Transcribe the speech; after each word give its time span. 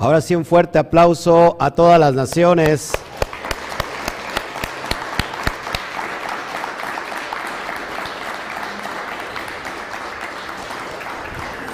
Ahora 0.00 0.20
sí 0.20 0.36
un 0.36 0.44
fuerte 0.44 0.78
aplauso 0.78 1.56
a 1.58 1.72
todas 1.72 1.98
las 1.98 2.14
naciones. 2.14 2.92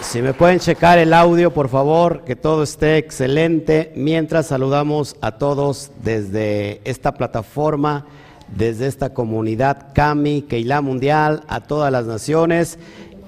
Si 0.01 0.23
me 0.23 0.33
pueden 0.33 0.59
checar 0.59 0.99
el 0.99 1.13
audio, 1.13 1.53
por 1.53 1.69
favor, 1.69 2.25
que 2.25 2.35
todo 2.35 2.63
esté 2.63 2.97
excelente, 2.97 3.93
mientras 3.95 4.47
saludamos 4.47 5.17
a 5.21 5.33
todos 5.33 5.91
desde 6.03 6.81
esta 6.85 7.13
plataforma, 7.13 8.07
desde 8.49 8.87
esta 8.87 9.13
comunidad 9.13 9.89
CAMI, 9.93 10.43
Keilah 10.43 10.81
Mundial, 10.81 11.43
a 11.47 11.61
todas 11.61 11.93
las 11.93 12.07
naciones, 12.07 12.79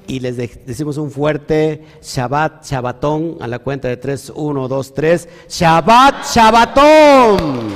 y 0.07 0.21
les 0.21 0.37
decimos 0.37 0.97
un 0.97 1.11
fuerte 1.11 1.85
Shabbat, 2.03 2.65
Shabbatón, 2.65 3.37
a 3.41 3.47
la 3.47 3.59
cuenta 3.59 3.89
de 3.89 3.97
3, 3.97 4.33
1, 4.35 4.69
2, 4.69 4.95
3, 4.95 5.29
Shabbat, 5.49 6.25
Shabbatón. 6.35 7.75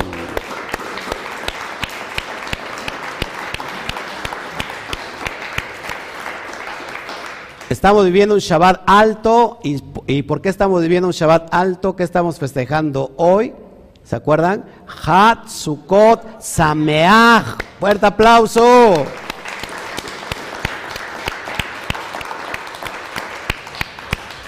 Estamos 7.71 8.05
viviendo 8.05 8.35
un 8.35 8.41
Shabbat 8.41 8.83
alto. 8.85 9.61
¿Y, 9.63 10.23
por 10.23 10.43
qué 10.43 10.49
estamos 10.49 10.83
viviendo 10.83 11.07
un 11.07 11.13
Shabbat 11.13 11.55
alto? 11.55 11.95
¿Qué 11.95 12.03
estamos 12.03 12.37
festejando 12.37 13.13
hoy? 13.17 13.55
¿Se 14.03 14.17
acuerdan? 14.17 14.65
Hat 15.07 15.47
Sukkot 15.47 16.41
Sameach. 16.41 17.63
Fuerte 17.79 18.07
aplauso. 18.07 19.07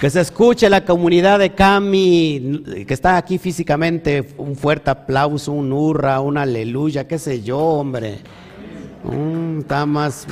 Que 0.03 0.09
se 0.09 0.19
escuche 0.19 0.69
la 0.69 0.83
comunidad 0.83 1.39
de 1.39 1.53
Cami, 1.55 2.61
que 2.85 2.93
está 2.93 3.15
aquí 3.15 3.37
físicamente, 3.37 4.35
un 4.37 4.57
fuerte 4.57 4.89
aplauso, 4.89 5.53
un 5.53 5.71
hurra, 5.71 6.19
un 6.19 6.37
aleluya, 6.37 7.07
qué 7.07 7.17
sé 7.17 7.41
yo, 7.41 7.57
hombre. 7.57 8.17
Mm, 9.05 9.59
está 9.59 9.85
más... 9.85 10.27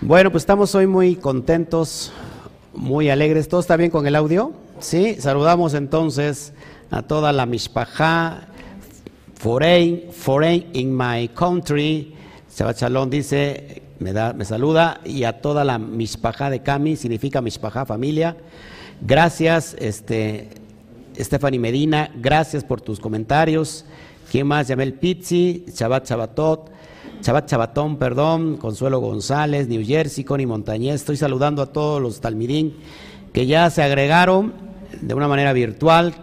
Bueno, 0.00 0.32
pues 0.32 0.42
estamos 0.42 0.74
hoy 0.74 0.88
muy 0.88 1.14
contentos, 1.14 2.12
muy 2.74 3.10
alegres. 3.10 3.46
¿Todo 3.46 3.60
está 3.60 3.76
bien 3.76 3.92
con 3.92 4.08
el 4.08 4.16
audio? 4.16 4.54
Sí, 4.80 5.18
saludamos 5.20 5.72
entonces 5.74 6.52
a 6.90 7.02
toda 7.02 7.30
la 7.30 7.46
Mishpajá, 7.46 8.48
foreign, 9.36 10.10
foreign 10.12 10.66
in 10.72 10.94
my 10.94 11.28
country. 11.28 12.14
Shabbat 12.50 12.78
Shalom 12.78 13.10
dice, 13.10 13.82
me, 13.98 14.12
da, 14.12 14.32
me 14.32 14.44
saluda, 14.44 15.00
y 15.04 15.24
a 15.24 15.40
toda 15.40 15.64
la 15.64 15.78
Mishpajá 15.78 16.50
de 16.50 16.62
Kami, 16.62 16.96
significa 16.96 17.40
Mishpajá, 17.40 17.84
familia. 17.86 18.36
Gracias, 19.00 19.76
este, 19.78 20.48
Stephanie 21.18 21.60
Medina, 21.60 22.10
gracias 22.16 22.64
por 22.64 22.80
tus 22.80 22.98
comentarios. 22.98 23.84
¿Quién 24.30 24.46
más? 24.46 24.68
Yamel 24.68 24.94
Pizzi, 24.94 25.64
Shabbat 25.68 26.08
Shabbatot. 26.08 26.76
Chabat 27.20 27.48
Chabatón, 27.48 27.96
perdón, 27.96 28.56
Consuelo 28.56 29.00
González, 29.00 29.68
New 29.68 29.84
Jersey, 29.84 30.22
Connie 30.22 30.46
Montañez. 30.46 30.96
Estoy 30.96 31.16
saludando 31.16 31.62
a 31.62 31.66
todos 31.66 32.00
los 32.00 32.20
talmidín 32.20 32.76
que 33.32 33.46
ya 33.46 33.70
se 33.70 33.82
agregaron 33.82 34.52
de 35.00 35.14
una 35.14 35.26
manera 35.26 35.52
virtual. 35.52 36.14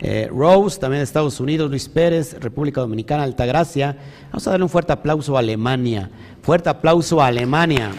Eh, 0.00 0.28
Rose, 0.30 0.78
también 0.78 1.00
de 1.00 1.04
Estados 1.04 1.40
Unidos, 1.40 1.70
Luis 1.70 1.88
Pérez, 1.88 2.38
República 2.40 2.80
Dominicana, 2.80 3.24
Altagracia. 3.24 3.96
Vamos 4.30 4.46
a 4.46 4.50
darle 4.50 4.64
un 4.64 4.70
fuerte 4.70 4.92
aplauso 4.92 5.36
a 5.36 5.40
Alemania. 5.40 6.10
Fuerte 6.42 6.68
aplauso 6.68 7.20
a 7.20 7.26
Alemania. 7.26 7.90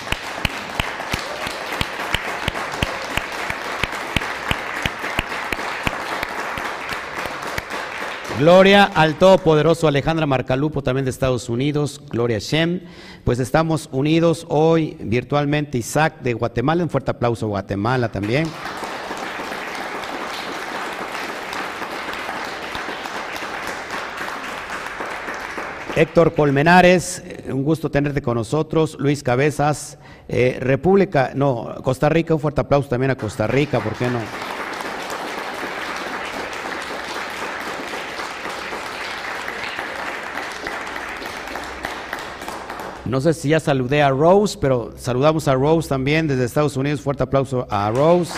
Gloria 8.40 8.86
al 8.86 9.16
Todopoderoso 9.16 9.90
Alejandra 9.90 10.26
Marcalupo, 10.26 10.82
también 10.82 11.04
de 11.04 11.12
Estados 11.12 11.50
Unidos. 11.50 12.02
Gloria 12.10 12.40
Shem. 12.40 12.80
Pues 13.26 13.40
estamos 13.40 13.90
unidos 13.92 14.46
hoy 14.48 14.96
virtualmente. 15.02 15.78
Isaac 15.78 16.22
de 16.22 16.34
Guatemala, 16.36 16.82
un 16.82 16.90
fuerte 16.90 17.12
aplauso 17.12 17.48
a 17.48 17.50
Guatemala 17.50 18.10
también. 18.10 18.48
Héctor 26.00 26.34
Colmenares, 26.34 27.22
un 27.50 27.62
gusto 27.62 27.92
tenerte 27.92 28.22
con 28.22 28.36
nosotros. 28.36 28.96
Luis 29.02 29.22
Cabezas, 29.22 29.98
eh, 30.30 30.58
República, 30.62 31.32
no, 31.36 31.76
Costa 31.84 32.08
Rica, 32.08 32.34
un 32.34 32.40
fuerte 32.40 32.62
aplauso 32.62 32.88
también 32.88 33.12
a 33.12 33.18
Costa 33.18 33.48
Rica, 33.48 33.82
¿por 33.82 33.92
qué 33.96 34.08
no? 34.08 34.20
No 43.04 43.20
sé 43.20 43.34
si 43.34 43.50
ya 43.50 43.60
saludé 43.60 44.02
a 44.02 44.10
Rose, 44.10 44.58
pero 44.62 44.94
saludamos 44.96 45.50
a 45.50 45.56
Rose 45.56 45.90
también 45.90 46.30
desde 46.30 46.46
Estados 46.46 46.78
Unidos. 46.78 47.02
Fuerte 47.02 47.24
aplauso 47.24 47.68
a 47.70 47.92
Rose. 47.92 48.32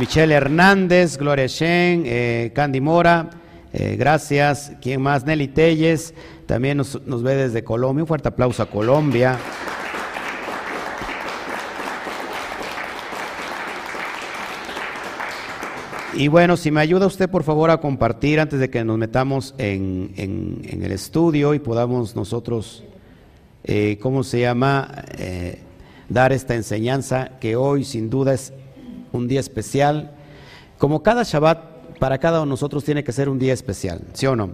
Michelle 0.00 0.32
Hernández, 0.32 1.18
Gloria 1.18 1.46
Shen, 1.46 2.04
eh, 2.06 2.52
Candy 2.54 2.80
Mora, 2.80 3.28
eh, 3.70 3.96
gracias. 3.98 4.72
¿Quién 4.80 5.02
más? 5.02 5.26
Nelly 5.26 5.48
Telles, 5.48 6.14
también 6.46 6.78
nos, 6.78 7.22
ve 7.22 7.36
desde 7.36 7.62
Colombia. 7.62 8.04
Un 8.04 8.08
fuerte 8.08 8.28
aplauso 8.28 8.62
a 8.62 8.66
Colombia. 8.70 9.38
Y 16.14 16.28
bueno, 16.28 16.56
si 16.56 16.70
me 16.70 16.80
ayuda 16.80 17.06
usted 17.06 17.28
por 17.28 17.42
favor 17.42 17.68
a 17.68 17.76
compartir 17.76 18.40
antes 18.40 18.58
de 18.58 18.70
que 18.70 18.82
nos 18.82 18.96
metamos 18.96 19.54
en, 19.58 20.14
el 20.16 20.92
estudio 20.92 21.52
y 21.52 21.58
podamos 21.58 22.16
nosotros, 22.16 22.84
eh, 23.64 23.98
¿cómo 24.00 24.24
se 24.24 24.40
llama?, 24.40 25.04
dar 26.08 26.32
esta 26.32 26.56
enseñanza 26.56 27.38
que 27.38 27.54
hoy 27.54 27.84
sin 27.84 28.10
duda 28.10 28.34
es 28.34 28.52
un 29.12 29.28
día 29.28 29.40
especial. 29.40 30.12
Como 30.78 31.02
cada 31.02 31.22
Shabbat, 31.22 31.98
para 31.98 32.18
cada 32.18 32.38
uno 32.38 32.46
de 32.46 32.50
nosotros 32.50 32.84
tiene 32.84 33.04
que 33.04 33.12
ser 33.12 33.28
un 33.28 33.38
día 33.38 33.52
especial, 33.52 34.02
¿sí 34.12 34.26
o 34.26 34.36
no? 34.36 34.50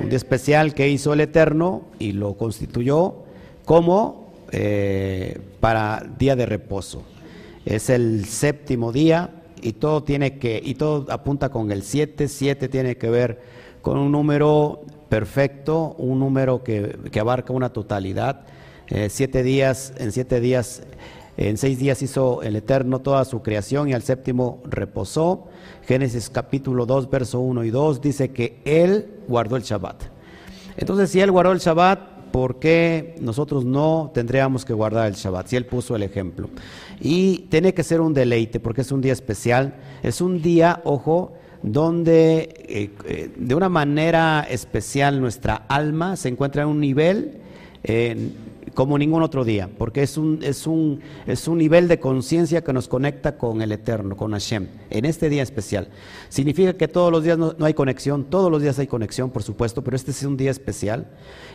Un 0.00 0.08
día 0.08 0.16
especial 0.16 0.74
que 0.74 0.88
hizo 0.88 1.12
el 1.12 1.20
Eterno 1.20 1.82
y 1.98 2.12
lo 2.12 2.34
constituyó 2.34 3.24
como 3.64 4.32
eh, 4.52 5.40
para 5.60 6.06
día 6.18 6.36
de 6.36 6.46
reposo. 6.46 7.02
Es 7.64 7.90
el 7.90 8.24
séptimo 8.24 8.92
día 8.92 9.30
y 9.62 9.74
todo 9.74 10.02
tiene 10.02 10.38
que, 10.38 10.60
y 10.64 10.74
todo 10.74 11.06
apunta 11.10 11.50
con 11.50 11.70
el 11.70 11.82
7, 11.82 12.28
7 12.28 12.68
tiene 12.68 12.96
que 12.96 13.10
ver 13.10 13.40
con 13.82 13.98
un 13.98 14.12
número 14.12 14.80
perfecto, 15.08 15.94
un 15.98 16.20
número 16.20 16.62
que, 16.62 16.96
abarca 17.20 17.52
una 17.52 17.70
totalidad. 17.70 18.42
Eh, 18.88 19.08
siete 19.10 19.42
días, 19.42 19.92
en 19.98 20.12
siete 20.12 20.40
días, 20.40 20.82
en 21.40 21.56
seis 21.56 21.78
días 21.78 22.02
hizo 22.02 22.42
el 22.42 22.54
Eterno 22.54 22.98
toda 22.98 23.24
su 23.24 23.40
creación 23.40 23.88
y 23.88 23.94
al 23.94 24.02
séptimo 24.02 24.60
reposó. 24.68 25.48
Génesis 25.86 26.28
capítulo 26.28 26.84
2, 26.84 27.08
verso 27.08 27.40
1 27.40 27.64
y 27.64 27.70
2 27.70 28.02
dice 28.02 28.28
que 28.28 28.60
Él 28.66 29.06
guardó 29.26 29.56
el 29.56 29.62
Shabbat. 29.62 30.02
Entonces, 30.76 31.08
si 31.08 31.18
Él 31.18 31.30
guardó 31.30 31.52
el 31.52 31.58
Shabbat, 31.58 32.30
¿por 32.30 32.58
qué 32.58 33.16
nosotros 33.22 33.64
no 33.64 34.10
tendríamos 34.12 34.66
que 34.66 34.74
guardar 34.74 35.08
el 35.08 35.14
Shabbat? 35.14 35.46
Si 35.46 35.56
Él 35.56 35.64
puso 35.64 35.96
el 35.96 36.02
ejemplo. 36.02 36.50
Y 37.00 37.46
tiene 37.48 37.72
que 37.72 37.84
ser 37.84 38.02
un 38.02 38.12
deleite 38.12 38.60
porque 38.60 38.82
es 38.82 38.92
un 38.92 39.00
día 39.00 39.14
especial. 39.14 39.76
Es 40.02 40.20
un 40.20 40.42
día, 40.42 40.82
ojo, 40.84 41.32
donde 41.62 42.66
eh, 42.68 42.90
eh, 43.06 43.30
de 43.34 43.54
una 43.54 43.70
manera 43.70 44.46
especial 44.46 45.22
nuestra 45.22 45.54
alma 45.54 46.16
se 46.16 46.28
encuentra 46.28 46.64
en 46.64 46.68
un 46.68 46.80
nivel 46.80 47.38
como 48.74 48.98
ningún 48.98 49.22
otro 49.22 49.44
día, 49.44 49.68
porque 49.78 50.02
es 50.02 50.16
un, 50.16 50.40
es 50.42 50.66
un, 50.66 51.00
es 51.26 51.48
un 51.48 51.58
nivel 51.58 51.88
de 51.88 52.00
conciencia 52.00 52.62
que 52.62 52.72
nos 52.72 52.88
conecta 52.88 53.36
con 53.36 53.62
el 53.62 53.72
Eterno, 53.72 54.16
con 54.16 54.32
Hashem, 54.32 54.68
en 54.90 55.04
este 55.04 55.28
día 55.28 55.42
especial. 55.42 55.88
Significa 56.28 56.74
que 56.74 56.88
todos 56.88 57.10
los 57.12 57.24
días 57.24 57.38
no, 57.38 57.54
hay 57.60 57.74
conexión, 57.74 58.24
todos 58.24 58.50
los 58.50 58.62
días 58.62 58.78
hay 58.78 58.86
conexión, 58.86 59.30
por 59.30 59.42
supuesto, 59.42 59.82
pero 59.82 59.96
este 59.96 60.10
es 60.10 60.22
un 60.22 60.36
día 60.36 60.50
especial. 60.50 61.06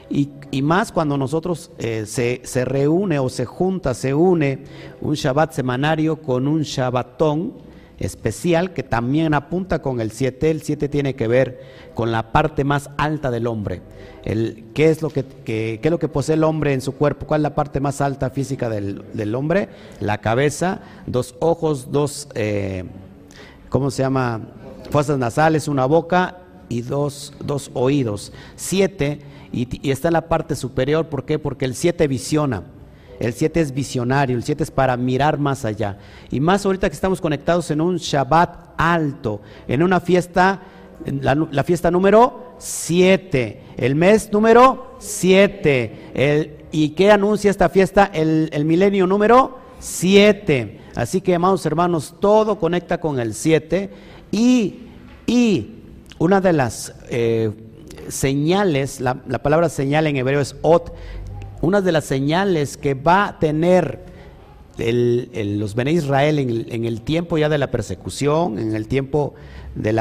Y, 0.10 0.30
y 0.52 0.62
más 0.62 0.92
cuando 0.92 1.18
nosotros 1.18 1.72
eh, 1.78 2.06
se, 2.06 2.42
se 2.44 2.66
reúne 2.66 3.20
o 3.20 3.30
se 3.30 3.46
junta, 3.46 3.94
se 3.94 4.14
une 4.14 4.64
un 5.02 5.16
Shabbat 5.16 5.54
semanario 5.54 6.22
con 6.22 6.48
un 6.48 6.62
Shabbatón, 6.62 7.65
especial 8.00 8.74
que 8.74 8.84
también 8.84 9.34
apunta 9.34 9.82
con 9.82 10.02
el 10.02 10.12
7. 10.12 10.52
El 10.52 10.62
7 10.62 10.90
tiene 10.90 11.16
que 11.16 11.28
ver 11.28 11.62
con 11.94 12.12
la 12.12 12.32
parte 12.32 12.64
más 12.64 12.90
alta 12.98 13.32
del 13.32 13.48
hombre. 13.48 13.82
El, 14.24 14.66
¿qué, 14.74 14.90
es 14.90 15.02
lo 15.02 15.10
que, 15.10 15.24
qué 15.24 15.80
es 15.82 15.92
lo 15.92 16.00
que 16.00 16.08
posee 16.08 16.36
el 16.36 16.44
hombre 16.44 16.74
en 16.74 16.82
su 16.82 16.94
cuerpo? 16.94 17.26
¿Cuál 17.26 17.42
es 17.42 17.44
la 17.44 17.56
parte 17.56 17.80
más 17.80 18.02
alta 18.02 18.30
física 18.30 18.70
del, 18.70 19.36
hombre? 19.36 19.70
La 20.00 20.20
cabeza, 20.20 20.82
dos 21.06 21.36
ojos, 21.40 21.92
dos, 21.92 22.28
eh, 22.34 22.86
¿cómo 23.70 23.92
se 23.92 24.04
llama? 24.04 24.42
Fosas 24.90 25.18
nasales, 25.18 25.68
una 25.68 25.86
boca 25.86 26.40
y 26.70 26.82
dos, 26.82 27.34
dos 27.40 27.72
oídos. 27.74 28.34
Siete, 28.56 29.22
y, 29.52 29.90
está 29.90 30.10
en 30.10 30.14
la 30.14 30.28
parte 30.28 30.56
superior, 30.56 31.08
¿por 31.08 31.26
qué? 31.26 31.40
Porque 31.40 31.66
el 31.66 31.76
siete 31.76 32.08
visiona. 32.08 32.64
El 33.20 33.34
siete 33.34 33.62
es 33.62 33.74
visionario, 33.74 34.36
el 34.36 34.44
siete 34.44 34.64
es 34.64 34.72
para 34.72 34.98
mirar 34.98 35.38
más 35.38 35.66
allá. 35.66 35.98
Y 36.32 36.40
más 36.40 36.66
ahorita 36.66 36.90
que 36.90 36.96
estamos 36.96 37.22
conectados 37.22 37.72
en 37.72 37.82
un 37.82 37.98
Shabbat 37.98 38.74
alto, 38.78 39.42
en 39.68 39.84
una 39.84 40.00
fiesta, 40.00 40.62
la, 41.06 41.64
fiesta 41.64 41.92
número 41.92 42.56
siete, 42.58 43.64
el 43.78 43.96
mes 43.96 44.32
número 44.32 44.98
siete. 45.00 46.62
¿Y 46.72 46.90
qué 46.90 47.12
anuncia 47.12 47.52
esta 47.52 47.70
fiesta? 47.70 48.10
El, 48.14 48.50
el 48.52 48.66
milenio 48.66 49.08
número 49.08 49.60
siete. 49.80 50.82
Así 50.96 51.22
que, 51.22 51.36
amados 51.36 51.66
hermanos, 51.66 52.16
todo 52.20 52.58
conecta 52.58 53.00
con 53.00 53.20
el 53.20 53.34
siete. 53.34 53.90
Y, 54.32 54.80
y 55.28 55.76
una 56.18 56.42
de 56.42 56.54
las 56.54 56.94
eh, 57.10 57.52
señales, 58.08 59.02
la, 59.02 59.16
palabra 59.44 59.70
señal 59.70 60.08
en 60.08 60.18
hebreo 60.18 60.40
es 60.40 60.56
ot, 60.62 60.94
una 61.66 61.82
de 61.82 61.92
las 61.92 62.06
señales 62.06 62.78
que 62.78 62.94
va 62.94 63.26
a 63.28 63.40
tener 63.40 64.06
los 64.78 65.74
Bene 65.74 65.94
Israel 65.94 66.38
en 66.38 66.86
el, 66.86 67.02
tiempo 67.02 67.40
ya 67.40 67.50
de 67.50 67.58
la 67.58 67.72
persecución, 67.72 68.60
en 68.60 68.76
el 68.76 68.88
tiempo 68.88 69.34
de, 69.74 69.92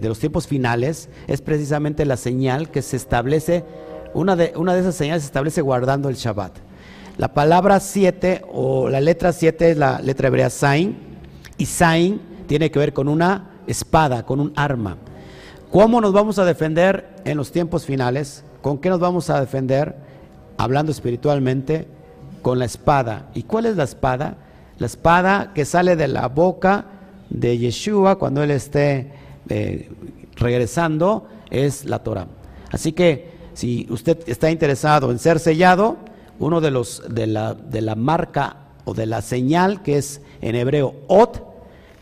los 0.00 0.18
tiempos 0.20 0.46
finales, 0.46 1.08
es 1.26 1.42
precisamente 1.42 2.04
la 2.04 2.16
señal 2.16 2.70
que 2.70 2.82
se 2.82 2.96
establece, 2.96 3.64
una 4.14 4.36
de, 4.36 4.52
una 4.54 4.74
de 4.74 4.80
esas 4.80 4.94
señales 4.94 5.24
se 5.24 5.26
establece 5.26 5.60
guardando 5.60 6.08
el 6.08 6.14
Shabbat. 6.14 6.56
La 7.18 7.34
palabra 7.34 7.80
siete 7.80 8.44
o 8.52 8.88
la 8.88 9.00
letra 9.00 9.32
siete 9.32 9.72
es 9.72 9.78
la 9.78 10.00
letra 10.00 10.28
hebrea 10.28 10.50
Sain, 10.50 10.96
y 11.58 11.66
Sain 11.66 12.20
tiene 12.46 12.70
que 12.70 12.78
ver 12.78 12.92
con 12.92 13.08
una 13.08 13.50
espada, 13.66 14.24
con 14.24 14.38
un 14.38 14.52
arma. 14.54 14.98
¿Cómo 15.72 16.00
nos 16.00 16.12
vamos 16.12 16.38
a 16.38 16.44
defender 16.44 17.16
en 17.24 17.36
los 17.38 17.50
tiempos 17.50 17.84
finales? 17.84 18.44
¿Con 18.62 18.78
qué 18.78 18.88
nos 18.88 19.00
vamos 19.00 19.30
a 19.30 19.40
defender? 19.40 20.06
Hablando 20.58 20.92
espiritualmente, 20.92 21.86
con 22.46 22.60
la 22.60 22.64
espada. 22.64 23.26
¿Y 23.34 23.42
cuál 23.42 23.66
es 23.66 23.76
la 23.76 23.82
espada? 23.82 24.36
La 24.78 24.86
espada 24.86 25.52
que 25.52 25.64
sale 25.64 25.96
de 25.96 26.06
la 26.06 26.28
boca 26.28 26.84
de 27.28 27.58
Yeshua 27.58 28.20
cuando 28.20 28.40
Él 28.42 28.52
esté 28.52 29.10
eh, 29.48 29.90
regresando 30.36 31.26
es 31.50 31.86
la 31.86 32.04
Torah. 32.04 32.28
Así 32.70 32.92
que 32.92 33.30
si 33.54 33.88
usted 33.90 34.18
está 34.28 34.48
interesado 34.48 35.10
en 35.10 35.18
ser 35.18 35.40
sellado, 35.40 35.96
uno 36.38 36.60
de 36.60 36.70
los 36.70 37.02
de 37.08 37.26
la, 37.26 37.54
de 37.54 37.80
la 37.80 37.96
marca 37.96 38.58
o 38.84 38.94
de 38.94 39.06
la 39.06 39.22
señal 39.22 39.82
que 39.82 39.98
es 39.98 40.20
en 40.40 40.54
hebreo 40.54 40.94
ot, 41.08 41.44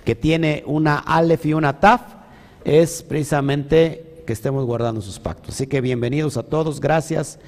que 0.05 0.15
tiene 0.15 0.63
una 0.67 0.99
alef 0.99 1.47
y 1.47 1.55
una 1.55 1.81
taf, 1.81 2.03
es 2.67 3.03
precisamente 3.03 4.23
que 4.27 4.35
estemos 4.35 4.67
guardando 4.67 5.01
sus 5.01 5.19
pactos. 5.19 5.55
Así 5.55 5.67
que 5.69 5.81
bienvenidos 5.81 6.37
a 6.37 6.43
todos, 6.43 6.81
gracias 6.81 7.39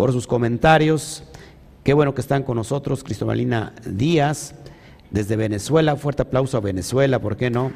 por 0.00 0.12
sus 0.12 0.26
comentarios. 0.26 1.24
Qué 1.84 1.92
bueno 1.92 2.14
que 2.14 2.22
están 2.22 2.42
con 2.42 2.56
nosotros, 2.56 3.04
Cristobalina 3.04 3.74
Díaz, 3.84 4.54
desde 5.10 5.36
Venezuela. 5.36 5.94
Fuerte 5.94 6.22
aplauso 6.22 6.56
a 6.56 6.60
Venezuela, 6.60 7.18
¿por 7.18 7.36
qué 7.36 7.50
no? 7.50 7.70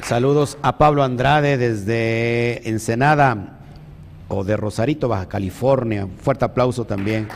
Saludos 0.00 0.56
a 0.62 0.78
Pablo 0.78 1.04
Andrade 1.04 1.58
desde 1.58 2.66
Ensenada 2.66 3.58
o 4.28 4.44
de 4.44 4.56
Rosarito, 4.56 5.08
Baja 5.08 5.28
California. 5.28 6.08
Fuerte 6.22 6.46
aplauso 6.46 6.86
también. 6.86 7.28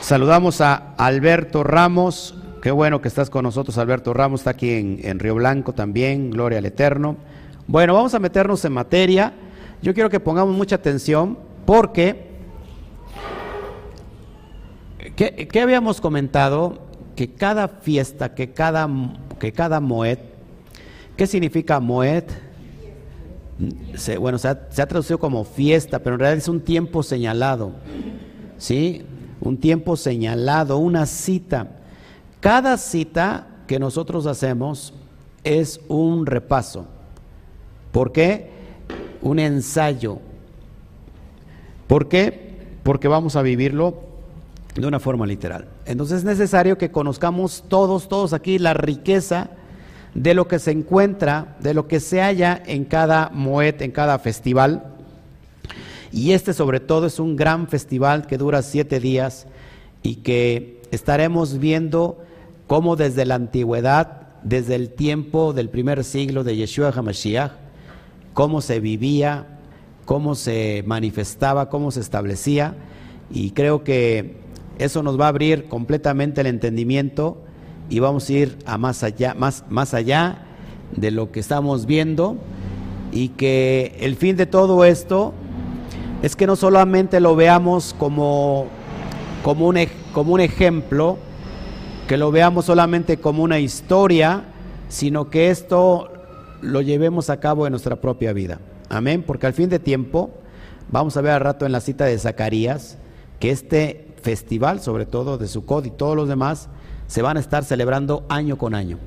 Saludamos 0.00 0.60
a 0.60 0.94
Alberto 0.96 1.62
Ramos. 1.62 2.34
Qué 2.62 2.70
bueno 2.70 3.00
que 3.00 3.08
estás 3.08 3.30
con 3.30 3.44
nosotros, 3.44 3.78
Alberto 3.78 4.12
Ramos. 4.12 4.40
Está 4.40 4.50
aquí 4.50 4.70
en, 4.70 5.18
Río 5.18 5.34
Blanco 5.36 5.72
también. 5.72 6.30
Gloria 6.30 6.58
al 6.58 6.66
Eterno. 6.66 7.16
Bueno, 7.66 7.94
vamos 7.94 8.14
a 8.14 8.18
meternos 8.18 8.64
en 8.64 8.72
materia. 8.72 9.32
Yo 9.82 9.94
quiero 9.94 10.10
que 10.10 10.20
pongamos 10.20 10.56
mucha 10.56 10.76
atención 10.76 11.38
porque, 11.64 12.28
¿qué, 15.16 15.60
habíamos 15.60 16.00
comentado? 16.00 16.78
Que 17.14 17.32
cada 17.32 17.68
fiesta, 17.68 18.34
que 18.34 18.52
cada, 18.52 18.88
que 19.38 19.52
cada 19.52 19.80
moed, 19.80 20.18
¿qué 21.16 21.26
significa 21.26 21.80
moed? 21.80 22.24
bueno, 24.18 24.38
se 24.38 24.48
ha, 24.48 24.68
se 24.68 24.82
ha 24.82 24.86
traducido 24.86 25.18
como 25.18 25.44
fiesta, 25.44 25.98
pero 26.00 26.16
en 26.16 26.20
realidad 26.20 26.38
es 26.38 26.48
un 26.48 26.60
tiempo 26.60 27.02
señalado. 27.02 27.72
¿Sí? 28.58 29.04
un 29.40 29.58
tiempo 29.58 29.96
señalado, 29.96 30.78
una 30.78 31.06
cita. 31.06 31.68
Cada 32.46 32.76
cita 32.76 33.48
que 33.66 33.80
nosotros 33.80 34.24
hacemos 34.26 34.94
es 35.42 35.80
un 35.88 36.26
repaso. 36.26 36.86
¿Por 37.90 38.12
qué? 38.12 38.50
Un 39.20 39.40
ensayo. 39.40 40.20
¿Por 41.88 42.06
qué? 42.06 42.54
Porque 42.84 43.08
vamos 43.08 43.34
a 43.34 43.42
vivirlo 43.42 43.96
de 44.76 44.86
una 44.86 45.00
forma 45.00 45.26
literal. 45.26 45.66
Entonces 45.86 46.18
es 46.18 46.24
necesario 46.24 46.78
que 46.78 46.92
conozcamos 46.92 47.64
todos, 47.66 48.08
todos 48.08 48.32
aquí 48.32 48.60
la 48.60 48.74
riqueza 48.74 49.50
de 50.14 50.32
lo 50.34 50.46
que 50.46 50.60
se 50.60 50.70
encuentra, 50.70 51.56
de 51.58 51.74
lo 51.74 51.88
que 51.88 51.98
se 51.98 52.20
halla 52.20 52.62
en 52.64 52.84
cada 52.84 53.28
moed, 53.30 53.82
en 53.82 53.90
cada 53.90 54.20
festival 54.20 54.94
y 56.12 56.30
este 56.30 56.54
sobre 56.54 56.78
todo 56.78 57.08
es 57.08 57.18
un 57.18 57.34
gran 57.34 57.66
festival 57.66 58.28
que 58.28 58.38
dura 58.38 58.62
siete 58.62 59.00
días 59.00 59.48
y 60.04 60.18
que 60.22 60.80
estaremos 60.92 61.58
viendo 61.58 62.22
cómo 62.66 62.96
desde 62.96 63.24
la 63.24 63.36
antigüedad, 63.36 64.22
desde 64.42 64.74
el 64.74 64.90
tiempo 64.90 65.52
del 65.52 65.68
primer 65.68 66.04
siglo 66.04 66.44
de 66.44 66.56
Yeshua 66.56 66.92
HaMashiach, 66.94 67.52
cómo 68.34 68.60
se 68.60 68.80
vivía, 68.80 69.46
cómo 70.04 70.34
se 70.34 70.84
manifestaba, 70.86 71.68
cómo 71.68 71.90
se 71.90 72.00
establecía. 72.00 72.74
Y 73.30 73.50
creo 73.50 73.82
que 73.82 74.36
eso 74.78 75.02
nos 75.02 75.18
va 75.18 75.26
a 75.26 75.28
abrir 75.28 75.68
completamente 75.68 76.40
el 76.40 76.46
entendimiento 76.46 77.38
y 77.88 77.98
vamos 77.98 78.28
a 78.28 78.32
ir 78.32 78.58
a 78.66 78.78
más 78.78 79.02
allá, 79.02 79.34
más, 79.34 79.64
más 79.68 79.94
allá 79.94 80.46
de 80.94 81.10
lo 81.10 81.32
que 81.32 81.40
estamos 81.40 81.86
viendo 81.86 82.36
y 83.12 83.28
que 83.30 83.96
el 84.00 84.16
fin 84.16 84.36
de 84.36 84.46
todo 84.46 84.84
esto 84.84 85.32
es 86.22 86.36
que 86.36 86.46
no 86.46 86.56
solamente 86.56 87.20
lo 87.20 87.36
veamos 87.36 87.94
como, 87.98 88.66
como, 89.42 89.68
un, 89.68 89.78
como 90.12 90.34
un 90.34 90.40
ejemplo, 90.40 91.18
que 92.06 92.16
lo 92.16 92.30
veamos 92.30 92.66
solamente 92.66 93.16
como 93.16 93.42
una 93.42 93.58
historia, 93.58 94.44
sino 94.88 95.28
que 95.28 95.50
esto 95.50 96.12
lo 96.62 96.80
llevemos 96.80 97.30
a 97.30 97.40
cabo 97.40 97.66
en 97.66 97.72
nuestra 97.72 97.96
propia 97.96 98.32
vida. 98.32 98.60
Amén, 98.88 99.24
porque 99.26 99.46
al 99.46 99.54
fin 99.54 99.68
de 99.68 99.80
tiempo, 99.80 100.30
vamos 100.90 101.16
a 101.16 101.20
ver 101.20 101.32
al 101.32 101.40
rato 101.40 101.66
en 101.66 101.72
la 101.72 101.80
cita 101.80 102.04
de 102.04 102.18
Zacarías, 102.18 102.96
que 103.40 103.50
este 103.50 104.14
festival, 104.22 104.80
sobre 104.80 105.04
todo 105.04 105.36
de 105.36 105.48
Sukkot 105.48 105.86
y 105.86 105.90
todos 105.90 106.16
los 106.16 106.28
demás, 106.28 106.68
se 107.08 107.22
van 107.22 107.36
a 107.36 107.40
estar 107.40 107.64
celebrando 107.64 108.24
año 108.28 108.56
con 108.56 108.74
año. 108.74 108.98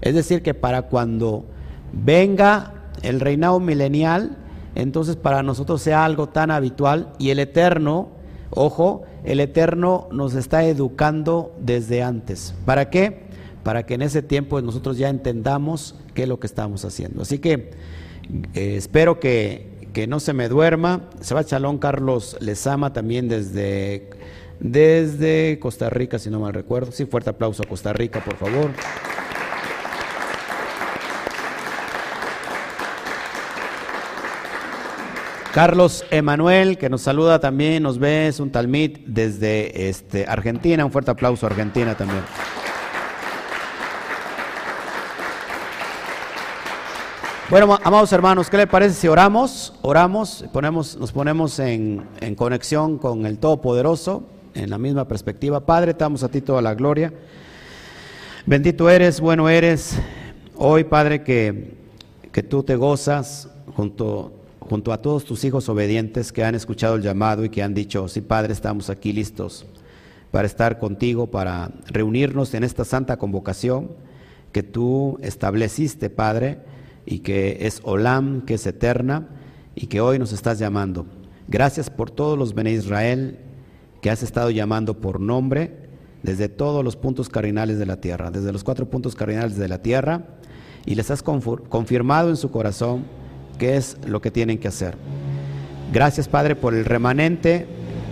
Es 0.00 0.14
decir, 0.14 0.42
que 0.42 0.54
para 0.54 0.82
cuando 0.82 1.44
venga 1.92 2.72
el 3.02 3.20
reinado 3.20 3.60
milenial, 3.60 4.36
entonces 4.74 5.16
para 5.16 5.42
nosotros 5.44 5.80
sea 5.80 6.04
algo 6.04 6.28
tan 6.28 6.50
habitual 6.50 7.12
y 7.18 7.30
el 7.30 7.38
Eterno, 7.38 8.08
ojo, 8.50 9.02
el 9.24 9.40
Eterno 9.40 10.08
nos 10.12 10.34
está 10.34 10.64
educando 10.64 11.54
desde 11.60 12.02
antes. 12.02 12.54
¿Para 12.64 12.90
qué? 12.90 13.28
Para 13.62 13.84
que 13.84 13.94
en 13.94 14.02
ese 14.02 14.22
tiempo 14.22 14.60
nosotros 14.60 14.98
ya 14.98 15.08
entendamos 15.08 15.94
qué 16.14 16.22
es 16.22 16.28
lo 16.28 16.40
que 16.40 16.46
estamos 16.46 16.84
haciendo. 16.84 17.22
Así 17.22 17.38
que 17.38 17.70
eh, 18.54 18.76
espero 18.76 19.20
que, 19.20 19.88
que, 19.92 20.06
no 20.06 20.20
se 20.20 20.32
me 20.32 20.48
duerma. 20.48 21.08
Se 21.20 21.34
va 21.34 21.44
Chalón 21.44 21.78
Carlos 21.78 22.36
Lezama 22.40 22.92
también 22.92 23.28
desde, 23.28 24.10
desde 24.60 25.58
Costa 25.60 25.90
Rica, 25.90 26.18
si 26.18 26.30
no 26.30 26.40
mal 26.40 26.54
recuerdo. 26.54 26.92
Sí, 26.92 27.04
fuerte 27.06 27.30
aplauso 27.30 27.62
a 27.62 27.68
Costa 27.68 27.92
Rica, 27.92 28.24
por 28.24 28.36
favor. 28.36 28.70
Carlos 35.52 36.04
Emanuel, 36.10 36.76
que 36.76 36.90
nos 36.90 37.00
saluda 37.00 37.40
también, 37.40 37.82
nos 37.82 37.98
ve, 37.98 38.28
es 38.28 38.38
un 38.38 38.50
talmid 38.50 38.98
desde 39.06 39.88
este, 39.88 40.26
Argentina. 40.26 40.84
Un 40.84 40.92
fuerte 40.92 41.10
aplauso 41.10 41.46
a 41.46 41.48
Argentina 41.48 41.96
también. 41.96 42.22
Bueno, 47.48 47.78
amados 47.82 48.12
hermanos, 48.12 48.50
¿qué 48.50 48.58
le 48.58 48.66
parece 48.66 48.94
si 48.94 49.08
oramos? 49.08 49.72
Oramos, 49.80 50.44
ponemos, 50.52 50.98
nos 50.98 51.12
ponemos 51.12 51.58
en, 51.58 52.06
en 52.20 52.34
conexión 52.34 52.98
con 52.98 53.24
el 53.24 53.38
Todopoderoso, 53.38 54.24
en 54.54 54.68
la 54.68 54.76
misma 54.76 55.08
perspectiva. 55.08 55.60
Padre, 55.60 55.94
te 55.94 56.00
damos 56.00 56.22
a 56.22 56.28
ti 56.28 56.42
toda 56.42 56.60
la 56.60 56.74
gloria. 56.74 57.10
Bendito 58.44 58.90
eres, 58.90 59.18
bueno 59.18 59.48
eres. 59.48 59.98
Hoy, 60.56 60.84
Padre, 60.84 61.22
que, 61.24 61.74
que 62.32 62.42
tú 62.42 62.62
te 62.62 62.76
gozas 62.76 63.48
junto 63.74 64.37
junto 64.68 64.92
a 64.92 65.00
todos 65.00 65.24
tus 65.24 65.44
hijos 65.44 65.68
obedientes 65.68 66.32
que 66.32 66.44
han 66.44 66.54
escuchado 66.54 66.96
el 66.96 67.02
llamado 67.02 67.44
y 67.44 67.48
que 67.48 67.62
han 67.62 67.74
dicho, 67.74 68.06
sí 68.08 68.20
Padre, 68.20 68.52
estamos 68.52 68.90
aquí 68.90 69.12
listos 69.12 69.66
para 70.30 70.46
estar 70.46 70.78
contigo, 70.78 71.28
para 71.28 71.70
reunirnos 71.86 72.52
en 72.54 72.64
esta 72.64 72.84
santa 72.84 73.16
convocación 73.16 73.90
que 74.52 74.62
tú 74.62 75.18
estableciste, 75.22 76.10
Padre, 76.10 76.58
y 77.06 77.20
que 77.20 77.58
es 77.62 77.80
Olam, 77.84 78.42
que 78.42 78.54
es 78.54 78.66
eterna, 78.66 79.28
y 79.74 79.86
que 79.86 80.00
hoy 80.00 80.18
nos 80.18 80.32
estás 80.32 80.58
llamando. 80.58 81.06
Gracias 81.46 81.88
por 81.88 82.10
todos 82.10 82.38
los 82.38 82.54
Bene 82.54 82.72
Israel 82.72 83.38
que 84.02 84.10
has 84.10 84.22
estado 84.22 84.50
llamando 84.50 85.00
por 85.00 85.18
nombre 85.18 85.88
desde 86.22 86.48
todos 86.48 86.84
los 86.84 86.96
puntos 86.96 87.28
cardinales 87.28 87.78
de 87.78 87.86
la 87.86 88.00
tierra, 88.00 88.30
desde 88.30 88.52
los 88.52 88.64
cuatro 88.64 88.90
puntos 88.90 89.14
cardinales 89.14 89.56
de 89.56 89.68
la 89.68 89.80
tierra, 89.80 90.26
y 90.84 90.94
les 90.94 91.10
has 91.10 91.22
confirmado 91.22 92.28
en 92.28 92.36
su 92.36 92.50
corazón 92.50 93.04
qué 93.58 93.76
es 93.76 93.98
lo 94.06 94.22
que 94.22 94.30
tienen 94.30 94.58
que 94.58 94.68
hacer. 94.68 94.96
Gracias, 95.92 96.28
Padre, 96.28 96.56
por 96.56 96.74
el 96.74 96.84
remanente 96.84 97.66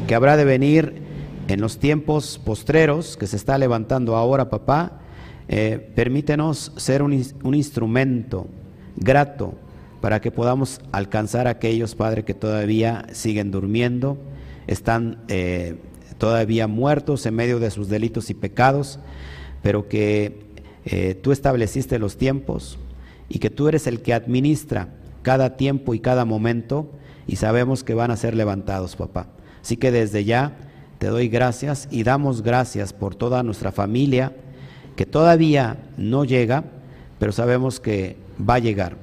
que 0.07 0.15
habrá 0.15 0.37
de 0.37 0.45
venir 0.45 1.03
en 1.49 1.61
los 1.61 1.79
tiempos 1.79 2.41
postreros, 2.45 3.17
que 3.17 3.27
se 3.27 3.37
está 3.37 3.59
levantando 3.59 4.17
ahora, 4.17 4.51
papá. 4.51 5.01
Eh, 5.49 5.93
permítenos 5.95 6.73
ser 6.77 7.03
un, 7.03 7.13
instrumento 7.13 8.49
grato 8.97 9.55
para 10.01 10.21
que 10.21 10.31
podamos 10.31 10.81
alcanzar 10.91 11.47
a 11.47 11.51
aquellos, 11.51 11.95
Padre, 11.95 12.25
que 12.25 12.35
todavía 12.35 13.07
siguen 13.13 13.51
durmiendo, 13.51 14.19
están 14.67 15.19
eh, 15.29 15.77
todavía 16.19 16.67
muertos 16.67 17.27
en 17.27 17.35
medio 17.35 17.61
de 17.61 17.71
sus 17.71 17.89
delitos 17.89 18.29
y 18.31 18.35
pecados, 18.35 18.99
pero 19.63 19.89
que 19.89 20.47
eh, 20.85 21.15
tú 21.15 21.31
estableciste 21.31 21.99
los 21.99 22.17
tiempos 22.17 22.79
y 23.29 23.39
que 23.39 23.51
tú 23.51 23.69
eres 23.69 23.87
el 23.87 24.01
que 24.01 24.15
administra 24.15 24.89
cada 25.27 25.57
tiempo 25.57 25.93
y 25.93 25.99
cada 25.99 26.25
momento 26.25 26.89
y 27.27 27.35
sabemos 27.35 27.83
que 27.83 27.95
van 27.95 28.13
a 28.13 28.17
ser 28.17 28.37
levantados, 28.37 28.95
papá. 28.95 29.27
Así 29.61 29.77
que 29.77 29.91
desde 29.91 30.25
ya 30.25 30.53
te 31.01 31.09
doy 31.09 31.27
gracias 31.29 31.89
y 31.91 32.05
damos 32.05 32.43
gracias 32.43 32.93
por 32.93 33.17
toda 33.17 33.43
nuestra 33.43 33.73
familia 33.73 34.37
que 34.95 35.05
todavía 35.05 35.79
no 35.97 36.25
llega, 36.25 36.63
pero 37.19 37.33
sabemos 37.33 37.81
que 37.81 38.17
va 38.39 38.55
a 38.55 38.59
llegar, 38.61 38.99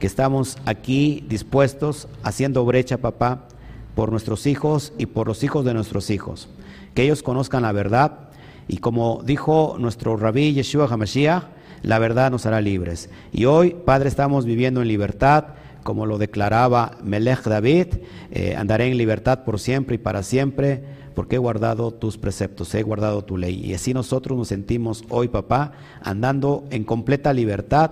que 0.00 0.08
estamos 0.08 0.58
aquí 0.66 1.24
dispuestos 1.28 2.08
haciendo 2.24 2.64
brecha, 2.64 2.98
papá, 2.98 3.46
por 3.94 4.10
nuestros 4.10 4.48
hijos 4.48 4.92
y 4.98 5.06
por 5.06 5.28
los 5.28 5.44
hijos 5.44 5.64
de 5.64 5.72
nuestros 5.72 6.10
hijos, 6.10 6.48
que 6.94 7.04
ellos 7.04 7.22
conozcan 7.22 7.62
la 7.62 7.70
verdad 7.70 8.30
y 8.66 8.78
como 8.78 9.22
dijo 9.24 9.76
nuestro 9.78 10.16
rabí 10.16 10.52
Yeshua 10.52 10.88
HaMashiach, 10.90 11.44
la 11.82 12.00
verdad 12.00 12.32
nos 12.32 12.44
hará 12.44 12.60
libres. 12.60 13.08
Y 13.32 13.44
hoy, 13.44 13.76
Padre, 13.84 14.08
estamos 14.08 14.44
viviendo 14.44 14.82
en 14.82 14.88
libertad, 14.88 15.59
como 15.82 16.06
lo 16.06 16.18
declaraba 16.18 16.98
Melech 17.02 17.44
David, 17.44 17.86
eh, 18.30 18.54
andaré 18.56 18.86
en 18.86 18.96
libertad 18.96 19.44
por 19.44 19.58
siempre 19.58 19.96
y 19.96 19.98
para 19.98 20.22
siempre, 20.22 20.82
porque 21.14 21.36
he 21.36 21.38
guardado 21.38 21.92
tus 21.92 22.18
preceptos, 22.18 22.74
he 22.74 22.82
guardado 22.82 23.24
tu 23.24 23.36
ley. 23.36 23.60
Y 23.64 23.74
así 23.74 23.92
nosotros 23.92 24.38
nos 24.38 24.48
sentimos 24.48 25.04
hoy, 25.08 25.28
papá, 25.28 25.72
andando 26.02 26.64
en 26.70 26.84
completa 26.84 27.32
libertad. 27.32 27.90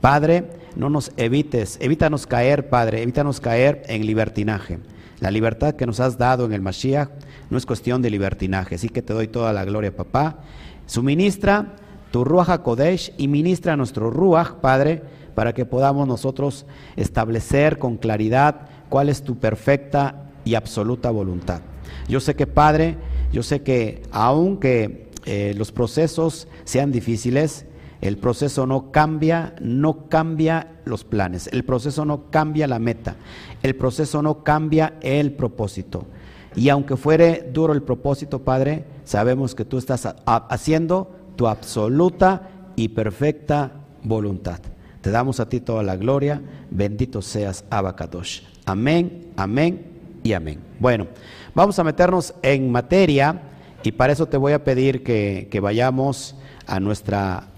Padre, 0.00 0.50
no 0.76 0.90
nos 0.90 1.12
evites, 1.16 1.78
evítanos 1.80 2.26
caer, 2.26 2.68
Padre, 2.68 3.02
evítanos 3.02 3.40
caer 3.40 3.82
en 3.86 4.06
libertinaje. 4.06 4.78
La 5.20 5.30
libertad 5.30 5.74
que 5.74 5.86
nos 5.86 6.00
has 6.00 6.18
dado 6.18 6.44
en 6.44 6.52
el 6.52 6.62
Mashiach 6.62 7.10
no 7.50 7.58
es 7.58 7.66
cuestión 7.66 8.02
de 8.02 8.10
libertinaje, 8.10 8.74
así 8.74 8.88
que 8.88 9.02
te 9.02 9.12
doy 9.12 9.28
toda 9.28 9.52
la 9.52 9.64
gloria, 9.64 9.94
papá. 9.94 10.38
Suministra 10.86 11.76
tu 12.12 12.24
Ruach 12.24 12.60
Kodesh 12.60 13.12
y 13.16 13.26
ministra 13.26 13.76
nuestro 13.76 14.10
Ruach, 14.10 14.60
Padre, 14.60 15.02
para 15.34 15.52
que 15.52 15.64
podamos 15.64 16.06
nosotros 16.06 16.66
establecer 16.96 17.78
con 17.78 17.96
claridad 17.96 18.68
cuál 18.88 19.08
es 19.08 19.22
tu 19.22 19.38
perfecta 19.38 20.30
y 20.44 20.54
absoluta 20.54 21.10
voluntad. 21.10 21.62
Yo 22.08 22.20
sé 22.20 22.34
que, 22.34 22.46
Padre, 22.46 22.96
yo 23.32 23.42
sé 23.42 23.62
que 23.62 24.02
aunque 24.10 25.08
eh, 25.24 25.54
los 25.56 25.72
procesos 25.72 26.48
sean 26.64 26.92
difíciles, 26.92 27.66
el 28.00 28.18
proceso 28.18 28.66
no 28.66 28.90
cambia, 28.90 29.54
no 29.60 30.08
cambia 30.08 30.72
los 30.84 31.04
planes, 31.04 31.48
el 31.52 31.64
proceso 31.64 32.04
no 32.04 32.30
cambia 32.30 32.66
la 32.66 32.80
meta, 32.80 33.14
el 33.62 33.76
proceso 33.76 34.22
no 34.22 34.42
cambia 34.42 34.94
el 35.00 35.32
propósito. 35.32 36.06
Y 36.54 36.68
aunque 36.68 36.96
fuere 36.96 37.48
duro 37.52 37.72
el 37.72 37.82
propósito, 37.82 38.40
Padre, 38.40 38.84
sabemos 39.04 39.54
que 39.54 39.64
tú 39.64 39.78
estás 39.78 40.06
haciendo 40.26 41.10
tu 41.36 41.46
absoluta 41.46 42.50
y 42.76 42.88
perfecta 42.88 43.72
voluntad. 44.02 44.60
Te 45.02 45.10
damos 45.10 45.40
a 45.40 45.48
ti 45.48 45.60
toda 45.60 45.82
la 45.82 45.96
gloria. 45.96 46.40
Bendito 46.70 47.20
seas, 47.20 47.64
Abacadosh. 47.70 48.42
Amén, 48.64 49.32
amén 49.36 49.84
y 50.22 50.32
amén. 50.32 50.60
Bueno, 50.78 51.08
vamos 51.54 51.78
a 51.78 51.84
meternos 51.84 52.32
en 52.40 52.70
materia 52.70 53.42
y 53.82 53.90
para 53.90 54.12
eso 54.12 54.26
te 54.26 54.36
voy 54.36 54.52
a 54.52 54.62
pedir 54.62 55.02
que, 55.02 55.58
vayamos 55.60 56.36
a 56.66 56.78
nuestra, 56.78 57.48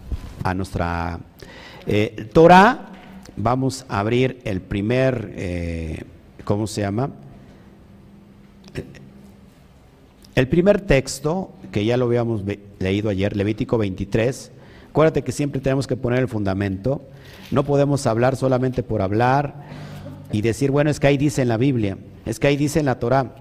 a 0.42 0.54
nuestra 0.54 1.20
eh, 1.86 2.30
Torah. 2.32 2.86
Vamos 3.36 3.84
a 3.90 4.00
abrir 4.00 4.40
el 4.44 4.62
primer, 4.62 5.32
eh, 5.36 6.04
¿cómo 6.44 6.66
se 6.66 6.80
llama? 6.80 7.10
El 10.34 10.48
primer 10.48 10.80
texto, 10.80 11.52
que 11.70 11.84
ya 11.84 11.98
lo 11.98 12.06
habíamos 12.06 12.42
leído 12.78 13.10
ayer, 13.10 13.36
Levítico 13.36 13.76
23, 13.76 14.50
acuérdate 14.88 15.22
que 15.22 15.32
siempre 15.32 15.60
tenemos 15.60 15.86
que 15.86 15.96
poner 15.96 16.20
el 16.20 16.28
fundamento, 16.28 17.02
no 17.50 17.64
podemos 17.64 18.06
hablar 18.06 18.36
solamente 18.36 18.82
por 18.82 19.02
hablar 19.02 19.54
y 20.32 20.42
decir, 20.42 20.70
bueno, 20.70 20.90
es 20.90 21.00
que 21.00 21.06
ahí 21.06 21.16
dice 21.16 21.42
en 21.42 21.48
la 21.48 21.56
Biblia, 21.56 21.98
es 22.26 22.38
que 22.38 22.48
ahí 22.48 22.56
dice 22.56 22.80
en 22.80 22.86
la 22.86 22.98
Torah, 22.98 23.34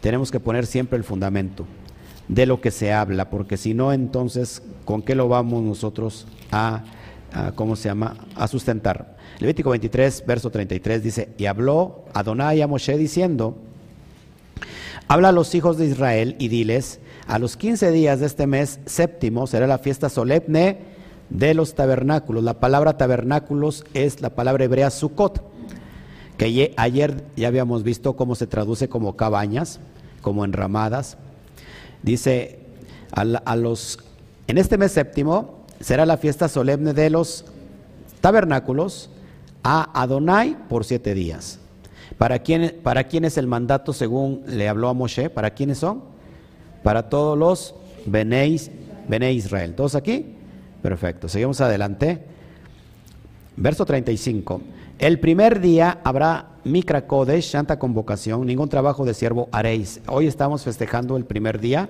tenemos 0.00 0.30
que 0.30 0.40
poner 0.40 0.66
siempre 0.66 0.96
el 0.96 1.04
fundamento 1.04 1.66
de 2.28 2.46
lo 2.46 2.60
que 2.60 2.70
se 2.70 2.92
habla, 2.92 3.28
porque 3.28 3.56
si 3.56 3.74
no, 3.74 3.92
entonces, 3.92 4.62
¿con 4.84 5.02
qué 5.02 5.14
lo 5.14 5.28
vamos 5.28 5.62
nosotros 5.62 6.26
a, 6.52 6.84
¿cómo 7.56 7.76
se 7.76 7.88
llama?, 7.88 8.16
a 8.36 8.46
sustentar. 8.46 9.16
Levítico 9.40 9.70
23, 9.70 10.24
verso 10.26 10.50
33 10.50 11.02
dice, 11.02 11.28
y 11.38 11.46
habló 11.46 12.04
Adonai 12.14 12.62
a 12.62 12.66
Moshe 12.66 12.96
diciendo, 12.96 13.56
Habla 15.08 15.30
a 15.30 15.32
los 15.32 15.56
hijos 15.56 15.76
de 15.76 15.86
Israel 15.86 16.36
y 16.38 16.46
diles, 16.46 17.00
a 17.26 17.40
los 17.40 17.56
15 17.56 17.90
días 17.90 18.20
de 18.20 18.26
este 18.26 18.46
mes 18.46 18.78
séptimo 18.86 19.48
será 19.48 19.66
la 19.66 19.78
fiesta 19.78 20.08
solemne 20.08 20.78
de 21.30 21.54
los 21.54 21.74
tabernáculos. 21.74 22.44
La 22.44 22.60
palabra 22.60 22.96
tabernáculos 22.96 23.84
es 23.94 24.20
la 24.20 24.30
palabra 24.30 24.64
hebrea 24.64 24.90
Sukkot, 24.90 25.42
que 26.36 26.74
ayer 26.76 27.24
ya 27.36 27.48
habíamos 27.48 27.82
visto 27.82 28.16
cómo 28.16 28.34
se 28.34 28.46
traduce 28.46 28.88
como 28.88 29.16
cabañas, 29.16 29.80
como 30.20 30.44
enramadas. 30.44 31.16
Dice, 32.02 32.58
a, 33.12 33.56
los, 33.56 33.98
en 34.46 34.58
este 34.58 34.78
mes 34.78 34.92
séptimo 34.92 35.64
será 35.80 36.06
la 36.06 36.16
fiesta 36.16 36.48
solemne 36.48 36.92
de 36.92 37.10
los 37.10 37.44
tabernáculos 38.20 39.10
a 39.62 40.00
Adonai 40.00 40.56
por 40.68 40.84
siete 40.84 41.14
días. 41.14 41.58
¿Para 42.18 42.40
quién, 42.40 42.80
¿Para 42.82 43.04
quién 43.04 43.24
es 43.24 43.38
el 43.38 43.46
mandato 43.46 43.92
según 43.92 44.42
le 44.46 44.68
habló 44.68 44.88
a 44.88 44.94
Moshe? 44.94 45.30
¿Para 45.30 45.50
quiénes 45.50 45.78
son? 45.78 46.02
Para 46.82 47.08
todos 47.08 47.38
los 47.38 47.74
Bené 48.06 49.32
Israel. 49.32 49.74
¿Todos 49.74 49.94
aquí? 49.94 50.36
Perfecto. 50.82 51.28
Seguimos 51.28 51.60
adelante. 51.60 52.24
Verso 53.56 53.84
35. 53.84 54.60
El 54.98 55.18
primer 55.18 55.60
día 55.60 56.00
habrá 56.04 56.50
Mikra 56.64 57.06
Kodesh, 57.06 57.50
santa 57.50 57.78
convocación, 57.78 58.46
ningún 58.46 58.68
trabajo 58.68 59.04
de 59.04 59.14
siervo 59.14 59.48
haréis. 59.52 60.00
Hoy 60.06 60.26
estamos 60.26 60.64
festejando 60.64 61.16
el 61.16 61.24
primer 61.24 61.60
día 61.60 61.88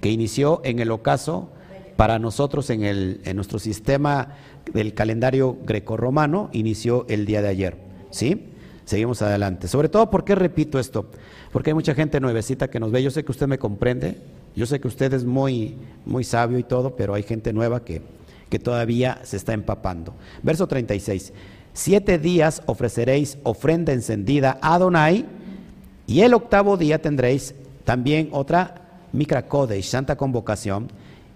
que 0.00 0.10
inició 0.10 0.60
en 0.64 0.78
el 0.78 0.90
ocaso 0.90 1.50
para 1.96 2.18
nosotros 2.18 2.70
en, 2.70 2.84
el, 2.84 3.20
en 3.24 3.36
nuestro 3.36 3.58
sistema 3.58 4.34
del 4.72 4.94
calendario 4.94 5.58
grecorromano, 5.64 6.48
inició 6.52 7.06
el 7.08 7.26
día 7.26 7.42
de 7.42 7.48
ayer. 7.48 7.76
¿Sí? 8.10 8.50
Seguimos 8.84 9.20
adelante. 9.20 9.68
Sobre 9.68 9.88
todo, 9.88 10.08
¿por 10.08 10.24
qué 10.24 10.34
repito 10.34 10.78
esto? 10.78 11.10
Porque 11.52 11.70
hay 11.70 11.74
mucha 11.74 11.94
gente 11.94 12.20
nuevecita 12.20 12.70
que 12.70 12.80
nos 12.80 12.90
ve. 12.90 13.02
Yo 13.02 13.10
sé 13.10 13.24
que 13.24 13.32
usted 13.32 13.46
me 13.46 13.58
comprende. 13.58 14.22
Yo 14.56 14.64
sé 14.64 14.80
que 14.80 14.88
usted 14.88 15.12
es 15.12 15.24
muy, 15.24 15.76
muy 16.06 16.24
sabio 16.24 16.58
y 16.58 16.62
todo, 16.62 16.96
pero 16.96 17.14
hay 17.14 17.22
gente 17.22 17.52
nueva 17.52 17.84
que, 17.84 18.00
que 18.48 18.58
todavía 18.58 19.20
se 19.22 19.36
está 19.36 19.52
empapando. 19.52 20.14
Verso 20.42 20.66
36. 20.66 21.32
Siete 21.72 22.18
días 22.18 22.62
ofreceréis 22.66 23.38
ofrenda 23.44 23.92
encendida 23.92 24.58
a 24.60 24.74
Adonai, 24.74 25.26
y 26.06 26.22
el 26.22 26.34
octavo 26.34 26.76
día 26.76 27.00
tendréis 27.00 27.54
también 27.84 28.30
otra 28.32 28.82
y 29.12 29.82
santa 29.82 30.16
convocación, 30.16 30.88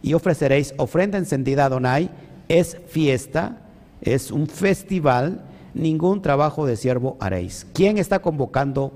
y 0.03 0.15
ofreceréis 0.15 0.75
ofrenda 0.79 1.19
encendida 1.19 1.63
a 1.63 1.67
Adonai. 1.67 2.11
Es 2.49 2.77
fiesta, 2.89 3.59
es 4.01 4.31
un 4.31 4.49
festival 4.49 5.45
ningún 5.75 6.21
trabajo 6.23 6.67
de 6.67 6.77
siervo 6.77 7.17
haréis. 7.21 7.67
¿Quién 7.73 7.99
está 7.99 8.21
convocando 8.21 8.93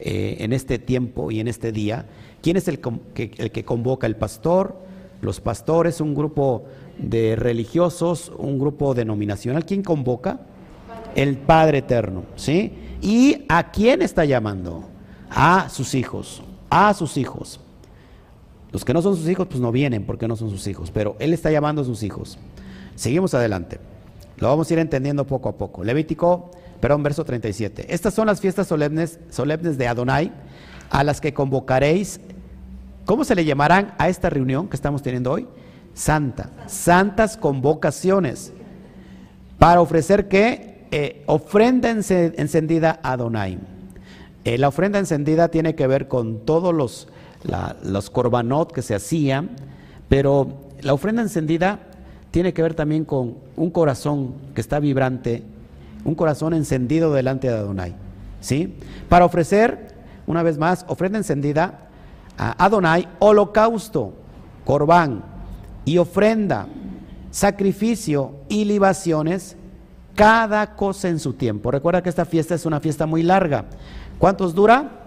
eh, 0.00 0.36
en 0.40 0.52
este 0.52 0.78
tiempo 0.78 1.30
y 1.30 1.40
en 1.40 1.48
este 1.48 1.72
día? 1.72 2.06
¿Quién 2.42 2.56
es 2.56 2.68
el 2.68 2.80
el 3.14 3.50
que 3.50 3.64
convoca? 3.64 4.06
¿El 4.06 4.16
pastor? 4.16 4.76
¿Los 5.22 5.40
pastores? 5.40 6.00
¿Un 6.00 6.14
grupo 6.14 6.64
de 6.98 7.36
religiosos? 7.36 8.32
¿Un 8.36 8.58
grupo 8.58 8.94
denominacional? 8.94 9.64
¿Quién 9.64 9.82
convoca? 9.82 10.40
El 11.14 11.38
Padre 11.38 11.78
eterno, 11.78 12.24
¿sí? 12.36 12.72
¿Y 13.00 13.44
a 13.48 13.70
quién 13.70 14.02
está 14.02 14.24
llamando? 14.24 14.84
A 15.30 15.68
sus 15.68 15.94
hijos, 15.94 16.42
a 16.70 16.94
sus 16.94 17.16
hijos. 17.16 17.60
Los 18.72 18.84
que 18.84 18.92
no 18.92 19.02
son 19.02 19.16
sus 19.16 19.28
hijos, 19.28 19.46
pues 19.46 19.60
no 19.60 19.70
vienen 19.70 20.04
porque 20.04 20.26
no 20.26 20.36
son 20.36 20.50
sus 20.50 20.66
hijos, 20.66 20.90
pero 20.90 21.14
Él 21.20 21.32
está 21.32 21.50
llamando 21.50 21.82
a 21.82 21.84
sus 21.84 22.02
hijos. 22.02 22.38
Seguimos 22.96 23.34
adelante. 23.34 23.78
Lo 24.38 24.48
vamos 24.48 24.68
a 24.68 24.72
ir 24.72 24.80
entendiendo 24.80 25.26
poco 25.26 25.48
a 25.48 25.56
poco. 25.56 25.84
Levítico, 25.84 26.50
perdón, 26.80 27.02
verso 27.02 27.24
37. 27.24 27.94
Estas 27.94 28.14
son 28.14 28.26
las 28.26 28.40
fiestas 28.40 28.66
solemnes, 28.66 29.20
solemnes 29.30 29.78
de 29.78 29.86
Adonai, 29.86 30.32
a 30.90 31.04
las 31.04 31.20
que 31.20 31.32
convocaréis. 31.32 32.20
¿Cómo 33.04 33.24
se 33.24 33.34
le 33.34 33.44
llamarán 33.44 33.94
a 33.98 34.08
esta 34.08 34.30
reunión 34.30 34.68
que 34.68 34.76
estamos 34.76 35.02
teniendo 35.02 35.30
hoy? 35.30 35.46
Santa. 35.94 36.50
Santas 36.66 37.36
convocaciones. 37.36 38.52
Para 39.58 39.80
ofrecer 39.80 40.28
que 40.28 40.86
eh, 40.90 41.22
ofrenda 41.26 41.90
encendida 41.90 43.00
a 43.02 43.12
Adonai. 43.12 43.58
Eh, 44.44 44.58
la 44.58 44.68
ofrenda 44.68 44.98
encendida 44.98 45.48
tiene 45.48 45.74
que 45.74 45.86
ver 45.86 46.06
con 46.06 46.40
todos 46.40 46.74
los, 46.74 47.08
los 47.82 48.10
corbanot 48.10 48.72
que 48.72 48.82
se 48.82 48.94
hacían, 48.94 49.50
pero 50.08 50.48
la 50.82 50.92
ofrenda 50.92 51.22
encendida 51.22 51.80
tiene 52.30 52.52
que 52.52 52.62
ver 52.62 52.74
también 52.74 53.04
con 53.04 53.36
un 53.56 53.70
corazón 53.70 54.34
que 54.54 54.60
está 54.60 54.80
vibrante, 54.80 55.42
un 56.04 56.14
corazón 56.14 56.52
encendido 56.52 57.12
delante 57.12 57.48
de 57.48 57.54
Adonai. 57.54 57.94
¿sí? 58.40 58.76
Para 59.08 59.24
ofrecer, 59.24 59.94
una 60.26 60.42
vez 60.42 60.58
más, 60.58 60.84
ofrenda 60.88 61.18
encendida 61.18 61.88
a 62.36 62.64
Adonai, 62.64 63.08
holocausto, 63.20 64.12
corbán 64.64 65.33
y 65.84 65.98
ofrenda, 65.98 66.66
sacrificio 67.30 68.34
y 68.48 68.64
libaciones, 68.64 69.56
cada 70.14 70.76
cosa 70.76 71.08
en 71.08 71.18
su 71.18 71.32
tiempo. 71.32 71.70
Recuerda 71.70 72.02
que 72.02 72.08
esta 72.08 72.24
fiesta 72.24 72.54
es 72.54 72.66
una 72.66 72.80
fiesta 72.80 73.06
muy 73.06 73.22
larga. 73.22 73.66
¿Cuántos 74.18 74.54
dura? 74.54 75.04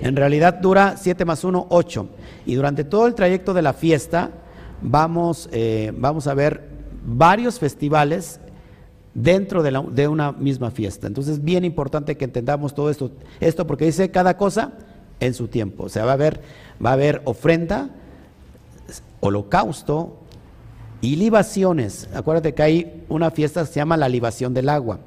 En 0.00 0.16
realidad 0.16 0.54
dura 0.54 0.96
7 0.96 1.24
más 1.24 1.44
1, 1.44 1.66
8. 1.70 2.08
Y 2.46 2.54
durante 2.54 2.84
todo 2.84 3.06
el 3.06 3.14
trayecto 3.14 3.54
de 3.54 3.62
la 3.62 3.72
fiesta, 3.72 4.30
vamos, 4.82 5.48
eh, 5.52 5.92
vamos 5.96 6.26
a 6.26 6.34
ver 6.34 6.68
varios 7.06 7.58
festivales 7.58 8.40
dentro 9.14 9.62
de, 9.62 9.82
de, 9.92 10.08
una 10.08 10.32
misma 10.32 10.70
fiesta. 10.70 11.06
Entonces 11.06 11.34
es 11.34 11.44
bien 11.44 11.64
importante 11.64 12.16
que 12.16 12.24
entendamos 12.24 12.74
todo 12.74 12.90
esto, 12.90 13.10
esto 13.40 13.66
porque 13.66 13.86
dice 13.86 14.10
cada 14.10 14.36
cosa 14.36 14.72
en 15.20 15.34
su 15.34 15.48
tiempo. 15.48 15.84
O 15.84 15.88
sea, 15.88 16.04
va 16.04 16.12
a 16.12 16.14
haber, 16.14 16.40
va 16.84 16.90
a 16.90 16.94
haber 16.94 17.22
ofrenda, 17.24 17.90
holocausto 19.20 20.18
y 21.00 21.16
libaciones. 21.16 22.08
Acuérdate 22.14 22.54
que 22.54 22.62
hay 22.62 23.04
una 23.08 23.30
fiesta 23.30 23.60
que 23.62 23.68
se 23.68 23.74
llama 23.74 23.96
la 23.96 24.08
libación 24.08 24.54
del 24.54 24.68
agua, 24.68 25.00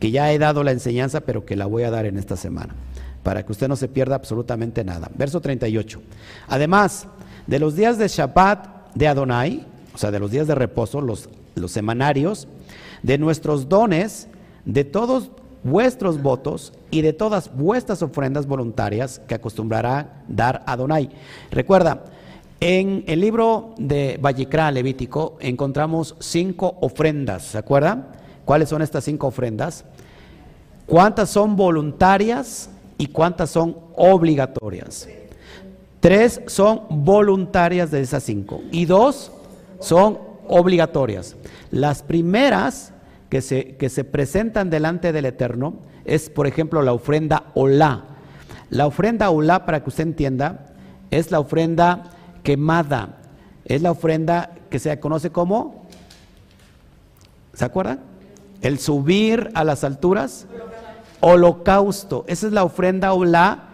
que 0.00 0.10
ya 0.10 0.32
he 0.32 0.38
dado 0.38 0.64
la 0.64 0.72
enseñanza, 0.72 1.20
pero 1.20 1.44
que 1.44 1.56
la 1.56 1.66
voy 1.66 1.82
a 1.82 1.90
dar 1.90 2.06
en 2.06 2.18
esta 2.18 2.36
semana, 2.36 2.74
para 3.22 3.44
que 3.44 3.52
usted 3.52 3.68
no 3.68 3.76
se 3.76 3.88
pierda 3.88 4.16
absolutamente 4.16 4.84
nada. 4.84 5.10
Verso 5.16 5.40
38. 5.40 6.00
Además 6.48 7.06
de 7.46 7.58
los 7.58 7.76
días 7.76 7.98
de 7.98 8.08
Shabbat 8.08 8.94
de 8.94 9.08
Adonai, 9.08 9.66
o 9.94 9.98
sea, 9.98 10.10
de 10.10 10.20
los 10.20 10.30
días 10.30 10.46
de 10.46 10.54
reposo, 10.54 11.00
los, 11.00 11.28
los 11.54 11.72
semanarios, 11.72 12.48
de 13.02 13.18
nuestros 13.18 13.68
dones, 13.68 14.28
de 14.64 14.84
todos 14.84 15.30
vuestros 15.62 16.22
votos 16.22 16.72
y 16.90 17.02
de 17.02 17.12
todas 17.12 17.54
vuestras 17.54 18.02
ofrendas 18.02 18.46
voluntarias 18.46 19.20
que 19.26 19.34
acostumbrará 19.34 20.22
dar 20.28 20.62
Adonai. 20.66 21.10
Recuerda, 21.50 22.04
en 22.60 23.04
el 23.06 23.20
libro 23.20 23.74
de 23.78 24.18
Vallicra 24.20 24.70
Levítico 24.70 25.36
encontramos 25.40 26.16
cinco 26.18 26.76
ofrendas, 26.80 27.44
¿se 27.44 27.58
acuerdan? 27.58 28.08
¿Cuáles 28.44 28.68
son 28.68 28.82
estas 28.82 29.04
cinco 29.04 29.28
ofrendas? 29.28 29.84
¿Cuántas 30.86 31.30
son 31.30 31.54
voluntarias 31.54 32.70
y 32.96 33.08
cuántas 33.08 33.50
son 33.50 33.76
obligatorias? 33.94 35.08
Tres 36.00 36.40
son 36.46 36.82
voluntarias 36.88 37.90
de 37.90 38.00
esas 38.00 38.22
cinco 38.24 38.62
y 38.72 38.86
dos 38.86 39.30
son 39.78 40.18
obligatorias. 40.48 41.36
Las 41.70 42.02
primeras 42.02 42.92
que 43.28 43.40
se, 43.40 43.76
que 43.76 43.88
se 43.88 44.04
presentan 44.04 44.70
delante 44.70 45.12
del 45.12 45.26
Eterno 45.26 45.74
es, 46.04 46.30
por 46.30 46.46
ejemplo, 46.46 46.82
la 46.82 46.92
ofrenda 46.92 47.52
Olá. 47.54 48.04
La 48.70 48.86
ofrenda 48.86 49.30
Olá, 49.30 49.66
para 49.66 49.82
que 49.82 49.90
usted 49.90 50.04
entienda, 50.04 50.74
es 51.10 51.30
la 51.30 51.40
ofrenda 51.40 52.17
quemada. 52.42 53.16
Es 53.64 53.82
la 53.82 53.90
ofrenda 53.90 54.50
que 54.70 54.78
se 54.78 54.98
conoce 55.00 55.30
como, 55.30 55.86
¿se 57.54 57.64
acuerdan? 57.64 58.00
El 58.60 58.78
subir 58.78 59.50
a 59.54 59.64
las 59.64 59.84
alturas. 59.84 60.46
Holocausto. 61.20 62.24
Esa 62.28 62.46
es 62.46 62.52
la 62.52 62.64
ofrenda 62.64 63.12
Olá 63.12 63.64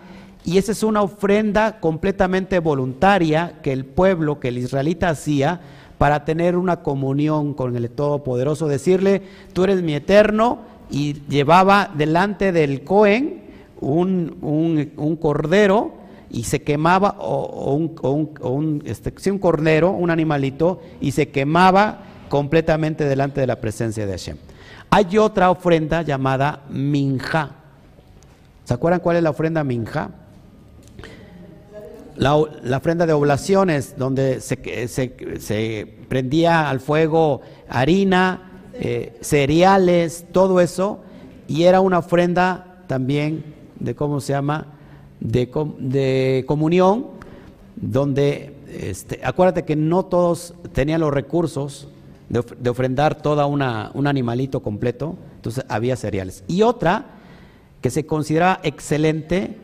y 0.45 0.59
esa 0.59 0.73
es 0.73 0.83
una 0.83 1.03
ofrenda 1.03 1.81
completamente 1.81 2.59
voluntaria 2.59 3.59
que 3.63 3.73
el 3.73 3.85
pueblo, 3.85 4.41
que 4.41 4.49
el 4.49 4.59
israelita 4.59 5.11
hacía 5.11 5.61
para 5.99 6.25
tener 6.25 6.57
una 6.57 6.83
comunión 6.83 7.55
con 7.55 7.77
el 7.77 7.89
Todopoderoso, 7.91 8.67
decirle, 8.67 9.23
tú 9.53 9.65
eres 9.65 9.83
mi 9.83 9.95
eterno, 9.95 10.75
y 10.91 11.15
llevaba 11.29 11.91
delante 11.95 12.53
del 12.53 12.85
Cohen 12.85 13.43
un, 13.81 14.93
un, 14.97 15.17
cordero 15.17 15.93
y 16.35 16.43
se 16.43 16.63
quemaba, 16.63 17.15
o, 17.21 17.75
un, 17.75 18.35
un, 18.41 18.83
este, 18.85 19.15
sí, 19.17 19.31
un 19.31 19.39
cordero, 19.39 19.93
un 19.93 20.11
animalito, 20.11 20.83
y 21.01 21.13
se 21.13 21.29
quemaba 21.29 22.01
completamente 22.29 23.05
delante 23.05 23.41
de 23.41 23.47
la 23.47 23.61
presencia 23.61 24.05
de 24.05 24.11
Hashem. 24.11 24.37
Hay 24.91 25.17
otra 25.17 25.53
ofrenda 25.53 26.03
llamada 26.03 26.65
minja. 26.69 27.53
¿Se 28.65 28.75
acuerdan 28.75 28.99
cuál 28.99 29.19
es 29.19 29.23
la 29.23 29.31
ofrenda 29.31 29.63
minja? 29.63 30.11
la, 32.17 32.37
ofrenda 32.37 33.07
de 33.07 33.13
oblaciones, 33.13 33.95
donde 33.97 34.41
se, 34.41 34.89
se, 34.89 35.87
prendía 36.09 36.69
al 36.69 36.81
fuego 36.81 37.43
harina, 37.69 38.71
eh, 38.75 39.17
cereales, 39.21 40.27
todo 40.33 40.61
eso, 40.61 41.01
y 41.47 41.63
era 41.65 41.81
una 41.81 41.99
ofrenda 41.99 42.83
también 42.89 43.45
de, 43.79 43.95
¿cómo 43.95 44.21
se 44.21 44.33
llama?, 44.33 44.74
de, 45.21 45.51
de 45.79 46.45
comunión, 46.47 47.07
donde, 47.77 48.55
este, 48.73 49.21
acuérdate 49.25 49.65
que 49.65 49.77
no 49.77 50.05
todos 50.05 50.55
tenían 50.73 51.01
los 51.01 51.13
recursos 51.13 51.89
de, 52.29 52.43
de 52.59 52.71
ofrendar 52.71 53.21
toda 53.21 53.47
una, 53.47 53.91
un 53.95 54.07
animalito 54.07 54.61
completo, 54.61 55.17
entonces 55.37 55.65
había 55.69 55.97
cereales. 55.97 56.45
Y 56.49 56.63
otra 56.63 57.07
que 57.81 57.91
se 57.91 58.07
considera 58.07 58.61
excelente, 58.63 59.59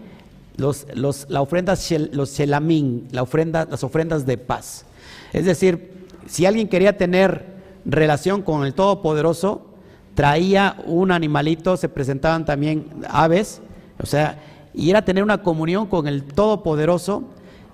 los, 0.57 0.87
los, 0.95 1.27
la 1.31 1.41
ofrenda, 1.41 1.75
los 2.13 2.37
shelamín, 2.37 3.09
la 3.13 3.23
ofrenda, 3.23 3.67
las 3.71 3.83
ofrendas 3.83 4.27
de 4.27 4.37
paz. 4.37 4.85
Es 5.33 5.47
decir, 5.47 6.07
si 6.27 6.45
alguien 6.45 6.69
quería 6.69 6.99
tener 6.99 7.47
relación 7.87 8.43
con 8.43 8.67
el 8.67 8.75
Todopoderoso, 8.75 9.67
traía 10.15 10.77
un 10.85 11.13
animalito, 11.13 11.77
se 11.79 11.89
presentaban 11.89 12.45
también 12.45 12.87
aves, 13.09 13.63
o 14.03 14.07
sea, 14.07 14.39
y 14.75 14.91
era 14.91 15.05
tener 15.05 15.23
una 15.23 15.43
comunión 15.43 15.87
con 15.87 16.07
el 16.07 16.25
Todopoderoso, 16.25 17.25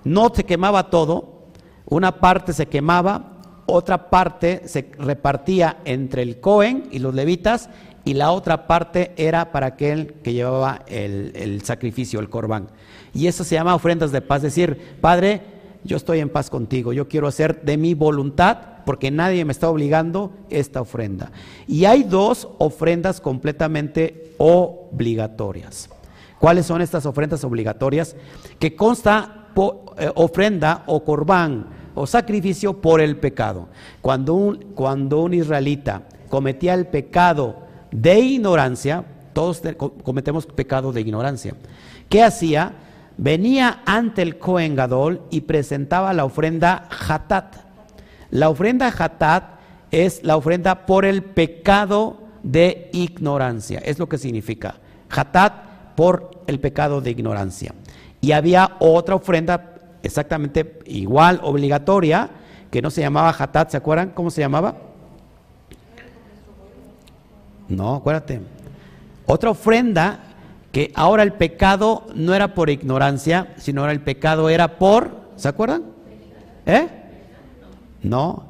no 0.03 0.31
se 0.33 0.43
quemaba 0.43 0.89
todo, 0.89 1.43
una 1.85 2.19
parte 2.19 2.53
se 2.53 2.67
quemaba, 2.67 3.41
otra 3.65 4.09
parte 4.09 4.63
se 4.67 4.91
repartía 4.97 5.77
entre 5.85 6.21
el 6.21 6.39
Cohen 6.39 6.87
y 6.91 6.99
los 6.99 7.13
levitas, 7.13 7.69
y 8.05 8.13
la 8.13 8.31
otra 8.31 8.67
parte 8.67 9.11
era 9.17 9.51
para 9.51 9.67
aquel 9.67 10.13
que 10.23 10.31
llevaba 10.31 10.81
el, 10.87 11.61
sacrificio, 11.63 12.21
el 12.21 12.29
corbán. 12.29 12.69
Y 13.13 13.27
eso 13.27 13.43
se 13.43 13.55
llama 13.55 13.75
ofrendas 13.75 14.13
de 14.13 14.21
paz, 14.21 14.41
decir, 14.41 14.97
Padre, 15.01 15.41
yo 15.83 15.97
estoy 15.97 16.19
en 16.21 16.29
paz 16.29 16.49
contigo, 16.49 16.93
yo 16.93 17.09
quiero 17.09 17.27
hacer 17.27 17.61
de 17.63 17.75
mi 17.75 17.93
voluntad, 17.93 18.57
porque 18.85 19.11
nadie 19.11 19.43
me 19.43 19.51
está 19.51 19.69
obligando 19.69 20.31
esta 20.49 20.79
ofrenda. 20.79 21.33
Y 21.67 21.83
hay 21.83 22.03
dos 22.03 22.47
ofrendas 22.59 23.19
completamente 23.19 24.33
obligatorias. 24.37 25.89
¿Cuáles 26.39 26.65
son 26.65 26.81
estas 26.81 27.05
ofrendas 27.05 27.43
obligatorias? 27.43 28.15
Que 28.59 28.75
consta 28.75 29.47
eh, 29.97 30.11
ofrenda 30.15 30.83
o 30.85 31.03
corbán 31.03 31.67
o 31.95 32.05
sacrificio 32.05 32.79
por 32.79 33.01
el 33.01 33.17
pecado. 33.17 33.69
Cuando 34.01 34.33
un, 34.35 34.57
cuando 34.75 35.21
un 35.21 35.33
israelita 35.33 36.03
cometía 36.29 36.73
el 36.73 36.87
pecado, 36.87 37.67
de 37.91 38.19
ignorancia, 38.19 39.03
todos 39.33 39.61
cometemos 40.03 40.45
pecado 40.45 40.91
de 40.91 41.01
ignorancia. 41.01 41.53
¿Qué 42.09 42.23
hacía? 42.23 42.73
Venía 43.17 43.81
ante 43.85 44.21
el 44.21 44.37
Cohen 44.37 44.75
Gadol 44.75 45.21
y 45.29 45.41
presentaba 45.41 46.13
la 46.13 46.25
ofrenda 46.25 46.87
Hatat. 47.07 47.55
La 48.29 48.49
ofrenda 48.49 48.93
Hatat 48.95 49.57
es 49.91 50.23
la 50.23 50.37
ofrenda 50.37 50.85
por 50.85 51.05
el 51.05 51.23
pecado 51.23 52.19
de 52.43 52.89
ignorancia, 52.93 53.79
es 53.79 53.99
lo 53.99 54.07
que 54.09 54.17
significa. 54.17 54.75
Hatat 55.09 55.66
por 55.97 56.43
el 56.45 56.59
pecado 56.59 57.01
de 57.01 57.09
ignorancia. 57.09 57.73
Y 58.21 58.33
había 58.33 58.77
otra 58.77 59.15
ofrenda 59.15 59.73
exactamente 60.03 60.77
igual, 60.85 61.39
obligatoria, 61.41 62.29
que 62.69 62.83
no 62.83 62.91
se 62.91 63.01
llamaba 63.01 63.35
Hatat, 63.37 63.71
¿se 63.71 63.77
acuerdan 63.77 64.11
cómo 64.11 64.29
se 64.29 64.41
llamaba? 64.41 64.75
No, 67.67 67.95
acuérdate. 67.95 68.41
Otra 69.25 69.49
ofrenda 69.49 70.19
que 70.71 70.91
ahora 70.93 71.23
el 71.23 71.33
pecado 71.33 72.05
no 72.13 72.35
era 72.35 72.53
por 72.53 72.69
ignorancia, 72.69 73.55
sino 73.57 73.81
ahora 73.81 73.93
el 73.93 74.01
pecado 74.01 74.49
era 74.49 74.77
por, 74.77 75.17
¿se 75.35 75.47
acuerdan? 75.47 75.81
¿Eh? 76.67 76.87
No. 78.03 78.43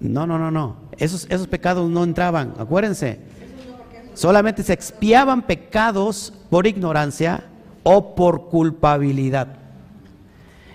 No, 0.00 0.26
no, 0.26 0.38
no, 0.38 0.50
no. 0.50 0.76
Esos, 0.98 1.26
esos 1.30 1.46
pecados 1.46 1.88
no 1.88 2.04
entraban, 2.04 2.52
acuérdense. 2.58 3.20
Solamente 4.16 4.62
se 4.62 4.72
expiaban 4.72 5.42
pecados 5.42 6.32
por 6.48 6.66
ignorancia 6.66 7.44
o 7.82 8.14
por 8.14 8.48
culpabilidad. 8.48 9.48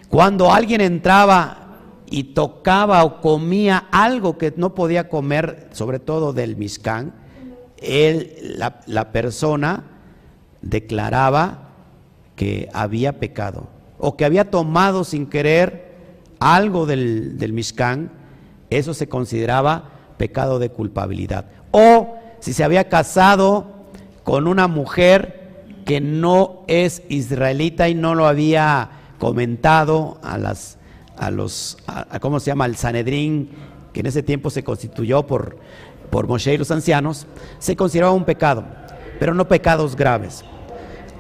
Cuando 0.10 0.54
alguien 0.54 0.80
entraba 0.80 1.80
y 2.08 2.36
tocaba 2.36 3.04
o 3.04 3.19
comía 3.19 3.86
algo 3.91 4.38
que 4.38 4.54
no 4.56 4.75
podía 4.75 5.10
comer, 5.10 5.69
sobre 5.71 5.97
todo 5.97 6.34
del 6.34 6.56
Mishkan, 6.56 7.13
él, 7.77 8.58
la, 8.86 9.12
persona 9.12 9.86
declaraba 10.62 11.69
que 12.36 12.69
había 12.73 13.17
pecado 13.19 13.69
o 13.97 14.17
que 14.17 14.25
había 14.25 14.51
tomado 14.51 15.04
sin 15.04 15.25
querer 15.25 15.95
algo 16.39 16.86
del, 16.86 17.39
del 17.39 17.54
Mishkan, 17.54 18.12
eso 18.69 18.93
se 18.93 19.10
consideraba 19.10 19.89
pecado 20.17 20.60
de 20.60 20.69
culpabilidad. 20.69 21.47
O 21.71 22.20
si 22.41 22.51
se 22.51 22.65
había 22.65 22.89
casado 22.89 23.67
con 24.23 24.47
una 24.47 24.67
mujer 24.67 25.63
que 25.86 26.01
no 26.01 26.63
es 26.67 27.01
israelita 27.08 27.88
y 27.88 27.95
no 27.95 28.13
lo 28.13 28.27
había 28.27 28.89
comentado 29.17 30.19
a 30.21 30.38
las 30.38 30.77
a 31.17 31.32
los 31.32 31.77
a, 31.88 32.19
cómo 32.19 32.39
se 32.39 32.47
llama 32.51 32.65
al 32.65 32.75
Sanedrín 32.75 33.49
que 33.93 34.01
en 34.01 34.08
ese 34.08 34.23
tiempo 34.23 34.49
se 34.49 34.63
constituyó 34.63 35.25
por 35.25 35.58
por 36.12 36.27
Moshe 36.27 36.54
y 36.54 36.58
los 36.58 36.69
ancianos, 36.69 37.25
se 37.58 37.75
consideraba 37.75 38.12
un 38.12 38.25
pecado, 38.25 38.65
pero 39.17 39.34
no 39.34 39.47
pecados 39.47 39.95
graves. 39.95 40.43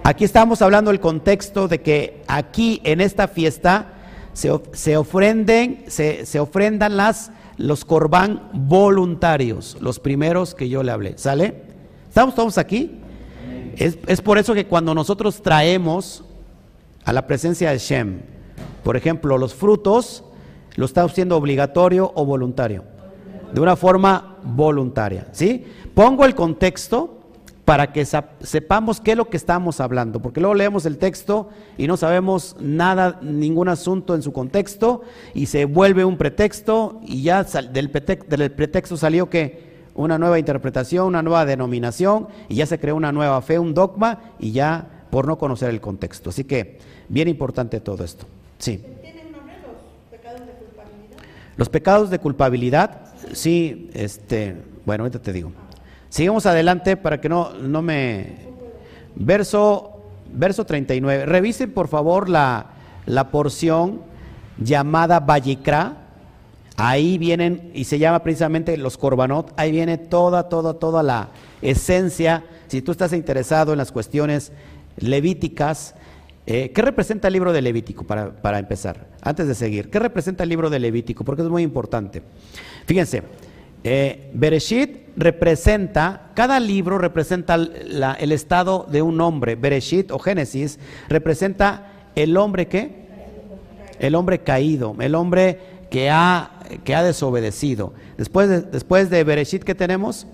Aquí 0.03 0.25
estamos 0.25 0.61
hablando 0.61 0.91
del 0.91 0.99
contexto 0.99 1.67
de 1.67 1.81
que 1.81 2.21
aquí 2.27 2.81
en 2.83 3.01
esta 3.01 3.27
fiesta 3.27 3.93
se, 4.33 4.51
se 4.73 4.97
ofrenden, 4.97 5.85
se, 5.87 6.25
se, 6.25 6.39
ofrendan 6.39 6.97
las, 6.97 7.31
los 7.57 7.85
corbán 7.85 8.49
voluntarios, 8.53 9.77
los 9.81 9.99
primeros 9.99 10.55
que 10.55 10.69
yo 10.69 10.83
le 10.83 10.91
hablé. 10.91 11.17
¿Sale? 11.17 11.63
¿Estamos 12.07 12.35
todos 12.35 12.57
aquí? 12.57 12.99
Es, 13.77 13.97
es 14.07 14.21
por 14.21 14.37
eso 14.37 14.53
que 14.53 14.67
cuando 14.67 14.93
nosotros 14.93 15.41
traemos 15.41 16.23
a 17.03 17.13
la 17.13 17.27
presencia 17.27 17.71
de 17.71 17.77
Shem, 17.77 18.21
por 18.83 18.97
ejemplo, 18.97 19.37
los 19.37 19.53
frutos, 19.53 20.23
lo 20.75 20.85
estamos 20.85 21.11
haciendo 21.11 21.37
obligatorio 21.37 22.11
o 22.15 22.25
voluntario 22.25 22.83
de 23.53 23.61
una 23.61 23.75
forma 23.75 24.37
voluntaria. 24.43 25.27
¿sí? 25.31 25.65
Pongo 25.93 26.25
el 26.25 26.35
contexto 26.35 27.20
para 27.65 27.93
que 27.93 28.05
sepamos 28.05 28.99
qué 28.99 29.11
es 29.11 29.17
lo 29.17 29.29
que 29.29 29.37
estamos 29.37 29.79
hablando, 29.79 30.21
porque 30.21 30.39
luego 30.39 30.55
leemos 30.55 30.85
el 30.85 30.97
texto 30.97 31.49
y 31.77 31.87
no 31.87 31.95
sabemos 31.95 32.55
nada, 32.59 33.19
ningún 33.21 33.69
asunto 33.69 34.15
en 34.15 34.23
su 34.23 34.33
contexto 34.33 35.03
y 35.33 35.45
se 35.45 35.65
vuelve 35.65 36.03
un 36.03 36.17
pretexto 36.17 36.99
y 37.05 37.23
ya 37.23 37.43
del, 37.43 37.89
pretexto 37.91 38.97
salió 38.97 39.29
que 39.29 39.71
una 39.93 40.17
nueva 40.17 40.39
interpretación, 40.39 41.05
una 41.05 41.21
nueva 41.21 41.45
denominación 41.45 42.27
y 42.49 42.55
ya 42.55 42.65
se 42.65 42.79
creó 42.79 42.95
una 42.95 43.11
nueva 43.11 43.41
fe, 43.41 43.59
un 43.59 43.73
dogma 43.73 44.19
y 44.39 44.51
ya 44.51 45.05
por 45.11 45.27
no 45.27 45.37
conocer 45.37 45.69
el 45.69 45.81
contexto. 45.81 46.31
Así 46.31 46.45
que 46.45 46.79
bien 47.09 47.27
importante 47.27 47.79
todo 47.79 48.03
esto. 48.03 48.25
Sí. 48.57 48.83
¿Tienen 49.01 49.31
nombre 49.31 49.55
los 49.61 50.09
pecados 50.09 50.41
de 50.47 50.53
culpabilidad? 50.53 51.17
Los 51.57 51.69
pecados 51.69 52.09
de 52.09 52.19
culpabilidad 52.19 53.01
sí, 53.33 53.89
este, 53.93 54.55
bueno, 54.85 55.03
ahorita 55.03 55.21
te 55.21 55.31
digo. 55.31 55.51
Sigamos 56.11 56.45
adelante 56.45 56.97
para 56.97 57.21
que 57.21 57.29
no, 57.29 57.53
no 57.53 57.81
me... 57.81 58.35
Verso, 59.15 60.01
verso 60.33 60.65
39. 60.65 61.25
Revisen 61.25 61.71
por 61.71 61.87
favor 61.87 62.27
la, 62.27 62.65
la 63.05 63.31
porción 63.31 64.01
llamada 64.57 65.21
Vallicra. 65.21 66.09
Ahí 66.75 67.17
vienen, 67.17 67.71
y 67.73 67.85
se 67.85 67.97
llama 67.97 68.23
precisamente 68.23 68.75
los 68.75 68.97
Corbanot, 68.97 69.53
ahí 69.55 69.71
viene 69.71 69.97
toda, 69.97 70.49
toda, 70.49 70.73
toda 70.73 71.01
la 71.01 71.29
esencia. 71.61 72.43
Si 72.67 72.81
tú 72.81 72.91
estás 72.91 73.13
interesado 73.13 73.71
en 73.71 73.77
las 73.77 73.93
cuestiones 73.93 74.51
levíticas, 74.97 75.95
eh, 76.45 76.73
¿qué 76.75 76.81
representa 76.81 77.29
el 77.29 77.33
libro 77.33 77.53
de 77.53 77.61
Levítico 77.61 78.03
para, 78.03 78.33
para 78.33 78.59
empezar? 78.59 79.07
Antes 79.21 79.47
de 79.47 79.55
seguir, 79.55 79.89
¿qué 79.89 79.99
representa 79.99 80.43
el 80.43 80.49
libro 80.49 80.69
de 80.69 80.79
Levítico? 80.79 81.23
Porque 81.23 81.41
es 81.41 81.47
muy 81.47 81.63
importante. 81.63 82.21
Fíjense, 82.85 83.23
eh, 83.83 84.29
Bereshit 84.33 85.09
representa, 85.17 86.31
cada 86.35 86.59
libro 86.59 86.97
representa 86.97 87.55
el 87.55 88.31
estado 88.31 88.85
de 88.89 89.01
un 89.01 89.19
hombre. 89.21 89.55
Bereshit 89.55 90.11
o 90.11 90.19
Génesis 90.19 90.79
representa 91.09 91.91
el 92.15 92.37
hombre 92.37 92.67
que, 92.67 93.01
el 93.99 94.15
hombre 94.15 94.39
caído, 94.39 94.95
el 94.99 95.15
hombre 95.15 95.59
que 95.89 96.09
ha, 96.09 96.51
que 96.83 96.95
ha 96.95 97.03
desobedecido. 97.03 97.93
Después 98.17 98.49
de, 98.49 98.61
después 98.61 99.09
de 99.09 99.23
Bereshit, 99.23 99.63
¿qué 99.63 99.75
tenemos? 99.75 100.27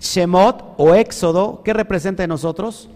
Shemot 0.00 0.74
o 0.78 0.94
Éxodo, 0.94 1.62
¿qué 1.64 1.72
representa 1.72 2.24
en 2.24 2.28
nosotros? 2.28 2.88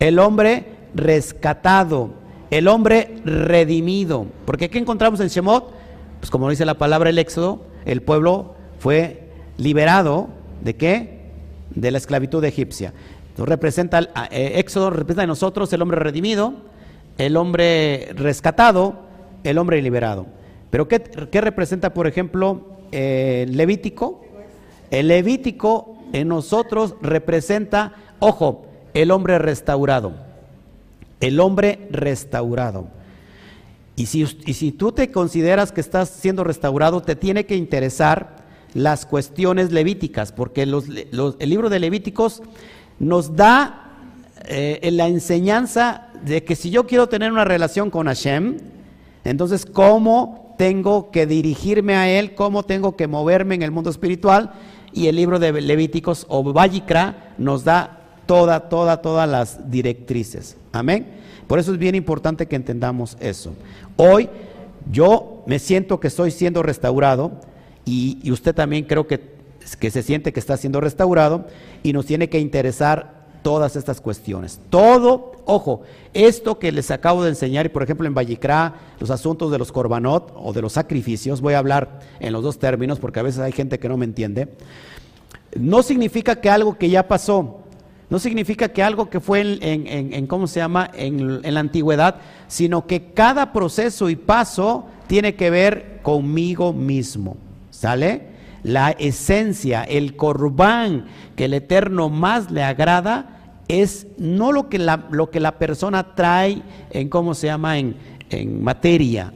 El 0.00 0.18
hombre 0.18 0.66
rescatado, 0.94 2.10
el 2.50 2.68
hombre 2.68 3.16
redimido. 3.24 4.26
Porque 4.44 4.68
¿qué 4.68 4.78
encontramos 4.78 5.20
en 5.20 5.28
Shemot? 5.28 5.72
Pues 6.18 6.30
como 6.30 6.50
dice 6.50 6.64
la 6.64 6.74
palabra 6.74 7.10
el 7.10 7.18
Éxodo, 7.18 7.60
el 7.84 8.02
pueblo 8.02 8.54
fue 8.78 9.28
liberado 9.56 10.28
de 10.62 10.76
qué? 10.76 11.20
De 11.70 11.90
la 11.90 11.98
esclavitud 11.98 12.44
egipcia. 12.44 12.92
Entonces 13.30 13.48
representa, 13.48 14.00
eh, 14.30 14.52
Éxodo 14.56 14.90
representa 14.90 15.22
en 15.22 15.28
nosotros 15.28 15.72
el 15.72 15.82
hombre 15.82 15.98
redimido, 15.98 16.54
el 17.18 17.36
hombre 17.36 18.10
rescatado, 18.14 18.94
el 19.42 19.58
hombre 19.58 19.82
liberado. 19.82 20.26
Pero 20.70 20.88
¿qué, 20.88 21.40
representa, 21.40 21.94
por 21.94 22.06
ejemplo, 22.06 22.78
eh, 22.92 23.46
Levítico? 23.48 24.24
El 24.90 25.08
Levítico 25.08 25.98
en 26.12 26.28
nosotros 26.28 26.94
representa, 27.00 27.94
ojo, 28.18 28.66
el 28.92 29.10
hombre 29.10 29.38
restaurado. 29.38 30.12
El 31.20 31.40
hombre 31.40 31.86
restaurado. 31.90 32.86
Y 33.96 34.06
si, 34.06 34.26
si 34.26 34.72
tú 34.72 34.92
te 34.92 35.10
consideras 35.10 35.72
que 35.72 35.80
estás 35.80 36.08
siendo 36.08 36.44
restaurado, 36.44 37.02
te 37.02 37.14
tiene 37.16 37.46
que 37.46 37.56
interesar 37.56 38.44
las 38.74 39.06
cuestiones 39.06 39.70
levíticas, 39.70 40.32
porque 40.32 40.62
el 40.62 41.48
libro 41.48 41.70
de 41.70 41.78
Levíticos 41.78 42.42
nos 42.98 43.36
da 43.36 43.92
eh, 44.46 44.90
la 44.92 45.06
enseñanza 45.06 46.08
de 46.24 46.42
que 46.42 46.56
si 46.56 46.70
yo 46.70 46.86
quiero 46.86 47.08
tener 47.08 47.30
una 47.30 47.44
relación 47.44 47.90
con 47.90 48.06
Hashem, 48.08 48.58
entonces 49.22 49.64
cómo 49.64 50.54
tengo 50.58 51.10
que 51.12 51.26
dirigirme 51.26 51.94
a 51.94 52.10
Él, 52.10 52.34
cómo 52.34 52.64
tengo 52.64 52.96
que 52.96 53.06
moverme 53.06 53.54
en 53.54 53.62
el 53.62 53.70
mundo 53.70 53.90
espiritual, 53.90 54.52
y 54.92 55.06
el 55.06 55.16
libro 55.16 55.38
de 55.38 55.52
Levíticos 55.52 56.26
o 56.28 56.52
Vallicra 56.52 57.34
nos 57.38 57.64
da 57.64 58.00
toda, 58.26 58.68
toda, 58.68 59.02
todas 59.02 59.28
las 59.28 59.70
directrices. 59.70 60.56
Amén. 60.72 61.13
Por 61.46 61.58
eso 61.58 61.72
es 61.72 61.78
bien 61.78 61.94
importante 61.94 62.46
que 62.46 62.56
entendamos 62.56 63.16
eso. 63.20 63.54
Hoy 63.96 64.28
yo 64.90 65.42
me 65.46 65.58
siento 65.58 66.00
que 66.00 66.08
estoy 66.08 66.30
siendo 66.30 66.62
restaurado 66.62 67.32
y, 67.84 68.30
usted 68.30 68.54
también 68.54 68.84
creo 68.84 69.06
que, 69.06 69.20
que 69.78 69.90
se 69.90 70.02
siente 70.02 70.32
que 70.32 70.40
está 70.40 70.56
siendo 70.56 70.80
restaurado 70.80 71.46
y 71.82 71.92
nos 71.92 72.06
tiene 72.06 72.28
que 72.28 72.38
interesar 72.38 73.24
todas 73.42 73.76
estas 73.76 74.00
cuestiones. 74.00 74.58
Todo, 74.70 75.32
ojo, 75.44 75.82
esto 76.14 76.58
que 76.58 76.72
les 76.72 76.90
acabo 76.90 77.22
de 77.22 77.28
enseñar, 77.28 77.66
y 77.66 77.68
por 77.68 77.82
ejemplo 77.82 78.06
en 78.06 78.14
Vallicrá, 78.14 78.74
los 78.98 79.10
asuntos 79.10 79.52
de 79.52 79.58
los 79.58 79.70
corbanot 79.70 80.32
o 80.34 80.52
de 80.54 80.62
los 80.62 80.72
sacrificios, 80.72 81.42
voy 81.42 81.52
a 81.52 81.58
hablar 81.58 82.00
en 82.20 82.32
los 82.32 82.42
dos 82.42 82.58
términos 82.58 82.98
porque 82.98 83.20
a 83.20 83.22
veces 83.22 83.40
hay 83.40 83.52
gente 83.52 83.78
que 83.78 83.88
no 83.88 83.98
me 83.98 84.06
entiende, 84.06 84.48
no 85.56 85.82
significa 85.82 86.40
que 86.40 86.48
algo 86.50 86.78
que 86.78 86.88
ya 86.88 87.06
pasó, 87.06 87.60
no 88.10 88.18
significa 88.18 88.68
que 88.68 88.82
algo 88.82 89.08
que 89.08 89.20
fue 89.20 89.58
en, 89.60 90.26
¿cómo 90.26 90.46
se 90.46 90.60
llama?, 90.60 90.90
en, 90.94 91.42
la 91.42 91.60
antigüedad, 91.60 92.16
sino 92.48 92.86
que 92.86 93.12
cada 93.12 93.52
proceso 93.52 94.10
y 94.10 94.16
paso 94.16 94.86
tiene 95.06 95.34
que 95.34 95.50
ver 95.50 96.00
conmigo 96.02 96.72
mismo. 96.72 97.36
¿Sale? 97.70 98.34
La 98.62 98.90
esencia, 98.90 99.82
el 99.84 100.16
corbán 100.16 101.06
que 101.36 101.46
el 101.46 101.54
Eterno 101.54 102.08
más 102.08 102.50
le 102.50 102.62
agrada 102.62 103.60
es 103.68 104.06
no 104.18 104.52
lo 104.52 104.68
que 104.68 104.78
la, 104.78 105.06
lo 105.10 105.30
que 105.30 105.40
la 105.40 105.58
persona 105.58 106.14
trae 106.14 106.62
en, 106.90 107.08
¿cómo 107.08 107.34
se 107.34 107.48
llama?, 107.48 107.78
en, 107.78 107.96
en 108.30 108.62
materia, 108.62 109.32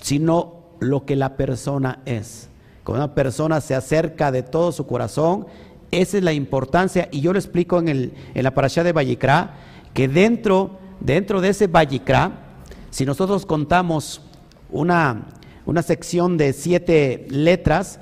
sino 0.00 0.58
lo 0.80 1.04
que 1.04 1.16
la 1.16 1.36
persona 1.36 2.00
es. 2.04 2.48
Cuando 2.84 3.04
una 3.04 3.14
persona 3.14 3.60
se 3.60 3.74
acerca 3.74 4.32
de 4.32 4.42
todo 4.42 4.72
su 4.72 4.86
corazón, 4.86 5.46
esa 5.90 6.18
es 6.18 6.24
la 6.24 6.32
importancia, 6.32 7.08
y 7.10 7.20
yo 7.20 7.32
lo 7.32 7.38
explico 7.38 7.78
en, 7.78 7.88
el, 7.88 8.12
en 8.34 8.44
la 8.44 8.54
parasha 8.54 8.84
de 8.84 8.92
Vallicrá, 8.92 9.54
que 9.94 10.08
dentro, 10.08 10.78
dentro 11.00 11.40
de 11.40 11.50
ese 11.50 11.66
Vallicrá, 11.66 12.32
si 12.90 13.06
nosotros 13.06 13.46
contamos 13.46 14.20
una, 14.70 15.26
una 15.66 15.82
sección 15.82 16.36
de 16.36 16.52
siete 16.52 17.26
letras, 17.30 18.00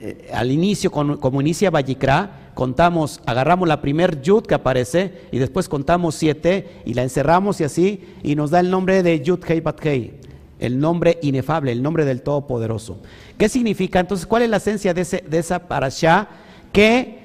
eh, 0.00 0.30
al 0.32 0.50
inicio, 0.50 0.90
como 0.90 1.40
inicia 1.40 1.70
Vallicra, 1.70 2.50
contamos, 2.54 3.20
agarramos 3.26 3.68
la 3.68 3.80
primer 3.80 4.22
yud 4.22 4.44
que 4.44 4.54
aparece 4.54 5.12
y 5.30 5.38
después 5.38 5.68
contamos 5.68 6.14
siete 6.14 6.80
y 6.84 6.94
la 6.94 7.02
encerramos 7.02 7.60
y 7.60 7.64
así, 7.64 8.00
y 8.22 8.34
nos 8.34 8.50
da 8.50 8.60
el 8.60 8.70
nombre 8.70 9.02
de 9.02 9.20
Yud 9.20 9.40
Hei 9.46 9.60
Bat 9.60 9.84
Hei, 9.84 10.14
el 10.58 10.80
nombre 10.80 11.18
inefable, 11.22 11.70
el 11.70 11.82
nombre 11.82 12.04
del 12.04 12.22
Todopoderoso. 12.22 12.98
¿Qué 13.36 13.48
significa? 13.48 14.00
Entonces, 14.00 14.26
¿cuál 14.26 14.42
es 14.42 14.50
la 14.50 14.56
esencia 14.56 14.94
de, 14.94 15.02
ese, 15.02 15.22
de 15.28 15.38
esa 15.38 15.68
parasha? 15.68 16.28
Que 16.72 17.18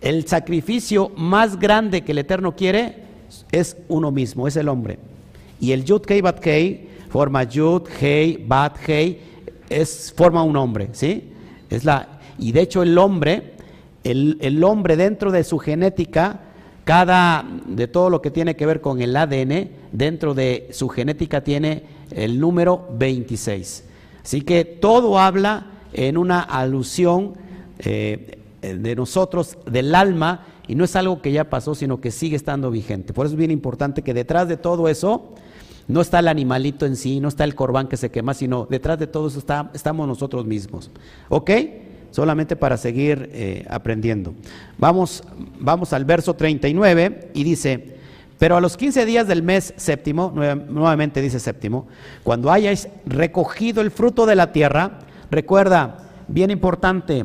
el 0.00 0.26
sacrificio 0.26 1.10
más 1.16 1.58
grande 1.58 2.02
que 2.02 2.12
el 2.12 2.18
Eterno 2.18 2.54
quiere 2.54 2.96
es 3.50 3.76
uno 3.88 4.10
mismo, 4.10 4.46
es 4.46 4.56
el 4.56 4.68
hombre. 4.68 4.98
Y 5.60 5.72
el 5.72 5.84
Yud 5.84 6.02
Hei 6.08 6.20
Bat 6.20 6.44
Hei 6.44 6.88
forma 7.08 7.44
Yud 7.44 7.82
Hei 8.00 8.44
Bat 8.46 8.76
Hei, 8.86 9.20
es, 9.68 10.12
forma 10.16 10.42
un 10.42 10.56
hombre, 10.56 10.88
¿sí? 10.92 11.30
Es 11.70 11.84
la, 11.84 12.20
y 12.38 12.52
de 12.52 12.60
hecho 12.62 12.82
el 12.82 12.98
hombre, 12.98 13.52
el, 14.04 14.38
el 14.40 14.62
hombre 14.64 14.96
dentro 14.96 15.30
de 15.30 15.44
su 15.44 15.58
genética, 15.58 16.40
cada, 16.84 17.46
de 17.66 17.86
todo 17.86 18.10
lo 18.10 18.20
que 18.20 18.30
tiene 18.30 18.56
que 18.56 18.66
ver 18.66 18.80
con 18.80 19.00
el 19.00 19.16
ADN, 19.16 19.70
dentro 19.92 20.34
de 20.34 20.68
su 20.72 20.88
genética 20.88 21.42
tiene 21.42 21.84
el 22.10 22.40
número 22.40 22.88
26. 22.98 23.84
Así 24.24 24.42
que 24.42 24.64
todo 24.64 25.18
habla 25.18 25.66
en 25.92 26.16
una 26.16 26.40
alusión 26.40 27.34
eh, 27.78 28.38
de 28.62 28.96
nosotros, 28.96 29.58
del 29.70 29.94
alma, 29.94 30.46
y 30.68 30.74
no 30.74 30.84
es 30.84 30.94
algo 30.96 31.20
que 31.20 31.32
ya 31.32 31.50
pasó, 31.50 31.74
sino 31.74 32.00
que 32.00 32.10
sigue 32.10 32.36
estando 32.36 32.70
vigente. 32.70 33.12
Por 33.12 33.26
eso 33.26 33.34
es 33.34 33.38
bien 33.38 33.50
importante 33.50 34.02
que 34.02 34.14
detrás 34.14 34.48
de 34.48 34.56
todo 34.56 34.88
eso 34.88 35.34
no 35.88 36.00
está 36.00 36.20
el 36.20 36.28
animalito 36.28 36.86
en 36.86 36.96
sí, 36.96 37.20
no 37.20 37.28
está 37.28 37.44
el 37.44 37.54
corbán 37.54 37.88
que 37.88 37.96
se 37.96 38.10
quema, 38.10 38.34
sino 38.34 38.66
detrás 38.70 38.98
de 38.98 39.06
todo 39.06 39.28
eso 39.28 39.38
está, 39.38 39.70
estamos 39.74 40.06
nosotros 40.06 40.46
mismos. 40.46 40.90
¿Ok? 41.28 41.50
Solamente 42.10 42.56
para 42.56 42.76
seguir 42.76 43.30
eh, 43.32 43.66
aprendiendo. 43.68 44.34
Vamos, 44.78 45.24
vamos 45.58 45.92
al 45.92 46.04
verso 46.04 46.34
39 46.34 47.30
y 47.34 47.44
dice, 47.44 47.96
pero 48.38 48.56
a 48.56 48.60
los 48.60 48.76
15 48.76 49.06
días 49.06 49.26
del 49.26 49.42
mes 49.42 49.74
séptimo, 49.76 50.32
nuevamente 50.32 51.20
dice 51.20 51.40
séptimo, 51.40 51.86
cuando 52.22 52.50
hayáis 52.50 52.88
recogido 53.06 53.80
el 53.80 53.90
fruto 53.90 54.26
de 54.26 54.36
la 54.36 54.52
tierra, 54.52 54.98
recuerda, 55.30 56.10
bien 56.28 56.50
importante, 56.50 57.24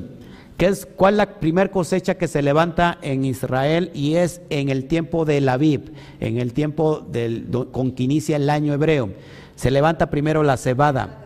que 0.57 0.65
es 0.65 0.87
cuál 0.87 1.13
es 1.13 1.17
la 1.17 1.39
primera 1.39 1.69
cosecha 1.69 2.15
que 2.15 2.27
se 2.27 2.41
levanta 2.41 2.97
en 3.03 3.25
Israel 3.25 3.91
y 3.93 4.15
es 4.15 4.41
en 4.49 4.69
el 4.69 4.85
tiempo 4.85 5.23
del 5.23 5.47
Aviv, 5.49 5.91
en 6.19 6.39
el 6.39 6.53
tiempo 6.53 7.05
con 7.71 7.91
que 7.91 8.03
inicia 8.03 8.37
el 8.37 8.49
año 8.49 8.73
hebreo. 8.73 9.11
Se 9.55 9.69
levanta 9.69 10.09
primero 10.09 10.41
la 10.41 10.57
cebada. 10.57 11.25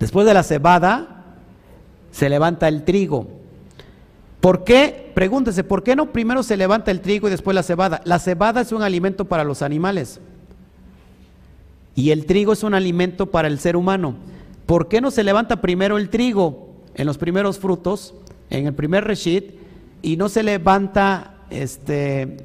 Después 0.00 0.26
de 0.26 0.34
la 0.34 0.42
cebada 0.42 1.24
se 2.10 2.28
levanta 2.28 2.66
el 2.66 2.84
trigo. 2.84 3.28
¿Por 4.40 4.64
qué? 4.64 5.12
Pregúntese, 5.14 5.62
¿por 5.62 5.84
qué 5.84 5.94
no 5.94 6.12
primero 6.12 6.42
se 6.42 6.56
levanta 6.56 6.90
el 6.90 7.00
trigo 7.00 7.28
y 7.28 7.30
después 7.30 7.54
la 7.54 7.62
cebada? 7.62 8.00
La 8.04 8.18
cebada 8.18 8.62
es 8.62 8.72
un 8.72 8.82
alimento 8.82 9.26
para 9.26 9.44
los 9.44 9.62
animales 9.62 10.20
y 11.94 12.10
el 12.10 12.26
trigo 12.26 12.54
es 12.54 12.64
un 12.64 12.74
alimento 12.74 13.30
para 13.30 13.46
el 13.46 13.60
ser 13.60 13.76
humano. 13.76 14.16
¿Por 14.66 14.88
qué 14.88 15.00
no 15.00 15.12
se 15.12 15.22
levanta 15.22 15.60
primero 15.60 15.96
el 15.96 16.08
trigo 16.10 16.69
en 17.00 17.06
los 17.06 17.18
primeros 17.18 17.58
frutos, 17.58 18.14
en 18.50 18.66
el 18.66 18.74
primer 18.74 19.04
reshit, 19.04 19.54
y 20.02 20.16
no 20.16 20.28
se 20.28 20.42
levanta 20.42 21.34
este, 21.50 22.36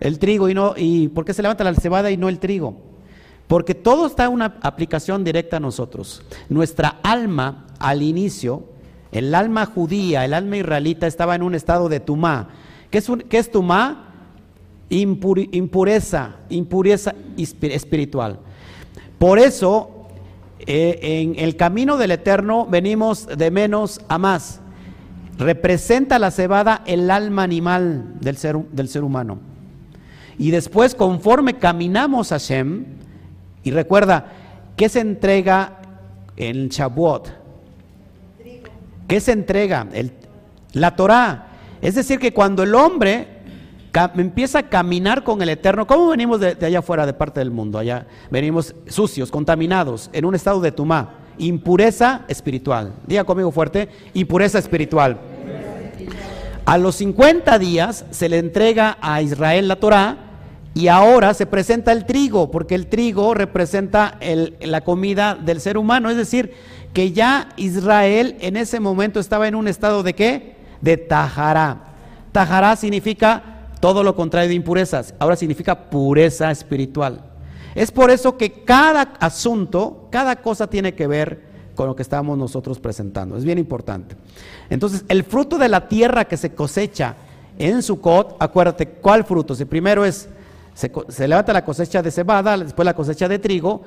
el 0.00 0.18
trigo 0.18 0.48
y 0.48 0.54
no 0.54 0.74
y 0.76 1.08
por 1.08 1.24
qué 1.24 1.32
se 1.32 1.42
levanta 1.42 1.64
la 1.64 1.74
cebada 1.74 2.10
y 2.10 2.16
no 2.16 2.28
el 2.28 2.38
trigo? 2.38 2.76
Porque 3.46 3.74
todo 3.74 4.06
está 4.06 4.24
en 4.24 4.32
una 4.32 4.58
aplicación 4.60 5.24
directa 5.24 5.56
a 5.56 5.60
nosotros. 5.60 6.22
Nuestra 6.48 7.00
alma 7.02 7.66
al 7.78 8.02
inicio 8.02 8.64
el 9.12 9.34
alma 9.34 9.64
judía, 9.64 10.26
el 10.26 10.34
alma 10.34 10.58
israelita 10.58 11.06
estaba 11.06 11.34
en 11.34 11.42
un 11.42 11.54
estado 11.54 11.88
de 11.88 12.00
tumá. 12.00 12.48
¿Qué 12.90 12.98
es, 12.98 13.10
es 13.30 13.50
tumá? 13.50 14.02
impureza, 14.88 16.36
impureza 16.50 17.14
espiritual. 17.36 18.38
Por 19.18 19.38
eso, 19.38 19.95
eh, 20.66 20.98
en 21.00 21.38
el 21.38 21.56
camino 21.56 21.96
del 21.96 22.10
Eterno 22.10 22.66
venimos 22.66 23.26
de 23.26 23.50
menos 23.50 24.00
a 24.08 24.18
más. 24.18 24.60
Representa 25.38 26.18
la 26.18 26.30
cebada 26.30 26.82
el 26.86 27.10
alma 27.10 27.44
animal 27.44 28.14
del 28.20 28.36
ser, 28.36 29.04
humano. 29.04 29.38
Y 30.38 30.50
después, 30.50 30.94
conforme 30.94 31.54
caminamos 31.54 32.32
a 32.32 32.38
Shem, 32.38 32.84
y 33.62 33.70
recuerda, 33.70 34.26
¿qué 34.76 34.88
se 34.88 35.00
entrega 35.00 35.80
en 36.36 36.68
Shavuot? 36.68 37.28
¿Qué 39.06 39.20
se 39.20 39.32
entrega? 39.32 39.86
El, 39.92 40.12
la 40.72 40.96
Torah. 40.96 41.46
Es 41.80 41.94
decir, 41.94 42.18
que 42.18 42.32
cuando 42.32 42.64
el 42.64 42.74
hombre 42.74 43.35
empieza 44.16 44.60
a 44.60 44.68
caminar 44.68 45.24
con 45.24 45.40
el 45.42 45.48
Eterno, 45.48 45.86
¿cómo 45.86 46.08
venimos 46.08 46.40
de, 46.40 46.56
allá 46.60 46.80
afuera, 46.80 47.06
de 47.06 47.12
parte 47.12 47.40
del 47.40 47.50
mundo? 47.50 47.78
Allá 47.78 48.06
venimos 48.30 48.74
sucios, 48.86 49.30
contaminados, 49.30 50.10
en 50.12 50.24
un 50.24 50.34
estado 50.34 50.60
de 50.60 50.72
tumá, 50.72 51.14
impureza 51.38 52.24
espiritual. 52.28 52.92
Diga 53.06 53.24
conmigo 53.24 53.50
fuerte, 53.50 53.88
impureza 54.14 54.58
espiritual. 54.58 55.18
A 56.64 56.78
los 56.78 56.96
50 56.96 57.58
días 57.58 58.04
se 58.10 58.28
le 58.28 58.38
entrega 58.38 58.98
a 59.00 59.22
Israel 59.22 59.68
la 59.68 59.76
Torah 59.76 60.18
y 60.74 60.88
ahora 60.88 61.32
se 61.32 61.46
presenta 61.46 61.92
el 61.92 62.04
trigo, 62.04 62.50
porque 62.50 62.74
el 62.74 62.88
trigo 62.88 63.32
representa 63.32 64.18
la 64.60 64.82
comida 64.82 65.36
del 65.36 65.60
ser 65.60 65.78
humano, 65.78 66.10
es 66.10 66.16
decir, 66.16 66.52
que 66.92 67.12
ya 67.12 67.48
Israel 67.56 68.36
en 68.40 68.56
ese 68.56 68.80
momento 68.80 69.20
estaba 69.20 69.48
en 69.48 69.54
un 69.54 69.68
estado 69.68 70.02
de 70.02 70.14
qué? 70.14 70.56
De 70.80 70.96
tajará. 70.96 71.78
Tajará 72.32 72.76
significa 72.76 73.55
todo 73.86 74.02
lo 74.02 74.16
contrario 74.16 74.48
de 74.48 74.56
impurezas, 74.56 75.14
ahora 75.20 75.36
significa 75.36 75.88
pureza 75.88 76.50
espiritual. 76.50 77.20
Es 77.76 77.92
por 77.92 78.10
eso 78.10 78.36
que 78.36 78.64
cada 78.64 79.02
asunto, 79.20 80.08
cada 80.10 80.42
cosa 80.42 80.66
tiene 80.66 80.96
que 80.96 81.06
ver 81.06 81.44
con 81.76 81.86
lo 81.86 81.94
que 81.94 82.02
estamos 82.02 82.36
nosotros 82.36 82.80
presentando. 82.80 83.36
Es 83.36 83.44
bien 83.44 83.58
importante. 83.58 84.16
Entonces, 84.70 85.04
el 85.06 85.22
fruto 85.22 85.56
de 85.56 85.68
la 85.68 85.86
tierra 85.86 86.24
que 86.24 86.36
se 86.36 86.52
cosecha 86.52 87.14
en 87.60 87.80
Sukkot, 87.80 88.34
acuérdate, 88.40 88.88
¿cuál 88.88 89.22
fruto? 89.22 89.54
Si 89.54 89.64
primero 89.64 90.04
es, 90.04 90.28
se, 90.74 90.90
se 91.06 91.28
levanta 91.28 91.52
la 91.52 91.64
cosecha 91.64 92.02
de 92.02 92.10
cebada, 92.10 92.58
después 92.58 92.84
la 92.84 92.94
cosecha 92.94 93.28
de 93.28 93.38
trigo, 93.38 93.82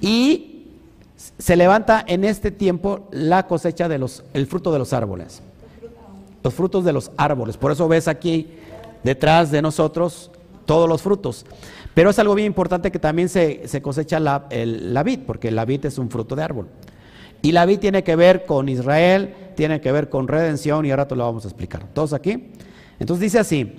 y 0.00 0.66
se 1.38 1.54
levanta 1.54 2.04
en 2.08 2.24
este 2.24 2.50
tiempo 2.50 3.06
la 3.12 3.46
cosecha 3.46 3.88
de 3.88 3.98
los, 3.98 4.24
el 4.32 4.48
fruto 4.48 4.72
de 4.72 4.80
los 4.80 4.92
árboles. 4.92 5.42
Los 6.42 6.54
frutos 6.54 6.84
de 6.84 6.92
los 6.92 7.12
árboles. 7.16 7.56
Por 7.56 7.70
eso 7.70 7.86
ves 7.86 8.08
aquí 8.08 8.48
detrás 9.04 9.50
de 9.50 9.62
nosotros 9.62 10.30
todos 10.66 10.88
los 10.88 11.02
frutos. 11.02 11.46
Pero 11.94 12.10
es 12.10 12.18
algo 12.18 12.34
bien 12.34 12.46
importante 12.46 12.90
que 12.90 12.98
también 12.98 13.28
se, 13.28 13.80
cosecha 13.82 14.18
la, 14.18 14.46
la 14.50 15.02
vid, 15.04 15.20
porque 15.26 15.50
la 15.50 15.64
vid 15.64 15.86
es 15.86 15.98
un 15.98 16.10
fruto 16.10 16.34
de 16.34 16.42
árbol. 16.42 16.66
Y 17.42 17.52
la 17.52 17.66
vid 17.66 17.78
tiene 17.78 18.02
que 18.02 18.16
ver 18.16 18.46
con 18.46 18.68
Israel, 18.68 19.34
tiene 19.54 19.80
que 19.80 19.92
ver 19.92 20.08
con 20.08 20.26
redención, 20.26 20.84
y 20.86 20.90
ahora 20.90 21.06
te 21.06 21.14
lo 21.14 21.24
vamos 21.24 21.44
a 21.44 21.48
explicar. 21.48 21.84
¿Todos 21.92 22.12
aquí? 22.12 22.50
Entonces 22.98 23.20
dice 23.20 23.38
así, 23.38 23.76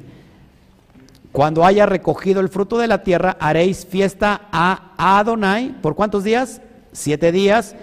cuando 1.34 1.66
haya 1.66 1.86
recogido 1.86 2.40
el 2.40 2.48
fruto 2.48 2.78
de 2.78 2.88
la 2.88 3.04
tierra, 3.04 3.36
haréis 3.42 3.86
fiesta 3.86 4.44
a 4.52 5.18
Adonai, 5.20 5.82
¿por 5.82 5.96
cuántos 5.96 6.24
días? 6.24 6.62
siete 6.96 7.32
días. 7.32 7.76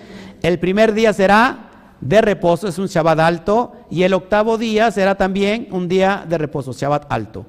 El 0.43 0.59
primer 0.59 0.95
día 0.95 1.13
será 1.13 1.71
de 2.03 2.21
reposo, 2.21 2.69
es 2.69 2.79
un 2.79 2.89
Shabbat 2.89 3.19
alto, 3.21 3.73
y 3.91 4.03
el 4.03 4.13
octavo 4.13 4.59
día 4.59 4.91
será 4.91 5.15
también 5.15 5.69
un 5.71 5.89
día 5.89 6.27
de 6.29 6.37
reposo, 6.37 6.73
Shabbat 6.73 7.07
alto. 7.11 7.47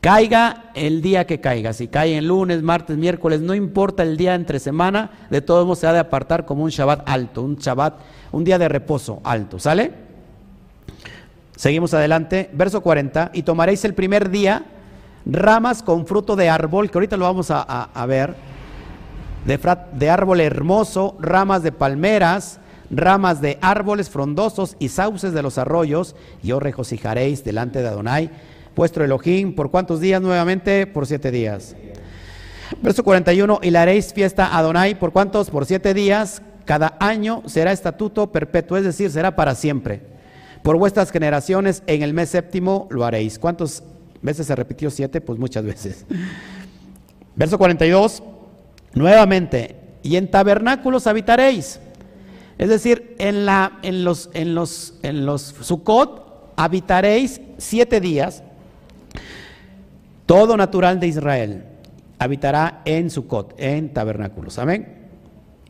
Caiga 0.00 0.70
el 0.74 1.02
día 1.02 1.26
que 1.26 1.40
caiga, 1.40 1.72
si 1.72 1.88
cae 1.88 2.16
en 2.16 2.28
lunes, 2.28 2.62
martes, 2.62 2.96
miércoles, 2.96 3.40
no 3.40 3.54
importa 3.54 4.04
el 4.04 4.16
día 4.16 4.36
entre 4.36 4.60
semana, 4.60 5.10
de 5.28 5.40
todos 5.40 5.64
modos 5.64 5.80
se 5.80 5.88
ha 5.88 5.92
de 5.92 5.98
apartar 5.98 6.44
como 6.44 6.62
un 6.62 6.70
Shabbat 6.70 7.08
alto, 7.08 7.42
un 7.42 7.56
Shabbat, 7.56 7.94
un 8.30 8.44
día 8.44 8.58
de 8.58 8.68
reposo 8.68 9.20
alto, 9.24 9.58
¿sale? 9.58 9.92
Seguimos 11.56 11.92
adelante, 11.94 12.48
verso 12.52 12.80
40, 12.82 13.32
y 13.34 13.42
tomaréis 13.42 13.84
el 13.84 13.94
primer 13.94 14.30
día 14.30 14.62
ramas 15.26 15.82
con 15.82 16.06
fruto 16.06 16.36
de 16.36 16.48
árbol, 16.48 16.90
que 16.90 16.98
ahorita 16.98 17.16
lo 17.16 17.24
vamos 17.24 17.50
a 17.50 18.06
ver, 18.06 18.36
de, 19.44 20.10
árbol 20.10 20.40
hermoso, 20.40 21.16
ramas 21.20 21.62
de 21.62 21.72
palmeras, 21.72 22.60
ramas 22.90 23.40
de 23.40 23.58
árboles 23.60 24.10
frondosos 24.10 24.76
y 24.78 24.88
sauces 24.88 25.32
de 25.32 25.42
los 25.42 25.58
arroyos, 25.58 26.16
y 26.42 26.52
os 26.52 26.62
regocijaréis 26.62 27.44
delante 27.44 27.80
de 27.80 27.88
Adonai, 27.88 28.30
vuestro 28.74 29.04
Elohim, 29.04 29.54
¿por 29.54 29.70
cuántos 29.70 30.00
días 30.00 30.22
nuevamente? 30.22 30.86
Por 30.86 31.06
siete 31.06 31.30
días. 31.30 31.76
Verso 32.82 33.02
41, 33.02 33.60
y 33.62 33.70
le 33.70 33.78
haréis 33.78 34.12
fiesta 34.12 34.46
a 34.46 34.58
Adonai, 34.58 34.98
¿por 34.98 35.12
cuántos? 35.12 35.50
Por 35.50 35.66
siete 35.66 35.94
días, 35.94 36.42
cada 36.64 36.96
año 37.00 37.42
será 37.46 37.72
estatuto 37.72 38.30
perpetuo, 38.30 38.76
es 38.76 38.84
decir, 38.84 39.10
será 39.10 39.34
para 39.34 39.54
siempre. 39.54 40.02
Por 40.62 40.76
vuestras 40.76 41.10
generaciones, 41.10 41.82
en 41.86 42.02
el 42.02 42.12
mes 42.12 42.28
séptimo 42.30 42.88
lo 42.90 43.04
haréis. 43.04 43.38
¿Cuántas 43.38 43.82
veces 44.20 44.46
se 44.46 44.54
repitió 44.54 44.90
siete? 44.90 45.20
Pues 45.20 45.38
muchas 45.38 45.64
veces. 45.64 46.04
Verso 47.36 47.56
42, 47.56 48.22
Nuevamente, 48.94 49.76
y 50.02 50.16
en 50.16 50.30
tabernáculos 50.30 51.06
habitaréis. 51.06 51.80
Es 52.58 52.68
decir, 52.68 53.14
en, 53.18 53.46
la, 53.46 53.78
en 53.82 54.04
los, 54.04 54.30
en 54.34 54.54
los, 54.54 54.94
en 55.02 55.24
los 55.24 55.54
Sukkot 55.60 56.52
habitaréis 56.56 57.40
siete 57.56 58.00
días. 58.00 58.42
Todo 60.26 60.56
natural 60.56 61.00
de 61.00 61.06
Israel 61.06 61.64
habitará 62.18 62.82
en 62.84 63.10
Sukkot, 63.10 63.54
en 63.56 63.94
tabernáculos. 63.94 64.58
Amén. 64.58 64.96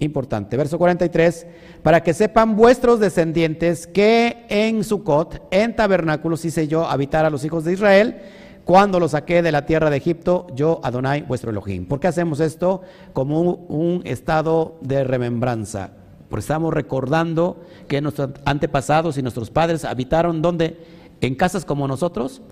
Importante. 0.01 0.57
Verso 0.57 0.79
43. 0.79 1.47
Para 1.83 2.03
que 2.03 2.15
sepan 2.15 2.57
vuestros 2.57 3.01
descendientes 3.01 3.87
que 3.87 4.47
en 4.49 4.83
Sukkot, 4.83 5.43
en 5.51 5.77
tabernáculos, 5.77 6.45
hice 6.45 6.69
yo 6.69 6.87
habitar 6.87 7.25
a 7.25 7.31
los 7.31 7.45
hijos 7.45 7.65
de 7.65 7.75
Israel 7.75 8.23
cuando 8.69 9.01
los 9.01 9.13
saqué 9.13 9.41
de 9.41 9.51
la 9.51 9.65
tierra 9.65 9.89
de 9.89 9.97
Egipto, 9.97 10.47
yo 10.55 10.79
Adonai 10.83 11.23
vuestro 11.23 11.51
Elohim. 11.51 11.87
¿Por 11.87 12.01
qué 12.01 12.09
hacemos 12.09 12.39
esto? 12.39 12.83
Como 13.15 13.41
un, 13.41 14.03
estado 14.05 14.77
de 14.83 15.05
remembranza. 15.05 15.93
Porque 16.29 16.41
estamos 16.41 16.75
recordando 16.75 17.57
que 17.87 18.01
nuestros 18.01 18.31
antepasados 18.45 19.17
y 19.19 19.23
nuestros 19.23 19.51
padres 19.51 19.85
habitaron 19.85 20.43
donde? 20.43 20.77
En 21.21 21.35
casas 21.35 21.65
como 21.65 21.89
nosotros, 21.89 22.43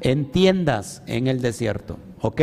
en 0.00 0.30
tiendas 0.30 1.02
en 1.06 1.26
el 1.26 1.40
desierto. 1.40 1.96
¿Ok? 2.20 2.40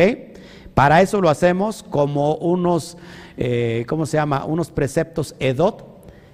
Para 0.74 1.02
eso 1.02 1.22
lo 1.22 1.30
hacemos 1.30 1.84
como 1.84 2.36
unos, 2.36 2.98
eh, 3.38 3.86
¿cómo 3.88 4.06
se 4.06 4.18
llama? 4.18 4.46
Unos 4.46 4.72
preceptos 4.72 5.36
edot. 5.40 5.86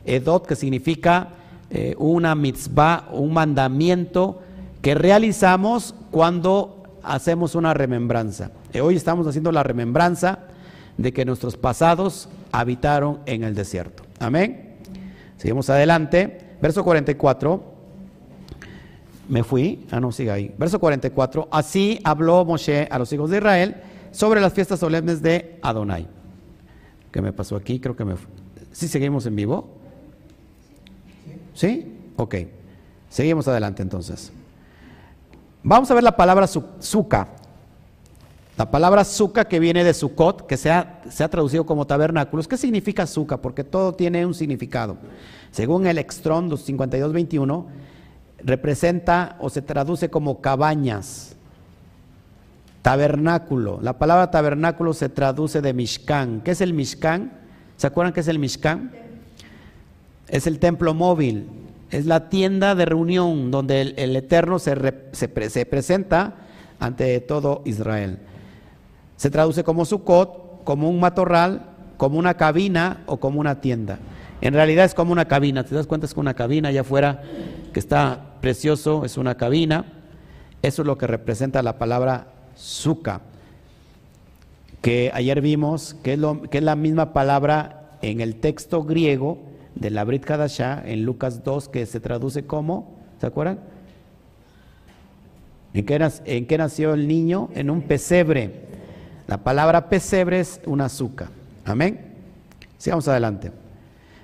Edot 0.05 0.45
que 0.45 0.55
significa 0.55 1.29
eh, 1.69 1.95
una 1.97 2.35
mitzvah, 2.35 3.09
un 3.11 3.33
mandamiento 3.33 4.41
que 4.81 4.95
realizamos 4.95 5.93
cuando 6.09 6.83
hacemos 7.03 7.55
una 7.55 7.73
remembranza. 7.73 8.51
Eh, 8.73 8.81
hoy 8.81 8.95
estamos 8.95 9.27
haciendo 9.27 9.51
la 9.51 9.63
remembranza 9.63 10.39
de 10.97 11.13
que 11.13 11.25
nuestros 11.25 11.57
pasados 11.57 12.29
habitaron 12.51 13.19
en 13.25 13.43
el 13.43 13.55
desierto. 13.55 14.08
Amén. 14.19 14.77
Seguimos 15.37 15.69
adelante. 15.69 16.55
Verso 16.61 16.83
44. 16.83 17.63
Me 19.29 19.43
fui. 19.43 19.85
Ah, 19.91 19.99
no, 19.99 20.11
siga 20.11 20.33
ahí. 20.33 20.53
Verso 20.57 20.79
44. 20.79 21.47
Así 21.51 21.99
habló 22.03 22.43
Moshe 22.45 22.87
a 22.91 22.99
los 22.99 23.11
hijos 23.13 23.29
de 23.29 23.37
Israel 23.37 23.75
sobre 24.11 24.41
las 24.41 24.53
fiestas 24.53 24.79
solemnes 24.79 25.21
de 25.21 25.59
Adonai. 25.61 26.07
¿Qué 27.11 27.21
me 27.21 27.31
pasó 27.33 27.55
aquí? 27.55 27.79
Creo 27.79 27.95
que 27.95 28.05
me. 28.05 28.15
¿Sí 28.71 28.87
seguimos 28.87 29.25
en 29.25 29.35
vivo? 29.35 29.69
¿Sí? 31.53 31.95
Ok. 32.17 32.35
Seguimos 33.09 33.47
adelante 33.47 33.81
entonces. 33.81 34.31
Vamos 35.63 35.89
a 35.91 35.93
ver 35.93 36.03
la 36.03 36.15
palabra 36.15 36.47
suka. 36.47 37.27
La 38.59 38.69
palabra 38.69 39.05
suka 39.05 39.45
que 39.45 39.57
viene 39.57 39.85
de 39.85 39.93
Sukkot, 39.93 40.45
que 40.45 40.57
se 40.57 40.69
ha, 40.69 41.01
se 41.09 41.23
ha, 41.23 41.29
traducido 41.29 41.65
como 41.65 41.87
tabernáculos. 41.87 42.45
¿Qué 42.45 42.57
significa 42.57 43.07
suka? 43.07 43.37
Porque 43.37 43.63
todo 43.63 43.93
tiene 43.93 44.25
un 44.25 44.33
significado. 44.33 44.97
Según 45.49 45.87
el 45.87 45.97
Extron 45.97 46.49
5221, 46.49 47.67
representa 48.43 49.37
o 49.39 49.49
se 49.49 49.61
traduce 49.61 50.09
como 50.09 50.41
cabañas, 50.41 51.37
tabernáculo. 52.81 53.79
La 53.81 53.97
palabra 53.97 54.29
tabernáculo 54.29 54.93
se 54.93 55.07
traduce 55.07 55.61
de 55.61 55.73
Mishkan. 55.73 56.41
¿Qué 56.41 56.51
es 56.51 56.59
el 56.59 56.73
Mishkan? 56.73 57.31
¿Se 57.77 57.87
acuerdan 57.87 58.11
qué 58.11 58.19
es 58.19 58.27
el 58.27 58.39
Mishkan? 58.39 58.91
Es 60.27 60.47
el 60.47 60.59
templo 60.59 60.93
móvil 60.93 61.47
es 61.91 62.05
la 62.05 62.29
tienda 62.29 62.75
de 62.75 62.85
reunión 62.85 63.51
donde 63.51 63.81
el, 63.81 64.15
Eterno 64.15 64.59
se, 64.59 64.75
se, 65.11 65.65
presenta 65.65 66.35
ante 66.79 67.19
todo 67.21 67.63
Israel. 67.65 68.19
Se 69.19 69.29
traduce 69.29 69.65
como 69.65 69.83
Sukkot, 69.83 70.63
como 70.63 70.89
un 70.89 71.01
matorral, 71.01 71.63
como 71.97 72.17
una 72.17 72.35
cabina 72.35 73.03
o 73.05 73.17
como 73.17 73.41
una 73.41 73.59
tienda. 73.59 73.99
En 74.39 74.53
realidad 74.53 74.85
es 74.85 74.93
como 74.93 75.11
una 75.11 75.25
cabina, 75.25 75.65
¿te 75.65 75.75
das 75.75 75.87
cuenta? 75.87 76.05
Es 76.05 76.13
como 76.13 76.21
una 76.21 76.35
cabina 76.35 76.69
allá 76.69 76.79
afuera 76.79 77.21
que 77.73 77.81
está 77.81 78.37
precioso, 78.39 79.03
es 79.03 79.17
una 79.17 79.35
cabina. 79.35 79.83
Eso 80.61 80.83
es 80.83 80.85
lo 80.85 80.97
que 80.97 81.05
representa 81.05 81.61
la 81.61 81.77
palabra 81.77 82.27
suka, 82.55 83.19
que 84.81 85.11
ayer 85.13 85.41
vimos 85.41 85.97
que 86.01 86.13
es, 86.13 86.19
que 86.49 86.61
la 86.61 86.77
misma 86.77 87.11
palabra 87.11 87.97
en 88.01 88.21
el 88.21 88.35
texto 88.37 88.85
griego 88.85 89.39
de 89.75 89.89
la 89.89 90.05
Brit 90.05 90.23
Kadashah 90.23 90.81
en 90.85 91.03
Lucas 91.03 91.43
2 91.43 91.67
que 91.67 91.85
se 91.85 91.99
traduce 91.99 92.45
como, 92.45 92.95
¿se 93.19 93.27
acuerdan? 93.27 93.59
¿En 95.73 95.85
qué, 96.45 96.57
nació 96.57 96.93
el 96.93 97.05
niño? 97.05 97.49
En 97.53 97.69
un 97.69 97.81
pesebre. 97.81 98.68
La 99.29 99.37
palabra 99.37 99.89
pesebre 99.89 100.39
es 100.39 100.59
un 100.65 100.81
azúcar. 100.81 101.27
Amén. 101.63 102.15
Sigamos 102.79 103.07
adelante. 103.07 103.51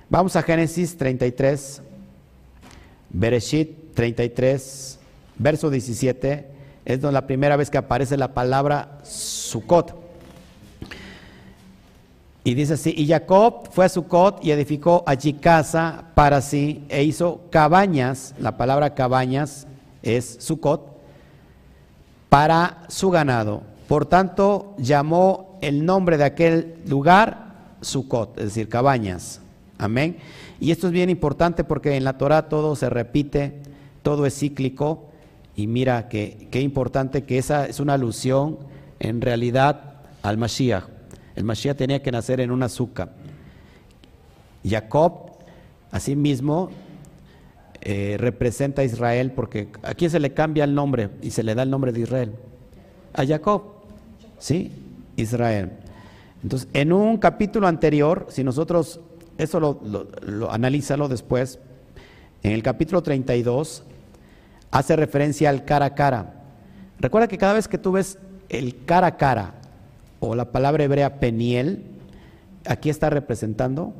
Vamos 0.09 0.35
a 0.35 0.41
Génesis 0.41 0.97
33, 0.97 1.83
Bereshit 3.11 3.93
33, 3.93 4.99
verso 5.37 5.69
17. 5.69 6.49
Es 6.85 7.03
la 7.03 7.27
primera 7.27 7.55
vez 7.55 7.69
que 7.69 7.77
aparece 7.77 8.17
la 8.17 8.33
palabra 8.33 8.97
Sukkot. 9.03 9.93
Y 12.43 12.55
dice 12.55 12.73
así, 12.73 12.91
y 12.97 13.07
Jacob 13.07 13.69
fue 13.71 13.85
a 13.85 13.89
Sucot 13.89 14.43
y 14.43 14.49
edificó 14.49 15.03
allí 15.05 15.33
casa 15.33 16.05
para 16.15 16.41
sí 16.41 16.83
e 16.89 17.03
hizo 17.03 17.43
cabañas, 17.51 18.33
la 18.39 18.57
palabra 18.57 18.95
cabañas 18.95 19.67
es 20.01 20.37
Sucot, 20.39 20.99
para 22.27 22.85
su 22.87 23.11
ganado. 23.11 23.74
Por 23.87 24.05
tanto, 24.05 24.75
llamó 24.77 25.57
el 25.61 25.85
nombre 25.85 26.17
de 26.17 26.23
aquel 26.23 26.75
lugar 26.87 27.75
Sucot, 27.81 28.37
es 28.37 28.45
decir, 28.45 28.69
cabañas. 28.69 29.41
Amén. 29.77 30.17
Y 30.59 30.71
esto 30.71 30.87
es 30.87 30.93
bien 30.93 31.09
importante 31.09 31.63
porque 31.63 31.95
en 31.95 32.03
la 32.03 32.17
Torah 32.17 32.49
todo 32.49 32.75
se 32.75 32.89
repite, 32.89 33.61
todo 34.01 34.25
es 34.25 34.37
cíclico. 34.37 35.09
Y 35.55 35.67
mira 35.67 36.09
que 36.09 36.47
qué 36.51 36.61
importante 36.61 37.23
que 37.23 37.37
esa 37.37 37.65
es 37.65 37.79
una 37.79 37.93
alusión 37.93 38.57
en 38.99 39.21
realidad 39.21 40.01
al 40.21 40.37
Mashiach. 40.37 40.85
El 41.35 41.43
Mashiach 41.43 41.77
tenía 41.77 42.01
que 42.01 42.11
nacer 42.11 42.39
en 42.39 42.51
un 42.51 42.63
azúcar. 42.63 43.13
Jacob, 44.67 45.31
asimismo, 45.91 46.69
eh, 47.81 48.15
representa 48.17 48.81
a 48.81 48.85
Israel 48.85 49.31
porque 49.31 49.67
aquí 49.83 50.09
se 50.09 50.19
le 50.19 50.33
cambia 50.33 50.63
el 50.63 50.73
nombre 50.73 51.11
y 51.21 51.31
se 51.31 51.43
le 51.43 51.53
da 51.53 51.63
el 51.63 51.69
nombre 51.69 51.91
de 51.91 51.99
Israel. 51.99 52.31
A 53.13 53.25
Jacob, 53.25 53.74
¿sí? 54.45 54.71
Israel. 55.15 55.71
Entonces, 56.43 56.69
en 56.73 56.93
un 56.93 57.17
capítulo 57.17 57.67
anterior, 57.67 58.27
si 58.29 58.43
nosotros, 58.43 58.99
eso 59.39 59.59
lo, 59.59 59.79
lo, 60.21 60.51
analízalo 60.51 61.07
después, 61.07 61.57
en 62.43 62.51
el 62.51 62.61
capítulo 62.61 63.01
32 63.01 63.83
hace 64.69 64.95
referencia 64.95 65.49
al 65.49 65.65
cara 65.65 65.87
a 65.87 65.95
cara. 65.95 66.43
Recuerda 66.99 67.27
que 67.27 67.39
cada 67.39 67.53
vez 67.53 67.67
que 67.67 67.79
tú 67.79 67.93
ves 67.93 68.19
el 68.49 68.85
cara 68.85 69.07
a 69.07 69.17
cara 69.17 69.55
o 70.19 70.35
la 70.35 70.51
palabra 70.51 70.83
hebrea 70.83 71.19
peniel, 71.19 71.81
aquí 72.67 72.91
está 72.91 73.09
representando, 73.09 73.95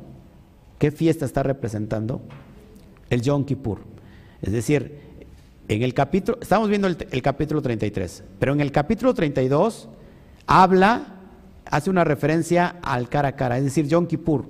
¿qué 0.78 0.92
fiesta 0.92 1.24
está 1.24 1.42
representando? 1.42 2.20
El 3.10 3.20
Yom 3.22 3.44
Kippur. 3.44 3.80
Es 4.42 4.52
decir, 4.52 5.00
en 5.66 5.82
el 5.82 5.92
capítulo, 5.92 6.38
estamos 6.40 6.68
viendo 6.68 6.86
el, 6.86 6.96
el, 7.10 7.20
capítulo 7.20 7.60
33, 7.60 8.22
pero 8.38 8.52
en 8.52 8.60
el 8.60 8.70
capítulo 8.70 9.12
32 9.12 9.88
habla, 10.46 11.06
hace 11.64 11.90
una 11.90 12.04
referencia 12.04 12.76
al 12.82 13.08
cara 13.08 13.28
a 13.28 13.36
cara, 13.36 13.58
es 13.58 13.64
decir, 13.64 13.86
Yom 13.88 14.06
Kippur. 14.06 14.46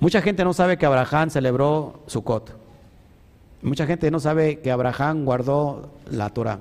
Mucha 0.00 0.20
gente 0.20 0.42
no 0.42 0.52
sabe 0.52 0.78
que 0.78 0.86
Abraham 0.86 1.30
celebró 1.30 2.02
Sukkot. 2.06 2.56
Mucha 3.62 3.86
gente 3.86 4.10
no 4.10 4.18
sabe 4.18 4.58
que 4.58 4.72
Abraham 4.72 5.24
guardó 5.24 5.90
la 6.10 6.28
Torah. 6.30 6.60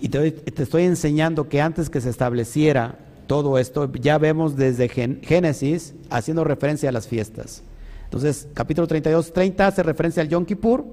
Y 0.00 0.08
te, 0.08 0.42
estoy 0.62 0.84
enseñando 0.84 1.48
que 1.48 1.60
antes 1.60 1.90
que 1.90 2.00
se 2.00 2.10
estableciera 2.10 2.98
todo 3.26 3.58
esto, 3.58 3.92
ya 3.94 4.18
vemos 4.18 4.56
desde 4.56 4.88
Génesis 4.88 5.94
haciendo 6.10 6.44
referencia 6.44 6.88
a 6.88 6.92
las 6.92 7.08
fiestas. 7.08 7.64
Entonces, 8.04 8.46
capítulo 8.54 8.86
32, 8.86 9.32
30 9.32 9.66
hace 9.66 9.82
referencia 9.82 10.22
al 10.22 10.28
Yom 10.28 10.44
Kippur. 10.44 10.84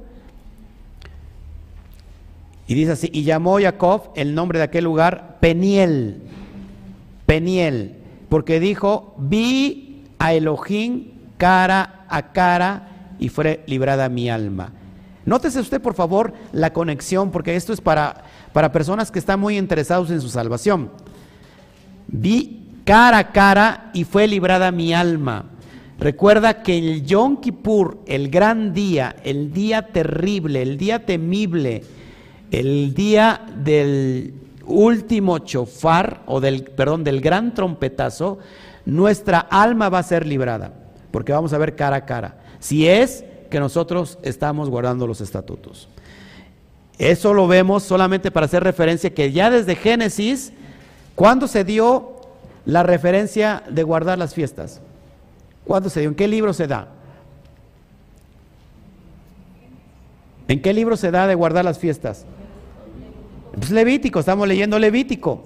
Y 2.69 2.75
dice 2.75 2.91
así, 2.91 3.09
y 3.11 3.23
llamó 3.23 3.59
Jacob 3.59 4.11
el 4.15 4.33
nombre 4.33 4.59
de 4.59 4.65
aquel 4.65 4.85
lugar 4.85 5.39
Peniel, 5.41 6.21
Peniel, 7.25 7.97
porque 8.29 8.61
dijo, 8.61 9.15
vi 9.17 10.05
a 10.19 10.33
Elohim 10.33 11.07
cara 11.37 12.05
a 12.07 12.31
cara 12.31 13.15
y 13.19 13.29
fue 13.29 13.63
librada 13.65 14.07
mi 14.07 14.29
alma. 14.29 14.71
Nótese 15.25 15.59
usted, 15.59 15.81
por 15.81 15.95
favor, 15.95 16.33
la 16.53 16.71
conexión, 16.71 17.31
porque 17.31 17.55
esto 17.55 17.73
es 17.73 17.81
para 17.81 18.23
para 18.51 18.71
personas 18.71 19.11
que 19.11 19.19
están 19.19 19.39
muy 19.39 19.57
interesados 19.57 20.09
en 20.11 20.21
su 20.21 20.29
salvación. 20.29 20.91
Vi 22.07 22.81
cara 22.83 23.19
a 23.19 23.31
cara 23.31 23.91
y 23.93 24.03
fue 24.03 24.27
librada 24.27 24.71
mi 24.71 24.93
alma. 24.93 25.45
Recuerda 25.99 26.63
que 26.63 26.77
el 26.77 27.05
Yom 27.05 27.41
Kippur, 27.41 27.99
el 28.07 28.29
gran 28.29 28.73
día, 28.73 29.15
el 29.23 29.51
día 29.51 29.87
terrible, 29.87 30.61
el 30.61 30.77
día 30.77 31.05
temible, 31.05 31.83
el 32.51 32.93
día 32.93 33.41
del 33.63 34.33
último 34.65 35.39
chofar, 35.39 36.21
o 36.25 36.39
del, 36.39 36.63
perdón, 36.63 37.03
del 37.03 37.21
gran 37.21 37.53
trompetazo, 37.53 38.39
nuestra 38.85 39.39
alma 39.39 39.89
va 39.89 39.99
a 39.99 40.03
ser 40.03 40.25
librada, 40.25 40.73
porque 41.11 41.31
vamos 41.31 41.53
a 41.53 41.57
ver 41.57 41.75
cara 41.75 41.97
a 41.97 42.05
cara, 42.05 42.37
si 42.59 42.87
es 42.87 43.23
que 43.49 43.59
nosotros 43.59 44.19
estamos 44.21 44.69
guardando 44.69 45.07
los 45.07 45.21
estatutos. 45.21 45.89
Eso 46.97 47.33
lo 47.33 47.47
vemos 47.47 47.83
solamente 47.83 48.29
para 48.29 48.45
hacer 48.45 48.63
referencia 48.63 49.13
que 49.13 49.31
ya 49.31 49.49
desde 49.49 49.75
Génesis, 49.75 50.51
¿cuándo 51.15 51.47
se 51.47 51.63
dio 51.63 52.19
la 52.65 52.83
referencia 52.83 53.63
de 53.69 53.83
guardar 53.83 54.17
las 54.17 54.33
fiestas? 54.33 54.81
¿Cuándo 55.65 55.89
se 55.89 56.01
dio? 56.01 56.09
¿En 56.09 56.15
qué 56.15 56.27
libro 56.27 56.53
se 56.53 56.67
da? 56.67 56.89
¿En 60.47 60.61
qué 60.61 60.73
libro 60.73 60.97
se 60.97 61.11
da 61.11 61.27
de 61.27 61.35
guardar 61.35 61.63
las 61.63 61.79
fiestas? 61.79 62.25
Pues 63.55 63.71
Levítico, 63.71 64.19
estamos 64.19 64.47
leyendo 64.47 64.77
Levítico. 64.79 65.43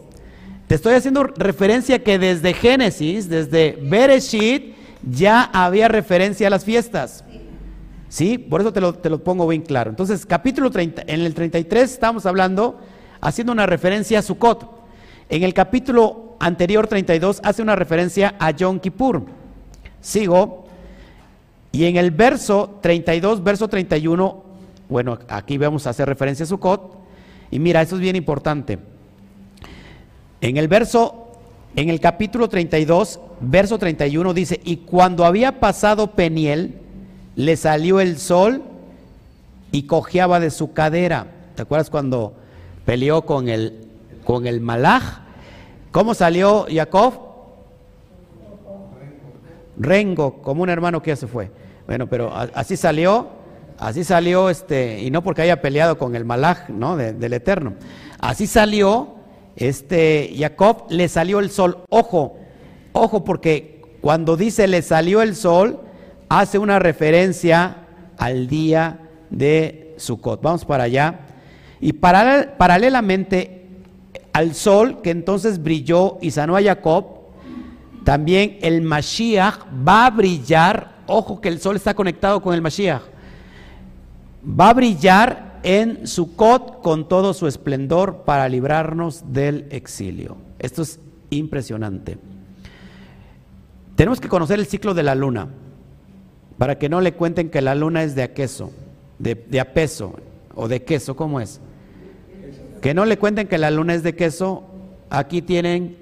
Te 0.68 0.76
estoy 0.76 0.94
haciendo 0.94 1.24
referencia 1.24 2.04
que 2.04 2.20
desde 2.20 2.54
Génesis, 2.54 3.30
desde 3.30 3.78
Bereshit, 3.82 4.76
ya 5.10 5.44
había 5.44 5.88
referencia 5.88 6.48
a 6.48 6.50
las 6.50 6.66
fiestas. 6.66 7.24
¿Sí? 8.10 8.38
Por 8.38 8.62
eso 8.62 8.72
te 8.72 8.80
lo, 8.80 8.94
te 8.94 9.10
pongo 9.18 9.48
bien 9.48 9.62
claro. 9.62 9.90
Entonces, 9.90 10.26
capítulo 10.26 10.70
30, 10.70 11.04
en 11.08 11.22
el 11.22 11.34
33 11.34 11.92
estamos 11.92 12.26
hablando, 12.26 12.80
haciendo 13.22 13.52
una 13.52 13.66
referencia 13.66 14.20
a 14.20 14.22
Sukkot. 14.22 14.70
En 15.30 15.44
el 15.44 15.54
capítulo 15.54 16.36
anterior, 16.40 16.88
32, 16.88 17.42
hace 17.44 17.62
una 17.62 17.76
referencia 17.76 18.36
a 18.40 18.52
Yom 18.52 18.80
Kippur. 18.80 19.24
Sigo. 20.00 20.66
Y 21.72 21.86
en 21.86 21.98
el 21.98 22.12
verso 22.12 22.78
32, 22.82 23.44
verso 23.44 23.68
31, 23.68 24.44
bueno, 24.90 25.18
aquí 25.28 25.58
vamos 25.58 25.88
a 25.88 25.90
hacer 25.90 26.08
referencia 26.08 26.44
a 26.44 26.48
Sukkot. 26.48 27.03
Y 27.54 27.60
mira, 27.60 27.84
eso 27.84 27.98
es 27.98 28.02
bien 28.02 28.16
importante. 28.16 28.80
En 30.42 30.58
el 30.58 30.68
verso, 30.68 31.34
en 31.76 31.92
el 31.92 32.00
capítulo 32.00 32.50
32, 32.50 33.20
verso 33.42 33.78
31 33.78 34.34
dice, 34.34 34.60
y 34.64 34.78
cuando 34.78 35.24
había 35.24 35.60
pasado 35.60 36.16
Peniel, 36.16 36.80
le 37.36 37.56
salió 37.56 38.00
el 38.00 38.18
sol 38.18 38.64
y 39.72 39.84
cojeaba 39.84 40.40
de 40.40 40.50
su 40.50 40.74
cadera. 40.74 41.28
¿Te 41.54 41.62
acuerdas 41.62 41.92
cuando 41.92 42.34
peleó 42.86 43.24
con 43.28 43.48
el, 43.48 43.86
con 44.24 44.48
el 44.48 44.60
Malaj? 44.60 45.20
¿Cómo 45.92 46.16
salió 46.16 46.66
Jacob? 46.74 47.14
Rengo, 49.78 50.42
como 50.42 50.64
un 50.64 50.70
hermano 50.70 51.04
que 51.04 51.12
ya 51.12 51.18
se 51.18 51.28
fue. 51.28 51.52
Bueno, 51.86 52.08
pero 52.08 52.34
así 52.34 52.78
salió, 52.78 53.28
así 53.88 54.04
salió 54.04 54.50
este, 54.50 55.02
y 55.02 55.12
no 55.12 55.24
porque 55.24 55.42
haya 55.44 55.62
peleado 55.62 55.98
con 55.98 56.16
el 56.16 56.26
Malaj, 56.26 56.70
¿no? 56.70 56.98
del 56.98 57.34
Eterno. 57.34 57.74
Así 58.20 58.48
salió 58.48 59.16
este 59.56 60.34
Jacob 60.38 60.86
le 60.90 61.08
salió 61.08 61.40
el 61.40 61.52
sol. 61.52 61.84
Ojo, 61.90 62.38
ojo, 62.92 63.24
porque 63.24 63.82
cuando 64.02 64.36
dice 64.36 64.68
le 64.68 64.82
salió 64.82 65.22
el 65.22 65.36
sol, 65.36 65.82
hace 66.30 66.58
una 66.58 66.80
referencia 66.80 67.78
al 68.18 68.48
día 68.48 69.00
de 69.30 69.94
Sukkot. 69.98 70.42
Vamos 70.42 70.66
para 70.66 70.84
allá. 70.84 71.20
Y 71.80 71.94
paralelamente 71.94 73.68
al 74.32 74.56
sol 74.56 75.02
que 75.02 75.12
entonces 75.12 75.62
brilló 75.62 76.18
y 76.22 76.32
sanó 76.32 76.56
a 76.56 76.64
Jacob, 76.64 77.06
también 78.04 78.58
el 78.62 78.82
Mashiach 78.82 79.60
va 79.88 80.08
a 80.08 80.10
brillar. 80.10 80.94
Ojo 81.06 81.42
que 81.42 81.50
el 81.50 81.60
sol 81.60 81.76
está 81.76 81.94
conectado 81.94 82.42
con 82.42 82.54
el 82.54 82.62
Mashiach. 82.62 83.13
Va 84.46 84.70
a 84.70 84.74
brillar 84.74 85.60
en 85.64 86.06
Sucot 86.06 86.82
con 86.82 87.08
todo 87.08 87.34
su 87.34 87.48
esplendor 87.48 88.24
para 88.26 88.50
librarnos 88.50 89.34
del 89.34 89.68
exilio. 89.70 90.38
Esto 90.60 90.82
es 90.82 91.00
impresionante. 91.30 92.18
Tenemos 93.96 94.20
que 94.20 94.28
conocer 94.28 94.60
el 94.60 94.66
ciclo 94.66 94.94
de 94.94 95.04
la 95.04 95.16
luna 95.16 95.48
para 96.58 96.78
que 96.78 96.90
no 96.90 97.02
le 97.02 97.14
cuenten 97.14 97.50
que 97.50 97.62
la 97.62 97.76
luna 97.76 98.04
es 98.04 98.16
de 98.16 98.24
a 98.24 98.34
queso, 98.34 98.72
de, 99.20 99.36
de 99.36 99.60
a 99.60 99.74
peso 99.74 100.16
o 100.56 100.68
de 100.68 100.84
queso, 100.84 101.16
¿cómo 101.16 101.40
es? 101.40 101.60
Que 102.82 102.94
no 102.94 103.06
le 103.06 103.18
cuenten 103.18 103.48
que 103.48 103.58
la 103.58 103.72
luna 103.72 103.94
es 103.94 104.04
de 104.04 104.16
queso, 104.16 104.64
aquí 105.10 105.42
tienen 105.42 105.98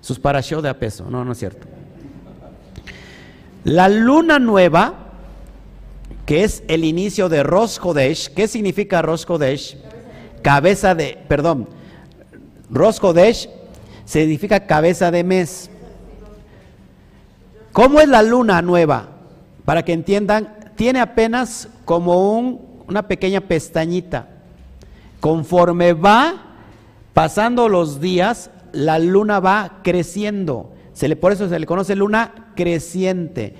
sus 0.00 0.18
parashot 0.18 0.62
de 0.62 0.68
a 0.68 0.78
peso, 0.78 1.08
no, 1.08 1.24
no 1.24 1.32
es 1.32 1.38
cierto. 1.38 1.66
La 3.64 3.88
luna 3.88 4.38
nueva 4.38 5.03
que 6.26 6.44
es 6.44 6.62
el 6.68 6.84
inicio 6.84 7.28
de 7.28 7.42
Rosh 7.42 7.78
Hodesh. 7.82 8.32
¿Qué 8.32 8.48
significa 8.48 9.02
Rosh 9.02 9.24
Hodesh? 9.26 9.76
Cabeza 10.42 10.94
de, 10.94 11.18
perdón, 11.28 11.68
Rosh 12.70 12.98
Hodesh 13.00 13.48
significa 14.04 14.66
cabeza 14.66 15.10
de 15.10 15.24
mes. 15.24 15.70
¿Cómo 17.72 18.00
es 18.00 18.08
la 18.08 18.22
luna 18.22 18.62
nueva? 18.62 19.08
Para 19.64 19.84
que 19.84 19.92
entiendan, 19.92 20.54
tiene 20.76 21.00
apenas 21.00 21.68
como 21.84 22.36
un, 22.36 22.60
una 22.86 23.08
pequeña 23.08 23.40
pestañita. 23.40 24.28
Conforme 25.20 25.92
va 25.92 26.34
pasando 27.14 27.68
los 27.68 28.00
días, 28.00 28.50
la 28.72 28.98
luna 28.98 29.40
va 29.40 29.80
creciendo. 29.82 30.72
Por 31.20 31.32
eso 31.32 31.48
se 31.48 31.58
le 31.58 31.66
conoce 31.66 31.96
luna 31.96 32.52
creciente. 32.54 33.54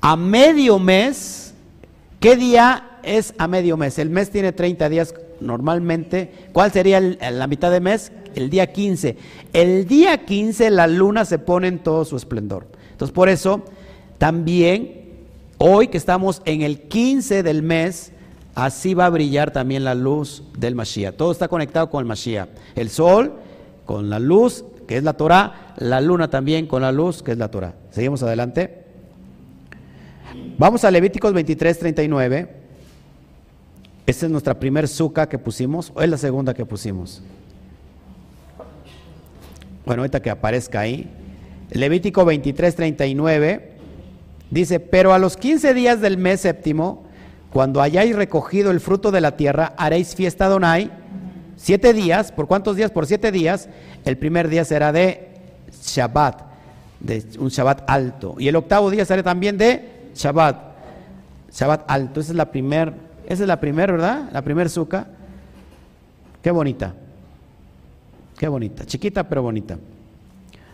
A 0.00 0.16
medio 0.16 0.78
mes, 0.78 1.51
¿Qué 2.22 2.36
día 2.36 3.00
es 3.02 3.34
a 3.36 3.48
medio 3.48 3.76
mes? 3.76 3.98
El 3.98 4.08
mes 4.08 4.30
tiene 4.30 4.52
30 4.52 4.88
días 4.88 5.12
normalmente. 5.40 6.32
¿Cuál 6.52 6.70
sería 6.70 7.00
la 7.00 7.48
mitad 7.48 7.72
de 7.72 7.80
mes? 7.80 8.12
El 8.36 8.48
día 8.48 8.72
15. 8.72 9.16
El 9.52 9.88
día 9.88 10.24
15 10.24 10.70
la 10.70 10.86
luna 10.86 11.24
se 11.24 11.40
pone 11.40 11.66
en 11.66 11.80
todo 11.80 12.04
su 12.04 12.16
esplendor. 12.16 12.68
Entonces 12.92 13.12
por 13.12 13.28
eso 13.28 13.64
también 14.18 15.00
hoy 15.58 15.88
que 15.88 15.98
estamos 15.98 16.42
en 16.44 16.62
el 16.62 16.82
15 16.82 17.42
del 17.42 17.64
mes, 17.64 18.12
así 18.54 18.94
va 18.94 19.06
a 19.06 19.10
brillar 19.10 19.50
también 19.50 19.82
la 19.82 19.96
luz 19.96 20.44
del 20.56 20.76
Mashiach. 20.76 21.16
Todo 21.16 21.32
está 21.32 21.48
conectado 21.48 21.90
con 21.90 22.02
el 22.02 22.06
Mashiach. 22.06 22.50
El 22.76 22.88
sol 22.88 23.32
con 23.84 24.10
la 24.10 24.20
luz, 24.20 24.64
que 24.86 24.96
es 24.96 25.02
la 25.02 25.14
Torah, 25.14 25.74
la 25.76 26.00
luna 26.00 26.30
también 26.30 26.68
con 26.68 26.82
la 26.82 26.92
luz, 26.92 27.20
que 27.20 27.32
es 27.32 27.38
la 27.38 27.50
Torah. 27.50 27.74
Seguimos 27.90 28.22
adelante. 28.22 28.81
Vamos 30.58 30.84
a 30.84 30.90
Levíticos 30.90 31.32
23, 31.32 31.78
39. 31.78 32.48
Esta 34.06 34.26
es 34.26 34.32
nuestra 34.32 34.58
primer 34.58 34.86
suca 34.86 35.28
que 35.28 35.38
pusimos, 35.38 35.92
o 35.94 36.02
es 36.02 36.10
la 36.10 36.18
segunda 36.18 36.52
que 36.52 36.66
pusimos. 36.66 37.22
Bueno, 39.86 40.02
ahorita 40.02 40.20
que 40.20 40.30
aparezca 40.30 40.80
ahí. 40.80 41.08
Levítico 41.70 42.24
23, 42.24 42.74
39 42.74 43.72
dice, 44.50 44.78
pero 44.78 45.14
a 45.14 45.18
los 45.18 45.36
15 45.36 45.72
días 45.72 46.00
del 46.00 46.18
mes 46.18 46.40
séptimo, 46.40 47.04
cuando 47.50 47.80
hayáis 47.80 48.14
recogido 48.14 48.70
el 48.70 48.80
fruto 48.80 49.10
de 49.10 49.22
la 49.22 49.36
tierra, 49.36 49.74
haréis 49.78 50.14
fiesta 50.14 50.48
Donai, 50.48 50.90
siete 51.56 51.94
días, 51.94 52.30
¿por 52.30 52.46
cuántos 52.46 52.76
días? 52.76 52.90
Por 52.90 53.06
siete 53.06 53.32
días. 53.32 53.68
El 54.04 54.18
primer 54.18 54.48
día 54.48 54.64
será 54.64 54.92
de 54.92 55.30
Shabbat, 55.82 56.42
de 57.00 57.24
un 57.38 57.48
Shabbat 57.48 57.88
alto. 57.88 58.34
Y 58.38 58.48
el 58.48 58.56
octavo 58.56 58.90
día 58.90 59.04
será 59.04 59.22
también 59.22 59.56
de 59.56 59.91
Shabbat, 60.14 60.56
Shabbat 61.52 61.84
alto, 61.90 62.20
esa 62.20 62.32
es 62.32 62.36
la 62.36 62.50
primer, 62.50 62.92
esa 63.26 63.42
es 63.44 63.48
la 63.48 63.60
primera, 63.60 63.92
¿verdad? 63.92 64.28
La 64.32 64.42
primer 64.42 64.68
suca. 64.68 65.06
Qué 66.42 66.50
bonita. 66.50 66.94
Qué 68.36 68.48
bonita, 68.48 68.84
chiquita 68.84 69.28
pero 69.28 69.42
bonita. 69.42 69.78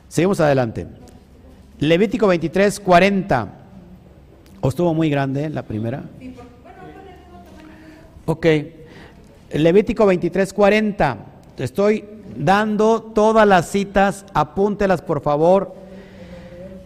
Seguimos 0.08 0.40
adelante. 0.40 0.86
Levítico 1.80 2.26
23, 2.26 2.80
40. 2.80 3.48
¿O 4.60 4.68
estuvo 4.68 4.94
muy 4.94 5.10
grande 5.10 5.48
la 5.50 5.62
primera? 5.62 6.02
Ok. 8.24 8.46
Levítico 9.52 10.06
23, 10.06 10.52
40. 10.52 11.18
Te 11.56 11.64
estoy 11.64 12.04
dando 12.36 13.02
todas 13.02 13.46
las 13.46 13.68
citas, 13.68 14.24
apúntelas 14.32 15.02
por 15.02 15.20
favor 15.20 15.87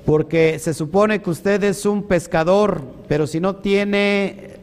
porque 0.04 0.58
se 0.58 0.74
supone 0.74 1.22
que 1.22 1.30
usted 1.30 1.62
es 1.64 1.86
un 1.86 2.04
pescador, 2.04 2.82
pero 3.08 3.26
si 3.26 3.40
no 3.40 3.56
tiene 3.56 4.56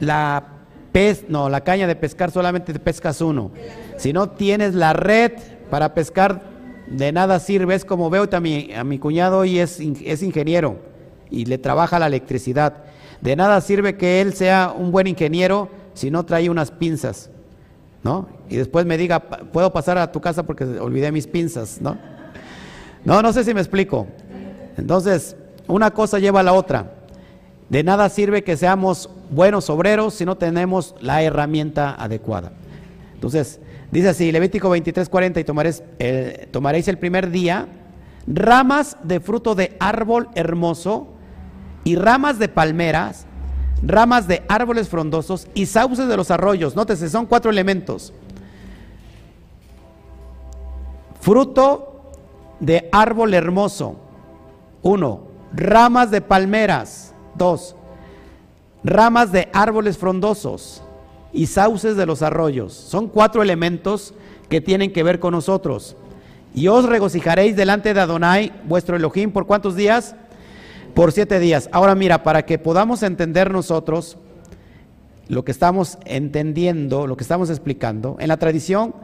la 0.00 0.44
pez, 0.92 1.24
no, 1.28 1.48
la 1.48 1.62
caña 1.62 1.86
de 1.86 1.96
pescar 1.96 2.30
solamente 2.30 2.72
te 2.72 2.78
pescas 2.78 3.20
uno. 3.20 3.50
Si 3.96 4.12
no 4.12 4.30
tienes 4.30 4.74
la 4.74 4.92
red 4.92 5.32
para 5.70 5.94
pescar, 5.94 6.42
de 6.86 7.12
nada 7.12 7.40
sirve. 7.40 7.74
Es 7.74 7.84
como 7.84 8.10
veo 8.10 8.28
a 8.30 8.40
mi, 8.40 8.72
a 8.74 8.84
mi 8.84 8.98
cuñado 8.98 9.44
y 9.44 9.58
es, 9.58 9.80
es 9.80 10.22
ingeniero 10.22 10.78
y 11.30 11.46
le 11.46 11.58
trabaja 11.58 11.98
la 11.98 12.06
electricidad. 12.06 12.84
De 13.20 13.34
nada 13.36 13.60
sirve 13.60 13.96
que 13.96 14.20
él 14.20 14.34
sea 14.34 14.74
un 14.76 14.92
buen 14.92 15.06
ingeniero 15.06 15.68
si 15.94 16.10
no 16.10 16.24
trae 16.24 16.50
unas 16.50 16.70
pinzas, 16.70 17.30
¿no? 18.02 18.28
Y 18.48 18.56
después 18.56 18.84
me 18.84 18.98
diga, 18.98 19.20
puedo 19.20 19.72
pasar 19.72 19.98
a 19.98 20.12
tu 20.12 20.20
casa 20.20 20.44
porque 20.44 20.64
olvidé 20.64 21.10
mis 21.10 21.26
pinzas, 21.26 21.80
¿no? 21.80 21.96
No, 23.04 23.22
no 23.22 23.32
sé 23.32 23.44
si 23.44 23.54
me 23.54 23.60
explico. 23.60 24.06
Entonces, 24.76 25.36
una 25.66 25.90
cosa 25.90 26.18
lleva 26.18 26.40
a 26.40 26.42
la 26.42 26.52
otra. 26.52 26.92
De 27.68 27.82
nada 27.82 28.08
sirve 28.08 28.44
que 28.44 28.56
seamos 28.56 29.10
buenos 29.30 29.68
obreros 29.70 30.14
si 30.14 30.24
no 30.24 30.36
tenemos 30.36 30.94
la 31.00 31.22
herramienta 31.22 31.94
adecuada. 31.94 32.52
Entonces, 33.14 33.60
dice 33.90 34.10
así, 34.10 34.30
Levítico 34.30 34.70
23, 34.70 35.08
40, 35.08 35.40
y 35.40 35.44
tomaréis 35.44 35.82
el, 35.98 36.48
tomaréis 36.52 36.86
el 36.88 36.98
primer 36.98 37.30
día, 37.30 37.66
ramas 38.26 38.96
de 39.02 39.20
fruto 39.20 39.54
de 39.54 39.76
árbol 39.80 40.28
hermoso 40.34 41.08
y 41.82 41.96
ramas 41.96 42.38
de 42.38 42.48
palmeras, 42.48 43.26
ramas 43.82 44.28
de 44.28 44.44
árboles 44.48 44.88
frondosos 44.88 45.48
y 45.54 45.66
sauces 45.66 46.08
de 46.08 46.16
los 46.16 46.30
arroyos. 46.30 46.76
Nótese, 46.76 47.08
son 47.08 47.26
cuatro 47.26 47.50
elementos. 47.50 48.12
Fruto 51.20 52.12
de 52.60 52.88
árbol 52.92 53.34
hermoso. 53.34 54.05
Uno, 54.86 55.22
ramas 55.52 56.12
de 56.12 56.20
palmeras. 56.20 57.12
Dos, 57.34 57.74
ramas 58.84 59.32
de 59.32 59.48
árboles 59.52 59.98
frondosos 59.98 60.80
y 61.32 61.46
sauces 61.46 61.96
de 61.96 62.06
los 62.06 62.22
arroyos. 62.22 62.72
Son 62.72 63.08
cuatro 63.08 63.42
elementos 63.42 64.14
que 64.48 64.60
tienen 64.60 64.92
que 64.92 65.02
ver 65.02 65.18
con 65.18 65.32
nosotros. 65.32 65.96
Y 66.54 66.68
os 66.68 66.86
regocijaréis 66.86 67.56
delante 67.56 67.94
de 67.94 68.00
Adonai, 68.00 68.52
vuestro 68.62 68.94
Elohim, 68.94 69.32
¿por 69.32 69.44
cuántos 69.44 69.74
días? 69.74 70.14
Por 70.94 71.10
siete 71.10 71.40
días. 71.40 71.68
Ahora 71.72 71.96
mira, 71.96 72.22
para 72.22 72.46
que 72.46 72.60
podamos 72.60 73.02
entender 73.02 73.50
nosotros 73.50 74.16
lo 75.26 75.44
que 75.44 75.50
estamos 75.50 75.98
entendiendo, 76.04 77.08
lo 77.08 77.16
que 77.16 77.24
estamos 77.24 77.50
explicando, 77.50 78.18
en 78.20 78.28
la 78.28 78.36
tradición 78.36 78.94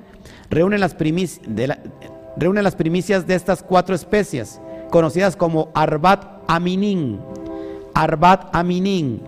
reúnen 0.48 0.78
las, 0.78 0.96
reúnen 2.36 2.62
las 2.62 2.76
primicias 2.76 3.26
de 3.26 3.34
estas 3.34 3.64
cuatro 3.64 3.96
especies, 3.96 4.60
conocidas 4.92 5.34
como 5.34 5.70
Arbat 5.74 6.24
Aminin. 6.46 7.18
Arbat 7.94 8.54
Aminin, 8.54 9.22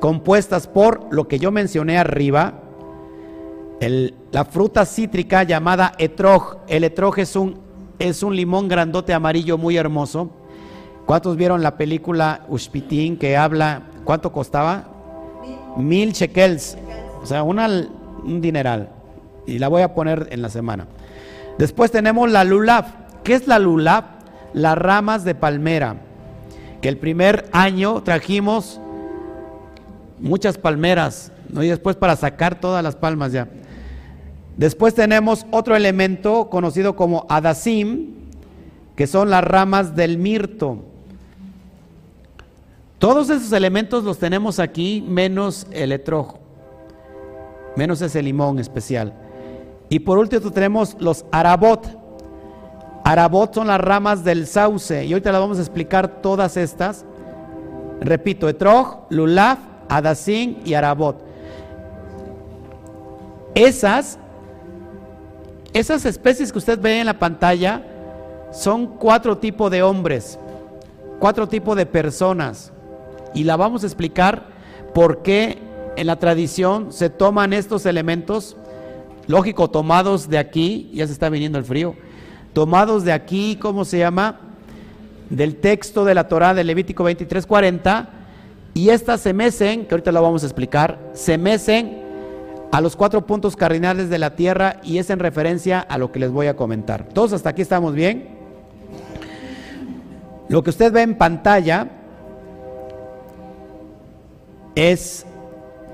compuestas 0.00 0.68
por 0.68 1.08
lo 1.10 1.26
que 1.26 1.38
yo 1.38 1.50
mencioné 1.50 1.98
arriba, 1.98 2.60
la 3.80 4.44
fruta 4.44 4.84
cítrica 4.84 5.42
llamada 5.42 5.94
etrog. 5.98 6.58
El 6.68 6.84
etrog 6.84 7.18
es 7.18 7.34
un, 7.36 7.58
es 7.98 8.22
un 8.22 8.36
limón 8.36 8.68
grandote 8.68 9.12
amarillo 9.14 9.58
muy 9.58 9.76
hermoso. 9.76 10.30
¿Cuántos 11.06 11.36
vieron 11.36 11.62
la 11.62 11.76
película 11.76 12.44
Ushpitin 12.48 13.16
que 13.16 13.36
habla? 13.36 13.84
¿Cuánto 14.04 14.30
costaba? 14.30 14.88
Mil 15.76 16.12
shekels. 16.12 16.76
O 17.22 17.26
sea, 17.26 17.42
un 17.42 18.40
dineral. 18.40 18.90
Y 19.46 19.58
la 19.58 19.68
voy 19.68 19.82
a 19.82 19.94
poner 19.94 20.28
en 20.30 20.42
la 20.42 20.50
semana. 20.50 20.86
Después 21.56 21.90
tenemos 21.90 22.30
la 22.30 22.44
lulav. 22.44 22.84
¿Qué 23.24 23.34
es 23.34 23.46
la 23.46 23.58
lulav? 23.58 24.17
Las 24.52 24.76
ramas 24.78 25.24
de 25.24 25.34
palmera. 25.34 25.96
Que 26.80 26.88
el 26.88 26.96
primer 26.96 27.48
año 27.52 28.02
trajimos 28.02 28.80
muchas 30.20 30.58
palmeras, 30.58 31.32
¿no? 31.48 31.62
y 31.62 31.68
después 31.68 31.96
para 31.96 32.16
sacar 32.16 32.60
todas 32.60 32.82
las 32.82 32.96
palmas 32.96 33.32
ya. 33.32 33.48
Después 34.56 34.94
tenemos 34.94 35.46
otro 35.50 35.76
elemento 35.76 36.50
conocido 36.50 36.96
como 36.96 37.26
adasim, 37.28 38.14
que 38.96 39.06
son 39.06 39.30
las 39.30 39.44
ramas 39.44 39.94
del 39.94 40.18
mirto. 40.18 40.84
Todos 42.98 43.30
esos 43.30 43.52
elementos 43.52 44.02
los 44.02 44.18
tenemos 44.18 44.58
aquí, 44.58 45.04
menos 45.06 45.68
el 45.70 45.92
etrojo, 45.92 46.40
menos 47.76 48.02
ese 48.02 48.20
limón 48.22 48.58
especial. 48.58 49.14
Y 49.88 50.00
por 50.00 50.18
último 50.18 50.50
tenemos 50.50 50.96
los 50.98 51.24
arabot. 51.30 51.97
Arabot 53.08 53.54
son 53.54 53.68
las 53.68 53.80
ramas 53.80 54.22
del 54.22 54.46
sauce, 54.46 55.06
y 55.06 55.14
ahorita 55.14 55.32
las 55.32 55.40
vamos 55.40 55.56
a 55.56 55.62
explicar 55.62 56.20
todas 56.20 56.58
estas. 56.58 57.06
Repito, 58.02 58.50
etrog, 58.50 59.06
lulaf, 59.08 59.58
adasim 59.88 60.58
y 60.62 60.74
arabot. 60.74 61.16
Esas 63.54 64.18
esas 65.72 66.04
especies 66.04 66.52
que 66.52 66.58
usted 66.58 66.78
ve 66.78 67.00
en 67.00 67.06
la 67.06 67.18
pantalla 67.18 67.82
son 68.52 68.86
cuatro 68.86 69.38
tipos 69.38 69.70
de 69.70 69.82
hombres, 69.82 70.38
cuatro 71.18 71.48
tipos 71.48 71.76
de 71.76 71.86
personas. 71.86 72.72
Y 73.32 73.44
la 73.44 73.56
vamos 73.56 73.84
a 73.84 73.86
explicar 73.86 74.48
por 74.92 75.22
qué 75.22 75.56
en 75.96 76.06
la 76.06 76.18
tradición 76.18 76.92
se 76.92 77.08
toman 77.08 77.54
estos 77.54 77.86
elementos, 77.86 78.58
lógico, 79.26 79.70
tomados 79.70 80.28
de 80.28 80.36
aquí, 80.36 80.90
ya 80.92 81.06
se 81.06 81.14
está 81.14 81.30
viniendo 81.30 81.56
el 81.56 81.64
frío, 81.64 81.96
tomados 82.52 83.04
de 83.04 83.12
aquí, 83.12 83.56
¿cómo 83.60 83.84
se 83.84 83.98
llama? 83.98 84.40
Del 85.30 85.56
texto 85.56 86.04
de 86.04 86.14
la 86.14 86.28
Torah 86.28 86.54
de 86.54 86.64
Levítico 86.64 87.04
23:40, 87.04 88.08
y 88.74 88.90
estas 88.90 89.20
se 89.20 89.32
mecen, 89.32 89.86
que 89.86 89.94
ahorita 89.94 90.12
lo 90.12 90.22
vamos 90.22 90.42
a 90.42 90.46
explicar, 90.46 90.98
se 91.12 91.38
mecen 91.38 92.02
a 92.70 92.80
los 92.80 92.96
cuatro 92.96 93.26
puntos 93.26 93.56
cardinales 93.56 94.10
de 94.10 94.18
la 94.18 94.36
Tierra 94.36 94.80
y 94.82 94.98
es 94.98 95.10
en 95.10 95.18
referencia 95.18 95.80
a 95.80 95.98
lo 95.98 96.12
que 96.12 96.20
les 96.20 96.30
voy 96.30 96.46
a 96.46 96.56
comentar. 96.56 97.08
Todos 97.08 97.32
hasta 97.32 97.50
aquí 97.50 97.62
estamos 97.62 97.94
bien. 97.94 98.28
Lo 100.48 100.62
que 100.62 100.70
usted 100.70 100.92
ve 100.92 101.02
en 101.02 101.16
pantalla 101.16 101.88
es 104.74 105.26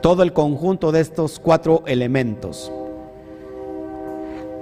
todo 0.01 0.23
el 0.23 0.33
conjunto 0.33 0.93
de 0.93 1.01
estos 1.01 1.39
cuatro 1.39 1.83
elementos. 1.87 2.71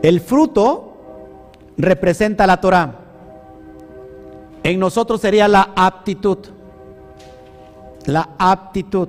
El 0.03 0.21
fruto 0.21 0.92
representa 1.77 2.47
la 2.47 2.61
Torah. 2.61 2.99
En 4.63 4.79
nosotros 4.79 5.21
sería 5.21 5.49
la 5.49 5.71
aptitud. 5.75 6.39
La 8.07 8.31
aptitud. 8.39 9.09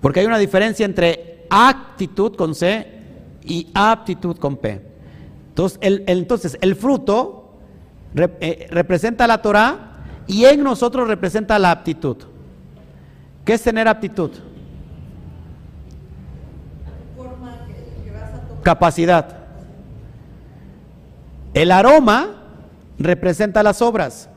Porque 0.00 0.20
hay 0.20 0.26
una 0.26 0.38
diferencia 0.38 0.86
entre 0.86 1.46
actitud 1.50 2.36
con 2.36 2.54
C 2.54 2.86
y 3.44 3.68
aptitud 3.74 4.36
con 4.38 4.56
P. 4.56 4.82
Entonces 5.50 5.78
el, 5.82 6.04
entonces, 6.06 6.58
el 6.60 6.76
fruto 6.76 7.54
eh, 8.14 8.68
representa 8.70 9.26
la 9.26 9.42
Torah 9.42 10.04
y 10.26 10.44
en 10.44 10.62
nosotros 10.62 11.08
representa 11.08 11.58
la 11.58 11.70
aptitud. 11.70 12.16
¿Qué 13.44 13.54
es 13.54 13.62
tener 13.62 13.88
aptitud? 13.88 14.30
Capacidad. 18.62 19.47
El 21.54 21.72
aroma 21.72 22.36
representa 22.98 23.62
las 23.62 23.82
obras 23.82 24.28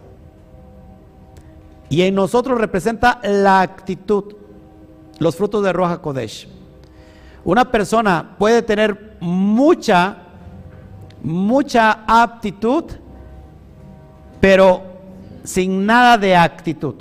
y 1.89 2.03
en 2.03 2.15
nosotros 2.15 2.59
representa 2.59 3.19
la 3.23 3.61
actitud 3.61 4.35
los 5.21 5.35
frutos 5.35 5.63
de 5.63 5.71
Roja 5.71 5.99
Kodesh. 5.99 6.47
Una 7.45 7.69
persona 7.69 8.35
puede 8.39 8.63
tener 8.63 9.17
mucha, 9.19 10.17
mucha 11.21 11.99
aptitud, 12.07 12.85
pero 14.39 14.81
sin 15.43 15.85
nada 15.85 16.17
de 16.17 16.35
actitud. 16.35 16.95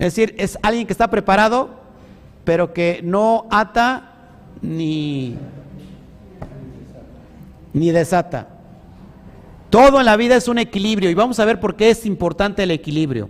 Es 0.00 0.14
decir, 0.14 0.34
es 0.38 0.58
alguien 0.60 0.88
que 0.88 0.92
está 0.92 1.08
preparado, 1.08 1.70
pero 2.42 2.72
que 2.72 3.00
no 3.04 3.46
ata 3.48 4.14
ni, 4.60 5.36
ni 7.72 7.92
desata. 7.92 8.57
Todo 9.70 10.00
en 10.00 10.06
la 10.06 10.16
vida 10.16 10.36
es 10.36 10.48
un 10.48 10.58
equilibrio 10.58 11.10
y 11.10 11.14
vamos 11.14 11.38
a 11.40 11.44
ver 11.44 11.60
por 11.60 11.76
qué 11.76 11.90
es 11.90 12.06
importante 12.06 12.62
el 12.62 12.70
equilibrio. 12.70 13.28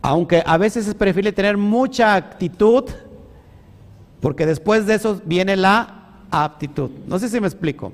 Aunque 0.00 0.42
a 0.44 0.56
veces 0.56 0.86
es 0.86 0.94
preferible 0.94 1.32
tener 1.32 1.56
mucha 1.56 2.14
actitud, 2.14 2.84
porque 4.20 4.46
después 4.46 4.86
de 4.86 4.94
eso 4.94 5.20
viene 5.24 5.56
la 5.56 6.22
aptitud. 6.30 6.90
No 7.06 7.18
sé 7.18 7.28
si 7.28 7.40
me 7.40 7.46
explico. 7.46 7.92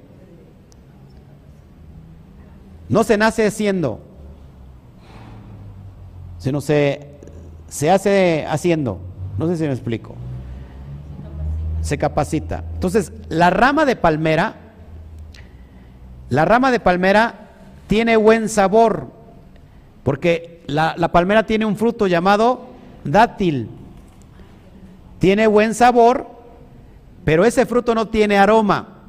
No 2.88 3.04
se 3.04 3.16
nace 3.16 3.50
siendo, 3.50 4.00
sino 6.38 6.60
se, 6.60 7.08
se 7.68 7.90
hace 7.90 8.44
haciendo. 8.48 9.00
No 9.38 9.46
sé 9.46 9.56
si 9.56 9.64
me 9.64 9.72
explico. 9.72 10.14
Se 11.82 11.96
capacita. 11.98 12.64
Entonces, 12.74 13.12
la 13.28 13.50
rama 13.50 13.84
de 13.84 13.96
palmera, 13.96 14.56
la 16.30 16.44
rama 16.44 16.70
de 16.70 16.80
palmera 16.80 17.48
tiene 17.88 18.16
buen 18.16 18.48
sabor, 18.48 19.08
porque 20.04 20.62
la, 20.68 20.94
palmera 21.12 21.44
tiene 21.44 21.66
un 21.66 21.76
fruto 21.76 22.06
llamado 22.06 22.68
dátil. 23.04 23.68
Tiene 25.18 25.48
buen 25.48 25.74
sabor, 25.74 26.28
pero 27.24 27.44
ese 27.44 27.66
fruto 27.66 27.94
no 27.96 28.08
tiene 28.08 28.38
aroma. 28.38 29.00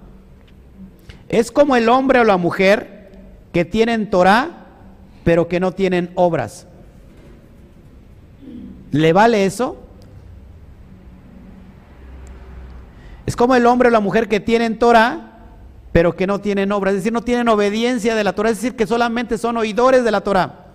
Es 1.29 1.51
como 1.51 1.75
el 1.75 1.87
hombre 1.89 2.19
o 2.19 2.23
la 2.23 2.37
mujer 2.37 3.11
que 3.53 3.65
tienen 3.65 4.09
Torah, 4.09 4.65
pero 5.23 5.47
que 5.47 5.59
no 5.59 5.71
tienen 5.71 6.11
obras. 6.15 6.67
¿Le 8.89 9.13
vale 9.13 9.45
eso? 9.45 9.77
Es 13.27 13.35
como 13.35 13.55
el 13.55 13.67
hombre 13.67 13.89
o 13.89 13.91
la 13.91 13.99
mujer 13.99 14.27
que 14.27 14.39
tienen 14.39 14.79
Torah, 14.79 15.30
pero 15.91 16.15
que 16.15 16.27
no 16.27 16.39
tienen 16.39 16.71
obras, 16.71 16.93
es 16.93 16.99
decir, 16.99 17.13
no 17.13 17.21
tienen 17.21 17.49
obediencia 17.49 18.15
de 18.15 18.23
la 18.23 18.33
Torah, 18.33 18.49
es 18.49 18.57
decir, 18.57 18.75
que 18.75 18.87
solamente 18.87 19.37
son 19.37 19.57
oidores 19.57 20.03
de 20.03 20.11
la 20.11 20.21
Torah. 20.21 20.67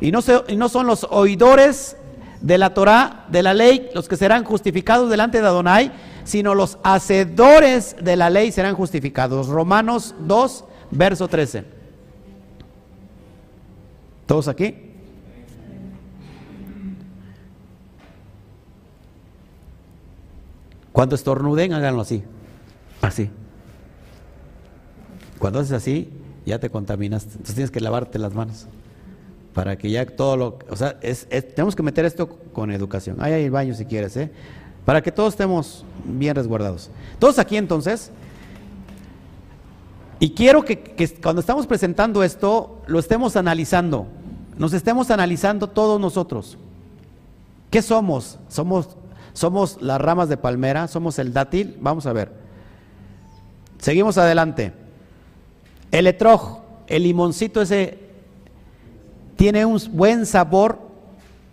Y 0.00 0.12
no, 0.12 0.20
no 0.56 0.68
son 0.68 0.86
los 0.86 1.06
oidores 1.10 1.96
de 2.40 2.58
la 2.58 2.74
Torah, 2.74 3.24
de 3.28 3.42
la 3.42 3.54
ley, 3.54 3.88
los 3.94 4.08
que 4.08 4.16
serán 4.16 4.44
justificados 4.44 5.10
delante 5.10 5.40
de 5.40 5.46
Adonai, 5.46 5.92
sino 6.24 6.54
los 6.54 6.78
hacedores 6.84 7.96
de 8.00 8.16
la 8.16 8.30
ley 8.30 8.52
serán 8.52 8.74
justificados. 8.74 9.48
Romanos 9.48 10.14
2, 10.20 10.64
verso 10.90 11.28
13. 11.28 11.64
¿Todos 14.26 14.48
aquí? 14.48 14.74
Cuando 20.92 21.14
estornuden, 21.14 21.72
háganlo 21.72 22.02
así. 22.02 22.22
Así. 23.02 23.30
Cuando 25.38 25.60
haces 25.60 25.72
así, 25.72 26.10
ya 26.44 26.58
te 26.58 26.70
contaminas. 26.70 27.24
Entonces 27.24 27.54
tienes 27.54 27.70
que 27.70 27.80
lavarte 27.80 28.18
las 28.18 28.34
manos. 28.34 28.66
Para 29.52 29.76
que 29.76 29.90
ya 29.90 30.04
todo 30.06 30.36
lo... 30.36 30.58
O 30.70 30.76
sea, 30.76 30.98
tenemos 31.54 31.74
que 31.74 31.82
meter 31.82 32.04
esto 32.04 32.28
con 32.52 32.70
educación. 32.70 33.16
Ahí 33.20 33.32
hay 33.32 33.44
el 33.44 33.50
baño 33.50 33.74
si 33.74 33.84
quieres, 33.84 34.16
¿eh? 34.16 34.30
Para 34.84 35.02
que 35.02 35.10
todos 35.10 35.34
estemos 35.34 35.84
bien 36.04 36.34
resguardados. 36.34 36.90
Todos 37.18 37.38
aquí 37.38 37.56
entonces. 37.56 38.10
Y 40.20 40.30
quiero 40.30 40.64
que, 40.64 40.78
que 40.78 41.08
cuando 41.14 41.40
estamos 41.40 41.66
presentando 41.66 42.22
esto, 42.22 42.82
lo 42.86 42.98
estemos 42.98 43.36
analizando. 43.36 44.06
Nos 44.56 44.72
estemos 44.72 45.10
analizando 45.10 45.68
todos 45.68 46.00
nosotros. 46.00 46.56
¿Qué 47.70 47.82
somos? 47.82 48.38
¿Somos 48.48 48.96
somos 49.36 49.82
las 49.82 50.00
ramas 50.00 50.30
de 50.30 50.38
palmera, 50.38 50.88
somos 50.88 51.18
el 51.18 51.34
dátil. 51.34 51.76
Vamos 51.78 52.06
a 52.06 52.14
ver. 52.14 52.32
Seguimos 53.78 54.16
adelante. 54.16 54.72
El 55.90 56.06
etrog, 56.06 56.60
el 56.86 57.02
limoncito 57.02 57.62
ese, 57.62 57.98
tiene 59.36 59.64
un 59.64 59.80
buen 59.92 60.26
sabor. 60.26 60.78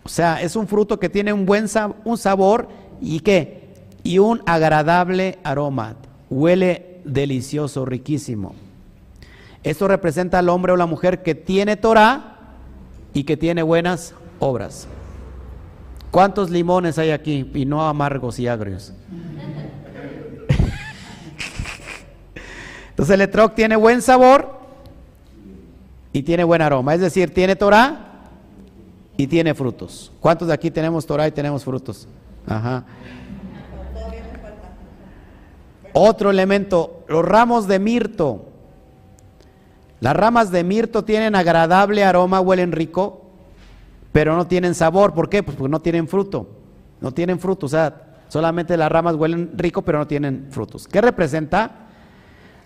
O 0.04 0.10
sea, 0.10 0.42
es 0.42 0.56
un 0.56 0.68
fruto 0.68 1.00
que 1.00 1.10
tiene 1.10 1.32
un 1.32 1.46
buen 1.46 1.66
un 2.04 2.18
sabor 2.18 2.68
y 3.02 3.20
qué? 3.22 3.74
Y 4.04 4.20
un 4.20 4.42
agradable 4.46 5.40
aroma. 5.44 5.96
Huele 6.30 7.02
delicioso, 7.06 7.86
riquísimo. 7.86 8.54
Esto 9.64 9.88
representa 9.88 10.40
al 10.40 10.50
hombre 10.50 10.74
o 10.74 10.78
la 10.78 10.86
mujer 10.86 11.24
que 11.24 11.36
tiene 11.36 11.78
Torah 11.78 12.38
y 13.14 13.24
que 13.24 13.38
tiene 13.38 13.64
buenas 13.64 14.14
obras. 14.40 14.88
¿Cuántos 16.12 16.50
limones 16.50 17.00
hay 17.00 17.12
aquí 17.12 17.50
y 17.54 17.66
no 17.66 17.88
amargos 17.88 18.40
y 18.40 18.48
agrios? 18.48 18.94
Entonces 22.94 23.14
el 23.16 23.22
etrog 23.22 23.54
tiene 23.54 23.76
buen 23.76 24.02
sabor 24.02 24.60
y 26.12 26.24
tiene 26.24 26.44
buen 26.44 26.62
aroma, 26.62 26.94
es 26.94 27.02
decir, 27.02 27.34
tiene 27.34 27.56
Torah 27.56 28.22
y 29.18 29.28
tiene 29.28 29.54
frutos. 29.54 30.12
¿Cuántos 30.20 30.48
de 30.48 30.54
aquí 30.54 30.72
tenemos 30.72 31.06
Torah 31.06 31.28
y 31.28 31.32
tenemos 31.32 31.64
frutos? 31.64 32.08
Ajá. 32.48 32.86
Otro 35.92 36.30
elemento, 36.30 37.04
los 37.08 37.26
ramos 37.26 37.68
de 37.68 37.80
mirto. 37.80 38.46
Las 40.00 40.16
ramas 40.16 40.52
de 40.52 40.64
mirto 40.64 41.04
tienen 41.04 41.36
agradable 41.36 42.04
aroma, 42.04 42.42
huelen 42.42 42.72
rico 42.72 43.24
pero 44.14 44.36
no 44.38 44.48
tienen 44.48 44.76
sabor. 44.76 45.14
¿Por 45.14 45.28
qué? 45.28 45.44
Pues 45.44 45.58
porque 45.58 45.72
no 45.72 45.82
tienen 45.82 46.08
fruto. 46.08 46.48
No 47.02 47.12
tienen 47.12 47.40
fruto, 47.40 47.66
o 47.66 47.70
sea, 47.70 48.22
solamente 48.30 48.78
las 48.78 48.90
ramas 48.90 49.16
huelen 49.16 49.52
rico, 49.58 49.82
pero 49.82 49.98
no 49.98 50.08
tienen 50.08 50.48
frutos. 50.52 50.88
¿Qué 50.88 51.02
representa? 51.02 51.83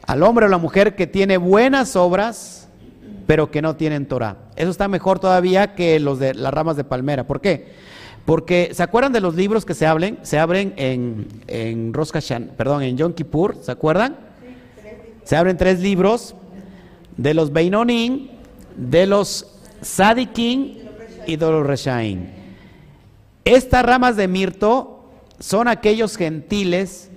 Al 0.07 0.23
hombre 0.23 0.45
o 0.45 0.49
la 0.49 0.57
mujer 0.57 0.95
que 0.95 1.05
tiene 1.05 1.37
buenas 1.37 1.95
obras, 1.95 2.69
pero 3.27 3.51
que 3.51 3.61
no 3.61 3.75
tienen 3.75 4.07
Torah. 4.07 4.37
Eso 4.55 4.71
está 4.71 4.87
mejor 4.87 5.19
todavía 5.19 5.75
que 5.75 5.99
los 5.99 6.17
de 6.17 6.33
las 6.33 6.53
ramas 6.53 6.77
de 6.77 6.85
palmera. 6.85 7.27
¿Por 7.27 7.41
qué? 7.41 7.73
Porque, 8.25 8.71
¿se 8.73 8.83
acuerdan 8.83 9.11
de 9.11 9.21
los 9.21 9.35
libros 9.35 9.65
que 9.65 9.73
se 9.73 9.85
abren? 9.85 10.17
Se 10.21 10.39
abren 10.39 10.73
en, 10.77 11.27
en 11.47 11.93
perdón, 12.55 12.83
en 12.83 12.97
Yom 12.97 13.13
Kippur, 13.13 13.57
¿se 13.61 13.71
acuerdan? 13.71 14.17
Se 15.23 15.35
abren 15.35 15.57
tres 15.57 15.81
libros 15.81 16.35
de 17.17 17.33
los 17.33 17.51
Beinonim, 17.51 18.29
de 18.77 19.07
los 19.07 19.59
Sadikin 19.81 20.79
y 21.25 21.35
Reshain. 21.35 22.29
Estas 23.43 23.85
ramas 23.85 24.15
de 24.15 24.27
mirto 24.27 25.09
son 25.39 25.67
aquellos 25.67 26.15
gentiles 26.15 27.11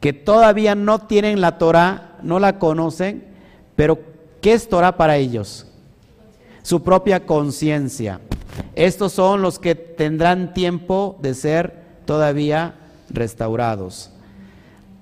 que 0.00 0.12
todavía 0.12 0.74
no 0.74 1.00
tienen 1.00 1.40
la 1.40 1.58
Torah, 1.58 2.18
no 2.22 2.38
la 2.38 2.58
conocen, 2.58 3.24
pero 3.76 3.98
¿qué 4.40 4.52
es 4.52 4.68
Torah 4.68 4.96
para 4.96 5.16
ellos? 5.16 5.66
Su 6.62 6.82
propia 6.82 7.26
conciencia. 7.26 8.20
Estos 8.74 9.12
son 9.12 9.42
los 9.42 9.58
que 9.58 9.74
tendrán 9.74 10.54
tiempo 10.54 11.18
de 11.20 11.34
ser 11.34 11.82
todavía 12.04 12.74
restaurados. 13.10 14.10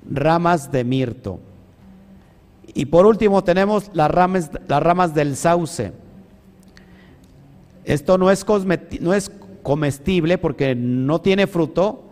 Ramas 0.08 0.70
de 0.70 0.84
mirto. 0.84 1.40
Y 2.74 2.86
por 2.86 3.06
último 3.06 3.42
tenemos 3.42 3.90
las 3.94 4.10
ramas, 4.10 4.50
las 4.68 4.82
ramas 4.82 5.14
del 5.14 5.36
sauce. 5.36 5.92
Esto 7.84 8.18
no 8.18 8.30
es, 8.30 8.44
no 9.00 9.14
es 9.14 9.30
comestible 9.62 10.38
porque 10.38 10.74
no 10.74 11.20
tiene 11.20 11.46
fruto 11.46 12.04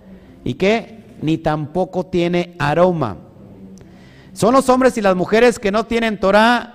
y 0.42 0.54
que 0.54 1.03
ni 1.24 1.38
tampoco 1.38 2.06
tiene 2.06 2.54
aroma. 2.58 3.16
Son 4.32 4.52
los 4.52 4.68
hombres 4.68 4.96
y 4.98 5.00
las 5.00 5.16
mujeres 5.16 5.58
que 5.58 5.70
no 5.70 5.84
tienen 5.84 6.18
Torah 6.18 6.70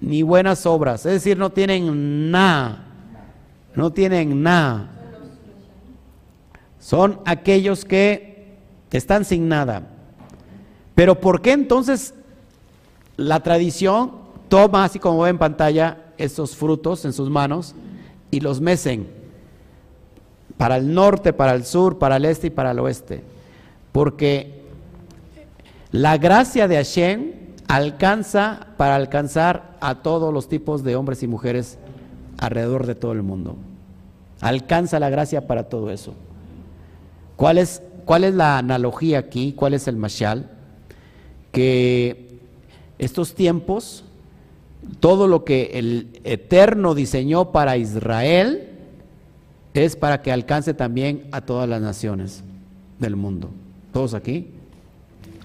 ni 0.00 0.22
buenas 0.22 0.64
obras, 0.64 1.04
es 1.04 1.12
decir, 1.12 1.36
no 1.36 1.50
tienen 1.50 2.30
nada, 2.30 2.86
no 3.74 3.92
tienen 3.92 4.42
nada. 4.42 4.90
Son 6.78 7.20
aquellos 7.26 7.84
que 7.84 8.56
están 8.90 9.24
sin 9.24 9.48
nada. 9.48 9.82
Pero 10.94 11.20
¿por 11.20 11.42
qué 11.42 11.52
entonces 11.52 12.14
la 13.16 13.40
tradición 13.40 14.12
toma, 14.48 14.84
así 14.84 14.98
como 14.98 15.22
ve 15.22 15.30
en 15.30 15.38
pantalla, 15.38 15.98
estos 16.16 16.56
frutos 16.56 17.04
en 17.04 17.12
sus 17.12 17.28
manos? 17.28 17.74
y 18.30 18.40
los 18.40 18.60
mecen 18.60 19.08
para 20.56 20.76
el 20.76 20.92
norte, 20.92 21.32
para 21.32 21.54
el 21.54 21.64
sur, 21.64 21.98
para 21.98 22.16
el 22.16 22.24
este 22.24 22.48
y 22.48 22.50
para 22.50 22.72
el 22.72 22.78
oeste. 22.78 23.22
Porque 23.92 24.62
la 25.92 26.18
gracia 26.18 26.68
de 26.68 26.76
Hashem 26.76 27.32
alcanza 27.68 28.68
para 28.76 28.96
alcanzar 28.96 29.76
a 29.80 30.02
todos 30.02 30.32
los 30.32 30.48
tipos 30.48 30.82
de 30.84 30.96
hombres 30.96 31.22
y 31.22 31.26
mujeres 31.26 31.78
alrededor 32.38 32.86
de 32.86 32.94
todo 32.94 33.12
el 33.12 33.22
mundo. 33.22 33.56
Alcanza 34.40 34.98
la 35.00 35.10
gracia 35.10 35.46
para 35.46 35.68
todo 35.68 35.90
eso. 35.90 36.14
¿Cuál 37.36 37.58
es, 37.58 37.82
cuál 38.04 38.24
es 38.24 38.34
la 38.34 38.58
analogía 38.58 39.18
aquí? 39.18 39.52
¿Cuál 39.52 39.74
es 39.74 39.88
el 39.88 39.96
mashal? 39.96 40.50
Que 41.52 42.38
estos 42.98 43.34
tiempos 43.34 44.04
todo 45.00 45.28
lo 45.28 45.44
que 45.44 45.70
el 45.74 46.20
Eterno 46.24 46.94
diseñó 46.94 47.52
para 47.52 47.76
Israel 47.76 48.68
es 49.74 49.96
para 49.96 50.22
que 50.22 50.32
alcance 50.32 50.74
también 50.74 51.28
a 51.32 51.42
todas 51.42 51.68
las 51.68 51.80
naciones 51.80 52.42
del 52.98 53.16
mundo. 53.16 53.50
¿Todos 53.92 54.14
aquí? 54.14 54.52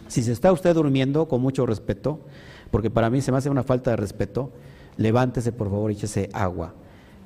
Si 0.07 0.21
se 0.21 0.31
está 0.31 0.51
usted 0.51 0.73
durmiendo, 0.73 1.27
con 1.27 1.41
mucho 1.41 1.65
respeto, 1.65 2.19
porque 2.71 2.89
para 2.89 3.09
mí 3.09 3.21
se 3.21 3.31
me 3.31 3.37
hace 3.37 3.49
una 3.49 3.63
falta 3.63 3.91
de 3.91 3.97
respeto, 3.97 4.51
levántese 4.97 5.51
por 5.51 5.69
favor 5.69 5.91
échese 5.91 6.29
agua. 6.33 6.73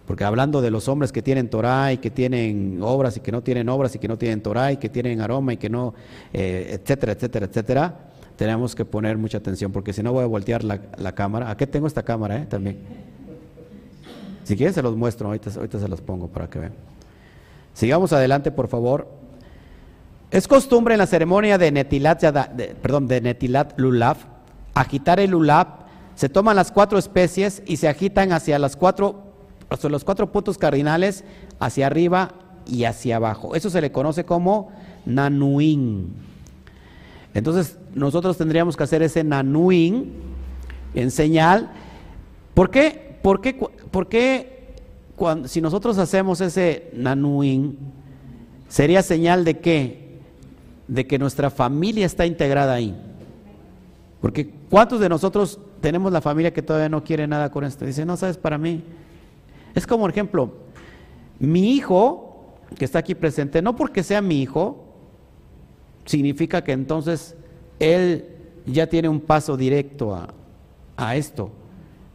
Porque 0.08 0.24
hablando 0.24 0.62
de 0.62 0.72
los 0.72 0.88
hombres 0.88 1.12
que 1.12 1.22
tienen 1.22 1.50
Torah 1.50 1.94
y 1.94 1.98
que 1.98 2.10
tienen 2.10 2.80
obras 2.82 3.18
y 3.18 3.20
que 3.20 3.32
no 3.32 3.44
tienen 3.44 3.70
obras 3.70 3.96
y 3.96 4.00
que 4.00 4.08
no 4.08 4.18
tienen 4.18 4.42
Torah 4.42 4.72
y 4.72 4.78
que 4.78 4.90
tienen 4.90 5.22
aroma 5.22 5.54
y 5.54 5.58
que 5.58 5.70
no, 5.70 5.94
eh, 6.34 6.80
etcétera, 6.82 7.12
etcétera, 7.12 7.46
etcétera, 7.46 8.00
tenemos 8.36 8.74
que 8.74 8.86
poner 8.86 9.20
mucha 9.20 9.38
atención 9.38 9.72
porque 9.72 9.94
si 9.94 10.02
no 10.02 10.12
voy 10.12 10.24
a 10.24 10.28
voltear 10.28 10.64
la, 10.64 11.12
cámara. 11.14 11.52
Aquí 11.52 11.68
tengo 11.68 11.86
esta 11.86 12.02
cámara 12.02 12.38
eh, 12.38 12.46
también. 12.48 12.80
Si 14.46 14.56
quieren 14.56 14.74
se 14.74 14.82
los 14.82 14.96
muestro, 14.96 15.28
ahorita, 15.28 15.52
ahorita 15.56 15.80
se 15.80 15.88
los 15.88 16.02
pongo 16.02 16.28
para 16.28 16.50
que 16.50 16.58
vean. 16.58 16.74
Sigamos 17.76 18.12
adelante, 18.12 18.50
por 18.50 18.68
favor. 18.68 19.19
Es 20.32 20.48
costumbre 20.48 20.94
en 20.94 21.00
la 21.00 21.08
ceremonia 21.08 21.58
de 21.58 21.72
Netilat, 21.72 22.22
perdón, 22.82 23.08
de 23.08 23.20
Netilat 23.20 23.80
Lulav, 23.80 24.18
agitar 24.76 25.20
el 25.20 25.32
Lulav. 25.32 25.68
Se 26.14 26.30
toman 26.30 26.56
las 26.56 26.72
cuatro 26.72 27.00
especies 27.00 27.64
y 27.66 27.78
se 27.78 27.88
agitan 27.88 28.32
hacia, 28.32 28.60
las 28.60 28.76
cuatro, 28.76 29.24
hacia 29.70 29.90
los 29.90 30.04
cuatro 30.04 30.32
puntos 30.32 30.58
cardinales, 30.58 31.24
hacia 31.60 31.88
arriba 31.88 32.34
y 32.68 32.84
hacia 32.84 33.16
abajo. 33.16 33.56
Eso 33.56 33.72
se 33.72 33.82
le 33.82 33.92
conoce 33.92 34.24
como 34.24 34.72
Nanuín. 35.06 36.14
Entonces 37.34 37.78
nosotros 37.96 38.38
tendríamos 38.38 38.78
que 38.78 38.84
hacer 38.84 39.02
ese 39.02 39.24
nanuin 39.24 40.14
en 40.94 41.10
señal. 41.10 41.72
¿Por 42.54 42.70
qué? 42.70 43.18
¿Por 43.22 43.42
qué, 43.42 43.54
por 43.54 44.08
qué 44.08 44.76
si 45.46 45.62
nosotros 45.62 45.98
hacemos 45.98 46.40
ese 46.42 46.90
nanuin, 46.94 47.78
sería 48.68 49.02
señal 49.02 49.44
de 49.44 49.60
qué? 49.60 50.09
De 50.90 51.08
que 51.08 51.18
nuestra 51.18 51.50
familia 51.50 52.06
está 52.06 52.26
integrada 52.26 52.74
ahí. 52.74 52.94
Porque 54.20 54.50
¿cuántos 54.70 55.00
de 55.00 55.08
nosotros 55.08 55.60
tenemos 55.80 56.12
la 56.12 56.20
familia 56.20 56.52
que 56.52 56.62
todavía 56.62 56.90
no 56.90 57.04
quiere 57.04 57.26
nada 57.28 57.52
con 57.52 57.64
esto? 57.64 57.86
Dice, 57.86 58.06
no 58.06 58.18
sabes, 58.18 58.38
para 58.38 58.58
mí. 58.58 58.84
Es 59.74 59.88
como, 59.88 60.10
ejemplo, 60.10 60.52
mi 61.40 61.72
hijo, 61.72 62.56
que 62.78 62.86
está 62.86 63.00
aquí 63.00 63.16
presente, 63.16 63.62
no 63.62 63.76
porque 63.76 64.04
sea 64.04 64.22
mi 64.22 64.42
hijo, 64.42 64.84
significa 66.06 66.64
que 66.64 66.74
entonces 66.74 67.36
él 67.80 68.26
ya 68.66 68.88
tiene 68.88 69.08
un 69.08 69.22
paso 69.22 69.56
directo 69.56 70.14
a, 70.14 70.34
a 70.98 71.16
esto. 71.16 71.52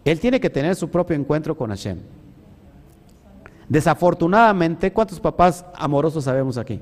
Él 0.05 0.21
tiene 0.21 0.41
que 0.41 0.51
tener 0.51 0.77
su 0.77 0.91
propio 0.91 1.17
encuentro 1.17 1.57
con 1.57 1.71
Hashem. 1.71 1.99
Desafortunadamente, 3.69 4.93
¿cuántos 4.93 5.19
papás 5.19 5.65
amorosos 5.75 6.25
sabemos 6.25 6.59
aquí? 6.59 6.81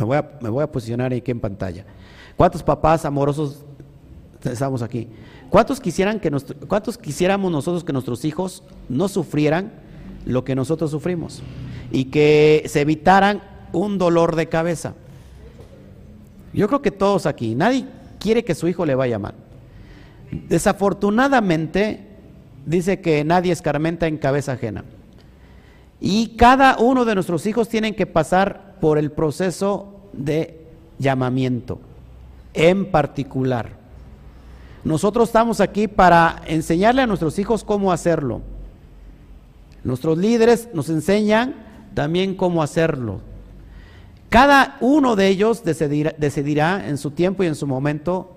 Me 0.00 0.48
voy 0.48 0.62
a, 0.62 0.72
posicionar 0.72 1.12
aquí 1.12 1.30
en 1.30 1.40
pantalla. 1.40 1.84
¿Cuántos 2.36 2.62
papás 2.62 3.04
amorosos 3.04 3.64
estamos 4.42 4.80
aquí? 4.82 5.08
¿Cuántos, 5.50 5.78
quisieran 5.78 6.18
que 6.20 6.30
¿Cuántos 6.66 6.96
quisiéramos 6.96 7.52
nosotros 7.52 7.84
que 7.84 7.92
nuestros 7.92 8.24
hijos 8.24 8.62
no 8.88 9.08
sufrieran 9.08 9.72
lo 10.24 10.42
que 10.42 10.54
nosotros 10.54 10.90
sufrimos? 10.90 11.42
Y 11.92 12.06
que 12.06 12.64
se 12.66 12.80
evitaran 12.80 13.42
un 13.72 13.98
dolor 13.98 14.36
de 14.36 14.48
cabeza. 14.48 14.94
Yo 16.54 16.66
creo 16.66 16.80
que 16.80 16.90
todos 16.90 17.26
aquí, 17.26 17.54
nadie 17.54 17.84
quiere 18.18 18.42
que 18.42 18.54
su 18.54 18.68
hijo 18.68 18.86
le 18.86 18.94
vaya 18.94 19.18
mal. 19.18 19.34
Desafortunadamente, 20.48 22.06
dice 22.64 23.00
que 23.00 23.22
nadie 23.24 23.52
escarmenta 23.52 24.06
en 24.06 24.16
cabeza 24.16 24.52
ajena. 24.52 24.84
Y 26.00 26.36
cada 26.36 26.78
uno 26.78 27.04
de 27.04 27.14
nuestros 27.14 27.44
hijos 27.46 27.68
tienen 27.68 27.94
que 27.94 28.06
pasar 28.06 28.69
por 28.80 28.98
el 28.98 29.10
proceso 29.12 30.00
de 30.12 30.66
llamamiento, 30.98 31.80
en 32.54 32.90
particular. 32.90 33.78
Nosotros 34.84 35.28
estamos 35.28 35.60
aquí 35.60 35.88
para 35.88 36.42
enseñarle 36.46 37.02
a 37.02 37.06
nuestros 37.06 37.38
hijos 37.38 37.64
cómo 37.64 37.92
hacerlo. 37.92 38.40
Nuestros 39.84 40.18
líderes 40.18 40.68
nos 40.72 40.88
enseñan 40.88 41.54
también 41.94 42.34
cómo 42.34 42.62
hacerlo. 42.62 43.20
Cada 44.28 44.76
uno 44.80 45.16
de 45.16 45.28
ellos 45.28 45.64
decidirá, 45.64 46.88
en 46.88 46.98
su 46.98 47.10
tiempo 47.10 47.42
y 47.42 47.48
en 47.48 47.56
su 47.56 47.66
momento 47.66 48.36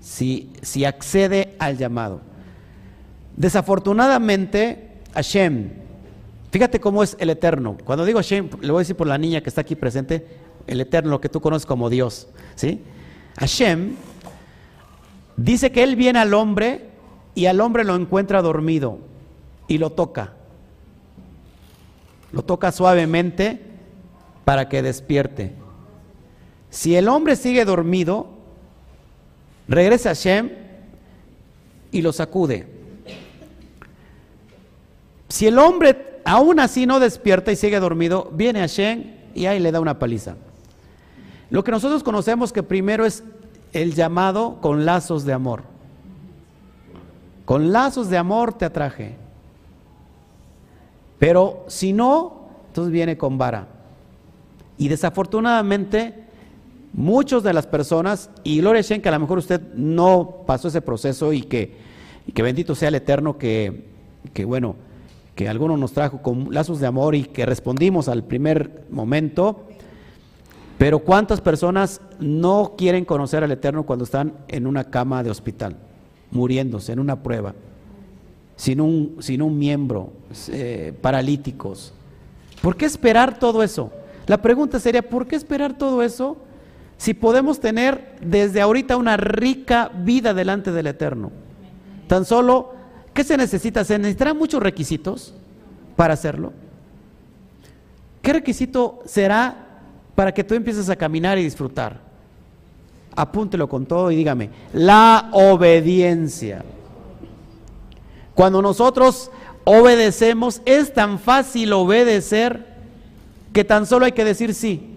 si, 0.00 0.50
si 0.62 0.84
accede 0.84 1.54
al 1.58 1.76
llamado. 1.76 2.20
Desafortunadamente, 3.36 5.00
Hashem, 5.14 5.70
fíjate 6.52 6.78
cómo 6.80 7.02
es 7.02 7.16
el 7.18 7.30
Eterno. 7.30 7.76
Cuando 7.84 8.04
digo 8.04 8.18
Hashem, 8.18 8.50
le 8.60 8.70
voy 8.70 8.80
a 8.80 8.84
decir 8.84 8.94
por 8.94 9.06
la 9.06 9.18
niña 9.18 9.40
que 9.40 9.48
está 9.48 9.62
aquí 9.62 9.74
presente, 9.74 10.26
el 10.66 10.80
Eterno, 10.80 11.10
lo 11.10 11.20
que 11.20 11.30
tú 11.30 11.40
conoces 11.40 11.66
como 11.66 11.90
Dios. 11.90 12.28
¿sí? 12.54 12.82
Hashem 13.38 13.96
dice 15.36 15.72
que 15.72 15.82
Él 15.82 15.96
viene 15.96 16.18
al 16.18 16.34
hombre 16.34 16.90
y 17.34 17.46
al 17.46 17.60
hombre 17.60 17.84
lo 17.84 17.96
encuentra 17.96 18.42
dormido 18.42 18.98
y 19.66 19.78
lo 19.78 19.90
toca. 19.90 20.34
Lo 22.32 22.42
toca 22.42 22.70
suavemente 22.70 23.60
para 24.44 24.68
que 24.68 24.82
despierte. 24.82 25.54
Si 26.68 26.94
el 26.96 27.08
hombre 27.08 27.36
sigue 27.36 27.64
dormido, 27.64 28.28
regresa 29.68 30.10
a 30.10 30.14
Shem 30.14 30.50
y 31.90 32.02
lo 32.02 32.12
sacude. 32.12 32.66
Si 35.28 35.46
el 35.46 35.58
hombre 35.58 36.11
aún 36.24 36.60
así 36.60 36.86
no 36.86 37.00
despierta 37.00 37.52
y 37.52 37.56
sigue 37.56 37.80
dormido, 37.80 38.30
viene 38.32 38.62
a 38.62 38.66
Shem 38.66 39.12
y 39.34 39.46
ahí 39.46 39.58
le 39.58 39.72
da 39.72 39.80
una 39.80 39.98
paliza. 39.98 40.36
Lo 41.50 41.64
que 41.64 41.70
nosotros 41.70 42.02
conocemos 42.02 42.52
que 42.52 42.62
primero 42.62 43.04
es 43.04 43.24
el 43.72 43.94
llamado 43.94 44.58
con 44.60 44.84
lazos 44.84 45.24
de 45.24 45.32
amor. 45.32 45.64
Con 47.44 47.72
lazos 47.72 48.08
de 48.08 48.18
amor 48.18 48.54
te 48.54 48.64
atraje. 48.64 49.16
Pero 51.18 51.64
si 51.68 51.92
no, 51.92 52.48
entonces 52.68 52.92
viene 52.92 53.16
con 53.16 53.38
vara. 53.38 53.68
Y 54.78 54.88
desafortunadamente, 54.88 56.24
muchas 56.92 57.42
de 57.42 57.52
las 57.52 57.66
personas, 57.66 58.30
y 58.44 58.60
gloria 58.60 58.80
a 58.82 58.98
que 58.98 59.08
a 59.08 59.12
lo 59.12 59.20
mejor 59.20 59.38
usted 59.38 59.60
no 59.74 60.42
pasó 60.46 60.68
ese 60.68 60.80
proceso 60.80 61.32
y 61.32 61.42
que, 61.42 61.76
que 62.34 62.42
bendito 62.42 62.74
sea 62.74 62.88
el 62.88 62.96
Eterno 62.96 63.38
que, 63.38 63.86
que, 64.32 64.44
bueno, 64.44 64.76
que 65.34 65.48
alguno 65.48 65.76
nos 65.76 65.92
trajo 65.92 66.20
con 66.22 66.52
lazos 66.52 66.80
de 66.80 66.86
amor 66.86 67.14
y 67.14 67.24
que 67.24 67.46
respondimos 67.46 68.08
al 68.08 68.24
primer 68.24 68.84
momento. 68.90 69.64
Pero 70.78 70.98
¿cuántas 70.98 71.40
personas 71.40 72.00
no 72.18 72.74
quieren 72.76 73.04
conocer 73.04 73.44
al 73.44 73.52
Eterno 73.52 73.84
cuando 73.84 74.04
están 74.04 74.34
en 74.48 74.66
una 74.66 74.84
cama 74.84 75.22
de 75.22 75.30
hospital, 75.30 75.76
muriéndose, 76.30 76.92
en 76.92 76.98
una 76.98 77.22
prueba, 77.22 77.54
sin 78.56 78.80
un, 78.80 79.16
sin 79.20 79.42
un 79.42 79.58
miembro, 79.58 80.12
eh, 80.48 80.92
paralíticos? 81.00 81.94
¿Por 82.60 82.76
qué 82.76 82.84
esperar 82.86 83.38
todo 83.38 83.62
eso? 83.62 83.90
La 84.26 84.42
pregunta 84.42 84.78
sería, 84.78 85.02
¿por 85.02 85.26
qué 85.26 85.36
esperar 85.36 85.76
todo 85.76 86.02
eso 86.02 86.36
si 86.96 87.14
podemos 87.14 87.58
tener 87.58 88.16
desde 88.20 88.60
ahorita 88.60 88.96
una 88.96 89.16
rica 89.16 89.90
vida 89.94 90.34
delante 90.34 90.72
del 90.72 90.86
Eterno? 90.86 91.32
Tan 92.06 92.24
solo, 92.24 92.74
¿qué 93.14 93.24
se 93.24 93.36
necesita? 93.36 93.84
¿Se 93.84 93.98
necesitarán 93.98 94.36
muchos 94.36 94.62
requisitos 94.62 95.34
para 95.96 96.14
hacerlo? 96.14 96.52
¿Qué 98.20 98.32
requisito 98.32 99.02
será 99.04 99.80
para 100.14 100.32
que 100.32 100.44
tú 100.44 100.54
empieces 100.54 100.88
a 100.88 100.96
caminar 100.96 101.38
y 101.38 101.44
disfrutar? 101.44 102.00
Apúntelo 103.14 103.68
con 103.68 103.84
todo 103.84 104.10
y 104.10 104.16
dígame, 104.16 104.50
la 104.72 105.28
obediencia. 105.32 106.64
Cuando 108.34 108.62
nosotros 108.62 109.30
obedecemos, 109.64 110.62
es 110.64 110.94
tan 110.94 111.18
fácil 111.18 111.72
obedecer 111.72 112.66
que 113.52 113.64
tan 113.64 113.86
solo 113.86 114.06
hay 114.06 114.12
que 114.12 114.24
decir 114.24 114.54
sí. 114.54 114.96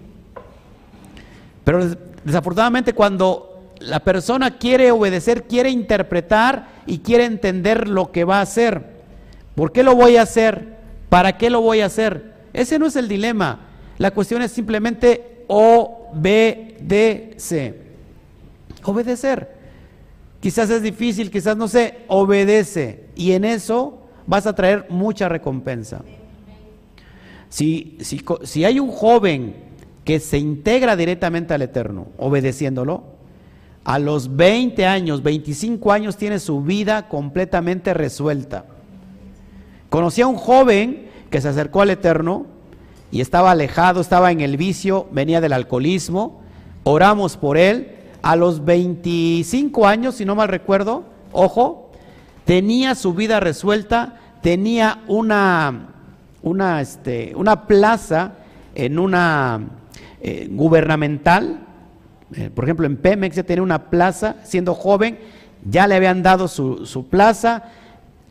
Pero 1.63 1.95
desafortunadamente 2.23 2.93
cuando 2.93 3.54
la 3.85 3.99
persona 3.99 4.57
quiere 4.57 4.91
obedecer, 4.91 5.43
quiere 5.43 5.69
interpretar 5.69 6.69
y 6.85 6.99
quiere 6.99 7.25
entender 7.25 7.87
lo 7.87 8.11
que 8.11 8.23
va 8.23 8.39
a 8.39 8.41
hacer. 8.41 8.95
¿Por 9.55 9.71
qué 9.71 9.83
lo 9.83 9.95
voy 9.95 10.17
a 10.17 10.23
hacer? 10.23 10.75
¿Para 11.09 11.37
qué 11.37 11.49
lo 11.49 11.61
voy 11.61 11.81
a 11.81 11.85
hacer? 11.85 12.33
Ese 12.51 12.79
no 12.79 12.87
es 12.87 12.95
el 12.95 13.07
dilema. 13.07 13.67
La 13.97 14.11
cuestión 14.11 14.41
es 14.41 14.51
simplemente 14.51 15.45
obedece. 15.47 15.85
Obedecer. 18.83 19.55
Quizás 20.39 20.69
es 20.69 20.81
difícil, 20.81 21.31
quizás 21.31 21.55
no 21.57 21.67
sé, 21.67 21.99
obedece. 22.07 23.05
Y 23.15 23.31
en 23.31 23.45
eso 23.45 23.99
vas 24.27 24.45
a 24.45 24.53
traer 24.53 24.87
mucha 24.89 25.29
recompensa. 25.29 26.01
Si, 27.49 27.97
si, 28.43 28.65
hay 28.65 28.79
un 28.79 28.91
joven 28.91 29.55
que 30.03 30.19
se 30.19 30.37
integra 30.37 30.95
directamente 30.95 31.53
al 31.53 31.61
Eterno, 31.61 32.07
obedeciéndolo, 32.17 33.14
a 33.85 33.99
los 33.99 34.35
20 34.35 34.85
años, 34.85 35.23
25 35.23 35.91
años 35.93 36.17
tiene 36.17 36.39
su 36.39 36.61
vida 36.61 37.07
completamente 37.07 37.93
resuelta. 37.93 38.65
Conocí 39.89 40.21
a 40.21 40.27
un 40.27 40.35
joven 40.35 41.07
que 41.29 41.39
se 41.39 41.47
acercó 41.47 41.81
al 41.81 41.91
Eterno 41.91 42.45
y 43.11 43.21
estaba 43.21 43.51
alejado, 43.51 44.01
estaba 44.01 44.31
en 44.31 44.41
el 44.41 44.57
vicio, 44.57 45.07
venía 45.11 45.39
del 45.39 45.53
alcoholismo, 45.53 46.41
oramos 46.83 47.37
por 47.37 47.57
él. 47.57 47.91
A 48.21 48.35
los 48.35 48.65
25 48.65 49.87
años, 49.87 50.15
si 50.15 50.25
no 50.25 50.35
mal 50.35 50.49
recuerdo, 50.49 51.03
ojo, 51.31 51.91
tenía 52.43 52.95
su 52.95 53.13
vida 53.13 53.39
resuelta, 53.39 54.19
tenía 54.41 55.03
una 55.07 55.95
una, 56.45 56.79
este, 56.79 57.33
una 57.35 57.65
plaza 57.65 58.33
en 58.75 58.99
una 58.99 59.61
eh, 60.21 60.47
gubernamental, 60.49 61.64
eh, 62.33 62.49
por 62.53 62.63
ejemplo 62.63 62.85
en 62.85 62.97
Pemex 62.97 63.35
ya 63.35 63.43
tenía 63.43 63.63
una 63.63 63.89
plaza, 63.89 64.37
siendo 64.43 64.73
joven, 64.73 65.19
ya 65.69 65.87
le 65.87 65.95
habían 65.95 66.23
dado 66.23 66.47
su, 66.47 67.07
plaza 67.09 67.63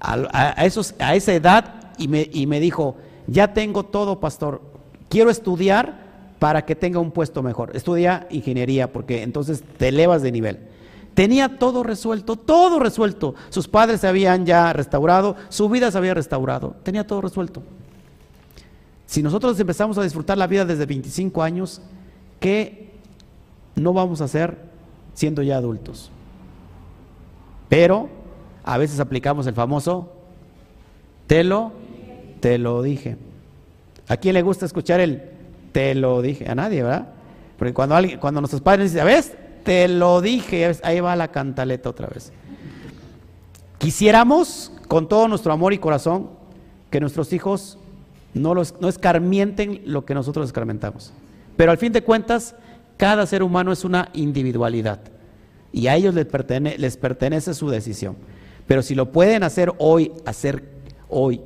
a, 0.01 0.65
esos, 0.65 0.95
a 0.99 1.15
esa 1.15 1.33
edad 1.33 1.93
y 1.99 2.09
me, 2.09 2.29
y 2.33 2.47
me 2.47 2.61
dijo, 2.61 2.97
ya 3.27 3.53
tengo 3.53 3.85
todo, 3.85 4.21
pastor, 4.21 4.63
quiero 5.09 5.31
estudiar 5.31 6.05
para 6.39 6.65
que 6.65 6.75
tenga 6.75 6.99
un 6.99 7.11
puesto 7.11 7.43
mejor. 7.43 7.75
Estudia 7.75 8.27
ingeniería 8.31 8.93
porque 8.93 9.23
entonces 9.23 9.63
te 9.79 9.89
elevas 9.89 10.23
de 10.23 10.33
nivel. 10.33 10.59
Tenía 11.15 11.59
todo 11.59 11.83
resuelto, 11.83 12.37
todo 12.37 12.81
resuelto. 12.81 13.35
Sus 13.49 13.69
padres 13.69 14.01
se 14.01 14.09
habían 14.09 14.45
ya 14.45 14.73
restaurado, 14.73 15.37
su 15.49 15.69
vida 15.69 15.91
se 15.91 15.99
había 15.99 16.13
restaurado, 16.13 16.75
tenía 16.83 17.07
todo 17.07 17.21
resuelto. 17.21 17.63
Si 19.07 19.23
nosotros 19.23 19.59
empezamos 19.61 19.97
a 19.97 20.03
disfrutar 20.03 20.37
la 20.37 20.49
vida 20.49 20.65
desde 20.65 20.87
25 20.87 21.43
años, 21.43 21.81
¿qué 22.41 22.94
no 23.77 23.93
vamos 23.93 24.21
a 24.21 24.25
hacer 24.25 24.59
siendo 25.15 25.43
ya 25.43 25.57
adultos? 25.57 26.11
Pero 27.69 28.09
a 28.65 28.79
veces 28.79 29.01
aplicamos 29.01 29.47
el 29.47 29.55
famoso 29.55 30.13
te 31.27 31.45
lo, 31.45 31.73
te 32.41 32.59
lo 32.59 32.83
dije. 32.83 33.17
¿A 34.09 34.17
quién 34.17 34.35
le 34.35 34.43
gusta 34.43 34.67
escuchar 34.67 35.01
el 35.01 35.23
te 35.73 35.95
lo 35.95 36.23
dije? 36.23 36.49
A 36.49 36.55
nadie, 36.55 36.83
¿verdad? 36.83 37.09
Porque 37.59 37.73
cuando, 37.73 37.95
alguien, 37.95 38.19
cuando 38.19 38.41
nuestros 38.41 38.61
padres 38.61 38.93
dicen, 38.93 39.07
¿ves? 39.07 39.33
Te 39.65 39.89
lo 39.89 40.21
dije, 40.21 40.77
ahí 40.83 41.01
va 41.01 41.17
la 41.17 41.29
cantaleta 41.29 41.89
otra 41.89 42.09
vez. 42.09 42.33
Quisiéramos, 43.79 44.73
con 44.89 45.09
todo 45.09 45.29
nuestro 45.29 45.53
amor 45.53 45.73
y 45.73 45.79
corazón, 45.79 46.31
que 46.91 47.01
nuestros 47.01 47.33
hijos 47.33 47.79
no, 48.35 48.55
los, 48.55 48.75
no 48.81 48.89
escarmienten 48.89 49.83
lo 49.87 50.05
que 50.05 50.15
nosotros 50.15 50.47
escarmentamos. 50.47 51.13
Pero 51.57 51.71
al 51.71 51.79
fin 51.79 51.93
de 51.93 52.03
cuentas, 52.03 52.55
cada 52.97 53.27
ser 53.27 53.43
humano 53.43 53.73
es 53.73 53.85
una 53.85 54.09
individualidad 54.13 55.01
y 55.73 55.89
a 55.89 55.97
ellos 55.97 56.15
les 56.15 56.27
pertenece, 56.97 57.53
su 57.53 57.69
decisión. 57.69 58.17
Pero 58.67 58.83
si 58.83 58.95
lo 58.95 59.11
pueden 59.11 59.43
hacer 59.43 59.73
hoy, 59.79 60.13
hacer 60.25 60.65
hoy 61.09 61.41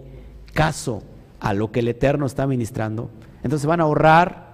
caso 0.53 1.03
a 1.40 1.55
lo 1.55 1.72
que 1.72 1.80
el 1.80 1.88
Eterno 1.88 2.26
está 2.26 2.46
ministrando, 2.46 3.11
entonces 3.42 3.66
van 3.66 3.80
a 3.80 3.84
ahorrar 3.84 4.49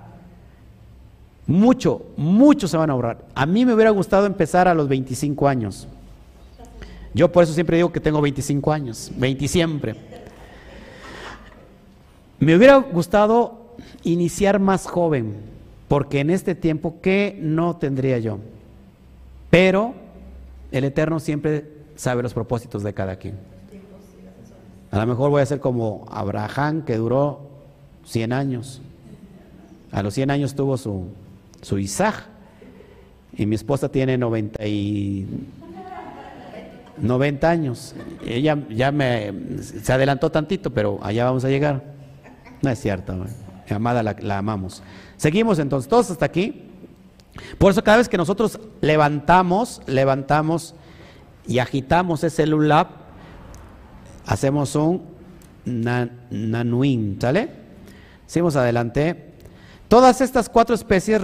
mucho, 1.47 2.07
mucho 2.17 2.69
se 2.69 2.77
van 2.77 2.91
a 2.91 2.93
ahorrar. 2.93 3.25
A 3.35 3.47
mí 3.47 3.67
me 3.67 3.75
hubiera 3.75 3.91
gustado 3.91 4.27
empezar 4.27 4.69
a 4.69 4.75
los 4.75 4.89
25 4.89 5.49
años. 5.49 5.89
Yo 7.13 7.31
por 7.31 7.45
eso 7.45 7.53
siempre 7.53 7.77
digo 7.77 7.93
que 7.93 8.01
tengo 8.01 8.21
25 8.21 8.73
años, 8.73 9.11
20 9.17 9.49
siempre. 9.49 9.97
Me 12.39 12.57
hubiera 12.57 12.77
gustado 12.77 13.75
iniciar 14.03 14.59
más 14.59 14.87
joven, 14.87 15.54
porque 15.95 16.19
en 16.19 16.31
este 16.31 16.57
tiempo, 16.57 16.97
¿qué 17.01 17.39
no 17.41 17.77
tendría 17.77 18.19
yo? 18.19 18.41
Pero 19.49 19.95
el 20.73 20.83
Eterno 20.83 21.21
siempre 21.21 21.71
sabe 21.95 22.21
los 22.21 22.35
propósitos 22.35 22.83
de 22.83 22.93
cada 22.93 23.15
quien. 23.15 23.37
A 24.91 24.99
lo 24.99 25.07
mejor 25.07 25.31
voy 25.31 25.41
a 25.41 25.47
ser 25.47 25.61
como 25.61 26.05
Abraham, 26.11 26.83
que 26.85 26.97
duró 26.97 27.43
100 28.07 28.33
años. 28.33 28.83
A 29.93 30.03
los 30.03 30.15
100 30.15 30.33
años 30.33 30.57
tuvo 30.57 30.77
su, 30.77 31.11
su 31.63 31.79
Isaac. 31.79 32.25
Y 33.37 33.47
mi 33.47 33.55
esposa 33.55 33.89
tiene 33.89 34.19
90, 34.19 34.67
y 34.67 35.29
90 36.99 37.49
años. 37.49 37.95
Ella 38.27 38.59
ya 38.69 38.91
me, 38.91 39.33
se 39.63 39.93
adelantó 39.93 40.29
tantito, 40.29 40.71
pero 40.71 40.99
allá 41.05 41.27
vamos 41.27 41.45
a 41.45 41.49
llegar. 41.51 41.85
No 42.63 42.71
es 42.71 42.81
cierto, 42.81 43.15
mi 43.15 43.44
amada 43.73 44.03
la, 44.03 44.39
amamos. 44.39 44.83
Seguimos 45.17 45.59
entonces, 45.59 45.89
todos 45.89 46.11
hasta 46.11 46.27
aquí. 46.27 46.65
Por 47.59 47.71
eso 47.73 47.83
cada 47.83 47.97
vez 47.99 48.09
que 48.09 48.17
nosotros 48.17 48.61
levantamos, 48.81 49.81
levantamos 49.87 50.75
y 51.47 51.59
agitamos 51.59 52.25
ese 52.25 52.47
lulab, 52.47 52.89
hacemos 54.27 54.75
un 54.77 55.03
nanuín, 55.65 57.19
¿sale? 57.21 57.51
Seguimos 58.27 58.57
adelante. 58.57 59.33
Todas 59.89 60.21
estas 60.21 60.49
cuatro 60.49 60.75
especies, 60.75 61.21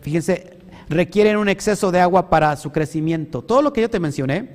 fíjense, 0.00 0.58
requieren 0.88 1.36
un 1.36 1.48
exceso 1.48 1.90
de 1.90 2.00
agua 2.00 2.30
para 2.30 2.56
su 2.56 2.72
crecimiento. 2.72 3.42
Todo 3.42 3.62
lo 3.62 3.72
que 3.72 3.82
yo 3.82 3.90
te 3.90 4.00
mencioné, 4.00 4.50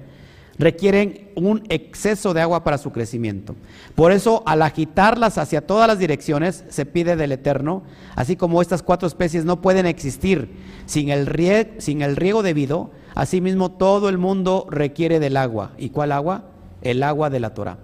requieren 0.57 1.31
un 1.35 1.63
exceso 1.69 2.33
de 2.33 2.41
agua 2.41 2.63
para 2.63 2.77
su 2.77 2.91
crecimiento. 2.91 3.55
Por 3.95 4.11
eso, 4.11 4.43
al 4.45 4.61
agitarlas 4.61 5.37
hacia 5.37 5.65
todas 5.65 5.87
las 5.87 5.99
direcciones, 5.99 6.63
se 6.69 6.85
pide 6.85 7.15
del 7.15 7.31
Eterno, 7.31 7.83
así 8.15 8.35
como 8.35 8.61
estas 8.61 8.83
cuatro 8.83 9.07
especies 9.07 9.45
no 9.45 9.61
pueden 9.61 9.85
existir 9.85 10.49
sin 10.85 11.09
el, 11.09 11.25
riego, 11.25 11.71
sin 11.79 12.01
el 12.01 12.15
riego 12.15 12.43
debido, 12.43 12.91
asimismo 13.15 13.71
todo 13.71 14.09
el 14.09 14.17
mundo 14.17 14.67
requiere 14.69 15.19
del 15.19 15.37
agua. 15.37 15.71
¿Y 15.77 15.89
cuál 15.89 16.11
agua? 16.11 16.45
El 16.81 17.03
agua 17.03 17.29
de 17.29 17.39
la 17.39 17.53
Torah. 17.53 17.77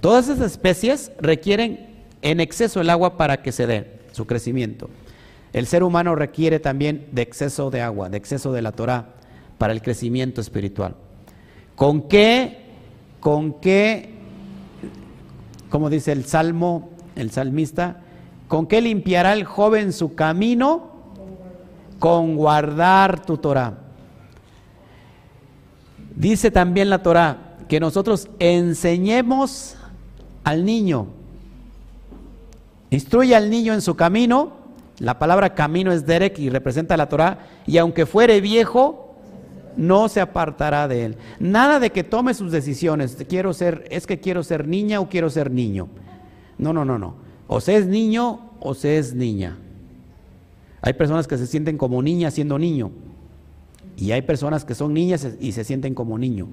Todas 0.00 0.28
esas 0.28 0.52
especies 0.52 1.10
requieren 1.20 2.04
en 2.22 2.40
exceso 2.40 2.80
el 2.80 2.90
agua 2.90 3.16
para 3.16 3.42
que 3.42 3.52
se 3.52 3.66
dé 3.66 4.00
su 4.12 4.26
crecimiento. 4.26 4.88
El 5.52 5.66
ser 5.66 5.82
humano 5.82 6.14
requiere 6.14 6.60
también 6.60 7.08
de 7.12 7.22
exceso 7.22 7.70
de 7.70 7.80
agua, 7.80 8.08
de 8.08 8.18
exceso 8.18 8.52
de 8.52 8.62
la 8.62 8.72
Torah 8.72 9.14
para 9.56 9.72
el 9.72 9.82
crecimiento 9.82 10.40
espiritual. 10.40 10.94
¿Con 11.78 12.02
qué, 12.02 12.58
con 13.20 13.52
qué, 13.60 14.16
como 15.70 15.88
dice 15.88 16.10
el 16.10 16.24
salmo, 16.24 16.90
el 17.14 17.30
salmista, 17.30 18.00
con 18.48 18.66
qué 18.66 18.80
limpiará 18.80 19.32
el 19.32 19.44
joven 19.44 19.92
su 19.92 20.16
camino? 20.16 20.90
Con 22.00 22.34
guardar 22.34 23.24
tu 23.24 23.36
Torah. 23.36 23.78
Dice 26.16 26.50
también 26.50 26.90
la 26.90 27.00
Torah 27.00 27.58
que 27.68 27.78
nosotros 27.78 28.28
enseñemos 28.40 29.76
al 30.42 30.64
niño, 30.64 31.06
instruye 32.90 33.36
al 33.36 33.50
niño 33.50 33.72
en 33.72 33.82
su 33.82 33.94
camino, 33.94 34.50
la 34.98 35.20
palabra 35.20 35.54
camino 35.54 35.92
es 35.92 36.04
Derek 36.04 36.40
y 36.40 36.50
representa 36.50 36.96
la 36.96 37.08
Torah, 37.08 37.38
y 37.68 37.78
aunque 37.78 38.04
fuere 38.04 38.40
viejo, 38.40 39.07
no 39.76 40.08
se 40.08 40.20
apartará 40.20 40.88
de 40.88 41.04
él. 41.04 41.16
Nada 41.38 41.80
de 41.80 41.90
que 41.90 42.04
tome 42.04 42.34
sus 42.34 42.52
decisiones. 42.52 43.16
Quiero 43.28 43.52
ser, 43.52 43.84
es 43.90 44.06
que 44.06 44.20
quiero 44.20 44.42
ser 44.42 44.66
niña 44.66 45.00
o 45.00 45.08
quiero 45.08 45.30
ser 45.30 45.50
niño. 45.50 45.88
No, 46.58 46.72
no, 46.72 46.84
no, 46.84 46.98
no. 46.98 47.14
O 47.46 47.60
se 47.60 47.76
es 47.76 47.86
niño 47.86 48.50
o 48.60 48.74
se 48.74 48.98
es 48.98 49.14
niña. 49.14 49.58
Hay 50.80 50.92
personas 50.92 51.26
que 51.26 51.38
se 51.38 51.46
sienten 51.46 51.78
como 51.78 52.02
niña 52.02 52.30
siendo 52.30 52.58
niño. 52.58 52.90
Y 53.96 54.12
hay 54.12 54.22
personas 54.22 54.64
que 54.64 54.74
son 54.74 54.94
niñas 54.94 55.26
y 55.40 55.52
se 55.52 55.64
sienten 55.64 55.94
como 55.94 56.18
niño. 56.18 56.48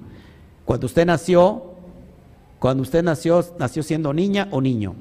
Cuando 0.64 0.86
usted 0.86 1.06
nació, 1.06 1.74
cuando 2.58 2.82
usted 2.82 3.04
nació, 3.04 3.44
nació 3.58 3.82
siendo 3.82 4.12
niña 4.12 4.48
o 4.50 4.60
niño. 4.60 4.94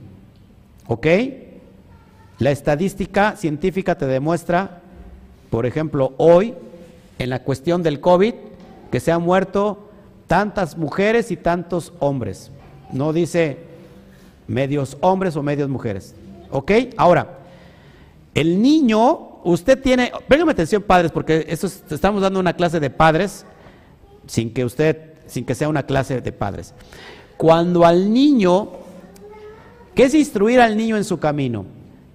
¿Ok? 0.88 1.08
La 2.38 2.52
estadística 2.52 3.36
científica 3.36 3.98
te 3.98 4.06
demuestra, 4.06 4.82
por 5.50 5.66
ejemplo, 5.66 6.14
hoy 6.18 6.54
en 7.20 7.30
la 7.30 7.44
cuestión 7.44 7.84
del 7.84 8.00
COVID, 8.00 8.34
que 8.92 9.00
se 9.00 9.12
han 9.12 9.22
muerto 9.22 9.90
tantas 10.28 10.78
mujeres 10.78 11.32
y 11.32 11.38
tantos 11.38 11.94
hombres. 12.00 12.52
No 12.92 13.14
dice 13.14 13.58
medios 14.48 14.98
hombres 15.02 15.36
o 15.36 15.44
medios 15.44 15.70
mujeres. 15.70 16.16
¿Ok? 16.52 16.72
Ahora, 16.98 17.40
el 18.34 18.62
niño, 18.62 19.40
usted 19.44 19.82
tiene, 19.82 20.12
Véngame 20.28 20.52
atención 20.52 20.84
padres, 20.84 21.12
porque 21.12 21.46
eso 21.48 21.68
estamos 21.68 22.22
dando 22.22 22.40
una 22.40 22.54
clase 22.54 22.80
de 22.80 22.90
padres 22.90 23.46
sin 24.28 24.54
que 24.54 24.66
usted, 24.66 25.14
sin 25.28 25.46
que 25.46 25.56
sea 25.56 25.70
una 25.70 25.84
clase 25.84 26.22
de 26.22 26.32
padres. 26.32 26.74
Cuando 27.38 27.86
al 27.86 28.14
niño, 28.14 28.70
¿qué 29.94 30.04
es 30.06 30.14
instruir 30.14 30.60
al 30.60 30.78
niño 30.78 30.98
en 30.98 31.04
su 31.04 31.20
camino? 31.20 31.66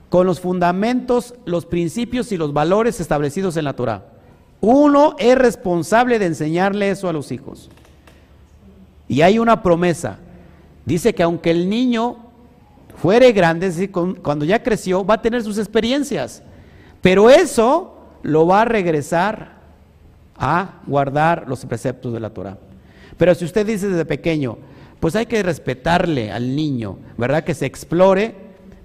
Con 0.09 0.27
los 0.27 0.41
fundamentos, 0.41 1.35
los 1.45 1.67
principios 1.67 2.33
y 2.33 2.37
los 2.37 2.53
valores 2.53 3.01
establecidos 3.01 3.57
en 3.57 3.65
la 3.65 3.75
Torah. 3.75 4.20
Uno 4.61 5.17
es 5.19 5.37
responsable 5.37 6.19
de 6.19 6.27
enseñarle 6.27 6.91
eso 6.91 7.09
a 7.09 7.13
los 7.13 7.33
hijos. 7.33 7.71
Y 9.09 9.23
hay 9.23 9.39
una 9.39 9.63
promesa. 9.63 10.19
Dice 10.85 11.15
que 11.15 11.23
aunque 11.23 11.51
el 11.51 11.69
niño 11.69 12.17
fuere 12.97 13.33
grande, 13.33 13.67
es 13.67 13.77
decir, 13.77 13.91
cuando 13.91 14.45
ya 14.45 14.63
creció, 14.63 15.05
va 15.05 15.15
a 15.15 15.23
tener 15.23 15.43
sus 15.43 15.59
experiencias. 15.59 16.43
Pero 17.01 17.31
eso 17.31 17.97
lo 18.23 18.47
va 18.47 18.63
a 18.63 18.65
regresar 18.67 19.61
a 20.37 20.81
guardar 20.87 21.45
los 21.49 21.65
preceptos 21.65 22.13
de 22.13 22.21
la 22.21 22.31
Torah. 22.31 22.59
Pero 23.17 23.35
si 23.35 23.45
usted 23.45 23.67
dice 23.67 23.89
desde 23.89 24.05
pequeño, 24.05 24.59
pues 25.01 25.17
hay 25.17 25.27
que 25.27 25.43
respetarle 25.43 26.31
al 26.31 26.55
niño, 26.55 26.99
¿verdad? 27.17 27.45
Que 27.45 27.55
se 27.55 27.67
explore, 27.67 28.35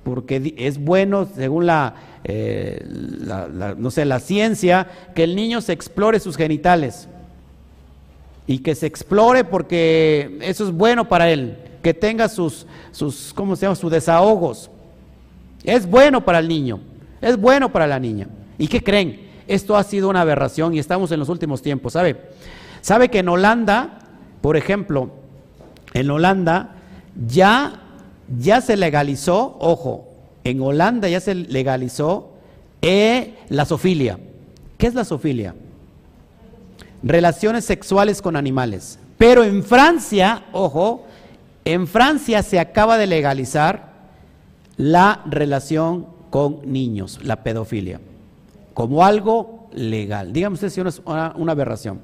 porque 0.03 0.53
es 0.57 0.78
bueno, 0.78 1.28
según 1.36 1.65
la, 1.65 1.95
eh, 2.28 2.84
no 3.78 3.91
sé, 3.91 4.03
la 4.03 4.19
ciencia, 4.19 4.88
que 5.13 5.23
el 5.23 5.36
niño 5.36 5.61
se 5.61 5.73
explore 5.73 6.19
sus 6.19 6.36
genitales. 6.36 7.07
Y 8.47 8.59
que 8.59 8.76
se 8.76 8.88
explore 8.88 9.43
porque 9.43 10.38
eso 10.41 10.65
es 10.65 10.71
bueno 10.71 11.07
para 11.07 11.30
él, 11.30 11.57
que 11.82 11.93
tenga 11.93 12.28
sus, 12.30 12.65
sus 12.91 13.32
¿cómo 13.34 13.55
se 13.55 13.63
llama? 13.63 13.76
Sus 13.76 13.91
desahogos. 13.91 14.69
Es 15.63 15.88
bueno 15.88 16.26
para 16.26 16.39
el 16.39 16.47
niño, 16.47 16.80
es 17.21 17.38
bueno 17.38 17.71
para 17.71 17.88
la 17.88 17.99
niña. 17.99 18.28
¿Y 18.57 18.67
qué 18.67 18.84
creen? 18.84 19.30
Esto 19.47 19.76
ha 19.78 19.84
sido 19.84 20.09
una 20.09 20.21
aberración 20.21 20.73
y 20.73 20.80
estamos 20.80 21.11
en 21.11 21.19
los 21.19 21.30
últimos 21.30 21.61
tiempos, 21.61 21.93
¿sabe? 21.93 22.17
¿Sabe 22.82 23.09
que 23.09 23.19
en 23.19 23.30
Holanda, 23.30 23.99
por 24.41 24.57
ejemplo, 24.57 25.11
en 25.93 26.09
Holanda 26.09 26.76
ya, 27.28 27.82
ya 28.39 28.61
se 28.61 28.78
legalizó, 28.78 29.57
ojo, 29.59 30.14
en 30.46 30.62
Holanda 30.62 31.10
ya 31.10 31.20
se 31.20 31.36
legalizó 31.36 32.30
eh, 32.82 33.34
la 33.50 33.66
sofilia. 33.66 34.20
¿Qué 34.78 34.88
es 34.88 34.93
la 34.93 35.04
sofilia? 35.04 35.56
Relaciones 37.04 37.66
sexuales 37.66 38.22
con 38.22 38.36
animales. 38.36 39.00
Pero 39.18 39.43
en 39.43 39.64
Francia, 39.64 40.43
ojo, 40.54 41.08
en 41.66 41.88
Francia 41.88 42.43
se 42.43 42.60
acaba 42.60 42.98
de 42.98 43.08
legalizar 43.08 43.91
la 44.78 45.24
relación 45.26 46.08
con 46.30 46.72
niños, 46.72 47.20
la 47.24 47.43
pedofilia, 47.43 48.00
como 48.76 49.04
algo 49.04 49.68
legal. 49.74 50.32
Dígame 50.32 50.54
usted 50.54 50.70
si 50.70 50.82
es 50.82 51.02
una 51.06 51.52
aberración. 51.52 52.00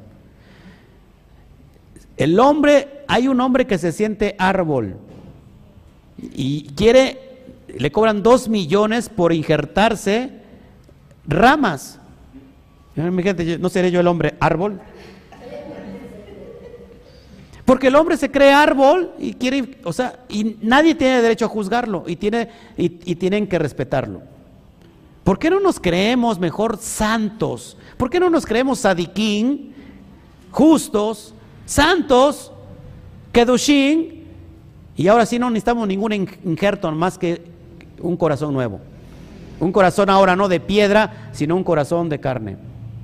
El 2.17 2.39
hombre, 2.39 3.03
hay 3.07 3.27
un 3.27 3.39
hombre 3.39 3.67
que 3.67 3.77
se 3.77 3.91
siente 3.91 4.35
árbol 4.39 4.95
y 6.17 6.63
quiere 6.75 7.30
le 7.77 7.91
cobran 7.91 8.23
dos 8.23 8.49
millones 8.49 9.09
por 9.09 9.33
injertarse 9.33 10.41
ramas. 11.27 11.99
¿no 12.95 13.69
seré 13.69 13.91
yo 13.91 13.99
el 13.99 14.07
hombre 14.07 14.35
árbol? 14.39 14.79
Porque 17.65 17.87
el 17.87 17.95
hombre 17.95 18.17
se 18.17 18.29
cree 18.29 18.51
árbol 18.51 19.13
y 19.17 19.33
quiere, 19.33 19.77
o 19.83 19.93
sea, 19.93 20.19
y 20.27 20.57
nadie 20.61 20.95
tiene 20.95 21.21
derecho 21.21 21.45
a 21.45 21.47
juzgarlo 21.47 22.03
y, 22.07 22.15
tiene, 22.15 22.49
y, 22.75 23.15
tienen 23.15 23.47
que 23.47 23.59
respetarlo. 23.59 24.21
¿Por 25.23 25.39
qué 25.39 25.49
no 25.49 25.59
nos 25.59 25.79
creemos 25.79 26.39
mejor 26.39 26.77
santos? 26.79 27.77
¿Por 27.95 28.09
qué 28.09 28.19
no 28.19 28.29
nos 28.29 28.45
creemos 28.45 28.79
sadiquín, 28.79 29.73
justos, 30.51 31.33
santos, 31.65 32.51
kedushin? 33.31 34.25
Y 34.97 35.07
ahora 35.07 35.25
sí 35.25 35.39
no 35.39 35.49
necesitamos 35.49 35.87
ningún 35.87 36.11
injerto 36.13 36.91
más 36.91 37.17
que 37.17 37.50
un 38.01 38.17
corazón 38.17 38.53
nuevo. 38.53 38.79
Un 39.59 39.71
corazón 39.71 40.09
ahora 40.09 40.35
no 40.35 40.47
de 40.47 40.59
piedra, 40.59 41.29
sino 41.31 41.55
un 41.55 41.63
corazón 41.63 42.09
de 42.09 42.19
carne. 42.19 42.57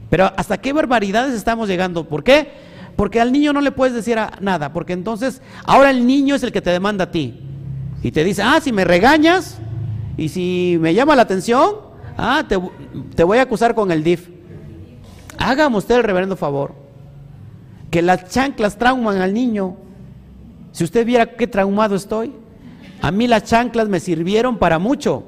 Pero 0.09 0.31
hasta 0.35 0.57
qué 0.57 0.73
barbaridades 0.73 1.33
estamos 1.33 1.67
llegando. 1.67 2.05
¿Por 2.05 2.23
qué? 2.23 2.49
Porque 2.95 3.21
al 3.21 3.31
niño 3.31 3.53
no 3.53 3.61
le 3.61 3.71
puedes 3.71 3.93
decir 3.93 4.17
nada, 4.41 4.73
porque 4.73 4.93
entonces 4.93 5.41
ahora 5.65 5.91
el 5.91 6.07
niño 6.07 6.35
es 6.35 6.43
el 6.43 6.51
que 6.51 6.61
te 6.61 6.71
demanda 6.71 7.05
a 7.05 7.11
ti. 7.11 7.39
Y 8.01 8.11
te 8.11 8.23
dice, 8.23 8.41
ah, 8.41 8.59
si 8.61 8.71
me 8.71 8.85
regañas 8.85 9.59
y 10.17 10.29
si 10.29 10.77
me 10.81 10.93
llama 10.93 11.15
la 11.15 11.21
atención, 11.21 11.75
ah, 12.17 12.43
te, 12.47 12.59
te 13.15 13.23
voy 13.23 13.37
a 13.37 13.43
acusar 13.43 13.75
con 13.75 13.91
el 13.91 14.03
DIF. 14.03 14.29
Hágame 15.37 15.77
usted 15.77 15.97
el 15.97 16.03
reverendo 16.03 16.35
favor. 16.35 16.73
Que 17.91 18.01
las 18.01 18.29
chanclas 18.29 18.77
trauman 18.77 19.21
al 19.21 19.33
niño. 19.33 19.75
Si 20.71 20.83
usted 20.83 21.05
viera 21.05 21.25
qué 21.35 21.45
traumado 21.45 21.95
estoy. 21.95 22.33
A 23.01 23.11
mí 23.11 23.27
las 23.27 23.43
chanclas 23.43 23.87
me 23.87 23.99
sirvieron 23.99 24.57
para 24.57 24.79
mucho. 24.79 25.23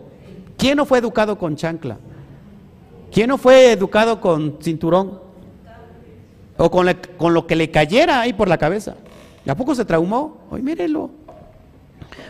¿Quién 0.57 0.77
no 0.77 0.85
fue 0.85 0.99
educado 0.99 1.37
con 1.37 1.55
chancla? 1.55 1.97
¿Quién 3.11 3.29
no 3.29 3.37
fue 3.37 3.71
educado 3.71 4.19
con 4.19 4.57
cinturón? 4.61 5.19
O 6.57 6.69
con, 6.69 6.87
con 7.17 7.33
lo 7.33 7.47
que 7.47 7.55
le 7.55 7.71
cayera 7.71 8.21
ahí 8.21 8.33
por 8.33 8.47
la 8.47 8.57
cabeza. 8.57 8.95
¿A 9.47 9.55
poco 9.55 9.73
se 9.73 9.85
traumó? 9.85 10.41
Hoy 10.51 10.61
mírelo. 10.61 11.09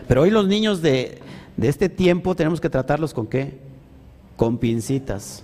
Pero 0.08 0.22
hoy 0.22 0.32
los 0.32 0.48
niños 0.48 0.82
de, 0.82 1.20
este 1.62 1.90
tiempo 1.90 2.36
tenemos 2.36 2.62
que 2.62 2.70
tratarlos 2.70 3.14
con 3.14 3.28
qué? 3.28 3.60
Con 4.38 4.58
pincitas. 4.58 5.44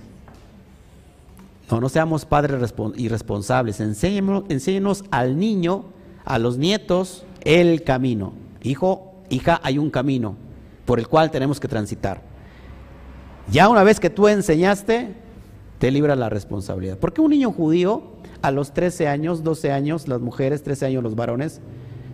No, 1.69 1.81
no 1.81 1.89
seamos 1.89 2.25
padres 2.25 2.73
irresponsables. 2.95 3.79
Enséñenos, 3.79 4.43
enséñenos 4.49 5.03
al 5.11 5.37
niño, 5.37 5.85
a 6.23 6.39
los 6.39 6.57
nietos, 6.57 7.25
el 7.41 7.83
camino. 7.83 8.33
Hijo, 8.63 9.14
hija, 9.29 9.59
hay 9.63 9.77
un 9.77 9.89
camino 9.89 10.35
por 10.85 10.99
el 10.99 11.07
cual 11.07 11.31
tenemos 11.31 11.59
que 11.59 11.67
transitar. 11.67 12.21
Ya 13.51 13.69
una 13.69 13.83
vez 13.83 13.99
que 13.99 14.09
tú 14.09 14.27
enseñaste, 14.27 15.13
te 15.79 15.91
libra 15.91 16.15
la 16.15 16.29
responsabilidad. 16.29 16.97
Porque 16.97 17.21
un 17.21 17.31
niño 17.31 17.51
judío 17.51 18.03
a 18.41 18.51
los 18.51 18.73
13 18.73 19.07
años, 19.07 19.43
12 19.43 19.71
años, 19.71 20.07
las 20.07 20.21
mujeres, 20.21 20.63
13 20.63 20.87
años 20.87 21.03
los 21.03 21.15
varones, 21.15 21.61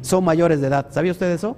son 0.01 0.23
mayores 0.23 0.61
de 0.61 0.67
edad? 0.67 0.87
¿Sabía 0.91 1.11
usted 1.11 1.31
eso? 1.31 1.55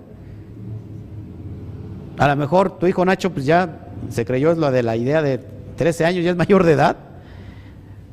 A 2.18 2.28
lo 2.28 2.36
mejor 2.36 2.78
tu 2.78 2.88
hijo 2.88 3.04
Nacho 3.06 3.32
pues 3.32 3.45
ya 3.45 3.88
se 4.10 4.26
creyó 4.26 4.54
lo 4.54 4.70
de 4.72 4.84
la 4.84 4.95
idea 4.95 5.22
de 5.22 5.39
13 5.76 6.06
años, 6.06 6.24
ya 6.24 6.32
es 6.32 6.38
mayor 6.38 6.64
de 6.64 6.74
edad. 6.74 6.97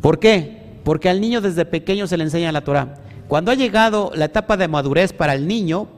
¿Por 0.01 0.18
qué? 0.18 0.78
Porque 0.84 1.09
al 1.09 1.20
niño 1.20 1.41
desde 1.41 1.64
pequeño 1.64 2.07
se 2.07 2.16
le 2.16 2.24
enseña 2.24 2.53
la 2.53 2.62
Torah. 2.62 2.95
Cuando 3.28 3.51
ha 3.51 3.55
llegado 3.55 4.11
la 4.14 4.26
etapa 4.26 4.57
de 4.57 4.66
madurez 4.66 5.12
para 5.12 5.34
el 5.34 5.47
niño, 5.47 5.88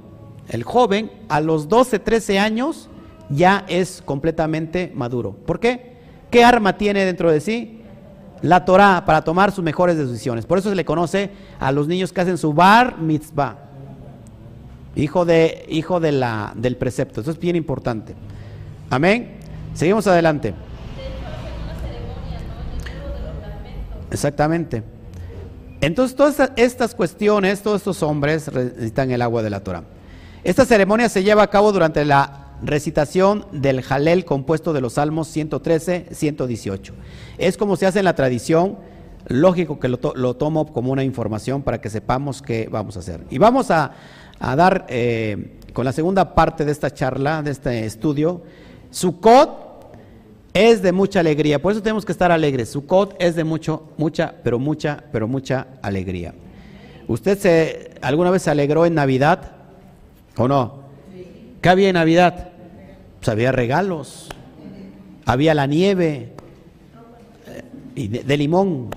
el 0.48 0.64
joven, 0.64 1.10
a 1.28 1.40
los 1.40 1.68
12, 1.68 1.98
13 1.98 2.38
años, 2.38 2.88
ya 3.28 3.64
es 3.68 4.02
completamente 4.04 4.92
maduro. 4.94 5.32
¿Por 5.32 5.60
qué? 5.60 5.92
¿Qué 6.30 6.44
arma 6.44 6.76
tiene 6.76 7.04
dentro 7.04 7.30
de 7.30 7.40
sí? 7.40 7.80
La 8.42 8.64
Torah 8.64 9.04
para 9.06 9.22
tomar 9.22 9.52
sus 9.52 9.62
mejores 9.62 9.96
decisiones. 9.96 10.46
Por 10.46 10.58
eso 10.58 10.68
se 10.68 10.74
le 10.74 10.84
conoce 10.84 11.30
a 11.60 11.70
los 11.72 11.86
niños 11.86 12.12
que 12.12 12.20
hacen 12.20 12.38
su 12.38 12.52
bar 12.52 12.98
mitzvah. 12.98 13.56
Hijo, 14.94 15.24
de, 15.24 15.64
hijo 15.68 16.00
de 16.00 16.12
la, 16.12 16.52
del 16.54 16.76
precepto. 16.76 17.20
Eso 17.20 17.30
es 17.30 17.38
bien 17.38 17.56
importante. 17.56 18.14
Amén. 18.90 19.36
Seguimos 19.74 20.06
adelante. 20.06 20.54
Exactamente. 24.10 24.82
Entonces, 25.80 26.14
todas 26.14 26.52
estas 26.56 26.94
cuestiones, 26.94 27.62
todos 27.62 27.80
estos 27.80 28.02
hombres 28.02 28.52
necesitan 28.52 29.10
el 29.10 29.22
agua 29.22 29.42
de 29.42 29.50
la 29.50 29.60
Torah. 29.60 29.82
Esta 30.44 30.64
ceremonia 30.64 31.08
se 31.08 31.22
lleva 31.22 31.44
a 31.44 31.50
cabo 31.50 31.70
durante 31.70 32.04
la 32.04 32.56
recitación 32.64 33.46
del 33.52 33.80
Jalel 33.80 34.24
compuesto 34.24 34.72
de 34.72 34.80
los 34.80 34.94
Salmos 34.94 35.28
113, 35.28 36.06
118. 36.10 36.94
Es 37.38 37.56
como 37.56 37.76
se 37.76 37.86
hace 37.86 38.00
en 38.00 38.06
la 38.06 38.16
tradición, 38.16 38.76
lógico 39.28 39.78
que 39.78 39.86
lo, 39.88 39.98
tomo 40.34 40.72
como 40.72 40.90
una 40.90 41.04
información 41.04 41.62
para 41.62 41.80
que 41.80 41.90
sepamos 41.90 42.42
qué 42.42 42.68
vamos 42.68 42.96
a 42.96 43.00
hacer. 43.00 43.24
Y 43.30 43.38
vamos 43.38 43.70
a, 43.70 43.92
dar 44.40 44.84
eh, 44.88 45.60
con 45.72 45.84
la 45.84 45.92
segunda 45.92 46.34
parte 46.34 46.64
de 46.64 46.72
esta 46.72 46.92
charla, 46.92 47.40
de 47.42 47.52
este 47.52 47.86
estudio, 47.86 48.42
Sukkot 48.90 49.94
es 50.54 50.82
de 50.82 50.90
mucha 50.90 51.20
alegría, 51.20 51.62
por 51.62 51.70
eso 51.70 51.82
tenemos 51.82 52.04
que 52.04 52.10
estar 52.10 52.32
alegres. 52.32 52.68
Sukkot 52.70 53.14
es 53.20 53.36
de 53.36 53.44
mucho, 53.44 53.90
mucha, 53.96 54.34
pero 54.42 54.58
mucha, 54.58 55.04
pero 55.12 55.28
mucha 55.28 55.68
alegría. 55.82 56.34
¿Usted 57.06 57.38
se, 57.38 57.90
alguna 58.02 58.32
vez 58.32 58.42
se 58.42 58.50
alegró 58.50 58.84
en 58.86 58.94
Navidad 58.94 59.61
o 60.36 60.48
no? 60.48 60.82
¿Qué 61.60 61.68
había 61.68 61.88
en 61.88 61.94
Navidad? 61.94 62.48
Pues 63.18 63.28
había 63.28 63.52
regalos, 63.52 64.28
había 65.26 65.54
la 65.54 65.66
nieve 65.66 66.32
eh, 67.46 67.62
y 67.94 68.08
de, 68.08 68.36
limón. 68.36 68.90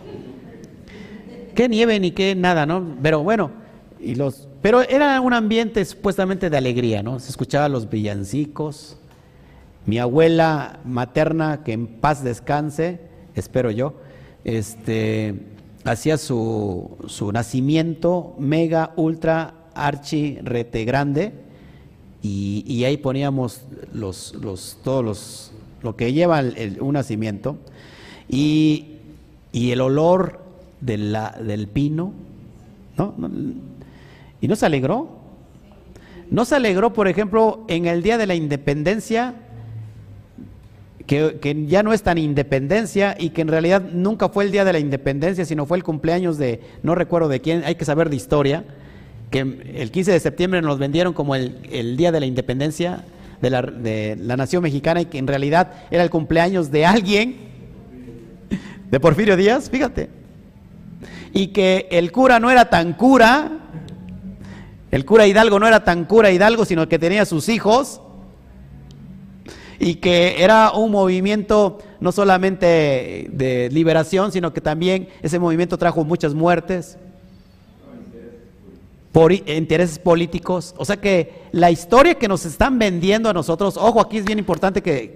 ¿Qué 1.53 1.69
nieve 1.69 1.99
ni 1.99 2.11
qué 2.11 2.35
nada, 2.35 2.65
no? 2.65 2.95
Pero 3.01 3.23
bueno, 3.23 3.51
y 3.99 4.15
los, 4.15 4.47
pero 4.61 4.81
era 4.81 5.21
un 5.21 5.33
ambiente 5.33 5.85
supuestamente 5.85 6.49
de 6.49 6.57
alegría, 6.57 7.03
¿no? 7.03 7.19
Se 7.19 7.29
escuchaban 7.29 7.71
los 7.71 7.89
villancicos. 7.89 8.97
Mi 9.85 9.99
abuela 9.99 10.79
materna, 10.83 11.63
que 11.63 11.73
en 11.73 11.85
paz 11.85 12.23
descanse, 12.23 12.99
espero 13.35 13.69
yo, 13.69 13.93
este, 14.43 15.35
hacía 15.83 16.17
su, 16.17 16.97
su 17.05 17.31
nacimiento 17.31 18.33
mega, 18.39 18.93
ultra, 18.95 19.53
archi, 19.75 20.39
rete 20.41 20.85
grande 20.85 21.33
y, 22.21 22.83
ahí 22.85 22.97
poníamos 22.97 23.61
los, 23.93 24.35
todos 24.83 25.05
los, 25.05 25.51
lo 25.83 25.95
que 25.95 26.11
lleva 26.11 26.43
un 26.79 26.93
nacimiento 26.93 27.57
y, 28.27 28.91
el 29.53 29.79
olor 29.79 30.39
del 30.81 31.67
pino, 31.71 32.13
¿no? 32.97 33.13
Y 34.41 34.47
no 34.47 34.55
se 34.55 34.65
alegró. 34.65 35.09
No 36.29 36.43
se 36.45 36.55
alegró, 36.55 36.91
por 36.91 37.07
ejemplo, 37.07 37.63
en 37.67 37.85
el 37.85 38.01
día 38.01 38.17
de 38.17 38.25
la 38.25 38.35
independencia, 38.35 39.35
que, 41.05 41.37
que, 41.39 41.67
ya 41.67 41.83
no 41.83 41.93
es 41.93 42.01
tan 42.01 42.17
independencia 42.17 43.15
y 43.19 43.29
que 43.29 43.41
en 43.41 43.47
realidad 43.47 43.83
nunca 43.93 44.29
fue 44.29 44.43
el 44.43 44.51
día 44.51 44.65
de 44.65 44.73
la 44.73 44.79
independencia, 44.79 45.45
sino 45.45 45.67
fue 45.67 45.77
el 45.77 45.83
cumpleaños 45.83 46.39
de, 46.39 46.61
no 46.81 46.95
recuerdo 46.95 47.27
de 47.27 47.41
quién, 47.41 47.63
hay 47.63 47.75
que 47.75 47.85
saber 47.85 48.09
de 48.09 48.15
historia, 48.15 48.65
que 49.29 49.39
el 49.39 49.91
15 49.91 50.11
de 50.11 50.19
septiembre 50.19 50.61
nos 50.61 50.79
vendieron 50.79 51.13
como 51.13 51.35
el, 51.35 51.97
día 51.97 52.11
de 52.11 52.19
la 52.19 52.25
independencia 52.25 53.03
de 53.41 53.49
la, 53.49 53.61
de 53.61 54.15
la, 54.19 54.37
nación 54.37 54.63
mexicana 54.63 55.01
y 55.01 55.05
que 55.05 55.17
en 55.17 55.27
realidad 55.27 55.73
era 55.91 56.03
el 56.03 56.09
cumpleaños 56.09 56.71
de 56.71 56.85
alguien, 56.85 57.35
de 58.89 58.99
Porfirio 58.99 59.35
Díaz, 59.35 59.69
fíjate. 59.69 60.09
Y 61.33 61.47
que 61.47 61.87
el 61.91 62.11
cura 62.11 62.39
no 62.39 62.49
era 62.49 62.69
tan 62.69 62.93
cura, 62.93 63.51
el 64.91 65.03
cura 65.03 65.27
Hidalgo 65.27 65.59
no 65.59 65.67
era 65.67 65.83
tan 65.83 66.05
cura 66.05 66.31
Hidalgo, 66.31 66.63
sino 66.63 66.87
que 66.87 66.99
tenía 66.99 67.25
sus 67.25 67.49
hijos. 67.49 68.01
Y 69.77 69.95
que 69.95 70.41
era 70.41 70.71
un 70.71 70.91
movimiento 70.91 71.79
no 71.99 72.13
solamente 72.13 73.27
de 73.29 73.69
liberación, 73.73 74.31
sino 74.31 74.53
que 74.53 74.61
también 74.61 75.09
ese 75.21 75.37
movimiento 75.37 75.77
trajo 75.77 76.05
muchas 76.05 76.33
muertes 76.33 76.97
por 79.15 79.31
intereses 79.31 79.97
políticos. 79.97 80.75
O 80.77 80.83
sea 80.83 80.97
que 80.97 81.43
la 81.53 81.71
historia 81.71 82.15
que 82.15 82.27
nos 82.27 82.45
están 82.45 82.77
vendiendo 82.77 83.29
a 83.29 83.33
nosotros, 83.33 83.77
ojo, 83.77 84.01
aquí 84.01 84.17
es 84.17 84.25
bien 84.25 84.39
importante 84.39 84.81
que, 84.81 85.15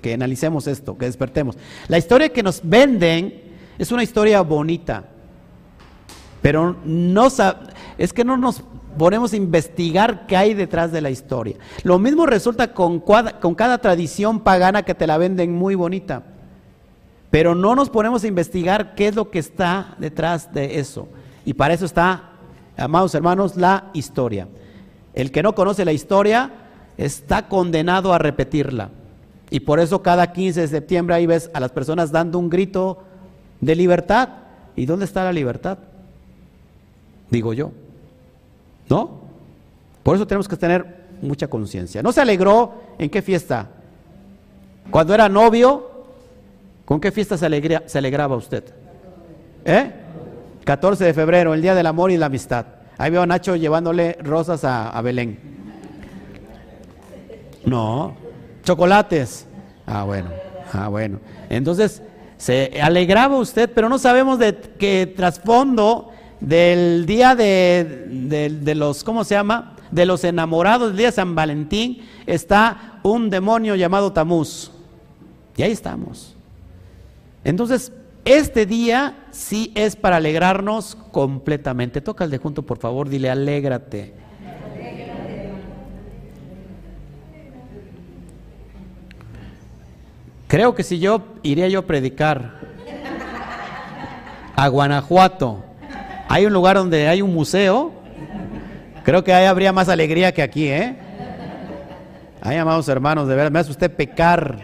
que, 0.00 0.14
analicemos 0.14 0.68
esto, 0.68 0.96
que 0.96 1.06
despertemos. 1.06 1.58
La 1.88 1.98
historia 1.98 2.28
que 2.28 2.44
nos 2.44 2.60
venden 2.62 3.42
es 3.80 3.90
una 3.90 4.04
historia 4.04 4.42
bonita, 4.42 5.06
pero 6.40 6.76
no 6.84 7.26
es 7.98 8.12
que 8.12 8.24
no 8.24 8.36
nos 8.36 8.62
ponemos 8.96 9.32
a 9.32 9.36
investigar 9.36 10.28
qué 10.28 10.36
hay 10.36 10.54
detrás 10.54 10.92
de 10.92 11.00
la 11.00 11.10
historia. 11.10 11.56
Lo 11.82 11.98
mismo 11.98 12.26
resulta 12.26 12.72
con, 12.72 13.00
con 13.00 13.56
cada 13.56 13.78
tradición 13.78 14.38
pagana 14.38 14.84
que 14.84 14.94
te 14.94 15.08
la 15.08 15.18
venden 15.18 15.52
muy 15.52 15.74
bonita, 15.74 16.22
pero 17.32 17.56
no 17.56 17.74
nos 17.74 17.90
ponemos 17.90 18.22
a 18.22 18.28
investigar 18.28 18.94
qué 18.94 19.08
es 19.08 19.16
lo 19.16 19.32
que 19.32 19.40
está 19.40 19.96
detrás 19.98 20.54
de 20.54 20.78
eso. 20.78 21.08
Y 21.44 21.54
para 21.54 21.74
eso 21.74 21.84
está 21.86 22.31
amados 22.76 23.14
hermanos, 23.14 23.56
la 23.56 23.90
historia. 23.92 24.48
El 25.14 25.30
que 25.30 25.42
no 25.42 25.54
conoce 25.54 25.84
la 25.84 25.92
historia 25.92 26.50
está 26.96 27.48
condenado 27.48 28.12
a 28.12 28.18
repetirla. 28.18 28.90
Y 29.50 29.60
por 29.60 29.80
eso 29.80 30.02
cada 30.02 30.32
15 30.32 30.62
de 30.62 30.68
septiembre 30.68 31.14
ahí 31.14 31.26
ves 31.26 31.50
a 31.52 31.60
las 31.60 31.72
personas 31.72 32.10
dando 32.10 32.38
un 32.38 32.48
grito 32.48 32.98
de 33.60 33.76
libertad. 33.76 34.28
¿Y 34.76 34.86
dónde 34.86 35.04
está 35.04 35.24
la 35.24 35.32
libertad? 35.32 35.78
Digo 37.30 37.52
yo. 37.52 37.72
¿No? 38.88 39.20
Por 40.02 40.16
eso 40.16 40.26
tenemos 40.26 40.48
que 40.48 40.56
tener 40.56 41.02
mucha 41.20 41.48
conciencia. 41.48 42.02
¿No 42.02 42.12
se 42.12 42.20
alegró 42.20 42.74
en 42.98 43.10
qué 43.10 43.20
fiesta? 43.20 43.68
Cuando 44.90 45.14
era 45.14 45.28
novio 45.28 45.92
¿Con 46.84 47.00
qué 47.00 47.10
fiesta 47.10 47.38
se, 47.38 47.46
alegraba 47.46 48.36
usted? 48.36 48.64
¿Eh? 49.64 49.92
14 50.64 51.04
de 51.04 51.14
febrero, 51.14 51.54
el 51.54 51.62
Día 51.62 51.74
del 51.74 51.86
Amor 51.86 52.10
y 52.10 52.16
la 52.16 52.26
Amistad. 52.26 52.66
Ahí 52.98 53.10
veo 53.10 53.22
a 53.22 53.26
Nacho 53.26 53.56
llevándole 53.56 54.16
rosas 54.22 54.64
a, 54.64 55.00
Belén. 55.02 55.38
No, 57.64 58.14
chocolates. 58.62 59.46
Ah, 59.86 60.04
bueno, 60.04 60.30
ah, 60.72 60.88
bueno. 60.88 61.18
Entonces, 61.48 62.02
se 62.36 62.80
alegraba 62.80 63.36
usted, 63.38 63.70
pero 63.74 63.88
no 63.88 63.98
sabemos 63.98 64.38
de 64.38 64.56
qué 64.78 65.12
trasfondo 65.16 66.10
del 66.40 67.06
día 67.06 67.34
de, 67.34 68.06
de, 68.50 68.74
los, 68.74 69.04
¿cómo 69.04 69.24
se 69.24 69.34
llama? 69.34 69.76
De 69.90 70.06
los 70.06 70.24
enamorados, 70.24 70.90
el 70.90 70.96
día 70.96 71.06
de 71.06 71.12
San 71.12 71.34
Valentín, 71.34 72.06
está 72.26 72.98
un 73.02 73.30
demonio 73.30 73.74
llamado 73.74 74.12
Tamuz. 74.12 74.70
Y 75.56 75.62
ahí 75.62 75.72
estamos. 75.72 76.34
Entonces, 77.44 77.92
este 78.24 78.66
día 78.66 79.21
sí 79.32 79.72
es 79.74 79.96
para 79.96 80.16
alegrarnos 80.16 80.94
completamente. 81.10 82.00
Toca 82.00 82.24
el 82.24 82.30
de 82.30 82.38
junto, 82.38 82.62
por 82.62 82.78
favor, 82.78 83.08
dile, 83.08 83.30
alégrate. 83.30 84.14
Creo 90.46 90.74
que 90.74 90.82
si 90.82 90.98
yo 90.98 91.22
iría 91.42 91.66
yo 91.68 91.80
a 91.80 91.86
predicar 91.86 92.60
a 94.54 94.68
Guanajuato, 94.68 95.64
hay 96.28 96.44
un 96.44 96.52
lugar 96.52 96.76
donde 96.76 97.08
hay 97.08 97.22
un 97.22 97.32
museo, 97.32 97.90
creo 99.02 99.24
que 99.24 99.32
ahí 99.32 99.46
habría 99.46 99.72
más 99.72 99.88
alegría 99.88 100.32
que 100.32 100.42
aquí, 100.42 100.68
¿eh? 100.68 100.94
Ay, 102.42 102.58
amados 102.58 102.86
hermanos, 102.88 103.28
de 103.28 103.34
verdad, 103.34 103.50
me 103.50 103.60
hace 103.60 103.70
usted 103.70 103.90
pecar. 103.90 104.58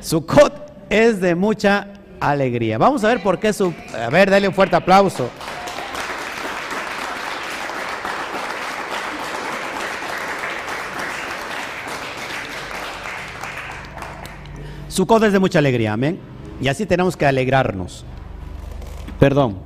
Sukkot 0.00 0.72
es 0.90 1.20
de 1.20 1.34
mucha 1.34 1.88
alegría. 2.20 2.78
Vamos 2.78 3.04
a 3.04 3.08
ver 3.08 3.22
por 3.22 3.38
qué 3.38 3.52
su... 3.52 3.72
A 3.94 4.10
ver, 4.10 4.30
dale 4.30 4.48
un 4.48 4.54
fuerte 4.54 4.76
aplauso. 4.76 5.30
Sukkot 14.88 15.22
es 15.22 15.32
de 15.32 15.38
mucha 15.38 15.60
alegría, 15.60 15.92
amén. 15.92 16.18
Y 16.60 16.66
así 16.66 16.84
tenemos 16.84 17.16
que 17.16 17.24
alegrarnos. 17.24 18.04
Perdón. 19.20 19.58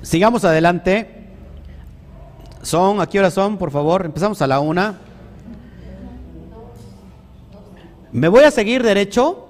Sigamos 0.00 0.44
adelante. 0.44 1.26
Son, 2.62 3.00
¿a 3.00 3.06
qué 3.06 3.18
hora 3.18 3.30
son, 3.30 3.58
por 3.58 3.70
favor? 3.70 4.06
Empezamos 4.06 4.40
a 4.40 4.46
la 4.46 4.60
una. 4.60 4.98
Me 8.12 8.28
voy 8.28 8.44
a 8.44 8.50
seguir 8.50 8.82
derecho 8.82 9.49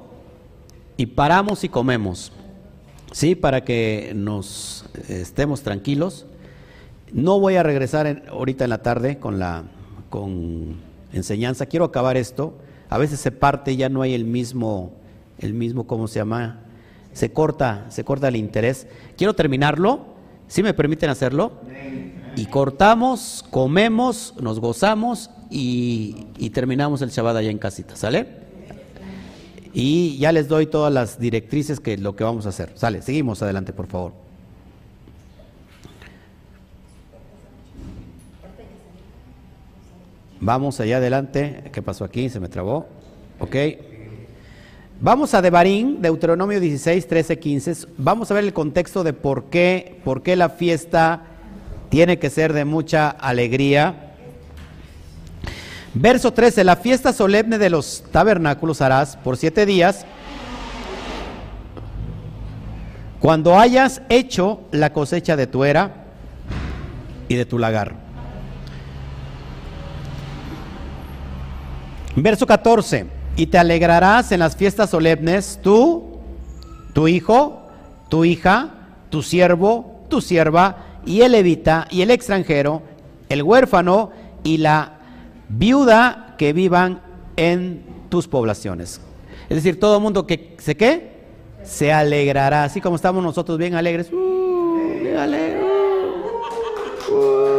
y 1.01 1.07
paramos 1.07 1.65
y 1.65 1.71
comemos. 1.71 2.31
Sí, 3.11 3.35
para 3.35 3.65
que 3.65 4.13
nos 4.15 4.85
estemos 5.09 5.63
tranquilos. 5.63 6.27
No 7.13 7.41
voy 7.41 7.57
a 7.57 7.63
regresar 7.63 8.25
ahorita 8.29 8.65
en 8.65 8.71
la 8.71 8.83
tarde 8.83 9.19
con 9.19 9.39
la 9.39 9.65
con 10.11 10.77
enseñanza. 11.13 11.65
Quiero 11.67 11.87
acabar 11.87 12.17
esto 12.17 12.55
a 12.91 12.99
veces 12.99 13.21
se 13.21 13.31
parte 13.31 13.77
ya 13.77 13.89
no 13.89 14.03
hay 14.03 14.15
el 14.15 14.25
mismo, 14.25 14.93
el 15.39 15.55
mismo, 15.55 15.87
¿cómo 15.87 16.09
se 16.09 16.19
llama? 16.19 16.59
Se 17.13 17.33
corta, 17.33 17.87
se 17.89 18.05
corta 18.05 18.29
el 18.29 18.37
interés. 18.37 18.89
Quiero 19.17 19.35
terminarlo, 19.35 20.01
si 20.49 20.65
me 20.65 20.75
permiten 20.75 21.09
hacerlo. 21.09 21.53
Y 22.37 22.47
cortamos, 22.47 23.45
comemos, 23.51 24.35
nos 24.41 24.59
gozamos 24.61 25.31
y, 25.51 26.27
y 26.37 26.51
terminamos 26.51 27.01
el 27.01 27.11
Shabbat 27.11 27.37
allá 27.37 27.51
en 27.51 27.59
casita, 27.59 27.95
¿sale? 27.95 28.50
Y 29.73 30.19
ya 30.19 30.33
les 30.33 30.49
doy 30.49 30.67
todas 30.67 30.93
las 30.93 31.19
directrices 31.21 31.81
que 31.81 31.97
lo 31.97 32.17
que 32.17 32.25
vamos 32.25 32.47
a 32.47 32.49
hacer. 32.49 32.73
Sale, 32.75 33.03
seguimos 33.03 33.43
adelante, 33.43 33.73
por 33.73 33.87
favor. 33.87 34.13
Vamos 40.41 40.81
allá 40.81 40.97
adelante. 40.97 41.65
¿Qué 41.73 41.83
pasó 41.83 42.05
aquí? 42.05 42.29
Se 42.31 42.41
me 42.41 42.49
trabó. 42.49 42.87
Ok. 43.39 43.57
Vamos 45.03 45.33
a 45.35 45.43
Devarim, 45.43 46.01
Deuteronomio 46.01 46.61
16, 46.61 47.07
13, 47.07 47.39
15. 47.39 47.75
Vamos 47.97 48.31
a 48.31 48.35
ver 48.35 48.45
el 48.45 48.53
contexto 48.53 49.05
de 49.05 49.13
por 49.13 49.45
qué, 49.45 50.01
por 50.05 50.23
qué 50.23 50.37
la 50.37 50.51
fiesta 50.51 51.23
tiene 51.91 52.19
que 52.19 52.31
ser 52.31 52.53
de 52.53 52.65
mucha 52.65 53.09
alegría. 53.11 54.10
Verso 55.93 56.33
13, 56.33 56.63
la 56.63 56.77
fiesta 56.77 57.13
solemne 57.13 57.59
de 57.59 57.69
los 57.69 58.05
tabernáculos 58.13 58.81
harás 58.81 59.17
por 59.17 59.37
siete 59.37 59.67
días 59.67 60.07
cuando 63.19 63.59
hayas 63.59 64.01
hecho 64.09 64.61
la 64.71 64.93
cosecha 64.93 65.37
de 65.37 65.47
tu 65.47 65.65
era 65.65 66.07
y 67.29 67.35
de 67.35 67.45
tu 67.45 67.59
lagar. 67.59 67.95
Verso 72.17 72.47
14. 72.47 73.07
Y 73.37 73.47
te 73.47 73.59
alegrarás 73.59 74.33
en 74.33 74.41
las 74.41 74.57
fiestas 74.57 74.91
solemnes 74.91 75.59
tú, 75.63 76.19
tu 76.93 77.09
hijo, 77.09 77.69
tu 78.09 78.25
hija, 78.25 78.71
tu 79.11 79.23
siervo, 79.23 80.05
tu 80.09 80.21
sierva, 80.21 80.79
y 81.07 81.23
el 81.23 81.33
levita, 81.33 81.87
y 81.91 82.03
el 82.03 82.11
extranjero, 82.11 82.83
el 83.29 83.43
huérfano 83.43 84.11
y 84.43 84.59
la 84.59 85.00
viuda 85.51 86.35
que 86.39 86.53
vivan 86.53 87.03
en 87.37 87.85
tus 88.09 88.27
poblaciones. 88.27 89.01
Es 89.49 89.57
decir, 89.57 89.79
todo 89.79 90.01
mundo 90.01 90.27
que 90.27 90.57
se 90.59 90.77
qué, 90.77 91.11
se 91.65 91.93
alegrará, 91.93 92.65
así 92.65 92.81
como 92.81 92.97
estamos 92.97 93.23
nosotros 93.23 93.59
bien 93.59 93.75
alegres. 93.75 94.11
Uh, 94.13 95.01
bien. 95.03 95.61
Uh, 97.11 97.15
uh. 97.15 97.51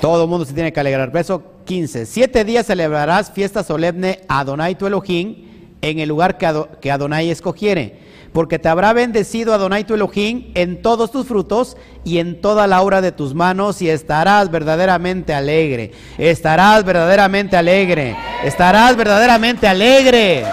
Todo 0.00 0.24
el 0.24 0.28
mundo 0.28 0.44
se 0.44 0.52
tiene 0.52 0.70
que 0.70 0.80
alegrar. 0.80 1.10
Verso 1.10 1.42
15. 1.64 2.04
Siete 2.04 2.44
días 2.44 2.66
celebrarás 2.66 3.30
fiesta 3.30 3.64
solemne 3.64 4.20
a 4.28 4.40
Adonai 4.40 4.74
tu 4.74 4.86
Elohim 4.86 5.46
en 5.80 5.98
el 5.98 6.10
lugar 6.10 6.36
que, 6.36 6.90
Adonai 6.90 7.30
escogiere. 7.30 8.03
Porque 8.34 8.58
te 8.58 8.68
habrá 8.68 8.92
bendecido 8.92 9.54
Adonai 9.54 9.84
tu 9.84 9.94
Elohim 9.94 10.50
en 10.56 10.82
todos 10.82 11.12
tus 11.12 11.24
frutos 11.24 11.76
y 12.02 12.18
en 12.18 12.40
toda 12.40 12.66
la 12.66 12.82
obra 12.82 13.00
de 13.00 13.12
tus 13.12 13.32
manos 13.32 13.80
y 13.80 13.88
estarás 13.88 14.50
verdaderamente 14.50 15.32
alegre. 15.32 15.92
Estarás 16.18 16.84
verdaderamente 16.84 17.56
alegre. 17.56 18.16
Estarás 18.42 18.96
verdaderamente 18.96 19.68
alegre. 19.68 20.44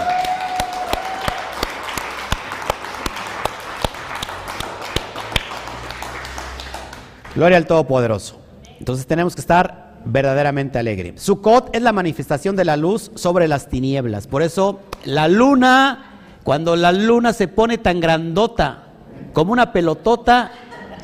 Gloria 7.34 7.56
al 7.56 7.66
Todopoderoso. 7.66 8.40
Entonces 8.78 9.08
tenemos 9.08 9.34
que 9.34 9.40
estar 9.40 9.94
verdaderamente 10.04 10.78
alegres. 10.78 11.20
Sukkot 11.20 11.74
es 11.74 11.82
la 11.82 11.92
manifestación 11.92 12.54
de 12.54 12.64
la 12.64 12.76
luz 12.76 13.10
sobre 13.16 13.48
las 13.48 13.68
tinieblas. 13.68 14.28
Por 14.28 14.42
eso 14.42 14.78
la 15.04 15.26
luna, 15.26 16.11
cuando 16.44 16.76
la 16.76 16.92
luna 16.92 17.32
se 17.32 17.48
pone 17.48 17.78
tan 17.78 18.00
grandota 18.00 18.88
como 19.32 19.52
una 19.52 19.72
pelotota 19.72 20.50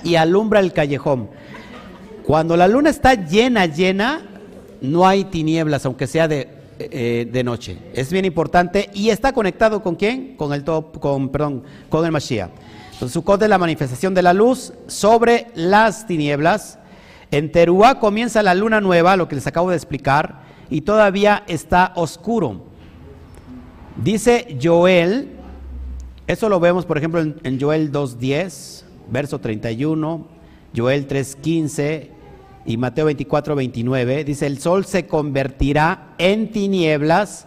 y 0.04 0.16
alumbra 0.16 0.60
el 0.60 0.72
callejón. 0.72 1.30
Cuando 2.24 2.56
la 2.56 2.68
luna 2.68 2.90
está 2.90 3.14
llena, 3.14 3.66
llena, 3.66 4.22
no 4.80 5.06
hay 5.06 5.24
tinieblas, 5.24 5.86
aunque 5.86 6.06
sea 6.06 6.28
de, 6.28 6.48
eh, 6.78 7.28
de 7.30 7.44
noche. 7.44 7.78
Es 7.94 8.12
bien 8.12 8.24
importante 8.24 8.90
y 8.92 9.10
está 9.10 9.32
conectado 9.32 9.82
con 9.82 9.94
quién? 9.94 10.36
Con 10.36 10.52
el 10.52 10.64
top, 10.64 10.98
con, 11.00 11.30
perdón, 11.30 11.64
con 11.88 12.04
el 12.04 12.12
Mashiach. 12.12 12.50
Entonces, 12.92 13.14
Sukkot 13.14 13.40
es 13.42 13.48
la 13.48 13.58
manifestación 13.58 14.12
de 14.12 14.22
la 14.22 14.32
luz 14.32 14.72
sobre 14.88 15.46
las 15.54 16.06
tinieblas. 16.06 16.78
En 17.30 17.52
Teruá 17.52 18.00
comienza 18.00 18.42
la 18.42 18.54
luna 18.54 18.80
nueva, 18.80 19.16
lo 19.16 19.28
que 19.28 19.36
les 19.36 19.46
acabo 19.46 19.70
de 19.70 19.76
explicar, 19.76 20.42
y 20.68 20.80
todavía 20.80 21.44
está 21.46 21.92
oscuro. 21.94 22.67
Dice 24.02 24.56
Joel, 24.62 25.28
eso 26.28 26.48
lo 26.48 26.60
vemos 26.60 26.86
por 26.86 26.98
ejemplo 26.98 27.20
en, 27.20 27.60
Joel 27.60 27.90
2.10, 27.90 28.84
verso 29.10 29.40
31, 29.40 30.24
Joel 30.76 31.08
3.15 31.08 32.08
y 32.64 32.76
Mateo 32.76 33.06
24, 33.06 33.56
29. 33.56 34.22
Dice, 34.22 34.46
el 34.46 34.60
sol 34.60 34.84
se 34.84 35.08
convertirá 35.08 36.14
en 36.18 36.52
tinieblas 36.52 37.46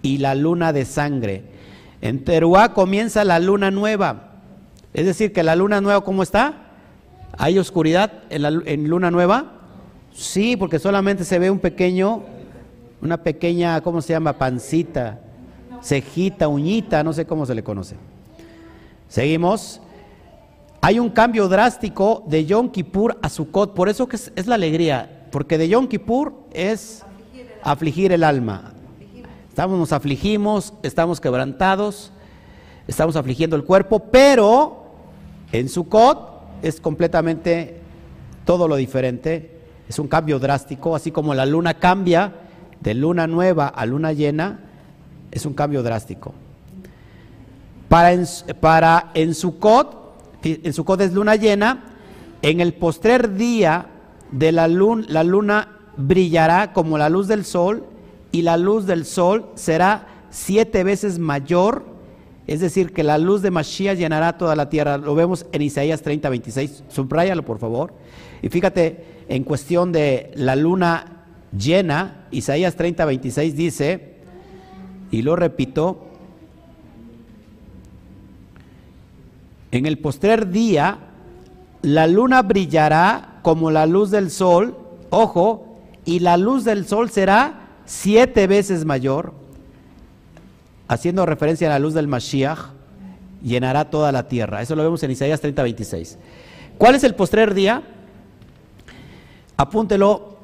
y 0.00 0.18
la 0.18 0.34
luna 0.34 0.72
de 0.72 0.86
sangre. 0.86 1.42
En 2.00 2.24
Teruá 2.24 2.72
comienza 2.72 3.24
la 3.24 3.38
luna 3.38 3.70
nueva. 3.70 4.30
Es 4.94 5.04
decir, 5.04 5.34
que 5.34 5.42
la 5.42 5.56
luna 5.56 5.82
nueva, 5.82 6.02
¿cómo 6.04 6.22
está? 6.22 6.70
¿Hay 7.36 7.58
oscuridad 7.58 8.22
en, 8.30 8.88
luna 8.88 9.10
nueva? 9.10 9.52
Sí, 10.14 10.56
porque 10.56 10.78
solamente 10.78 11.24
se 11.24 11.38
ve 11.38 11.50
un 11.50 11.58
pequeño, 11.58 12.22
una 13.02 13.18
pequeña, 13.18 13.82
¿cómo 13.82 14.00
se 14.00 14.14
llama? 14.14 14.32
Pancita, 14.32 15.20
cejita, 15.82 16.48
uñita, 16.48 17.02
no 17.02 17.12
sé 17.12 17.26
cómo 17.26 17.46
se 17.46 17.54
le 17.54 17.62
conoce. 17.62 17.96
Seguimos. 19.08 19.80
Hay 20.80 20.98
un 20.98 21.10
cambio 21.10 21.48
drástico 21.48 22.22
de 22.26 22.44
Yom 22.44 22.70
Kippur 22.70 23.18
a 23.22 23.28
Sukkot, 23.28 23.74
por 23.74 23.88
eso 23.88 24.06
que 24.06 24.16
es, 24.16 24.46
la 24.46 24.54
alegría. 24.54 25.26
porque 25.32 25.58
de 25.58 25.68
Yom 25.68 25.88
Kippur 25.88 26.34
es 26.52 27.04
afligir 27.62 28.12
el 28.12 28.22
alma. 28.22 28.72
Estamos, 29.48 29.78
nos 29.78 29.92
afligimos, 29.92 30.74
estamos 30.82 31.20
quebrantados, 31.20 32.12
estamos 32.86 33.16
afligiendo 33.16 33.56
el 33.56 33.64
cuerpo, 33.64 33.98
pero 33.98 34.84
en 35.50 35.68
Sukkot 35.68 36.62
es 36.62 36.80
completamente 36.80 37.80
todo 38.44 38.68
lo 38.68 38.76
diferente, 38.76 39.58
es 39.88 39.98
un 39.98 40.08
cambio 40.08 40.38
drástico, 40.38 40.94
así 40.94 41.10
como 41.10 41.34
la 41.34 41.46
luna 41.46 41.74
cambia 41.74 42.34
de 42.80 42.94
luna 42.94 43.26
nueva 43.26 43.66
a 43.66 43.86
luna 43.86 44.12
llena, 44.12 44.60
es 45.30 45.46
un 45.46 45.54
cambio 45.54 45.82
drástico. 45.82 46.34
Para 47.88 48.12
en, 48.12 48.26
para 48.60 49.10
en 49.14 49.34
Sukkot, 49.34 50.42
en 50.42 50.72
Sukkot 50.72 51.00
es 51.00 51.12
luna 51.12 51.36
llena, 51.36 51.84
en 52.42 52.60
el 52.60 52.74
postrer 52.74 53.34
día 53.34 53.86
de 54.30 54.52
la 54.52 54.68
luna, 54.68 55.06
la 55.08 55.24
luna 55.24 55.68
brillará 55.96 56.72
como 56.72 56.98
la 56.98 57.08
luz 57.08 57.28
del 57.28 57.44
sol 57.44 57.84
y 58.32 58.42
la 58.42 58.56
luz 58.56 58.86
del 58.86 59.04
sol 59.04 59.46
será 59.54 60.06
siete 60.30 60.84
veces 60.84 61.18
mayor, 61.18 61.84
es 62.46 62.60
decir, 62.60 62.92
que 62.92 63.02
la 63.02 63.18
luz 63.18 63.42
de 63.42 63.50
Mashiach 63.50 63.96
llenará 63.96 64.36
toda 64.36 64.54
la 64.54 64.68
tierra. 64.68 64.98
Lo 64.98 65.14
vemos 65.14 65.46
en 65.52 65.62
Isaías 65.62 66.02
30, 66.02 66.28
26. 66.28 66.84
Subrayalo, 66.88 67.44
por 67.44 67.58
favor. 67.58 67.94
Y 68.42 68.48
fíjate, 68.48 69.24
en 69.28 69.42
cuestión 69.42 69.90
de 69.90 70.30
la 70.34 70.54
luna 70.54 71.24
llena, 71.56 72.26
Isaías 72.30 72.76
30, 72.76 73.04
26 73.04 73.56
dice, 73.56 74.15
y 75.10 75.22
lo 75.22 75.36
repito, 75.36 76.06
en 79.70 79.86
el 79.86 79.98
postrer 79.98 80.50
día, 80.50 80.98
la 81.82 82.06
luna 82.06 82.42
brillará 82.42 83.40
como 83.42 83.70
la 83.70 83.86
luz 83.86 84.10
del 84.10 84.30
sol, 84.30 84.76
ojo, 85.10 85.78
y 86.04 86.20
la 86.20 86.36
luz 86.36 86.64
del 86.64 86.86
sol 86.86 87.10
será 87.10 87.68
siete 87.84 88.46
veces 88.46 88.84
mayor, 88.84 89.34
haciendo 90.88 91.26
referencia 91.26 91.68
a 91.68 91.70
la 91.70 91.78
luz 91.78 91.94
del 91.94 92.08
Mashiach, 92.08 92.70
llenará 93.42 93.90
toda 93.90 94.12
la 94.12 94.28
tierra. 94.28 94.62
Eso 94.62 94.76
lo 94.76 94.82
vemos 94.82 95.02
en 95.02 95.10
Isaías 95.10 95.40
30, 95.40 95.62
26. 95.62 96.18
¿Cuál 96.78 96.94
es 96.94 97.04
el 97.04 97.14
postrer 97.14 97.54
día? 97.54 97.82
Apúntelo 99.56 100.36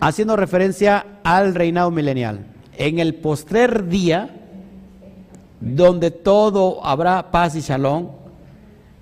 haciendo 0.00 0.36
referencia 0.36 1.04
al 1.24 1.54
reinado 1.54 1.90
milenial. 1.90 2.46
En 2.78 2.98
el 2.98 3.14
postrer 3.16 3.88
día, 3.88 4.30
donde 5.60 6.10
todo 6.10 6.84
habrá 6.84 7.30
paz 7.30 7.54
y 7.54 7.60
shalom, 7.60 8.08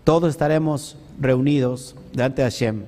todos 0.03 0.31
estaremos 0.31 0.97
reunidos 1.21 1.95
delante 2.13 2.43
de 2.43 2.51
Hashem. 2.51 2.85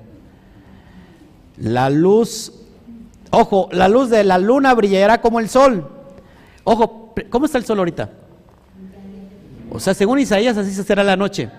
La 1.58 1.90
luz 1.90 2.52
Ojo, 3.30 3.68
la 3.72 3.88
luz 3.88 4.10
de 4.10 4.24
la 4.24 4.38
luna 4.38 4.74
brillará 4.74 5.20
como 5.20 5.40
el 5.40 5.48
sol. 5.48 5.86
Ojo, 6.64 7.14
¿cómo 7.30 7.46
está 7.46 7.58
el 7.58 7.64
sol 7.64 7.78
ahorita? 7.78 8.10
O 9.70 9.78
sea, 9.80 9.92
según 9.94 10.18
Isaías, 10.18 10.56
así 10.56 10.72
será 10.72 11.04
la 11.04 11.16
noche. 11.16 11.50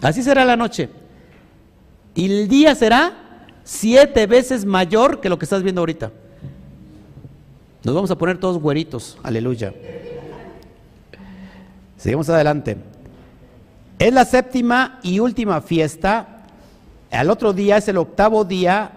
Así 0.00 0.22
será 0.22 0.44
la 0.44 0.56
noche. 0.56 0.88
Y 2.14 2.26
el 2.26 2.48
día 2.48 2.74
será 2.74 3.46
siete 3.62 4.26
veces 4.26 4.64
mayor 4.64 5.20
que 5.20 5.28
lo 5.28 5.38
que 5.38 5.44
estás 5.44 5.62
viendo 5.62 5.82
ahorita. 5.82 6.12
Nos 7.84 7.94
vamos 7.94 8.10
a 8.10 8.18
poner 8.18 8.38
todos 8.38 8.58
güeritos. 8.58 9.18
Aleluya. 9.22 9.72
Seguimos 11.96 12.28
adelante. 12.28 12.76
Es 13.98 14.12
la 14.12 14.24
séptima 14.24 15.00
y 15.02 15.18
última 15.20 15.60
fiesta. 15.60 16.44
Al 17.10 17.30
otro 17.30 17.52
día 17.52 17.76
es 17.76 17.88
el 17.88 17.96
octavo 17.96 18.44
día 18.44 18.92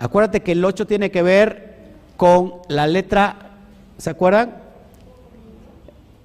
Acuérdate 0.00 0.40
que 0.40 0.52
el 0.52 0.64
8 0.64 0.86
tiene 0.86 1.10
que 1.10 1.22
ver 1.22 1.74
con 2.16 2.54
la 2.68 2.86
letra, 2.86 3.50
¿se 3.98 4.08
acuerdan? 4.08 4.56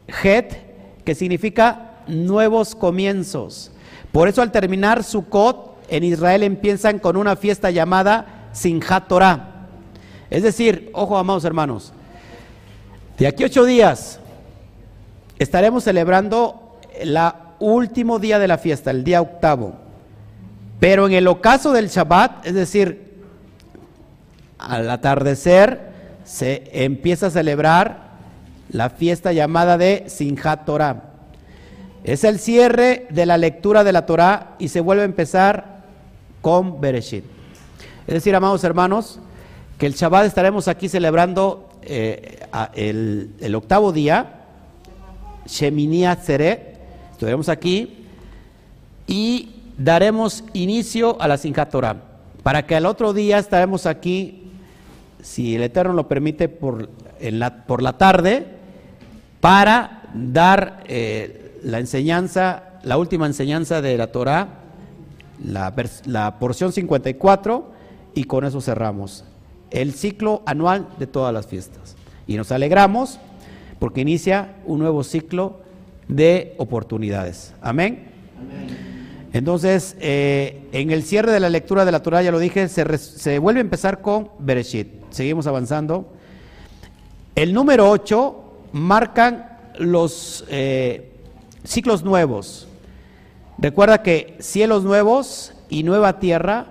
Het, 0.08 0.54
que 1.04 1.14
significa 1.14 1.98
nuevos 2.08 2.74
comienzos. 2.74 3.72
Por 4.14 4.30
eso 4.30 4.42
al 4.42 4.54
terminar 4.54 5.04
Sukkot, 5.04 5.76
en 5.90 6.06
Israel 6.06 6.44
empiezan 6.44 7.00
con 7.00 7.18
una 7.18 7.36
fiesta 7.36 7.70
llamada 7.70 8.48
Sinjat 8.54 9.10
Torah. 9.10 9.55
Es 10.30 10.44
decir, 10.44 10.90
ojo 10.94 11.18
amados 11.18 11.46
hermanos, 11.46 11.94
de 13.18 13.28
aquí 13.28 13.44
ocho 13.44 13.64
días 13.66 14.20
estaremos 15.40 15.84
celebrando 15.84 16.80
el 17.00 17.18
último 17.60 18.20
día 18.20 18.40
de 18.40 18.48
la 18.48 18.58
fiesta, 18.58 18.92
el 18.92 19.04
día 19.04 19.22
octavo. 19.22 19.76
Pero 20.80 21.08
en 21.08 21.14
el 21.14 21.28
ocaso 21.28 21.72
del 21.72 21.88
Shabbat, 21.88 22.46
es 22.46 22.54
decir, 22.54 23.24
al 24.58 24.90
atardecer 24.90 25.94
se 26.24 26.64
empieza 26.72 27.28
a 27.28 27.32
celebrar 27.32 28.06
la 28.70 28.90
fiesta 28.90 29.32
llamada 29.32 29.78
de 29.78 30.06
Sinjat 30.08 30.66
Torah. 30.66 31.04
Es 32.04 32.24
el 32.24 32.40
cierre 32.40 33.08
de 33.10 33.26
la 33.26 33.38
lectura 33.38 33.84
de 33.84 33.92
la 33.92 34.06
Torah 34.06 34.56
y 34.60 34.68
se 34.68 34.82
vuelve 34.82 35.04
a 35.04 35.06
empezar 35.06 35.84
con 36.42 36.82
Bereshit. 36.82 37.24
Es 38.08 38.14
decir, 38.14 38.36
amados 38.36 38.64
hermanos, 38.64 39.20
que 39.78 39.86
el 39.86 39.94
Shabbat 39.94 40.26
estaremos 40.26 40.68
aquí 40.68 40.88
celebrando 40.88 41.70
eh, 41.82 42.40
el, 42.76 43.56
octavo 43.56 43.92
día, 43.92 44.46
Shemini 45.46 46.06
Atzeret, 46.06 46.80
estaremos 47.12 47.50
aquí 47.50 48.06
y 49.06 49.56
daremos 49.78 50.44
inicio 50.54 51.22
a 51.22 51.28
la 51.28 51.38
Sinjat 51.38 51.70
Torah. 51.70 51.98
Para 52.42 52.66
que 52.66 52.76
al 52.76 52.86
otro 52.86 53.14
día 53.14 53.38
estaremos 53.38 53.86
aquí 53.86 54.44
si 55.22 55.56
el 55.56 55.64
Eterno 55.64 55.94
lo 55.94 56.08
permite, 56.08 56.48
por, 56.48 56.90
la, 57.20 57.98
tarde 57.98 58.46
para 59.42 60.04
dar 60.14 60.84
eh, 60.88 61.60
la 61.64 61.80
enseñanza, 61.80 62.80
la 62.84 62.98
última 62.98 63.26
enseñanza 63.26 63.82
de 63.82 63.98
la 63.98 64.08
Torah, 64.08 64.48
la, 65.44 65.74
la 66.06 66.40
porción 66.40 66.72
54, 66.72 67.72
y 68.14 68.24
con 68.24 68.46
eso 68.46 68.62
cerramos 68.62 69.26
el 69.76 69.94
ciclo 69.94 70.42
anual 70.46 70.88
de 70.98 71.06
todas 71.06 71.34
las 71.34 71.48
fiestas. 71.48 71.96
Y 72.28 72.38
nos 72.38 72.52
alegramos 72.52 73.20
porque 73.78 74.02
inicia 74.02 74.56
un 74.66 74.80
nuevo 74.80 75.04
ciclo 75.04 75.60
de 76.08 76.56
oportunidades. 76.58 77.54
Amén. 77.62 78.06
Entonces, 79.34 79.98
eh, 80.00 80.62
en 80.72 80.92
el 80.92 81.04
cierre 81.04 81.32
de 81.34 81.42
la 81.42 81.50
lectura 81.50 81.84
de 81.84 81.92
la 81.92 82.02
Torah, 82.02 82.22
ya 82.22 82.32
lo 82.32 82.40
dije, 82.40 82.70
se, 82.70 82.98
se 82.98 83.38
vuelve 83.38 83.60
a 83.60 83.62
empezar 83.62 84.02
con 84.02 84.30
Bereshit. 84.40 84.88
Seguimos 85.10 85.46
avanzando. 85.46 86.08
El 87.36 87.54
número 87.54 87.90
8 87.90 88.44
marcan 88.72 89.60
los 89.78 90.46
eh, 90.48 91.12
ciclos 91.66 92.04
nuevos. 92.04 92.70
Recuerda 93.58 94.04
que 94.04 94.38
cielos 94.40 94.84
nuevos 94.84 95.54
y 95.70 95.84
nueva 95.84 96.20
tierra. 96.20 96.68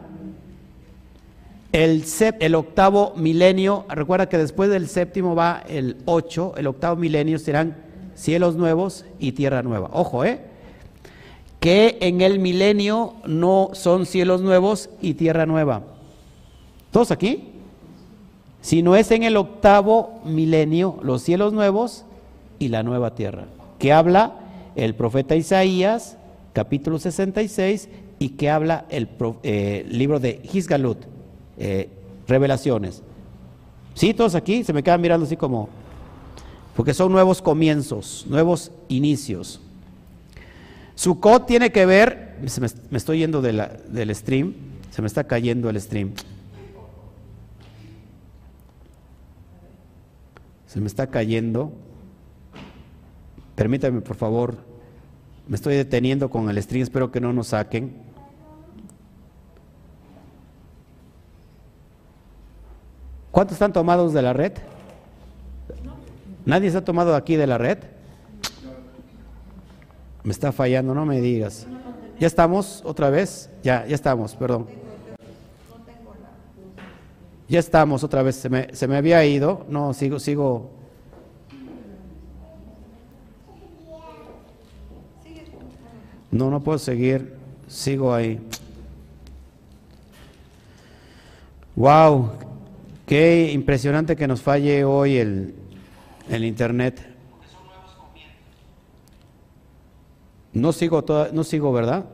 El, 1.75 2.55
octavo 2.55 3.13
milenio, 3.17 3.85
recuerda 3.89 4.29
que 4.29 4.39
después 4.39 4.71
del 4.71 4.89
séptimo 4.89 5.35
va 5.35 5.65
el 5.69 5.97
8, 6.05 6.55
el 6.57 6.69
octavo 6.69 6.97
milenio 6.97 7.39
serán 7.39 7.77
cielos 8.15 8.55
nuevos 8.55 9.05
y 9.19 9.33
tierra 9.33 9.63
nueva. 9.63 9.91
Ojo, 9.93 10.25
¿eh? 10.25 10.41
Que 11.59 11.99
en 12.01 12.21
el 12.21 12.39
milenio 12.39 13.15
no 13.27 13.71
son 13.73 14.07
cielos 14.07 14.41
nuevos 14.41 14.89
y 15.01 15.15
tierra 15.15 15.47
nueva. 15.47 15.83
¿Todos 16.93 17.11
aquí? 17.11 17.55
sino 18.65 18.97
es 18.97 19.11
en 19.11 19.25
el 19.25 19.37
octavo 19.37 20.23
milenio, 20.25 20.99
los 21.03 21.21
cielos 21.21 21.53
nuevos 21.53 22.07
y 22.59 22.69
la 22.69 22.83
nueva 22.83 23.15
tierra, 23.15 23.45
que 23.79 23.93
habla 23.93 24.37
el 24.75 24.95
profeta 24.95 25.37
Isaías, 25.37 26.17
capítulo 26.55 26.99
66, 26.99 27.91
y 28.19 28.31
que 28.31 28.49
habla 28.49 28.87
el 28.89 29.07
eh, 29.43 29.85
libro 29.87 30.19
de 30.19 30.41
Gisgalut, 30.45 30.97
eh, 31.59 31.89
Revelaciones. 32.27 33.03
¿Sí? 33.95 34.15
Todos 34.15 34.35
aquí 34.35 34.65
se 34.65 34.73
me 34.73 34.83
quedan 34.83 35.01
mirando 35.01 35.27
así 35.27 35.37
como, 35.37 35.69
porque 36.75 36.95
son 36.95 37.13
nuevos 37.13 37.41
comienzos, 37.43 38.27
nuevos 38.29 38.73
inicios. 38.89 39.61
Sukkot 40.95 41.47
tiene 41.47 41.71
que 41.71 41.87
ver, 41.87 42.37
me, 42.91 42.97
estoy 42.97 43.19
yendo 43.19 43.43
del 43.43 44.15
stream, 44.15 44.55
se 44.91 45.03
me 45.03 45.07
está 45.07 45.25
cayendo 45.25 45.69
el 45.69 45.81
stream. 45.81 46.13
Se 50.67 50.81
me 50.81 50.89
está 50.89 51.07
cayendo. 51.07 51.73
Permítame, 53.55 54.01
por 54.01 54.17
favor. 54.17 54.57
Me 55.47 55.55
estoy 55.55 55.77
deteniendo 55.77 56.31
con 56.31 56.51
el 56.51 56.61
string, 56.61 56.83
espero 56.83 57.13
que 57.13 57.21
no 57.21 57.33
nos 57.33 57.49
saquen. 57.49 58.04
¿Cuántos 63.35 63.57
están 63.57 63.73
tomados 63.73 64.13
de 64.13 64.23
la 64.23 64.33
red? 64.33 64.53
¿Nadie 66.47 66.69
está 66.69 66.85
tomado 66.85 67.17
aquí 67.17 67.35
de 67.35 67.49
la 67.49 67.59
red? 67.59 67.79
Me 70.23 70.31
está 70.31 70.53
fallando, 70.53 70.95
no 70.95 71.05
me 71.05 71.21
digas. 71.21 71.67
¿Ya 72.21 72.29
estamos 72.29 72.81
otra 72.85 73.11
vez? 73.11 73.51
Ya, 73.65 73.85
ya 73.87 73.97
estamos, 73.97 74.37
perdón. 74.37 74.69
Ya 77.49 77.59
estamos 77.59 78.05
otra 78.05 78.23
vez, 78.23 78.37
se 78.37 78.49
me, 78.49 78.73
se 78.73 78.87
me 78.87 78.97
había 78.97 79.25
ido. 79.25 79.67
No, 79.69 79.93
sigo, 79.95 80.21
sigo. 80.21 80.71
No, 86.31 86.51
no 86.51 86.61
puedo 86.61 86.79
seguir. 86.79 87.35
Sigo 87.67 88.15
ahí. 88.15 88.39
Wow, 91.75 92.31
qué 93.07 93.51
impresionante 93.53 94.17
que 94.17 94.27
nos 94.27 94.43
falle 94.43 94.85
hoy 94.85 95.17
el, 95.17 95.55
el 96.29 96.45
internet. 96.45 97.15
No 100.53 100.73
sigo, 100.73 101.03
toda, 101.03 101.31
no 101.33 101.43
sigo, 101.43 101.73
¿verdad? 101.73 102.07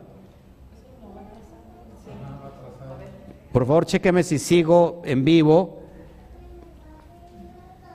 Por 3.51 3.65
favor, 3.65 3.85
chéqueme 3.85 4.23
si 4.23 4.39
sigo 4.39 5.01
en 5.05 5.23
vivo. 5.25 5.83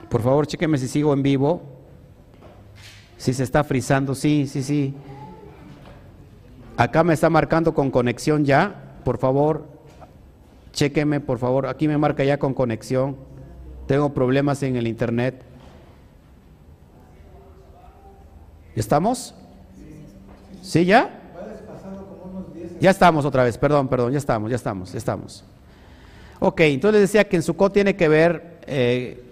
Por 0.09 0.21
favor, 0.21 0.47
chéqueme 0.47 0.77
si 0.77 0.87
sigo 0.87 1.13
en 1.13 1.23
vivo. 1.23 1.61
Si 3.17 3.33
se 3.33 3.43
está 3.43 3.63
frizando, 3.63 4.13
sí, 4.13 4.47
sí, 4.47 4.61
sí. 4.61 4.93
Acá 6.77 7.03
me 7.03 7.13
está 7.13 7.29
marcando 7.29 7.73
con 7.73 7.89
conexión 7.89 8.45
ya. 8.45 8.99
Por 9.03 9.17
favor, 9.17 9.67
chéqueme, 10.77 11.19
por 11.19 11.39
favor. 11.39 11.65
Aquí 11.67 11.87
me 11.87 11.97
marca 11.97 12.23
ya 12.23 12.37
con 12.37 12.53
conexión. 12.53 13.17
Tengo 13.87 14.13
problemas 14.13 14.61
en 14.63 14.75
el 14.75 14.87
internet. 14.87 15.43
¿Estamos? 18.75 19.33
¿Sí 20.61 20.85
ya? 20.85 21.19
Ya 22.79 22.91
estamos 22.91 23.25
otra 23.25 23.43
vez, 23.43 23.57
perdón, 23.57 23.87
perdón, 23.87 24.11
ya 24.11 24.19
estamos, 24.19 24.51
ya 24.51 24.55
estamos, 24.55 24.91
ya 24.91 24.99
estamos. 24.99 25.43
Ok, 26.39 26.61
entonces 26.61 27.01
decía 27.01 27.27
que 27.27 27.37
en 27.37 27.41
Sukkot 27.41 27.73
tiene 27.73 27.95
que 27.95 28.07
ver 28.07 28.59
eh, 28.67 29.23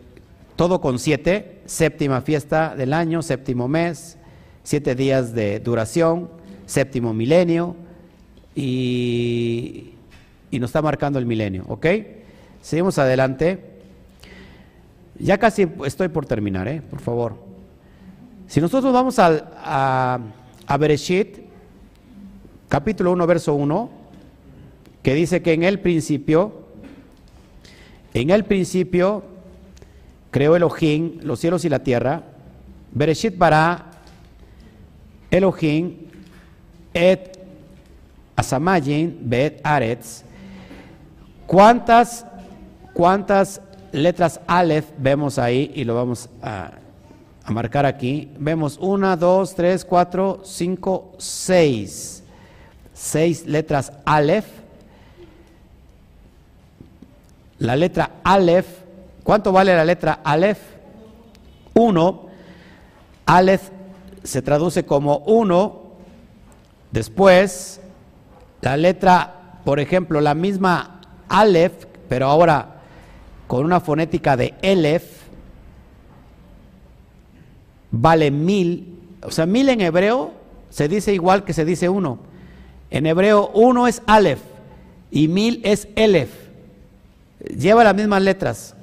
todo 0.55 0.81
con 0.81 0.97
siete, 0.97 1.61
séptima 1.67 2.21
fiesta 2.21 2.75
del 2.75 2.91
año, 2.91 3.21
séptimo 3.21 3.67
mes, 3.67 4.17
siete 4.63 4.95
días 4.95 5.35
de 5.35 5.59
duración, 5.59 6.27
séptimo 6.65 7.13
milenio 7.13 7.75
y, 8.55 9.94
y 10.55 10.59
nos 10.59 10.69
está 10.69 10.81
marcando 10.81 11.19
el 11.19 11.25
milenio, 11.25 11.65
¿ok? 11.67 11.85
Seguimos 12.61 12.97
adelante. 12.97 13.73
Ya 15.19 15.37
casi 15.37 15.67
estoy 15.85 16.09
por 16.09 16.25
terminar, 16.25 16.67
¿eh? 16.67 16.81
Por 16.81 16.99
favor. 16.99 17.35
Si 18.47 18.61
nosotros 18.61 18.93
vamos 18.93 19.17
al, 19.19 19.49
a 19.57 20.19
a 20.67 20.77
Bereshit, 20.77 21.37
capítulo 22.67 23.11
1, 23.11 23.27
verso 23.27 23.53
1, 23.53 23.89
que 25.03 25.13
dice 25.13 25.41
que 25.41 25.53
en 25.53 25.63
el 25.63 25.79
principio, 25.79 26.65
en 28.13 28.31
el 28.31 28.45
principio 28.45 29.23
creó 30.31 30.55
Elohim 30.55 31.19
los 31.21 31.39
cielos 31.39 31.65
y 31.65 31.69
la 31.69 31.79
tierra. 31.79 32.23
Bereshit 32.91 33.37
para 33.37 33.91
Elohim 35.29 35.97
et 36.93 37.37
Asamayin 38.35 39.17
bet 39.21 39.61
Aretz. 39.63 40.24
¿Cuántas, 41.47 42.25
¿Cuántas 42.93 43.61
letras 43.91 44.39
Aleph 44.47 44.91
vemos 44.97 45.37
ahí? 45.39 45.71
Y 45.75 45.83
lo 45.83 45.95
vamos 45.95 46.29
a 46.41 46.71
marcar 47.51 47.85
aquí, 47.85 48.31
vemos 48.39 48.77
una, 48.79 49.15
dos, 49.15 49.53
tres, 49.53 49.85
cuatro, 49.85 50.41
cinco, 50.43 51.13
seis. 51.17 52.23
Seis 52.93 53.45
letras 53.45 53.91
Aleph. 54.05 54.45
La 57.59 57.75
letra 57.75 58.11
Aleph, 58.23 58.67
¿cuánto 59.23 59.51
vale 59.51 59.75
la 59.75 59.85
letra 59.85 60.21
Aleph? 60.23 60.59
Uno. 61.73 62.27
Aleph 63.25 63.69
se 64.23 64.41
traduce 64.41 64.85
como 64.85 65.19
uno. 65.19 65.83
Después, 66.91 67.81
la 68.61 68.77
letra, 68.77 69.59
por 69.65 69.79
ejemplo, 69.79 70.21
la 70.21 70.33
misma 70.33 70.94
Aleph, 71.29 71.85
pero 72.07 72.27
ahora 72.27 72.81
con 73.47 73.63
una 73.63 73.79
fonética 73.79 74.35
de 74.35 74.53
Elef, 74.61 75.03
vale 77.91 78.31
mil. 78.31 78.99
O 79.23 79.31
sea, 79.31 79.45
mil 79.45 79.69
en 79.69 79.81
hebreo 79.81 80.33
se 80.69 80.87
dice 80.87 81.13
igual 81.13 81.43
que 81.43 81.53
se 81.53 81.65
dice 81.65 81.89
uno. 81.89 82.19
En 82.89 83.05
hebreo 83.05 83.51
uno 83.53 83.87
es 83.87 84.01
Aleph 84.05 84.41
y 85.11 85.27
mil 85.27 85.61
es 85.63 85.87
Elef. 85.95 86.31
Lleva 87.57 87.83
las 87.83 87.95
mismas 87.95 88.21
letras, 88.21 88.75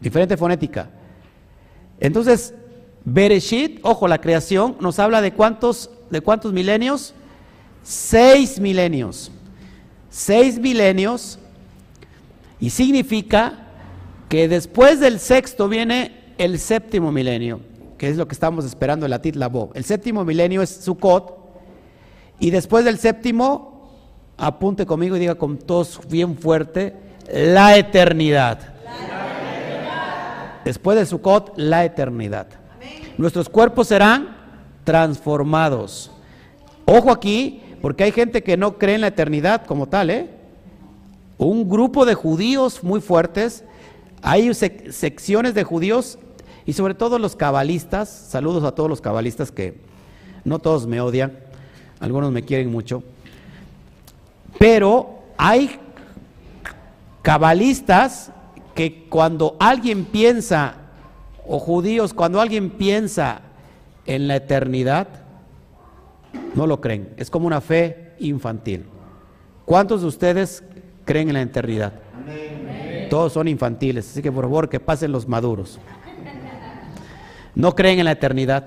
diferente 0.00 0.36
fonética. 0.36 0.88
Entonces, 2.00 2.54
Bereshit, 3.04 3.80
ojo, 3.82 4.08
la 4.08 4.20
creación 4.20 4.76
nos 4.80 4.98
habla 4.98 5.20
de 5.20 5.32
cuántos, 5.32 5.90
de 6.10 6.20
cuántos 6.20 6.52
milenios? 6.52 7.14
Seis 7.82 8.58
milenios. 8.58 9.30
Seis 10.08 10.58
milenios 10.58 11.38
y 12.60 12.70
significa 12.70 13.68
que 14.28 14.48
después 14.48 15.00
del 15.00 15.18
sexto 15.20 15.68
viene 15.68 16.34
el 16.38 16.58
séptimo 16.58 17.12
milenio 17.12 17.60
que 17.98 18.08
es 18.08 18.16
lo 18.16 18.26
que 18.28 18.34
estamos 18.34 18.64
esperando 18.64 19.06
en 19.06 19.10
la 19.10 19.22
Titlabo. 19.22 19.70
El 19.74 19.84
séptimo 19.84 20.24
milenio 20.24 20.62
es 20.62 20.70
Sukkot, 20.70 21.38
y 22.38 22.50
después 22.50 22.84
del 22.84 22.98
séptimo, 22.98 23.88
apunte 24.36 24.86
conmigo 24.86 25.16
y 25.16 25.20
diga 25.20 25.36
con 25.36 25.58
todos 25.58 26.00
bien 26.08 26.36
fuerte, 26.36 26.94
la 27.32 27.76
eternidad. 27.76 28.58
Después 30.64 30.98
de 30.98 31.06
Sukkot, 31.06 31.54
la 31.56 31.84
eternidad. 31.84 32.48
Nuestros 33.16 33.48
cuerpos 33.48 33.88
serán 33.88 34.36
transformados. 34.82 36.10
Ojo 36.84 37.10
aquí, 37.10 37.62
porque 37.80 38.04
hay 38.04 38.12
gente 38.12 38.42
que 38.42 38.56
no 38.56 38.76
cree 38.78 38.96
en 38.96 39.02
la 39.02 39.08
eternidad 39.08 39.64
como 39.64 39.86
tal, 39.88 40.10
¿eh? 40.10 40.28
Un 41.38 41.68
grupo 41.68 42.04
de 42.04 42.14
judíos 42.14 42.84
muy 42.84 43.00
fuertes, 43.00 43.64
hay 44.22 44.52
secciones 44.54 45.54
de 45.54 45.64
judíos 45.64 46.18
y 46.64 46.72
sobre 46.72 46.94
todo 46.94 47.18
los 47.18 47.36
cabalistas, 47.36 48.08
saludos 48.08 48.64
a 48.64 48.72
todos 48.72 48.88
los 48.88 49.00
cabalistas 49.00 49.50
que 49.50 49.78
no 50.44 50.58
todos 50.58 50.86
me 50.86 51.00
odian, 51.00 51.38
algunos 52.00 52.32
me 52.32 52.44
quieren 52.44 52.70
mucho, 52.70 53.02
pero 54.58 55.18
hay 55.36 55.78
cabalistas 57.22 58.30
que 58.74 59.06
cuando 59.08 59.56
alguien 59.58 60.04
piensa, 60.04 60.76
o 61.46 61.58
judíos, 61.58 62.14
cuando 62.14 62.40
alguien 62.40 62.70
piensa 62.70 63.42
en 64.06 64.28
la 64.28 64.36
eternidad, 64.36 65.08
no 66.54 66.66
lo 66.66 66.80
creen, 66.80 67.12
es 67.16 67.30
como 67.30 67.46
una 67.46 67.60
fe 67.60 68.12
infantil. 68.18 68.86
¿Cuántos 69.64 70.02
de 70.02 70.08
ustedes 70.08 70.62
creen 71.04 71.28
en 71.28 71.34
la 71.34 71.42
eternidad? 71.42 71.92
Todos 73.10 73.32
son 73.32 73.48
infantiles, 73.48 74.10
así 74.10 74.22
que 74.22 74.32
por 74.32 74.44
favor 74.44 74.68
que 74.68 74.80
pasen 74.80 75.12
los 75.12 75.28
maduros. 75.28 75.78
No 77.54 77.74
creen 77.74 78.00
en 78.00 78.06
la 78.06 78.12
eternidad, 78.12 78.66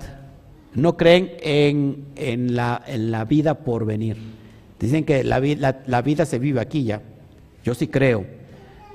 no 0.74 0.96
creen 0.96 1.32
en, 1.40 2.56
la, 2.56 2.82
en 2.86 3.10
la, 3.10 3.24
vida 3.24 3.54
por 3.58 3.84
venir. 3.84 4.16
Dicen 4.78 5.04
que 5.04 5.24
la, 5.24 5.40
la, 5.86 6.02
vida 6.02 6.24
se 6.24 6.38
vive 6.38 6.60
aquí 6.60 6.84
ya. 6.84 7.02
Yo 7.64 7.74
sí 7.74 7.88
creo. 7.88 8.24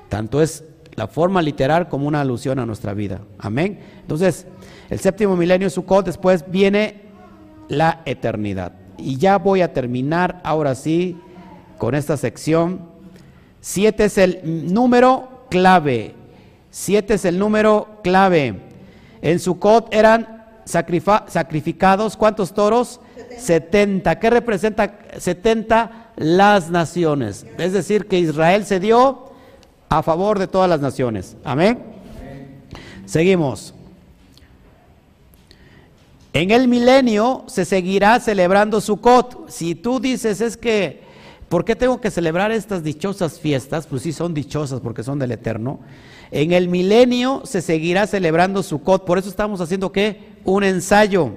Tanto 0.08 0.42
es 0.42 0.64
la 0.96 1.06
forma 1.06 1.42
literal 1.42 1.88
como 1.88 2.08
una 2.08 2.20
alusión 2.20 2.58
a 2.58 2.66
nuestra 2.66 2.94
vida. 2.94 3.20
Amén. 3.38 3.78
Entonces, 4.00 4.46
el 4.90 4.98
séptimo 4.98 5.36
milenio 5.36 5.70
Sukkot, 5.70 6.06
después 6.06 6.44
viene 6.50 7.02
la 7.68 8.02
eternidad. 8.04 8.72
Y 8.98 9.16
ya 9.16 9.38
voy 9.38 9.60
a 9.60 9.72
terminar 9.72 10.40
ahora 10.44 10.74
sí 10.74 11.16
con 11.78 11.94
esta 11.94 12.16
sección. 12.16 12.93
Siete 13.66 14.04
es 14.04 14.18
el 14.18 14.74
número 14.74 15.46
clave. 15.48 16.14
Siete 16.70 17.14
es 17.14 17.24
el 17.24 17.38
número 17.38 17.98
clave. 18.04 18.60
En 19.22 19.40
Sucot 19.40 19.88
eran 19.90 20.44
sacrificados, 20.66 22.14
¿cuántos 22.18 22.52
toros? 22.52 23.00
70. 23.38 24.20
¿Qué 24.20 24.28
representa 24.28 24.98
70? 25.16 26.10
Las 26.16 26.68
naciones. 26.68 27.46
Es 27.56 27.72
decir, 27.72 28.06
que 28.06 28.18
Israel 28.18 28.66
se 28.66 28.80
dio 28.80 29.32
a 29.88 30.02
favor 30.02 30.38
de 30.38 30.46
todas 30.46 30.68
las 30.68 30.80
naciones. 30.80 31.34
Amén. 31.42 31.82
Seguimos. 33.06 33.72
En 36.34 36.50
el 36.50 36.68
milenio 36.68 37.44
se 37.46 37.64
seguirá 37.64 38.20
celebrando 38.20 38.82
Sukkot. 38.82 39.48
Si 39.48 39.74
tú 39.74 40.00
dices 40.00 40.42
es 40.42 40.58
que, 40.58 41.03
¿por 41.54 41.64
qué 41.64 41.76
tengo 41.76 42.00
que 42.00 42.10
celebrar 42.10 42.50
estas 42.50 42.82
dichosas 42.82 43.38
fiestas? 43.38 43.86
Pues 43.86 44.02
sí 44.02 44.12
son 44.12 44.34
dichosas 44.34 44.80
porque 44.80 45.04
son 45.04 45.20
del 45.20 45.30
Eterno. 45.30 45.78
En 46.32 46.50
el 46.50 46.68
milenio 46.68 47.42
se 47.44 47.62
seguirá 47.62 48.08
celebrando 48.08 48.60
Sukkot, 48.64 49.04
por 49.04 49.18
eso 49.18 49.28
estamos 49.28 49.60
haciendo 49.60 49.92
qué? 49.92 50.32
Un 50.44 50.64
ensayo. 50.64 51.30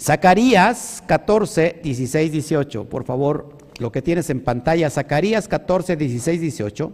Zacarías 0.00 1.00
14, 1.06 1.78
16, 1.80 2.32
18. 2.32 2.88
Por 2.88 3.04
favor, 3.04 3.56
lo 3.78 3.92
que 3.92 4.02
tienes 4.02 4.30
en 4.30 4.40
pantalla, 4.40 4.90
Zacarías 4.90 5.46
14, 5.46 5.94
16, 5.94 6.40
18. 6.40 6.92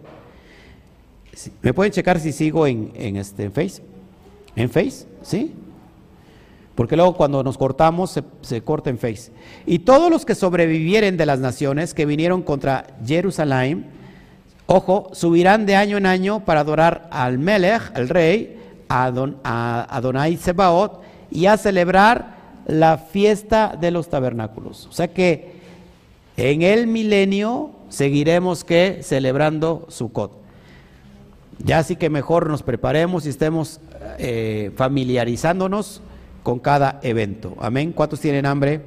¿Me 1.63 1.73
pueden 1.73 1.91
checar 1.91 2.21
si 2.21 2.33
sigo 2.33 2.67
en, 2.67 2.93
en 2.97 3.17
este, 3.17 3.45
en 3.45 3.53
Face? 3.53 3.83
¿En 4.57 4.69
Face? 4.69 5.07
¿Sí? 5.23 5.55
Porque 6.81 6.97
luego 6.97 7.13
cuando 7.13 7.43
nos 7.43 7.59
cortamos 7.59 8.11
se, 8.11 8.23
se, 8.41 8.63
corta 8.63 8.89
en 8.89 8.97
Face. 8.97 9.33
Y 9.67 9.81
todos 9.81 10.11
los 10.11 10.25
que 10.25 10.35
sobrevivieren 10.35 11.19
de 11.19 11.27
las 11.27 11.39
naciones 11.39 11.93
que 11.93 12.07
vinieron 12.07 12.41
contra 12.41 12.87
Jerusalén, 13.07 13.85
ojo, 14.65 15.11
subirán 15.13 15.67
de 15.67 15.77
año 15.77 15.99
en 15.99 16.07
año 16.07 16.43
para 16.47 16.61
adorar 16.61 17.07
al 17.11 17.39
Melech, 17.39 17.95
al 17.95 18.09
rey, 18.09 18.59
a, 18.89 19.05
Adon, 19.05 19.37
a 19.45 19.95
Adonai 19.95 20.39
Sebaot, 20.39 21.03
y 21.31 21.45
a 21.45 21.59
celebrar 21.59 22.37
la 22.67 22.97
fiesta 22.97 23.77
de 23.79 23.91
los 23.91 24.09
tabernáculos. 24.09 24.87
O 24.87 24.93
sea 24.93 25.09
que 25.09 25.57
en 26.39 26.63
el 26.63 26.87
milenio 26.87 27.73
seguiremos 27.91 28.65
que 28.65 29.01
celebrando 29.03 29.85
Sukkot. 29.91 30.33
Ya 31.59 31.81
así 31.81 31.97
que 31.97 32.09
mejor 32.09 32.49
nos 32.49 32.63
preparemos 32.63 33.27
y 33.27 33.29
estemos 33.29 33.81
eh, 34.17 34.73
familiarizándonos 34.77 36.01
con 36.43 36.59
cada 36.59 37.01
evento. 37.03 37.57
Amén. 37.61 37.93
¿Cuántos 37.93 38.21
tienen 38.21 38.47
hambre? 38.47 38.83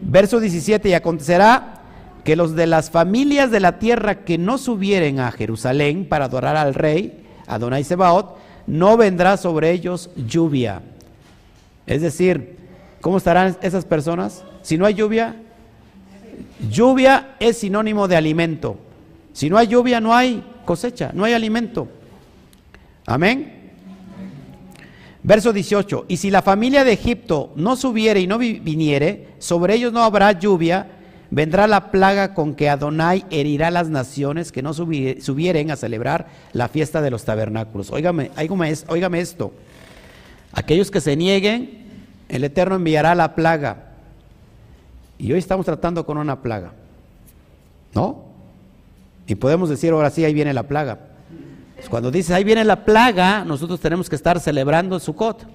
Verso 0.00 0.40
17, 0.40 0.88
y 0.88 0.94
acontecerá 0.94 1.80
que 2.24 2.36
los 2.36 2.54
de 2.54 2.66
las 2.66 2.90
familias 2.90 3.50
de 3.50 3.60
la 3.60 3.78
tierra 3.78 4.24
que 4.24 4.38
no 4.38 4.58
subieren 4.58 5.20
a 5.20 5.32
Jerusalén 5.32 6.06
para 6.06 6.26
adorar 6.26 6.56
al 6.56 6.74
rey, 6.74 7.26
Adonai 7.46 7.84
Sebaot, 7.84 8.36
no 8.66 8.96
vendrá 8.96 9.36
sobre 9.36 9.70
ellos 9.70 10.10
lluvia. 10.16 10.82
Es 11.86 12.02
decir, 12.02 12.56
¿cómo 13.00 13.18
estarán 13.18 13.56
esas 13.62 13.84
personas? 13.84 14.44
Si 14.62 14.78
no 14.78 14.86
hay 14.86 14.94
lluvia, 14.94 15.36
lluvia 16.70 17.34
es 17.40 17.58
sinónimo 17.58 18.06
de 18.06 18.16
alimento. 18.16 18.78
Si 19.32 19.50
no 19.50 19.58
hay 19.58 19.66
lluvia, 19.66 20.00
no 20.00 20.14
hay 20.14 20.44
cosecha, 20.64 21.10
no 21.14 21.24
hay 21.24 21.32
alimento. 21.32 21.88
Amén. 23.06 23.59
Verso 25.22 25.52
18, 25.52 26.06
y 26.08 26.16
si 26.16 26.30
la 26.30 26.40
familia 26.40 26.82
de 26.82 26.92
Egipto 26.94 27.52
no 27.54 27.76
subiere 27.76 28.20
y 28.20 28.26
no 28.26 28.38
viniere, 28.38 29.28
sobre 29.38 29.74
ellos 29.74 29.92
no 29.92 30.02
habrá 30.02 30.32
lluvia, 30.32 30.92
vendrá 31.30 31.66
la 31.66 31.90
plaga 31.90 32.32
con 32.32 32.54
que 32.54 32.70
Adonai 32.70 33.26
herirá 33.30 33.70
las 33.70 33.90
naciones 33.90 34.50
que 34.50 34.62
no 34.62 34.72
subieren 34.72 35.70
a 35.70 35.76
celebrar 35.76 36.28
la 36.54 36.68
fiesta 36.68 37.02
de 37.02 37.10
los 37.10 37.24
tabernáculos. 37.24 37.90
Óigame, 37.90 38.30
esto, 39.20 39.52
aquellos 40.52 40.90
que 40.90 41.02
se 41.02 41.16
nieguen, 41.16 41.84
el 42.30 42.42
Eterno 42.44 42.76
enviará 42.76 43.14
la 43.14 43.34
plaga. 43.34 43.88
Y 45.18 45.30
hoy 45.32 45.38
estamos 45.38 45.66
tratando 45.66 46.06
con 46.06 46.16
una 46.16 46.40
plaga, 46.40 46.72
¿no? 47.94 48.24
Y 49.26 49.34
podemos 49.34 49.68
decir, 49.68 49.92
ahora 49.92 50.08
sí, 50.08 50.24
ahí 50.24 50.32
viene 50.32 50.54
la 50.54 50.62
plaga. 50.62 51.09
Cuando 51.88 52.10
dices, 52.10 52.32
ahí 52.32 52.44
viene 52.44 52.64
la 52.64 52.84
plaga, 52.84 53.44
nosotros 53.44 53.80
tenemos 53.80 54.08
que 54.08 54.16
estar 54.16 54.38
celebrando 54.40 54.96
el 54.96 55.00
Sukkot. 55.00 55.46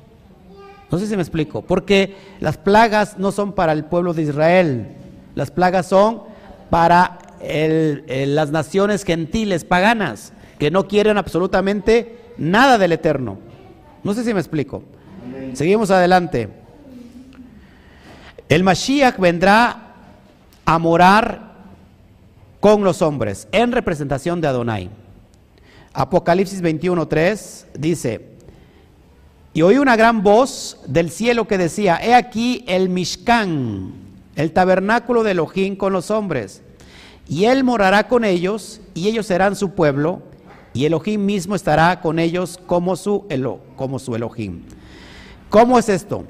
No 0.91 0.97
sé 0.99 1.07
si 1.07 1.15
me 1.15 1.21
explico, 1.21 1.61
porque 1.61 2.15
las 2.39 2.57
plagas 2.57 3.17
no 3.17 3.31
son 3.31 3.53
para 3.53 3.71
el 3.73 3.85
pueblo 3.85 4.13
de 4.13 4.23
Israel, 4.23 4.87
las 5.33 5.51
plagas 5.51 5.87
son 5.87 6.21
para 6.69 7.19
las 7.41 8.51
naciones 8.51 9.03
gentiles, 9.03 9.65
paganas, 9.65 10.33
que 10.59 10.71
no 10.71 10.87
quieren 10.87 11.17
absolutamente 11.17 12.19
nada 12.37 12.77
del 12.77 12.93
Eterno. 12.93 13.37
No 14.03 14.13
sé 14.13 14.23
si 14.23 14.33
me 14.33 14.39
explico. 14.39 14.83
Seguimos 15.53 15.91
adelante. 15.91 16.49
El 18.47 18.63
Mashiach 18.63 19.17
vendrá 19.17 19.93
a 20.65 20.79
morar 20.79 21.55
con 22.59 22.83
los 22.83 23.01
hombres 23.01 23.47
en 23.51 23.71
representación 23.71 24.41
de 24.41 24.47
Adonai. 24.47 24.89
Apocalipsis 25.95 26.61
21:3 26.61 27.65
dice, 27.79 28.35
y 29.53 29.61
oí 29.61 29.77
una 29.77 29.95
gran 29.95 30.21
voz 30.21 30.77
del 30.85 31.09
cielo 31.09 31.47
que 31.47 31.57
decía, 31.57 31.97
he 32.03 32.13
aquí 32.13 32.65
el 32.67 32.89
Mishkan, 32.89 33.93
el 34.35 34.51
tabernáculo 34.51 35.23
de 35.23 35.31
Elohim 35.31 35.77
con 35.77 35.93
los 35.93 36.11
hombres, 36.11 36.61
y 37.29 37.45
él 37.45 37.63
morará 37.63 38.09
con 38.09 38.25
ellos, 38.25 38.81
y 38.93 39.07
ellos 39.07 39.25
serán 39.25 39.55
su 39.55 39.69
pueblo, 39.69 40.21
y 40.73 40.83
Elohim 40.83 41.25
mismo 41.25 41.55
estará 41.55 42.01
con 42.01 42.19
ellos 42.19 42.59
como 42.65 42.97
su, 42.97 43.25
como 43.77 43.97
su 43.97 44.13
Elohim. 44.13 44.63
¿Cómo 45.49 45.79
es 45.79 45.87
esto? 45.87 46.25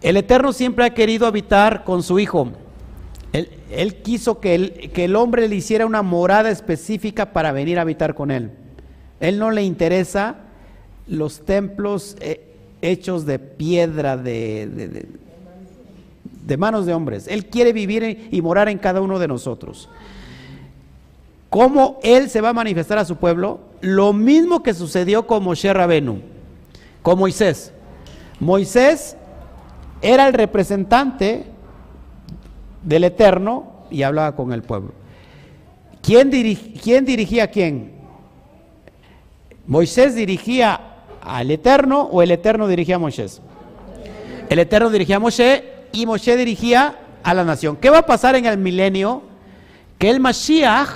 El 0.00 0.16
Eterno 0.16 0.54
siempre 0.54 0.86
ha 0.86 0.94
querido 0.94 1.26
habitar 1.26 1.84
con 1.84 2.02
su 2.02 2.18
Hijo. 2.18 2.48
Él, 3.34 3.50
él 3.70 3.96
quiso 3.96 4.40
que 4.40 4.54
el, 4.54 4.90
que 4.92 5.04
el 5.04 5.14
hombre 5.14 5.46
le 5.46 5.56
hiciera 5.56 5.84
una 5.84 6.00
morada 6.00 6.50
específica 6.50 7.34
para 7.34 7.52
venir 7.52 7.78
a 7.78 7.82
habitar 7.82 8.14
con 8.14 8.30
él. 8.30 8.50
Él 9.20 9.38
no 9.38 9.50
le 9.50 9.62
interesa 9.62 10.36
los 11.06 11.44
templos 11.44 12.16
eh, 12.20 12.40
hechos 12.80 13.26
de 13.26 13.38
piedra, 13.38 14.16
de, 14.16 15.06
de, 16.46 16.56
manos 16.56 16.86
de 16.86 16.94
hombres. 16.94 17.28
Él 17.28 17.46
quiere 17.46 17.72
vivir 17.72 18.28
y 18.30 18.42
morar 18.42 18.68
en 18.68 18.78
cada 18.78 19.00
uno 19.00 19.18
de 19.18 19.28
nosotros. 19.28 19.88
¿Cómo 21.50 21.98
Él 22.02 22.30
se 22.30 22.40
va 22.40 22.50
a 22.50 22.54
manifestar 22.54 22.98
a 22.98 23.04
su 23.04 23.16
pueblo? 23.16 23.60
Lo 23.80 24.12
mismo 24.12 24.62
que 24.62 24.72
sucedió 24.72 25.26
con 25.26 25.44
Moshe 25.44 25.72
Rabenu, 25.72 26.20
con 27.02 27.18
Moisés. 27.18 27.72
Moisés 28.38 29.16
era 30.00 30.26
el 30.26 30.34
representante 30.34 31.44
del 32.82 33.04
Eterno 33.04 33.84
y 33.90 34.02
hablaba 34.02 34.34
con 34.34 34.52
el 34.52 34.62
pueblo. 34.62 34.92
¿Quién, 36.02 36.30
¿quién 36.82 37.04
dirigía 37.04 37.44
a 37.44 37.48
quién? 37.48 37.99
¿Moisés 39.70 40.16
dirigía 40.16 40.80
al 41.22 41.48
Eterno 41.48 42.02
o 42.02 42.22
el 42.22 42.32
Eterno 42.32 42.66
dirigía 42.66 42.96
a 42.96 42.98
Moisés? 42.98 43.40
El 44.48 44.58
Eterno 44.58 44.90
dirigía 44.90 45.16
a 45.16 45.20
Moisés 45.20 45.62
y 45.92 46.06
Moisés 46.06 46.36
dirigía 46.36 46.98
a 47.22 47.34
la 47.34 47.44
nación. 47.44 47.76
¿Qué 47.76 47.88
va 47.88 47.98
a 47.98 48.06
pasar 48.06 48.34
en 48.34 48.46
el 48.46 48.58
milenio? 48.58 49.22
Que 49.96 50.10
el 50.10 50.18
Mashiach 50.18 50.88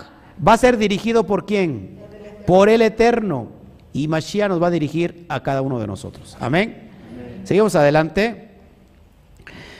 va 0.46 0.55
a 0.55 0.59
ser 0.59 0.76
dirigido 0.76 1.24
por 1.24 1.46
quién? 1.46 2.01
Por 2.48 2.68
el 2.68 2.82
Eterno. 2.82 3.46
Y 3.92 4.09
Mashiach 4.09 4.48
nos 4.48 4.60
va 4.60 4.66
a 4.66 4.70
dirigir 4.72 5.24
a 5.28 5.40
cada 5.40 5.62
uno 5.62 5.78
de 5.78 5.86
nosotros. 5.86 6.36
Amén. 6.40 6.90
Seguimos 7.44 7.76
adelante. 7.76 8.48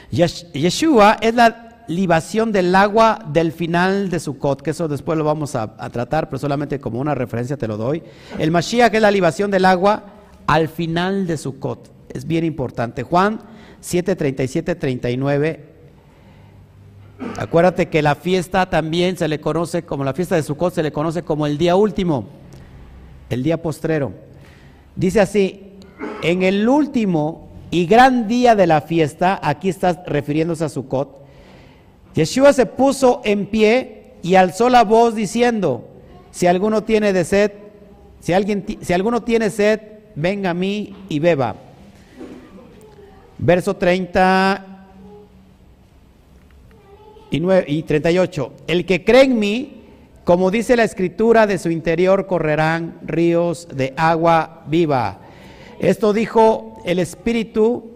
Yeshua 0.09 1.17
es 1.19 1.35
la 1.35 1.64
libación 1.87 2.51
del 2.51 2.73
agua 2.75 3.19
del 3.31 3.51
final 3.51 4.09
de 4.09 4.19
Sukkot, 4.19 4.61
que 4.61 4.71
eso 4.71 4.87
después 4.87 5.17
lo 5.17 5.23
vamos 5.23 5.55
a, 5.55 5.75
tratar, 5.89 6.29
pero 6.29 6.39
solamente 6.39 6.79
como 6.79 6.99
una 6.99 7.15
referencia 7.15 7.57
te 7.57 7.67
lo 7.67 7.77
doy. 7.77 8.03
El 8.39 8.51
Mashiach 8.51 8.93
es 8.93 9.01
la 9.01 9.11
libación 9.11 9.51
del 9.51 9.65
agua 9.65 10.03
al 10.47 10.67
final 10.67 11.27
de 11.27 11.37
Sukkot. 11.37 11.91
Es 12.09 12.25
bien 12.25 12.43
importante. 12.43 13.03
Juan 13.03 13.39
7, 13.79 14.15
37, 14.15 14.75
39. 14.75 15.65
Acuérdate 17.37 17.87
que 17.87 18.01
la 18.01 18.15
fiesta 18.15 18.69
también 18.69 19.17
se 19.17 19.27
le 19.27 19.39
conoce 19.39 19.83
como 19.83 20.03
la 20.03 20.13
fiesta 20.13 20.35
de 20.35 20.43
Sukkot, 20.43 20.73
se 20.73 20.83
le 20.83 20.91
conoce 20.91 21.23
como 21.23 21.45
el 21.45 21.57
día 21.57 21.75
último, 21.75 22.27
el 23.29 23.43
día 23.43 23.61
postrero. 23.61 24.11
Dice 24.95 25.21
así, 25.21 25.73
en 26.21 26.43
el 26.43 26.67
último 26.67 27.49
y 27.71 27.85
gran 27.85 28.27
día 28.27 28.55
de 28.55 28.67
la 28.67 28.81
fiesta, 28.81 29.39
aquí 29.41 29.69
está 29.69 30.03
refiriéndose 30.05 30.65
a 30.65 30.69
Sukkot, 30.69 31.24
Yeshua 32.15 32.53
se 32.53 32.65
puso 32.65 33.21
en 33.25 33.45
pie 33.45 34.13
y 34.23 34.35
alzó 34.35 34.69
la 34.69 34.83
voz 34.83 35.15
diciendo, 35.15 35.87
si 36.31 36.47
alguno 36.47 36.83
tiene 36.83 37.13
de 37.13 37.25
sed, 37.25 37.51
si, 38.21 38.33
alguien, 38.33 38.65
si 38.81 38.93
alguno 38.93 39.21
tiene 39.23 39.49
sed, 39.49 39.81
venga 40.15 40.51
a 40.51 40.53
mí 40.53 40.95
y 41.09 41.19
beba. 41.19 41.55
Verso 43.37 43.75
30 43.75 44.65
y, 47.29 47.39
9, 47.39 47.65
y 47.67 47.83
38. 47.83 48.53
El 48.67 48.85
que 48.85 49.03
cree 49.03 49.23
en 49.23 49.37
mí, 49.37 49.81
como 50.23 50.51
dice 50.51 50.77
la 50.77 50.85
escritura, 50.85 51.45
de 51.47 51.57
su 51.57 51.69
interior 51.69 52.27
correrán 52.27 52.97
ríos 53.03 53.67
de 53.73 53.93
agua 53.97 54.63
viva. 54.67 55.19
Esto 55.79 56.13
dijo 56.13 56.81
el 56.85 56.99
Espíritu, 56.99 57.91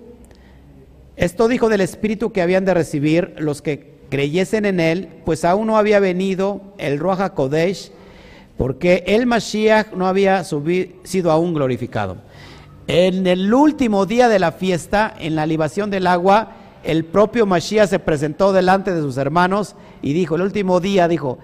esto 1.15 1.47
dijo 1.47 1.69
del 1.69 1.81
Espíritu 1.81 2.31
que 2.31 2.41
habían 2.41 2.65
de 2.65 2.73
recibir 2.73 3.33
los 3.39 3.61
que 3.61 3.88
creyesen 4.09 4.65
en 4.65 4.79
él, 4.79 5.09
pues 5.25 5.45
aún 5.45 5.67
no 5.67 5.77
había 5.77 5.99
venido 5.99 6.61
el 6.77 6.99
Ruach 6.99 7.33
Kodesh, 7.33 7.91
porque 8.57 9.03
el 9.07 9.25
Mashiach 9.25 9.93
no 9.93 10.07
había 10.07 10.43
sido 10.43 11.31
aún 11.31 11.53
glorificado. 11.53 12.17
En 12.87 13.27
el 13.27 13.53
último 13.53 14.05
día 14.05 14.27
de 14.27 14.39
la 14.39 14.51
fiesta, 14.51 15.13
en 15.19 15.35
la 15.35 15.45
libación 15.45 15.89
del 15.89 16.07
agua, 16.07 16.53
el 16.83 17.05
propio 17.05 17.45
Mashiach 17.45 17.89
se 17.89 17.99
presentó 17.99 18.51
delante 18.51 18.93
de 18.93 19.01
sus 19.01 19.17
hermanos 19.17 19.75
y 20.01 20.13
dijo, 20.13 20.35
el 20.35 20.41
último 20.41 20.79
día 20.79 21.07
dijo, 21.07 21.37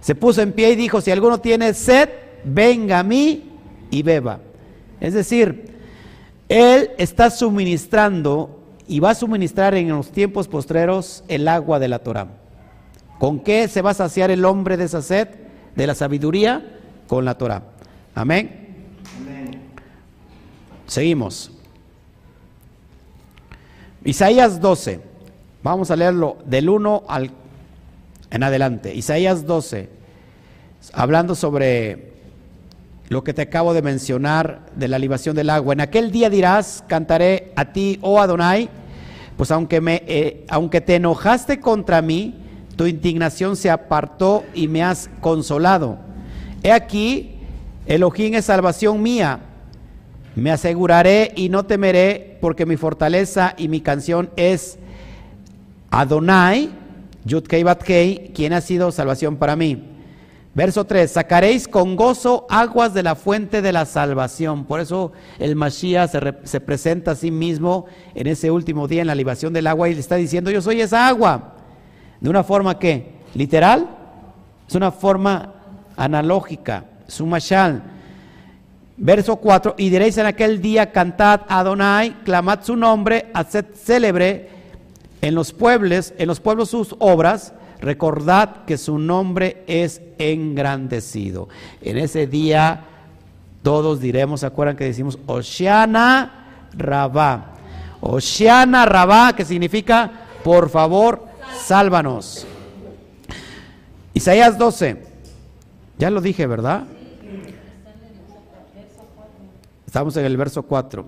se 0.00 0.14
puso 0.14 0.42
en 0.42 0.52
pie 0.52 0.72
y 0.72 0.76
dijo, 0.76 1.00
si 1.00 1.10
alguno 1.10 1.38
tiene 1.38 1.72
sed, 1.72 2.10
venga 2.44 2.98
a 2.98 3.02
mí 3.02 3.52
y 3.90 4.02
beba. 4.02 4.40
Es 5.00 5.14
decir, 5.14 5.74
Él 6.48 6.90
está 6.98 7.30
suministrando 7.30 8.63
y 8.86 9.00
va 9.00 9.10
a 9.10 9.14
suministrar 9.14 9.74
en 9.74 9.88
los 9.88 10.10
tiempos 10.10 10.48
postreros 10.48 11.24
el 11.28 11.48
agua 11.48 11.78
de 11.78 11.88
la 11.88 12.00
Torah. 12.00 12.28
¿Con 13.18 13.40
qué 13.40 13.68
se 13.68 13.82
va 13.82 13.90
a 13.90 13.94
saciar 13.94 14.30
el 14.30 14.44
hombre 14.44 14.76
de 14.76 14.84
esa 14.84 15.02
sed? 15.02 15.28
De 15.74 15.86
la 15.86 15.94
sabiduría, 15.94 16.78
con 17.08 17.24
la 17.24 17.36
Torah. 17.36 17.62
Amén. 18.14 18.64
Seguimos. 20.86 21.50
Isaías 24.04 24.60
12. 24.60 25.00
Vamos 25.62 25.90
a 25.90 25.96
leerlo 25.96 26.36
del 26.44 26.68
1 26.68 27.04
al 27.08 27.30
en 28.30 28.42
adelante. 28.42 28.94
Isaías 28.94 29.46
12. 29.46 29.88
Hablando 30.92 31.34
sobre 31.34 32.13
lo 33.08 33.22
que 33.22 33.34
te 33.34 33.42
acabo 33.42 33.74
de 33.74 33.82
mencionar 33.82 34.66
de 34.74 34.88
la 34.88 34.98
libación 34.98 35.36
del 35.36 35.50
agua. 35.50 35.74
En 35.74 35.80
aquel 35.80 36.10
día 36.10 36.30
dirás, 36.30 36.82
cantaré 36.86 37.52
a 37.56 37.72
ti, 37.72 37.98
oh 38.00 38.20
Adonai, 38.20 38.68
pues 39.36 39.50
aunque, 39.50 39.80
me, 39.80 40.02
eh, 40.06 40.44
aunque 40.48 40.80
te 40.80 40.96
enojaste 40.96 41.60
contra 41.60 42.00
mí, 42.00 42.34
tu 42.76 42.86
indignación 42.86 43.56
se 43.56 43.70
apartó 43.70 44.44
y 44.54 44.68
me 44.68 44.82
has 44.82 45.10
consolado. 45.20 45.98
He 46.62 46.72
aquí, 46.72 47.36
Elohim 47.86 48.34
es 48.34 48.46
salvación 48.46 49.02
mía. 49.02 49.40
Me 50.34 50.50
aseguraré 50.50 51.32
y 51.36 51.48
no 51.48 51.64
temeré, 51.64 52.38
porque 52.40 52.66
mi 52.66 52.76
fortaleza 52.76 53.54
y 53.56 53.68
mi 53.68 53.80
canción 53.80 54.30
es 54.36 54.78
Adonai, 55.90 56.70
Yudkei 57.24 57.62
Batkei, 57.62 58.32
quien 58.34 58.52
ha 58.52 58.60
sido 58.60 58.90
salvación 58.90 59.36
para 59.36 59.54
mí. 59.54 59.93
Verso 60.54 60.84
3, 60.84 61.10
sacaréis 61.10 61.66
con 61.66 61.96
gozo 61.96 62.46
aguas 62.48 62.94
de 62.94 63.02
la 63.02 63.16
fuente 63.16 63.60
de 63.60 63.72
la 63.72 63.86
salvación. 63.86 64.64
Por 64.64 64.78
eso 64.78 65.10
el 65.40 65.56
Mashiach 65.56 66.10
se, 66.10 66.34
se, 66.44 66.60
presenta 66.60 67.10
a 67.10 67.16
sí 67.16 67.32
mismo 67.32 67.86
en 68.14 68.28
ese 68.28 68.52
último 68.52 68.86
día 68.86 69.00
en 69.00 69.08
la 69.08 69.16
libación 69.16 69.52
del 69.52 69.66
agua 69.66 69.88
y 69.88 69.94
le 69.94 70.00
está 70.00 70.14
diciendo, 70.14 70.52
yo 70.52 70.62
soy 70.62 70.80
esa 70.80 71.08
agua. 71.08 71.54
De 72.20 72.30
una 72.30 72.44
forma 72.44 72.78
que, 72.78 73.14
literal, 73.34 73.88
es 74.68 74.74
una 74.76 74.92
forma 74.92 75.54
analógica, 75.96 76.84
es 77.06 77.20
un 77.20 77.30
mashal. 77.30 77.82
Verso 78.96 79.36
4, 79.36 79.74
y 79.76 79.90
diréis 79.90 80.18
en 80.18 80.26
aquel 80.26 80.60
día, 80.62 80.92
cantad 80.92 81.40
Adonai, 81.48 82.22
clamad 82.22 82.62
su 82.62 82.76
nombre, 82.76 83.26
haced 83.34 83.66
célebre 83.74 84.50
en 85.20 85.34
los 85.34 85.52
pueblos, 85.52 86.14
en 86.16 86.28
los 86.28 86.38
pueblos 86.38 86.70
sus 86.70 86.94
obras, 87.00 87.54
recordad 87.84 88.64
que 88.64 88.78
su 88.78 88.98
nombre 88.98 89.62
es 89.66 90.00
engrandecido. 90.18 91.48
En 91.80 91.98
ese 91.98 92.26
día 92.26 92.84
todos 93.62 94.00
diremos, 94.00 94.40
¿se 94.40 94.46
acuerdan 94.46 94.76
que 94.76 94.84
decimos 94.84 95.18
Oshiana 95.26 96.68
Rabá? 96.72 97.52
Oshiana 98.00 98.84
Rabá, 98.84 99.34
que 99.34 99.44
significa, 99.44 100.10
por 100.42 100.68
favor, 100.68 101.26
sálvanos. 101.64 102.46
Isaías 104.12 104.58
12, 104.58 105.02
ya 105.98 106.10
lo 106.10 106.20
dije, 106.20 106.46
¿verdad? 106.46 106.84
Estamos 109.86 110.16
en 110.16 110.24
el 110.24 110.36
verso 110.36 110.62
4. 110.62 111.06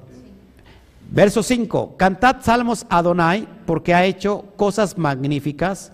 Verso 1.11 1.43
5, 1.43 1.97
cantad 1.97 2.37
salmos 2.41 2.87
a 2.89 2.99
Adonai 2.99 3.47
porque 3.65 3.95
ha 3.95 4.05
hecho 4.05 4.45
cosas 4.57 4.99
magníficas. 4.99 5.93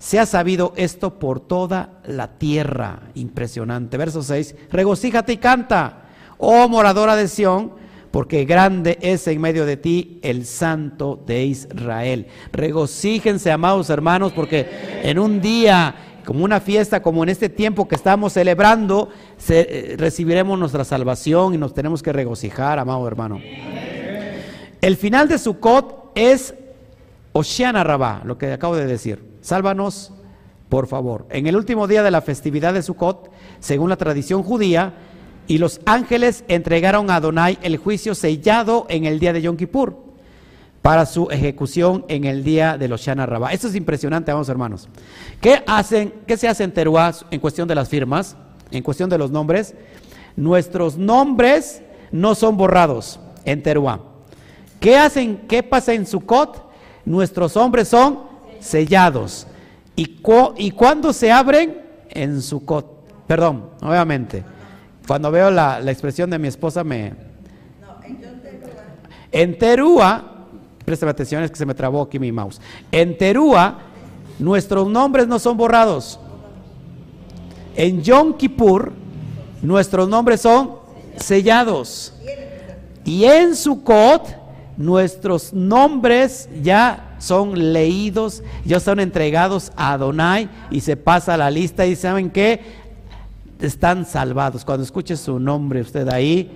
Se 0.00 0.18
ha 0.18 0.24
sabido 0.24 0.72
esto 0.76 1.18
por 1.18 1.40
toda 1.40 2.00
la 2.06 2.38
tierra. 2.38 3.02
Impresionante. 3.14 3.98
Verso 3.98 4.22
6, 4.22 4.56
regocíjate 4.72 5.34
y 5.34 5.36
canta, 5.36 6.04
oh 6.38 6.66
moradora 6.70 7.16
de 7.16 7.28
Sión, 7.28 7.72
porque 8.10 8.46
grande 8.46 8.98
es 9.02 9.28
en 9.28 9.38
medio 9.42 9.66
de 9.66 9.76
ti 9.76 10.18
el 10.22 10.46
Santo 10.46 11.22
de 11.26 11.44
Israel. 11.44 12.28
Regocíjense, 12.50 13.52
amados 13.52 13.90
hermanos, 13.90 14.32
porque 14.32 14.66
en 15.02 15.18
un 15.18 15.42
día 15.42 15.94
como 16.24 16.44
una 16.44 16.60
fiesta, 16.60 17.02
como 17.02 17.22
en 17.22 17.28
este 17.28 17.50
tiempo 17.50 17.86
que 17.86 17.96
estamos 17.96 18.32
celebrando, 18.32 19.10
se, 19.36 19.60
eh, 19.60 19.96
recibiremos 19.98 20.58
nuestra 20.58 20.84
salvación 20.84 21.52
y 21.52 21.58
nos 21.58 21.74
tenemos 21.74 22.02
que 22.02 22.14
regocijar, 22.14 22.78
amado 22.78 23.06
hermano. 23.06 23.38
El 24.80 24.96
final 24.96 25.28
de 25.28 25.36
Sukkot 25.36 26.12
es 26.14 26.54
Oshiana 27.32 27.84
Rabá, 27.84 28.22
lo 28.24 28.38
que 28.38 28.50
acabo 28.50 28.76
de 28.76 28.86
decir. 28.86 29.29
Sálvanos, 29.40 30.12
por 30.68 30.86
favor. 30.86 31.26
En 31.30 31.46
el 31.46 31.56
último 31.56 31.86
día 31.86 32.02
de 32.02 32.10
la 32.10 32.20
festividad 32.20 32.74
de 32.74 32.82
Sukkot, 32.82 33.30
según 33.58 33.90
la 33.90 33.96
tradición 33.96 34.42
judía, 34.42 34.94
y 35.46 35.58
los 35.58 35.80
ángeles 35.84 36.44
entregaron 36.46 37.10
a 37.10 37.16
Adonai 37.16 37.58
el 37.62 37.76
juicio 37.76 38.14
sellado 38.14 38.86
en 38.88 39.04
el 39.04 39.18
día 39.18 39.32
de 39.32 39.42
Yom 39.42 39.56
Kippur 39.56 39.96
para 40.80 41.06
su 41.06 41.28
ejecución 41.30 42.04
en 42.08 42.24
el 42.24 42.44
día 42.44 42.78
de 42.78 42.86
los 42.86 43.00
Shana 43.00 43.26
Rabá. 43.26 43.52
Esto 43.52 43.66
es 43.66 43.74
impresionante, 43.74 44.32
vamos 44.32 44.48
hermanos. 44.48 44.88
¿Qué 45.40 45.62
hacen, 45.66 46.14
qué 46.26 46.36
se 46.36 46.46
hace 46.46 46.62
en 46.62 46.72
Teruá 46.72 47.12
en 47.30 47.40
cuestión 47.40 47.66
de 47.66 47.74
las 47.74 47.88
firmas, 47.88 48.36
en 48.70 48.82
cuestión 48.82 49.10
de 49.10 49.18
los 49.18 49.32
nombres? 49.32 49.74
Nuestros 50.36 50.96
nombres 50.96 51.82
no 52.12 52.36
son 52.36 52.56
borrados 52.56 53.18
en 53.44 53.62
Teruá. 53.62 54.00
¿Qué 54.78 54.96
hacen? 54.96 55.48
¿Qué 55.48 55.62
pasa 55.62 55.92
en 55.92 56.06
Sukkot? 56.06 56.70
Nuestros 57.04 57.56
hombres 57.56 57.88
son 57.88 58.29
sellados. 58.60 59.46
¿Y, 59.96 60.20
y 60.56 60.70
cuándo 60.70 61.12
se 61.12 61.32
abren? 61.32 61.80
En 62.08 62.40
Sukkot. 62.40 63.26
Perdón, 63.26 63.70
obviamente. 63.82 64.44
Cuando 65.06 65.30
veo 65.30 65.50
la, 65.50 65.80
expresión 65.90 66.30
de 66.30 66.38
mi 66.38 66.48
esposa 66.48 66.84
me... 66.84 67.14
en 69.32 69.58
Terúa, 69.58 70.46
préstame 70.84 71.10
atención, 71.10 71.42
es 71.42 71.50
que 71.50 71.56
se 71.56 71.66
me 71.66 71.74
trabó 71.74 72.02
aquí 72.02 72.18
mi 72.18 72.32
mouse. 72.32 72.60
En 72.92 73.18
Terúa, 73.18 73.78
nuestros 74.38 74.88
nombres 74.88 75.26
no 75.26 75.38
son 75.38 75.56
borrados. 75.56 76.18
En 77.76 78.02
Yom 78.02 78.34
Kippur, 78.34 78.92
nuestros 79.62 80.08
nombres 80.08 80.40
son 80.40 80.76
sellados. 81.16 82.14
Y 83.04 83.24
en 83.24 83.56
Sukkot, 83.56 84.36
nuestros 84.76 85.52
nombres 85.52 86.48
ya 86.62 87.09
son 87.20 87.72
leídos, 87.72 88.42
ya 88.64 88.80
son 88.80 88.98
entregados 88.98 89.70
a 89.76 89.92
Adonai 89.92 90.48
y 90.70 90.80
se 90.80 90.96
pasa 90.96 91.36
la 91.36 91.50
lista 91.50 91.86
y 91.86 91.94
saben 91.94 92.30
que 92.30 92.60
están 93.60 94.04
salvados. 94.04 94.64
Cuando 94.64 94.82
escuche 94.82 95.16
su 95.16 95.38
nombre 95.38 95.80
usted 95.82 96.08
ahí, 96.08 96.50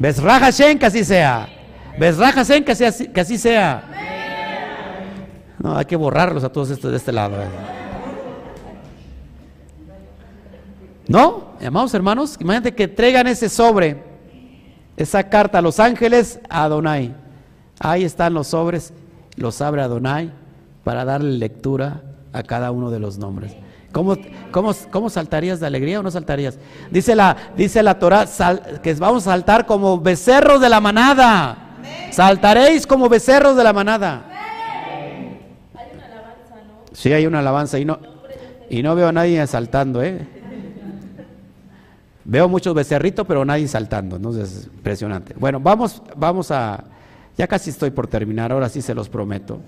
Hashem, 0.00 0.78
que 0.78 0.86
así 0.86 1.04
sea. 1.04 1.48
Hashem, 1.98 2.64
que 2.64 2.72
así, 2.72 3.08
que 3.08 3.20
así 3.20 3.38
sea. 3.38 3.84
No, 5.58 5.76
hay 5.76 5.84
que 5.84 5.96
borrarlos 5.96 6.44
a 6.44 6.48
todos 6.50 6.70
estos 6.70 6.90
de 6.90 6.96
este 6.96 7.12
lado. 7.12 7.40
Eh. 7.42 7.46
¿No? 11.08 11.48
Amados 11.66 11.92
hermanos, 11.94 12.36
imagínate 12.38 12.74
que 12.74 12.86
traigan 12.86 13.26
ese 13.26 13.48
sobre, 13.48 14.02
esa 14.96 15.28
carta 15.28 15.58
a 15.58 15.62
los 15.62 15.80
ángeles 15.80 16.38
a 16.48 16.64
Adonai. 16.64 17.14
Ahí 17.80 18.04
están 18.04 18.34
los 18.34 18.48
sobres, 18.48 18.92
los 19.38 19.60
abre 19.60 19.82
Adonai 19.82 20.30
para 20.84 21.04
darle 21.04 21.38
lectura 21.38 22.02
a 22.32 22.42
cada 22.42 22.70
uno 22.70 22.90
de 22.90 22.98
los 22.98 23.18
nombres. 23.18 23.56
¿Cómo, 23.92 24.16
cómo, 24.52 25.10
saltarías 25.10 25.60
de 25.60 25.66
alegría 25.66 26.00
o 26.00 26.02
no 26.02 26.10
saltarías? 26.10 26.58
Dice 26.90 27.14
la, 27.16 27.36
dice 27.56 27.82
la 27.82 27.98
Torah 27.98 28.26
que 28.82 28.94
vamos 28.94 29.26
a 29.26 29.30
saltar 29.30 29.66
como 29.66 29.98
becerros 29.98 30.60
de 30.60 30.68
la 30.68 30.80
manada. 30.80 31.76
Saltaréis 32.10 32.86
como 32.86 33.08
becerros 33.08 33.56
de 33.56 33.64
la 33.64 33.72
manada. 33.72 34.24
Hay 35.74 35.90
una 35.94 36.06
alabanza, 36.06 36.54
¿no? 36.66 36.74
Sí, 36.92 37.12
hay 37.12 37.26
una 37.26 37.38
alabanza 37.38 37.78
y 37.78 37.84
no, 37.84 37.98
y 38.68 38.82
no 38.82 38.94
veo 38.94 39.08
a 39.08 39.12
nadie 39.12 39.46
saltando, 39.46 40.02
¿eh? 40.02 40.26
Veo 42.24 42.46
muchos 42.46 42.74
becerritos, 42.74 43.26
pero 43.26 43.42
nadie 43.42 43.66
saltando, 43.68 44.18
¿no? 44.18 44.36
Es 44.38 44.66
impresionante. 44.66 45.34
Bueno, 45.38 45.60
vamos, 45.60 46.02
vamos 46.14 46.50
a... 46.50 46.84
Ya 47.38 47.46
casi 47.46 47.70
estoy 47.70 47.90
por 47.90 48.06
terminar, 48.06 48.52
ahora 48.52 48.68
sí 48.68 48.82
se 48.82 48.94
los 48.94 49.08
prometo. 49.08 49.60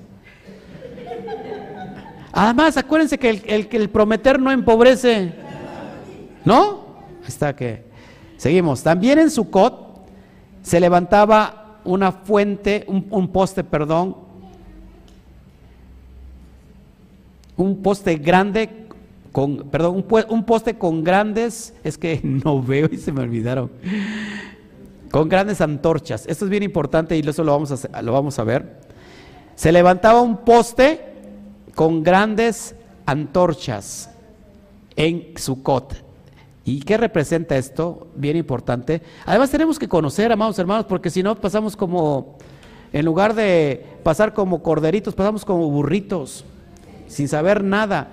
Además, 2.33 2.77
acuérdense 2.77 3.17
que 3.17 3.31
el, 3.31 3.69
el 3.71 3.89
prometer 3.89 4.39
no 4.39 4.51
empobrece. 4.51 5.33
¿No? 6.45 6.85
Está 7.27 7.57
que. 7.57 7.85
Seguimos. 8.37 8.83
También 8.83 9.19
en 9.19 9.31
Sucot 9.31 9.91
se 10.63 10.81
levantaba 10.81 11.79
una 11.85 12.13
fuente, 12.13 12.85
un, 12.87 13.29
poste, 13.29 13.65
perdón, 13.65 14.17
un 17.57 17.83
poste 17.83 18.17
grande 18.17 18.87
con, 19.33 19.69
perdón, 19.71 20.05
un, 20.29 20.45
poste 20.45 20.77
con 20.77 21.05
grandes, 21.05 21.75
es 21.85 21.97
que 21.97 22.21
no 22.23 22.63
veo 22.63 22.89
y 22.91 22.97
se 22.97 23.13
me 23.13 23.23
olvidaron, 23.23 23.71
con 25.11 25.29
grandes 25.29 25.61
antorchas. 25.61 26.25
Esto 26.27 26.45
es 26.45 26.51
bien 26.51 26.63
importante 26.63 27.17
y 27.17 27.21
eso 27.21 27.45
lo 27.45 27.53
vamos 27.53 27.85
a, 27.93 28.03
lo 28.03 28.13
vamos 28.13 28.39
a 28.39 28.45
ver. 28.45 28.81
Se 29.55 29.73
levantaba 29.73 30.21
un 30.21 30.39
poste 30.39 31.05
con 31.75 32.03
grandes 32.03 32.75
antorchas 33.07 34.11
en 34.97 35.33
Sukkot. 35.37 36.05
¿Y 36.65 36.81
qué 36.81 36.97
representa 36.97 37.57
esto? 37.57 38.09
Bien 38.15 38.37
importante. 38.37 39.03
Además 39.27 39.51
tenemos 39.51 39.79
que 39.79 39.89
conocer, 39.89 40.31
amados 40.31 40.59
hermanos, 40.59 40.87
porque 40.87 41.11
si 41.11 41.23
no 41.23 41.35
pasamos 41.35 41.77
como, 41.77 42.37
en 42.93 43.05
lugar 43.05 43.35
de 43.35 43.85
pasar 44.03 44.33
como 44.35 44.63
corderitos, 44.63 45.15
pasamos 45.15 45.45
como 45.45 45.69
burritos, 45.71 46.45
sin 47.09 47.29
saber 47.29 47.65
nada. 47.65 48.09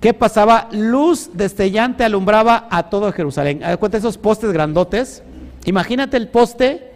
¿Qué 0.00 0.12
pasaba? 0.12 0.68
Luz 0.72 1.30
destellante 1.32 2.04
alumbraba 2.04 2.68
a 2.70 2.90
todo 2.90 3.10
Jerusalén. 3.10 3.60
¿Te 3.60 3.76
cuenta 3.78 3.96
esos 3.96 4.18
postes 4.18 4.52
grandotes? 4.52 5.22
Imagínate 5.64 6.16
el 6.16 6.28
poste 6.28 6.92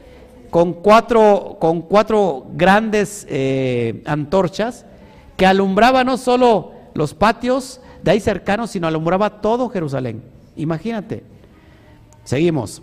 con 0.50 0.74
cuatro, 0.74 1.56
con 1.60 1.82
cuatro 1.82 2.46
grandes 2.54 3.26
eh, 3.28 4.02
antorchas 4.06 4.84
que 5.36 5.46
alumbraba 5.46 6.04
no 6.04 6.16
solo 6.16 6.72
los 6.94 7.14
patios 7.14 7.80
de 8.02 8.12
ahí 8.12 8.20
cercanos, 8.20 8.70
sino 8.70 8.86
alumbraba 8.86 9.40
todo 9.40 9.68
Jerusalén. 9.68 10.22
Imagínate. 10.56 11.22
Seguimos. 12.24 12.82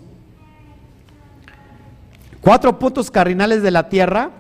Cuatro 2.42 2.80
puntos 2.80 3.12
cardinales 3.12 3.62
de 3.64 3.72
la 3.72 3.90
tierra 3.90 4.32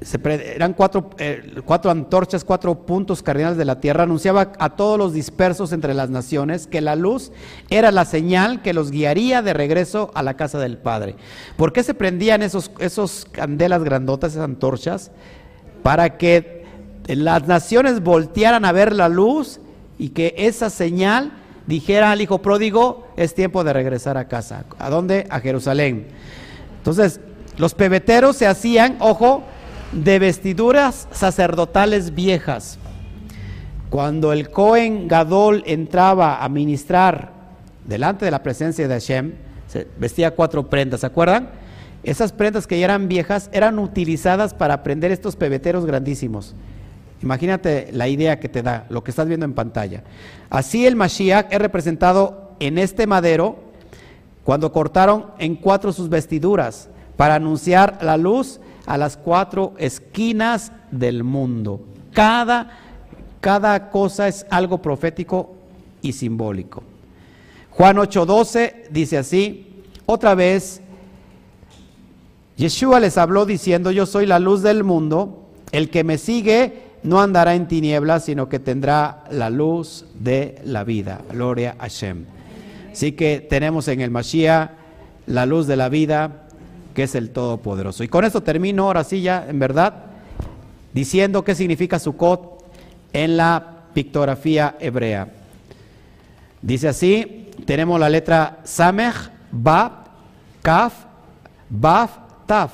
eran 0.00 0.72
cuatro, 0.72 1.10
eh, 1.18 1.60
cuatro 1.64 1.90
antorchas, 1.90 2.44
cuatro 2.44 2.86
puntos 2.86 3.22
cardinales 3.22 3.58
de 3.58 3.66
la 3.66 3.80
tierra, 3.80 4.04
anunciaba 4.04 4.52
a 4.58 4.70
todos 4.70 4.98
los 4.98 5.12
dispersos 5.12 5.72
entre 5.72 5.92
las 5.92 6.08
naciones 6.08 6.66
que 6.66 6.80
la 6.80 6.96
luz 6.96 7.32
era 7.68 7.92
la 7.92 8.06
señal 8.06 8.62
que 8.62 8.72
los 8.72 8.90
guiaría 8.90 9.42
de 9.42 9.52
regreso 9.52 10.10
a 10.14 10.22
la 10.22 10.34
casa 10.34 10.58
del 10.58 10.78
Padre. 10.78 11.16
¿Por 11.56 11.72
qué 11.72 11.82
se 11.82 11.92
prendían 11.92 12.42
esos, 12.42 12.70
esos 12.78 13.26
candelas 13.30 13.84
grandotas, 13.84 14.32
esas 14.32 14.44
antorchas? 14.44 15.10
Para 15.82 16.16
que 16.16 16.64
las 17.06 17.46
naciones 17.46 18.02
voltearan 18.02 18.64
a 18.64 18.72
ver 18.72 18.94
la 18.94 19.08
luz 19.08 19.60
y 19.98 20.10
que 20.10 20.34
esa 20.38 20.70
señal 20.70 21.32
dijera 21.66 22.10
al 22.10 22.22
hijo 22.22 22.40
pródigo, 22.40 23.06
es 23.16 23.34
tiempo 23.34 23.64
de 23.64 23.74
regresar 23.74 24.16
a 24.16 24.28
casa. 24.28 24.64
¿A 24.78 24.88
dónde? 24.88 25.26
A 25.28 25.40
Jerusalén. 25.40 26.08
Entonces, 26.78 27.20
los 27.58 27.74
pebeteros 27.74 28.36
se 28.36 28.46
hacían, 28.46 28.96
ojo, 29.00 29.44
de 29.92 30.18
vestiduras 30.18 31.08
sacerdotales 31.10 32.14
viejas. 32.14 32.78
Cuando 33.88 34.32
el 34.32 34.50
Cohen 34.50 35.08
Gadol 35.08 35.64
entraba 35.66 36.44
a 36.44 36.48
ministrar 36.48 37.32
delante 37.86 38.24
de 38.24 38.30
la 38.30 38.42
presencia 38.42 38.86
de 38.86 38.94
Hashem, 38.94 39.32
se 39.66 39.88
vestía 39.98 40.32
cuatro 40.32 40.68
prendas, 40.68 41.00
¿se 41.00 41.06
acuerdan? 41.06 41.50
Esas 42.02 42.32
prendas 42.32 42.66
que 42.66 42.78
ya 42.78 42.84
eran 42.86 43.08
viejas 43.08 43.50
eran 43.52 43.78
utilizadas 43.78 44.54
para 44.54 44.82
prender 44.82 45.10
estos 45.10 45.36
pebeteros 45.36 45.84
grandísimos. 45.84 46.54
Imagínate 47.22 47.90
la 47.92 48.08
idea 48.08 48.40
que 48.40 48.48
te 48.48 48.62
da, 48.62 48.86
lo 48.88 49.04
que 49.04 49.10
estás 49.10 49.26
viendo 49.26 49.44
en 49.44 49.52
pantalla. 49.52 50.04
Así 50.48 50.86
el 50.86 50.96
Mashiach 50.96 51.52
es 51.52 51.58
representado 51.58 52.52
en 52.60 52.78
este 52.78 53.06
madero 53.06 53.58
cuando 54.44 54.72
cortaron 54.72 55.26
en 55.38 55.56
cuatro 55.56 55.92
sus 55.92 56.08
vestiduras 56.08 56.88
para 57.16 57.34
anunciar 57.34 57.98
la 58.02 58.16
luz 58.16 58.60
a 58.86 58.98
las 58.98 59.16
cuatro 59.16 59.74
esquinas 59.78 60.72
del 60.90 61.24
mundo. 61.24 61.80
Cada, 62.12 62.70
cada 63.40 63.90
cosa 63.90 64.28
es 64.28 64.46
algo 64.50 64.82
profético 64.82 65.54
y 66.02 66.12
simbólico. 66.12 66.82
Juan 67.70 67.96
8:12 67.96 68.88
dice 68.90 69.18
así, 69.18 69.84
otra 70.06 70.34
vez, 70.34 70.80
Yeshua 72.56 73.00
les 73.00 73.16
habló 73.16 73.46
diciendo, 73.46 73.90
yo 73.90 74.06
soy 74.06 74.26
la 74.26 74.38
luz 74.38 74.62
del 74.62 74.84
mundo, 74.84 75.46
el 75.72 75.88
que 75.88 76.04
me 76.04 76.18
sigue 76.18 76.90
no 77.02 77.20
andará 77.20 77.54
en 77.54 77.68
tinieblas, 77.68 78.24
sino 78.24 78.48
que 78.48 78.58
tendrá 78.58 79.24
la 79.30 79.48
luz 79.48 80.04
de 80.18 80.60
la 80.64 80.84
vida. 80.84 81.20
Gloria 81.32 81.76
a 81.78 81.84
Hashem. 81.84 82.26
Así 82.92 83.12
que 83.12 83.40
tenemos 83.40 83.88
en 83.88 84.00
el 84.00 84.10
Mashiach 84.10 84.72
la 85.26 85.46
luz 85.46 85.66
de 85.66 85.76
la 85.76 85.88
vida, 85.88 86.48
que 86.94 87.04
es 87.04 87.14
el 87.14 87.30
Todopoderoso. 87.30 88.04
Y 88.04 88.08
con 88.08 88.24
esto 88.24 88.42
termino, 88.42 88.84
ahora 88.84 89.04
sí 89.04 89.22
ya, 89.22 89.46
en 89.48 89.58
verdad, 89.58 90.04
diciendo 90.92 91.44
qué 91.44 91.54
significa 91.54 91.98
Sukkot 91.98 92.64
en 93.12 93.36
la 93.36 93.84
pictografía 93.94 94.76
hebrea. 94.80 95.28
Dice 96.62 96.88
así, 96.88 97.50
tenemos 97.64 97.98
la 97.98 98.08
letra 98.08 98.58
Samech, 98.64 99.30
Bab, 99.50 99.92
Kaf, 100.62 100.94
Baf, 101.68 102.10
Taf. 102.46 102.72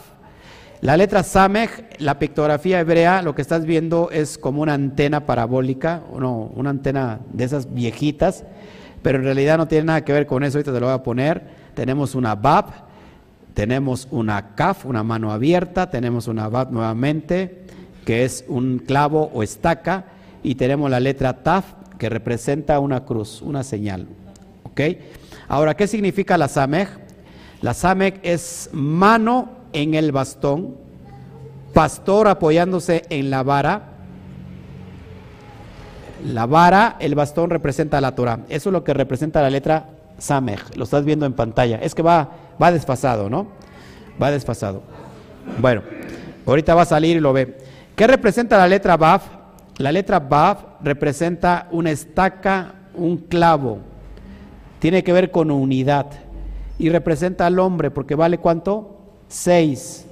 La 0.81 0.97
letra 0.97 1.23
Samech, 1.23 2.01
la 2.01 2.19
pictografía 2.19 2.81
hebrea, 2.81 3.23
lo 3.23 3.35
que 3.35 3.43
estás 3.43 3.65
viendo 3.65 4.11
es 4.11 4.39
como 4.39 4.63
una 4.63 4.75
antena 4.75 5.25
parabólica, 5.25 6.03
no, 6.19 6.51
una 6.55 6.71
antena 6.71 7.21
de 7.33 7.45
esas 7.45 7.73
viejitas, 7.73 8.45
pero 9.03 9.19
en 9.19 9.25
realidad 9.25 9.57
no 9.57 9.69
tiene 9.69 9.85
nada 9.85 10.05
que 10.05 10.13
ver 10.13 10.27
con 10.27 10.45
eso, 10.45 10.59
ahorita 10.59 10.73
te 10.73 10.81
lo 10.81 10.87
voy 10.87 10.95
a 10.95 11.03
poner. 11.03 11.67
Tenemos 11.75 12.15
una 12.15 12.35
Bab, 12.35 12.86
tenemos 13.57 14.07
una 14.11 14.55
kaf, 14.55 14.85
una 14.85 15.03
mano 15.03 15.33
abierta, 15.33 15.89
tenemos 15.89 16.29
una 16.29 16.47
bat 16.47 16.71
nuevamente, 16.71 17.63
que 18.05 18.27
es 18.27 18.45
un 18.49 18.79
clavo 18.81 19.31
o 19.33 19.43
estaca, 19.43 20.05
y 20.43 20.57
tenemos 20.57 20.91
la 20.91 21.01
letra 21.01 21.43
taf, 21.43 21.65
que 21.99 22.11
representa 22.11 22.79
una 22.81 23.07
cruz, 23.07 23.41
una 23.41 23.65
señal. 23.65 24.09
¿Ok? 24.65 24.83
Ahora, 25.49 25.75
¿qué 25.75 25.87
significa 25.87 26.37
la 26.37 26.49
samej? 26.49 26.89
La 27.63 27.73
samej 27.73 28.21
es 28.23 28.69
mano 28.75 29.49
en 29.73 29.95
el 29.95 30.13
bastón, 30.13 30.77
pastor 31.73 32.29
apoyándose 32.29 33.05
en 33.09 33.31
la 33.31 33.43
vara. 33.43 33.93
La 36.27 36.45
vara, 36.45 36.97
el 37.01 37.15
bastón 37.15 37.49
representa 37.49 38.03
la 38.03 38.15
Torah. 38.15 38.41
Eso 38.51 38.69
es 38.69 38.73
lo 38.75 38.85
que 38.85 38.93
representa 38.93 39.41
la 39.41 39.49
letra 39.49 39.89
samej. 40.19 40.77
Lo 40.77 40.85
estás 40.85 41.07
viendo 41.07 41.25
en 41.25 41.33
pantalla. 41.33 41.79
Es 41.79 41.95
que 41.95 42.03
va 42.03 42.45
va 42.61 42.73
desfasado, 42.73 43.29
¿no? 43.29 43.49
Va 44.21 44.31
desfasado. 44.31 44.83
Bueno, 45.61 45.83
ahorita 46.47 46.75
va 46.75 46.83
a 46.83 46.87
salir 46.87 47.17
y 47.17 47.21
lo 47.21 47.33
ve. 47.33 47.59
¿Qué 47.95 48.07
representa 48.07 48.59
la 48.59 48.69
letra 48.69 48.97
Baf? 48.97 49.25
La 49.79 49.93
letra 49.93 50.21
Baf 50.21 50.65
representa 50.83 51.69
una 51.71 51.91
estaca, 51.91 52.75
un 52.95 53.19
clavo. 53.19 53.79
Tiene 54.79 55.03
que 55.03 55.13
ver 55.13 55.31
con 55.31 55.51
unidad. 55.51 56.07
Y 56.79 56.91
representa 56.91 57.47
al 57.47 57.59
hombre, 57.59 57.91
porque 57.91 58.15
vale 58.15 58.39
cuánto? 58.39 59.01
Seis. 59.29 60.07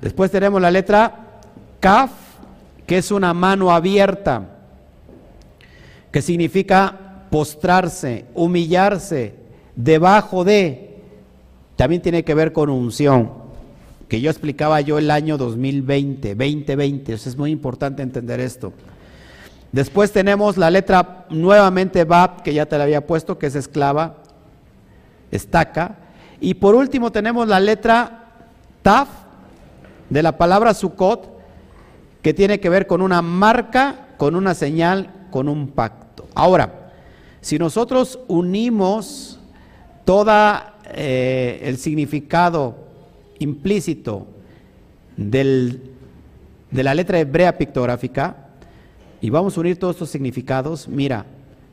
Después 0.00 0.30
tenemos 0.30 0.60
la 0.60 0.70
letra 0.70 1.40
Kaf, 1.80 2.10
que 2.86 2.98
es 2.98 3.10
una 3.10 3.34
mano 3.34 3.70
abierta, 3.70 4.42
que 6.10 6.22
significa 6.22 6.94
postrarse, 7.30 8.24
humillarse, 8.34 9.34
debajo 9.76 10.42
de, 10.42 11.02
también 11.76 12.02
tiene 12.02 12.24
que 12.24 12.34
ver 12.34 12.52
con 12.52 12.70
unción, 12.70 13.30
que 14.08 14.20
yo 14.20 14.30
explicaba 14.30 14.80
yo 14.80 14.98
el 14.98 15.10
año 15.10 15.36
2020, 15.36 16.34
2020, 16.34 17.12
eso 17.12 17.28
es 17.28 17.36
muy 17.36 17.50
importante 17.50 18.02
entender 18.02 18.40
esto. 18.40 18.72
Después 19.72 20.12
tenemos 20.12 20.56
la 20.56 20.70
letra 20.70 21.26
nuevamente 21.28 22.04
Bab, 22.04 22.42
que 22.42 22.54
ya 22.54 22.66
te 22.66 22.78
la 22.78 22.84
había 22.84 23.06
puesto, 23.06 23.38
que 23.38 23.46
es 23.46 23.54
esclava, 23.54 24.16
estaca. 25.30 25.96
Y 26.40 26.54
por 26.54 26.74
último 26.74 27.12
tenemos 27.12 27.46
la 27.48 27.60
letra 27.60 28.32
Taf, 28.82 29.08
de 30.08 30.22
la 30.22 30.38
palabra 30.38 30.72
Sukkot, 30.72 31.36
que 32.22 32.32
tiene 32.32 32.60
que 32.60 32.68
ver 32.68 32.86
con 32.86 33.02
una 33.02 33.22
marca, 33.22 34.08
con 34.16 34.36
una 34.36 34.54
señal, 34.54 35.10
con 35.30 35.48
un 35.48 35.68
pacto. 35.68 36.28
Ahora, 36.34 36.90
si 37.40 37.58
nosotros 37.58 38.20
unimos 38.28 39.35
todo 40.06 40.32
eh, 40.84 41.60
el 41.64 41.78
significado 41.78 42.76
implícito 43.40 44.28
de 45.16 45.80
la 46.70 46.94
letra 46.94 47.18
hebrea 47.18 47.58
pictográfica 47.58 48.50
y 49.20 49.30
vamos 49.30 49.56
a 49.56 49.60
unir 49.60 49.78
todos 49.78 49.96
estos 49.96 50.10
significados. 50.10 50.86
Mira, 50.86 51.26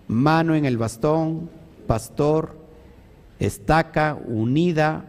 mano 0.08 0.56
en 0.56 0.66
el 0.66 0.80
bastón, 0.80 1.48
pastor, 1.86 2.58
estaca, 3.40 4.18
unida, 4.26 5.06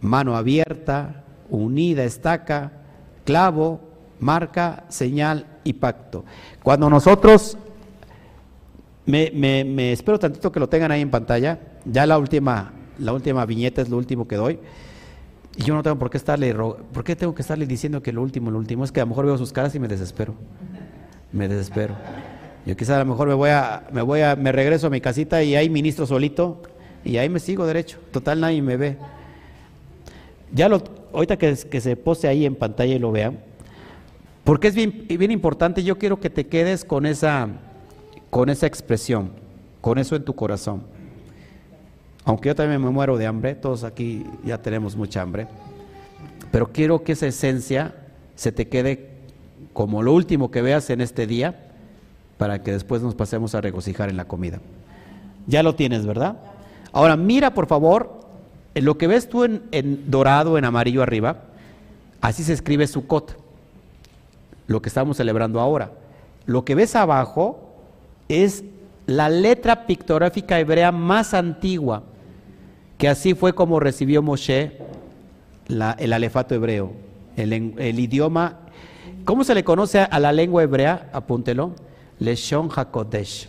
mano 0.00 0.36
abierta, 0.36 1.22
unida, 1.50 2.02
estaca, 2.04 2.72
clavo, 3.26 3.78
marca, 4.20 4.84
señal 4.88 5.46
y 5.64 5.74
pacto. 5.74 6.24
Cuando 6.62 6.88
nosotros, 6.88 7.58
me, 9.04 9.30
me 9.32 9.92
espero 9.92 10.18
tantito 10.18 10.50
que 10.50 10.60
lo 10.60 10.68
tengan 10.70 10.92
ahí 10.92 11.02
en 11.02 11.10
pantalla, 11.10 11.58
ya 11.90 12.06
la 12.06 12.18
última, 12.18 12.72
la 12.98 13.12
última 13.12 13.44
viñeta 13.46 13.82
es 13.82 13.88
lo 13.88 13.96
último 13.96 14.26
que 14.26 14.36
doy. 14.36 14.58
Y 15.56 15.62
yo 15.62 15.74
no 15.74 15.82
tengo 15.82 15.98
por 15.98 16.10
qué 16.10 16.18
estarle, 16.18 16.54
¿por 16.54 17.04
qué 17.04 17.16
tengo 17.16 17.34
que 17.34 17.42
estarle 17.42 17.66
diciendo 17.66 18.02
que 18.02 18.12
lo 18.12 18.22
último, 18.22 18.50
lo 18.50 18.58
último? 18.58 18.84
Es 18.84 18.92
que 18.92 19.00
a 19.00 19.04
lo 19.04 19.08
mejor 19.08 19.26
veo 19.26 19.38
sus 19.38 19.52
caras 19.52 19.74
y 19.74 19.78
me 19.78 19.88
desespero. 19.88 20.34
Me 21.32 21.48
desespero. 21.48 21.94
Yo 22.66 22.76
quizá 22.76 22.96
a 22.96 22.98
lo 22.98 23.06
mejor 23.06 23.28
me 23.28 23.34
voy 23.34 23.50
a, 23.50 23.86
me 23.92 24.02
voy 24.02 24.20
a, 24.20 24.36
me 24.36 24.52
regreso 24.52 24.88
a 24.88 24.90
mi 24.90 25.00
casita 25.00 25.42
y 25.42 25.54
hay 25.54 25.70
ministro 25.70 26.06
solito 26.06 26.62
y 27.04 27.16
ahí 27.16 27.28
me 27.28 27.38
sigo 27.38 27.66
derecho. 27.66 27.98
Total 28.10 28.40
nadie 28.40 28.60
me 28.60 28.76
ve. 28.76 28.98
Ya 30.52 30.68
lo, 30.68 30.82
ahorita 31.12 31.38
que, 31.38 31.54
que 31.54 31.80
se 31.80 31.96
pose 31.96 32.28
ahí 32.28 32.44
en 32.44 32.54
pantalla 32.54 32.94
y 32.94 32.98
lo 32.98 33.12
vean, 33.12 33.38
porque 34.44 34.68
es 34.68 34.74
bien, 34.74 35.06
bien 35.08 35.30
importante, 35.30 35.82
yo 35.82 35.98
quiero 35.98 36.20
que 36.20 36.30
te 36.30 36.46
quedes 36.46 36.84
con 36.84 37.04
esa, 37.04 37.48
con 38.30 38.48
esa 38.48 38.66
expresión, 38.66 39.30
con 39.80 39.98
eso 39.98 40.14
en 40.14 40.24
tu 40.24 40.34
corazón. 40.34 40.82
Aunque 42.26 42.48
yo 42.48 42.54
también 42.54 42.82
me 42.82 42.90
muero 42.90 43.16
de 43.16 43.26
hambre, 43.26 43.54
todos 43.54 43.84
aquí 43.84 44.26
ya 44.44 44.60
tenemos 44.60 44.96
mucha 44.96 45.22
hambre, 45.22 45.46
pero 46.50 46.72
quiero 46.72 47.02
que 47.02 47.12
esa 47.12 47.28
esencia 47.28 47.94
se 48.34 48.52
te 48.52 48.68
quede 48.68 49.10
como 49.72 50.02
lo 50.02 50.12
último 50.12 50.50
que 50.50 50.60
veas 50.60 50.90
en 50.90 51.00
este 51.00 51.26
día, 51.26 51.70
para 52.36 52.62
que 52.62 52.72
después 52.72 53.00
nos 53.00 53.14
pasemos 53.14 53.54
a 53.54 53.60
regocijar 53.60 54.10
en 54.10 54.16
la 54.16 54.26
comida. 54.26 54.60
Ya 55.46 55.62
lo 55.62 55.74
tienes, 55.74 56.04
¿verdad? 56.04 56.36
Ahora 56.92 57.16
mira 57.16 57.54
por 57.54 57.66
favor, 57.66 58.20
lo 58.74 58.98
que 58.98 59.06
ves 59.06 59.28
tú 59.28 59.44
en, 59.44 60.10
dorado, 60.10 60.58
en 60.58 60.64
amarillo 60.64 61.02
arriba, 61.02 61.44
así 62.20 62.42
se 62.42 62.52
escribe 62.52 62.86
Sukkot, 62.86 63.36
lo 64.66 64.82
que 64.82 64.88
estamos 64.88 65.16
celebrando 65.16 65.60
ahora. 65.60 65.92
Lo 66.44 66.64
que 66.64 66.74
ves 66.74 66.96
abajo 66.96 67.70
es 68.28 68.64
la 69.06 69.28
letra 69.28 69.86
pictográfica 69.86 70.58
hebrea 70.58 70.90
más 70.90 71.32
antigua, 71.32 72.02
que 72.98 73.08
así 73.08 73.34
fue 73.34 73.54
como 73.54 73.80
recibió 73.80 74.22
Moshe 74.22 74.78
el 75.68 76.12
alefato 76.12 76.54
hebreo, 76.54 76.92
el, 77.36 77.98
idioma. 78.00 78.60
¿Cómo 79.24 79.44
se 79.44 79.54
le 79.54 79.64
conoce 79.64 80.00
a 80.00 80.20
la 80.20 80.32
lengua 80.32 80.62
hebrea? 80.62 81.10
Apúntelo. 81.12 81.74
Leshon 82.18 82.70
HaKodesh. 82.74 83.48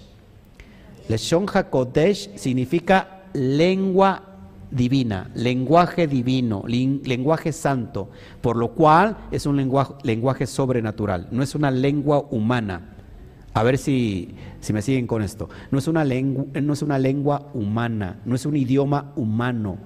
Leshon 1.07 1.45
HaKodesh 1.47 2.35
significa 2.35 3.21
lengua 3.33 4.23
divina, 4.69 5.29
lenguaje 5.35 6.07
divino, 6.07 6.63
lenguaje 6.67 7.53
santo, 7.53 8.09
por 8.41 8.57
lo 8.57 8.71
cual 8.71 9.15
es 9.31 9.45
un 9.45 9.55
lenguaje, 9.55 9.93
lenguaje 10.03 10.45
sobrenatural, 10.45 11.29
no 11.31 11.41
es 11.41 11.55
una 11.55 11.71
lengua 11.71 12.25
humana. 12.31 12.96
A 13.57 13.63
ver 13.63 13.79
si, 13.79 14.35
si 14.59 14.71
me 14.71 14.83
siguen 14.83 15.07
con 15.07 15.23
esto. 15.23 15.49
No 15.71 15.79
es, 15.79 15.87
una 15.87 16.05
lengua, 16.05 16.45
no 16.61 16.73
es 16.73 16.83
una 16.83 16.99
lengua 16.99 17.49
humana, 17.55 18.19
no 18.23 18.35
es 18.35 18.45
un 18.45 18.55
idioma 18.55 19.13
humano, 19.15 19.79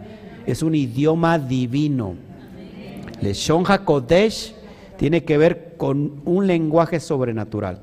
es 0.46 0.62
un 0.62 0.76
idioma 0.76 1.40
divino. 1.40 2.16
Leshon 3.22 3.64
HaKodesh 3.66 4.54
tiene 4.98 5.24
que 5.24 5.38
ver 5.38 5.76
con 5.78 6.20
un 6.26 6.48
lenguaje 6.48 7.00
sobrenatural. 7.00 7.80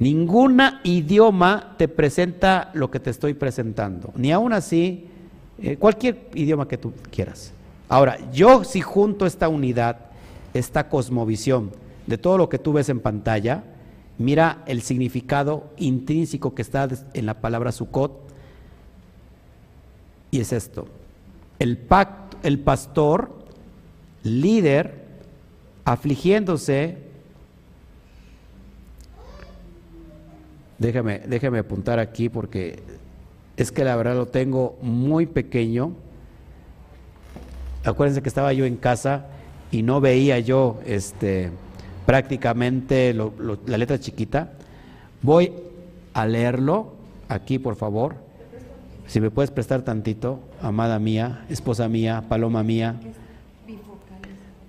Ninguna 0.00 0.80
idioma 0.82 1.76
te 1.78 1.86
presenta 1.86 2.72
lo 2.74 2.90
que 2.90 2.98
te 2.98 3.10
estoy 3.10 3.34
presentando, 3.34 4.12
ni 4.16 4.32
aún 4.32 4.52
así, 4.52 5.06
eh, 5.62 5.76
cualquier 5.76 6.30
idioma 6.34 6.66
que 6.66 6.78
tú 6.78 6.92
quieras. 7.12 7.52
Ahora, 7.88 8.18
yo 8.32 8.64
si 8.64 8.80
junto 8.80 9.24
esta 9.24 9.48
unidad, 9.48 9.98
esta 10.52 10.88
cosmovisión 10.88 11.70
de 12.08 12.18
todo 12.18 12.38
lo 12.38 12.48
que 12.48 12.58
tú 12.58 12.72
ves 12.72 12.88
en 12.88 12.98
pantalla, 12.98 13.62
Mira 14.18 14.62
el 14.66 14.80
significado 14.82 15.70
intrínseco 15.76 16.54
que 16.54 16.62
está 16.62 16.88
en 17.12 17.26
la 17.26 17.40
palabra 17.40 17.72
Sukkot. 17.72 18.12
Y 20.30 20.40
es 20.40 20.52
esto. 20.52 20.86
El, 21.58 21.76
pacto, 21.76 22.38
el 22.42 22.58
pastor, 22.58 23.30
líder, 24.22 25.04
afligiéndose. 25.84 26.98
Déjame, 30.78 31.20
déjame 31.20 31.58
apuntar 31.58 31.98
aquí 31.98 32.28
porque 32.28 32.82
es 33.56 33.72
que 33.72 33.84
la 33.84 33.96
verdad 33.96 34.14
lo 34.14 34.26
tengo 34.26 34.78
muy 34.80 35.26
pequeño. 35.26 35.92
Acuérdense 37.84 38.22
que 38.22 38.28
estaba 38.28 38.52
yo 38.52 38.64
en 38.64 38.76
casa 38.76 39.26
y 39.70 39.82
no 39.82 40.00
veía 40.00 40.38
yo 40.38 40.80
este 40.86 41.50
prácticamente 42.06 43.12
la 43.12 43.78
letra 43.78 43.98
chiquita. 43.98 44.52
Voy 45.20 45.52
a 46.14 46.26
leerlo 46.26 46.94
aquí, 47.28 47.58
por 47.58 47.76
favor. 47.76 48.14
Si 49.06 49.20
me 49.20 49.30
puedes 49.30 49.50
prestar 49.50 49.82
tantito, 49.82 50.40
amada 50.62 50.98
mía, 50.98 51.44
esposa 51.48 51.88
mía, 51.88 52.24
paloma 52.28 52.62
mía. 52.62 52.96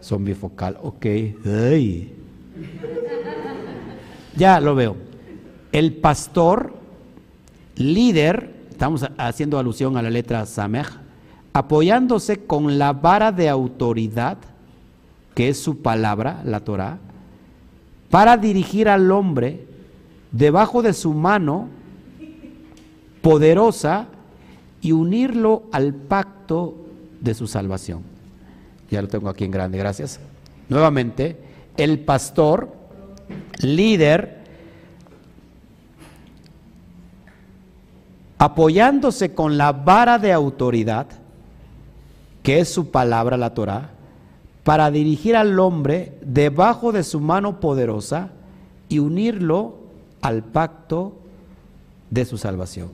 Son 0.02 0.26
bifocal, 0.26 0.78
ok. 0.82 1.06
Ya 4.36 4.60
lo 4.60 4.76
veo. 4.76 4.96
El 5.72 5.94
pastor, 5.94 6.74
líder, 7.76 8.54
estamos 8.72 9.08
haciendo 9.18 9.60
alusión 9.60 9.98
a 9.98 10.02
la 10.02 10.10
letra 10.10 10.46
Samech, 10.46 10.88
apoyándose 11.54 12.46
con 12.46 12.78
la 12.78 12.94
vara 12.94 13.32
de 13.32 13.50
autoridad, 13.50 14.38
que 15.34 15.50
es 15.50 15.60
su 15.60 15.82
palabra, 15.82 16.42
la 16.46 16.62
Torah, 16.62 17.00
para 18.10 18.38
dirigir 18.38 18.90
al 18.90 19.12
hombre 19.12 19.66
debajo 20.32 20.82
de 20.82 20.94
su 20.94 21.14
mano 21.14 21.70
poderosa 23.22 24.08
y 24.82 24.92
unirlo 24.92 25.64
al 25.72 25.94
pacto 25.94 26.76
de 27.20 27.34
su 27.34 27.48
salvación. 27.48 28.02
Ya 28.90 29.02
lo 29.02 29.08
tengo 29.08 29.30
aquí 29.30 29.44
en 29.44 29.52
grande, 29.52 29.78
gracias. 29.78 30.20
Nuevamente, 30.70 31.38
el 31.76 32.00
pastor, 32.00 32.74
líder, 33.62 34.38
apoyándose 38.38 39.34
con 39.34 39.58
la 39.58 39.72
vara 39.72 40.20
de 40.20 40.32
autoridad, 40.32 41.08
que 42.44 42.60
es 42.60 42.70
su 42.70 42.92
palabra, 42.92 43.36
la 43.36 43.54
Torah, 43.54 43.90
para 44.68 44.91
dirigir 44.91 45.38
al 45.38 45.57
hombre 45.61 46.18
debajo 46.19 46.91
de 46.91 47.03
su 47.03 47.22
mano 47.22 47.61
poderosa 47.61 48.31
y 48.89 48.99
unirlo 48.99 49.77
al 50.19 50.44
pacto 50.44 51.19
de 52.10 52.26
su 52.26 52.38
salvación. 52.38 52.89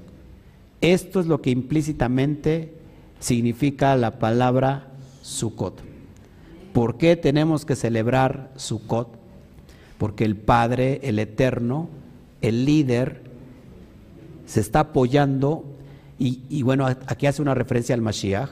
Esto 0.82 1.20
es 1.20 1.26
lo 1.26 1.42
que 1.42 1.50
implícitamente 1.50 2.76
significa 3.20 3.96
la 3.96 4.20
palabra 4.20 4.90
Sukkot. 5.24 5.82
¿Por 6.74 7.00
qué 7.00 7.16
tenemos 7.16 7.66
que 7.66 7.76
celebrar 7.76 8.52
Sukkot? 8.56 9.08
Porque 9.98 10.26
el 10.26 10.36
Padre, 10.36 11.00
el 11.02 11.18
Eterno, 11.18 11.90
el 12.44 12.66
líder, 12.66 13.24
se 14.46 14.60
está 14.60 14.82
apoyando 14.82 15.66
y, 16.20 16.62
bueno, 16.62 16.86
aquí 16.86 17.26
hace 17.26 17.42
una 17.42 17.56
referencia 17.56 17.96
al 17.96 18.02
Mashiach. 18.02 18.52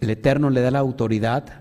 El 0.00 0.08
Eterno 0.08 0.48
le 0.48 0.62
da 0.62 0.70
la 0.70 0.78
autoridad 0.78 1.59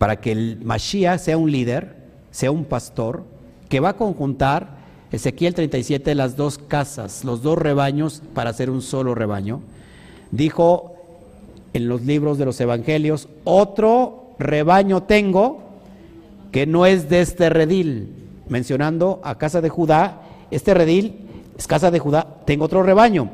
para 0.00 0.16
que 0.16 0.32
el 0.32 0.58
Mashiach 0.64 1.20
sea 1.20 1.36
un 1.36 1.52
líder, 1.52 1.94
sea 2.30 2.50
un 2.50 2.64
pastor, 2.64 3.22
que 3.68 3.80
va 3.80 3.90
a 3.90 3.96
conjuntar 3.98 4.78
Ezequiel 5.12 5.54
37 5.54 6.14
las 6.14 6.36
dos 6.36 6.56
casas, 6.56 7.22
los 7.22 7.42
dos 7.42 7.58
rebaños 7.58 8.22
para 8.32 8.48
hacer 8.48 8.70
un 8.70 8.80
solo 8.80 9.14
rebaño. 9.14 9.60
Dijo 10.30 10.94
en 11.74 11.86
los 11.86 12.00
libros 12.00 12.38
de 12.38 12.46
los 12.46 12.58
evangelios, 12.62 13.28
otro 13.44 14.30
rebaño 14.38 15.02
tengo 15.02 15.64
que 16.50 16.64
no 16.64 16.86
es 16.86 17.10
de 17.10 17.20
este 17.20 17.50
redil, 17.50 18.14
mencionando 18.48 19.20
a 19.22 19.36
casa 19.36 19.60
de 19.60 19.68
Judá, 19.68 20.22
este 20.50 20.72
redil 20.72 21.28
es 21.58 21.66
casa 21.66 21.90
de 21.90 21.98
Judá, 21.98 22.38
tengo 22.46 22.64
otro 22.64 22.82
rebaño, 22.82 23.28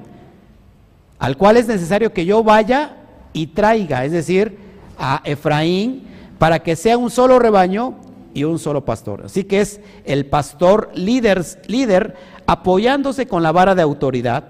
al 1.21 1.37
cual 1.37 1.59
es 1.59 1.69
necesario 1.69 2.13
que 2.13 2.25
yo 2.25 2.43
vaya 2.43 2.97
y 3.33 3.47
traiga, 3.47 4.05
es 4.05 4.11
decir, 4.11 4.59
a 4.99 5.23
Efraín, 5.25 6.16
para 6.39 6.63
que 6.63 6.77
sea 6.77 6.99
un 6.99 7.11
solo 7.11 7.39
rebaño 7.39 7.95
y 8.35 8.45
un 8.45 8.59
solo 8.59 8.85
pastor. 8.85 9.23
Así 9.25 9.45
que 9.45 9.61
es 9.61 9.81
el 10.05 10.27
pastor 10.27 10.91
líder, 10.95 11.45
líder 11.67 12.17
apoyándose 12.47 13.27
con 13.27 13.43
la 13.43 13.53
vara 13.53 13.75
de 13.75 13.83
autoridad, 13.83 14.45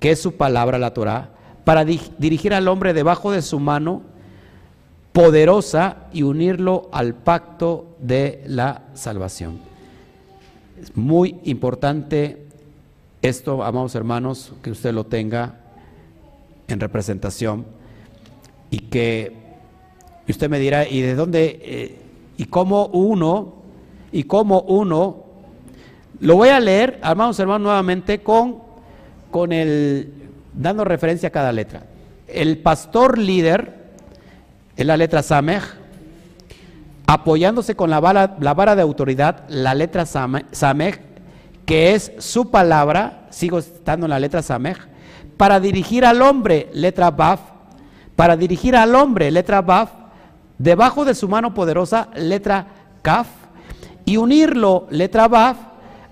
que 0.00 0.12
es 0.12 0.20
su 0.20 0.36
palabra, 0.36 0.78
la 0.78 0.94
Torah, 0.94 1.30
para 1.64 1.84
dirigir 1.84 2.54
al 2.54 2.68
hombre 2.68 2.94
debajo 2.94 3.30
de 3.30 3.42
su 3.42 3.60
mano 3.60 4.02
poderosa 5.12 6.06
y 6.12 6.22
unirlo 6.22 6.88
al 6.92 7.14
pacto 7.14 7.96
de 7.98 8.42
la 8.46 8.82
salvación. 8.94 9.58
Es 10.80 10.96
muy 10.96 11.36
importante 11.44 12.46
esto, 13.20 13.64
amados 13.64 13.94
hermanos, 13.94 14.52
que 14.62 14.70
usted 14.70 14.94
lo 14.94 15.04
tenga 15.04 15.56
en 16.68 16.78
representación 16.80 17.66
y 18.70 18.78
que 18.78 19.37
y 20.28 20.30
usted 20.30 20.50
me 20.50 20.58
dirá, 20.58 20.86
¿y 20.86 21.00
de 21.00 21.14
dónde? 21.14 21.58
Eh, 21.62 21.98
¿Y 22.36 22.44
cómo 22.44 22.86
uno? 22.88 23.54
¿Y 24.12 24.24
cómo 24.24 24.60
uno? 24.60 25.24
Lo 26.20 26.36
voy 26.36 26.50
a 26.50 26.60
leer, 26.60 27.00
hermanos, 27.02 27.40
hermanos, 27.40 27.62
nuevamente 27.62 28.22
con, 28.22 28.58
con 29.30 29.52
el, 29.52 30.12
dando 30.52 30.84
referencia 30.84 31.30
a 31.30 31.32
cada 31.32 31.50
letra. 31.50 31.84
El 32.26 32.58
pastor 32.58 33.16
líder, 33.16 33.74
es 34.76 34.84
la 34.84 34.98
letra 34.98 35.22
Samech, 35.22 35.64
apoyándose 37.06 37.74
con 37.74 37.88
la 37.88 37.98
vara, 37.98 38.36
la 38.38 38.52
vara 38.52 38.76
de 38.76 38.82
autoridad, 38.82 39.48
la 39.48 39.74
letra 39.74 40.04
Samech, 40.04 41.00
que 41.64 41.94
es 41.94 42.12
su 42.18 42.50
palabra, 42.50 43.28
sigo 43.30 43.60
estando 43.60 44.04
en 44.04 44.10
la 44.10 44.20
letra 44.20 44.42
Samech, 44.42 44.78
para 45.38 45.58
dirigir 45.58 46.04
al 46.04 46.20
hombre, 46.20 46.68
letra 46.74 47.10
Baf, 47.10 47.40
para 48.14 48.36
dirigir 48.36 48.76
al 48.76 48.94
hombre, 48.94 49.30
letra 49.30 49.62
Baf, 49.62 49.90
debajo 50.58 51.04
de 51.04 51.14
su 51.14 51.28
mano 51.28 51.54
poderosa, 51.54 52.08
letra 52.16 52.66
Kaf, 53.02 53.28
y 54.04 54.16
unirlo, 54.16 54.86
letra 54.90 55.28
Baf, 55.28 55.56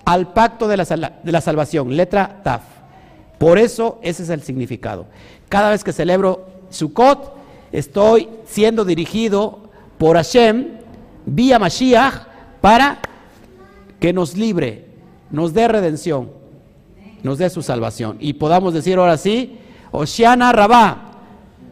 al 0.05 0.31
pacto 0.31 0.67
de 0.67 0.77
la, 0.77 0.85
de 0.85 1.31
la 1.31 1.41
salvación, 1.41 1.95
letra 1.97 2.41
Taf. 2.43 2.61
Por 3.37 3.57
eso 3.57 3.99
ese 4.01 4.23
es 4.23 4.29
el 4.29 4.41
significado. 4.41 5.05
Cada 5.49 5.71
vez 5.71 5.83
que 5.83 5.91
celebro 5.91 6.45
Sukkot, 6.69 7.35
estoy 7.71 8.29
siendo 8.45 8.85
dirigido 8.85 9.69
por 9.97 10.15
Hashem 10.15 10.77
vía 11.25 11.59
Mashiach 11.59 12.25
para 12.61 12.99
que 13.99 14.13
nos 14.13 14.35
libre, 14.35 14.85
nos 15.29 15.53
dé 15.53 15.67
redención, 15.67 16.29
nos 17.23 17.37
dé 17.37 17.49
su 17.49 17.61
salvación. 17.61 18.17
Y 18.19 18.33
podamos 18.33 18.73
decir 18.73 18.97
ahora 18.97 19.17
sí, 19.17 19.59
Oshiana 19.91 20.51
Rabá, 20.51 21.11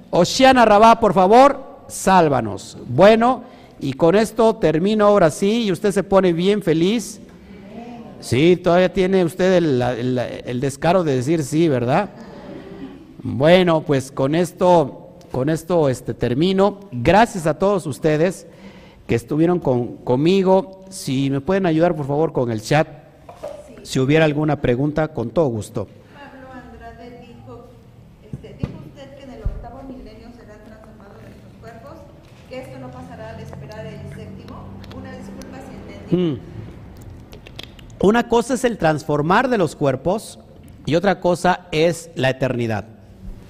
Oshiana 0.10 0.66
Rabá, 0.66 1.00
por 1.00 1.14
favor, 1.14 1.65
sálvanos. 1.88 2.78
Bueno, 2.88 3.44
y 3.80 3.94
con 3.94 4.16
esto 4.16 4.56
termino 4.56 5.06
ahora 5.06 5.30
sí, 5.32 5.64
y 5.64 5.72
usted 5.72 5.92
se 5.92 6.04
pone 6.04 6.34
bien 6.34 6.62
feliz. 6.62 7.20
Sí, 8.20 8.58
todavía 8.58 8.92
tiene 8.92 9.24
usted 9.24 9.54
el, 9.56 10.60
descaro 10.60 11.04
de 11.04 11.16
decir 11.16 11.44
sí, 11.44 11.68
¿verdad? 11.68 12.10
Bueno, 13.22 13.82
pues 13.82 14.12
con 14.12 14.36
esto, 14.36 15.10
con 15.32 15.50
esto 15.50 15.90
este, 15.90 16.14
termino. 16.14 16.80
Gracias 16.92 17.46
a 17.46 17.60
todos 17.60 17.86
ustedes 17.86 18.48
que 19.08 19.16
estuvieron 19.16 19.60
con, 19.60 19.98
conmigo. 19.98 20.86
Si 20.90 21.30
me 21.30 21.42
pueden 21.42 21.66
ayudar, 21.66 21.96
por 21.96 22.08
favor, 22.08 22.34
con 22.34 22.52
el 22.52 22.62
chat. 22.62 22.88
Si 23.84 24.00
hubiera 24.00 24.26
alguna 24.26 24.62
pregunta, 24.62 25.10
con 25.10 25.30
todo 25.30 25.48
gusto. 25.48 25.88
Pablo 26.14 26.48
Andrade 26.52 27.20
dijo, 27.20 27.66
este, 28.24 28.56
dijo 28.58 28.74
usted 28.88 29.16
que 29.16 29.24
en 29.24 29.32
el 29.34 29.44
octavo 29.44 29.84
milenio 29.84 30.30
será 30.36 30.56
transformado 30.66 31.14
nuestros 31.22 31.54
cuerpos, 31.62 32.02
que 32.50 32.62
esto 32.62 32.80
no 32.80 32.90
pasará 32.90 33.30
al 33.36 33.40
esperar 33.40 33.86
el 33.86 34.00
séptimo. 34.16 34.66
Una 34.98 35.12
disculpa 35.12 35.60
si 35.60 35.76
entendí. 35.76 35.95
Mm. 36.12 36.34
Una 38.00 38.28
cosa 38.28 38.56
es 38.56 38.64
el 38.64 38.78
transformar 38.78 39.50
de 39.50 39.58
los 39.58 39.76
cuerpos 39.76 40.40
y 40.86 40.96
otra 40.96 41.20
cosa 41.20 41.68
es 41.72 42.10
la 42.16 42.30
eternidad. 42.30 42.86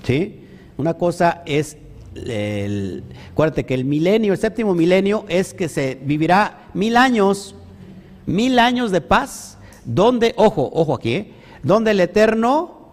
¿Sí? 0.03 0.41
Una 0.77 0.94
cosa 0.94 1.41
es 1.45 1.77
el, 2.15 3.03
acuérdate 3.32 3.65
que 3.65 3.73
el 3.73 3.86
milenio, 3.86 4.34
el 4.34 4.40
séptimo 4.40 4.73
milenio 4.73 5.26
es 5.27 5.53
que 5.53 5.68
se 5.68 5.99
vivirá 6.02 6.69
mil 6.73 6.95
años, 6.95 7.56
mil 8.26 8.60
años 8.60 8.91
de 8.91 9.02
paz, 9.02 9.57
donde, 9.84 10.34
ojo, 10.38 10.69
ojo 10.73 10.94
aquí, 10.95 11.14
¿eh? 11.14 11.34
donde 11.64 11.91
el 11.91 11.99
Eterno 11.99 12.91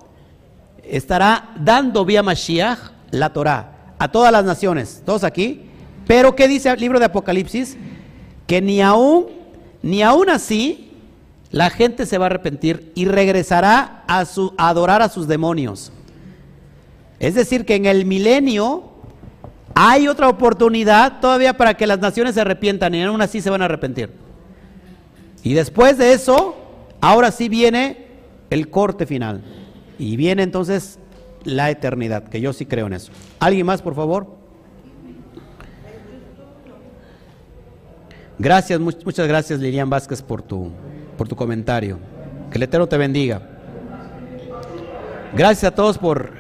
estará 0.83 1.51
dando 1.61 2.05
vía 2.05 2.23
Mashiach 2.23 2.79
la 3.11 3.33
Torah 3.33 3.95
a 3.99 4.11
todas 4.11 4.33
las 4.33 4.45
naciones, 4.45 5.03
todos 5.07 5.23
aquí. 5.23 5.63
Pero 6.07 6.35
¿qué 6.35 6.49
dice 6.49 6.69
el 6.69 6.81
libro 6.81 6.99
de 6.99 7.05
Apocalipsis? 7.05 7.77
Que 8.47 8.61
ni 8.61 8.83
aún, 8.83 9.27
ni 9.83 10.03
aún 10.03 10.31
así, 10.31 10.91
la 11.51 11.71
gente 11.71 12.07
se 12.07 12.19
va 12.19 12.27
a 12.27 12.31
arrepentir 12.31 12.93
y 12.95 13.05
regresará 13.05 14.05
a, 14.07 14.25
su, 14.25 14.55
adorar 14.57 15.03
a 15.03 15.09
sus 15.09 15.29
demonios. 15.29 15.93
Es 17.19 17.35
decir, 17.35 17.65
que 17.65 17.75
en 17.75 17.87
el 17.87 18.07
milenio 18.07 18.85
hay 19.75 20.09
otra 20.09 20.29
oportunidad 20.29 21.21
todavía 21.21 21.57
para 21.57 21.75
que 21.75 21.87
las 21.87 21.99
naciones 21.99 22.35
se 22.35 22.41
arrepientan 22.41 22.95
y 22.95 23.03
aún 23.03 23.21
así 23.21 23.41
se 23.41 23.51
van 23.51 23.63
a 23.63 23.67
arrepentir. 23.67 24.11
Y 25.43 25.55
después 25.55 25.99
de 25.99 26.13
eso, 26.13 26.57
ahora 27.01 27.31
sí 27.31 27.49
viene 27.49 28.07
el 28.51 28.71
corte 28.71 29.07
final. 29.07 29.43
Y 29.99 30.17
viene 30.17 30.43
entonces 30.43 30.99
la 31.45 31.71
eternidad, 31.71 32.25
que 32.25 32.41
yo 32.41 32.53
sí 32.53 32.67
creo 32.67 32.87
en 32.87 32.95
eso. 32.95 33.13
¿Alguien 33.41 33.67
más, 33.67 33.83
por 33.83 33.95
favor? 33.95 34.42
Gracias, 38.43 38.81
muchas 38.81 39.29
gracias 39.29 39.61
Lilian 39.61 39.89
Vázquez 39.89 40.21
por 40.21 40.43
tu, 40.43 40.69
por 41.17 41.29
tu 41.29 41.37
comentario. 41.37 42.01
Que 42.51 42.59
el 42.59 42.65
Eterno 42.65 42.89
te 42.89 42.97
bendiga. 42.97 43.41
Gracias 45.33 45.71
a 45.71 45.75
todos 45.77 45.97
por, 45.97 46.33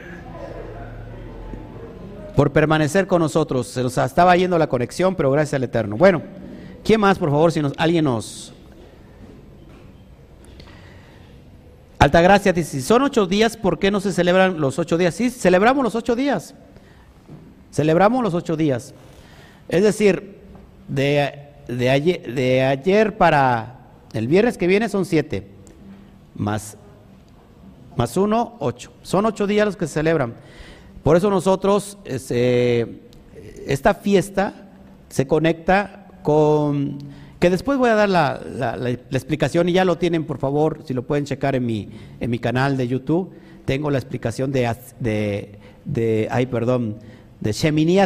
por 2.34 2.50
permanecer 2.50 3.06
con 3.06 3.20
nosotros. 3.20 3.68
Se 3.68 3.84
nos 3.84 3.96
estaba 3.96 4.36
yendo 4.36 4.58
la 4.58 4.66
conexión, 4.66 5.14
pero 5.14 5.30
gracias 5.30 5.54
al 5.54 5.62
Eterno. 5.62 5.96
Bueno, 5.96 6.22
¿quién 6.82 7.00
más, 7.00 7.20
por 7.20 7.30
favor, 7.30 7.52
si 7.52 7.62
nos, 7.62 7.72
alguien 7.76 8.04
nos... 8.04 8.52
Altagracia 12.00 12.52
dice, 12.52 12.68
si 12.68 12.82
son 12.82 13.02
ocho 13.02 13.26
días, 13.26 13.56
¿por 13.56 13.78
qué 13.78 13.92
no 13.92 14.00
se 14.00 14.12
celebran 14.12 14.60
los 14.60 14.76
ocho 14.80 14.98
días? 14.98 15.14
Sí, 15.14 15.30
celebramos 15.30 15.84
los 15.84 15.94
ocho 15.94 16.16
días. 16.16 16.56
Celebramos 17.70 18.24
los 18.24 18.34
ocho 18.34 18.56
días. 18.56 18.92
Es 19.68 19.84
decir, 19.84 20.40
de, 20.88 21.51
de, 21.68 21.90
ayer, 21.90 22.34
de 22.34 22.62
ayer 22.62 23.16
para 23.16 23.80
el 24.12 24.28
viernes 24.28 24.58
que 24.58 24.66
viene 24.66 24.88
son 24.88 25.04
siete, 25.04 25.46
más, 26.34 26.76
más 27.96 28.16
uno, 28.16 28.56
ocho. 28.58 28.92
Son 29.02 29.26
ocho 29.26 29.46
días 29.46 29.66
los 29.66 29.76
que 29.76 29.86
se 29.86 29.94
celebran. 29.94 30.34
Por 31.02 31.16
eso 31.16 31.30
nosotros, 31.30 31.98
este, 32.04 33.00
esta 33.66 33.94
fiesta 33.94 34.70
se 35.08 35.26
conecta 35.26 36.06
con, 36.22 36.98
que 37.40 37.50
después 37.50 37.76
voy 37.78 37.90
a 37.90 37.94
dar 37.94 38.08
la, 38.08 38.40
la, 38.76 38.90
explicación 38.90 39.68
y 39.68 39.72
ya 39.72 39.84
lo 39.84 39.98
tienen, 39.98 40.24
por 40.24 40.38
favor, 40.38 40.82
si 40.84 40.94
lo 40.94 41.02
pueden 41.02 41.24
checar 41.24 41.56
en 41.56 41.66
mi, 41.66 41.88
en 42.20 42.30
mi 42.30 42.38
canal 42.38 42.76
de 42.76 42.86
YouTube, 42.86 43.32
tengo 43.64 43.90
la 43.90 43.98
explicación 43.98 44.52
de, 44.52 44.74
de, 45.00 45.58
de 45.84 46.28
ay, 46.30 46.46
perdón, 46.46 46.98
de 47.40 47.52
Shemini 47.52 47.98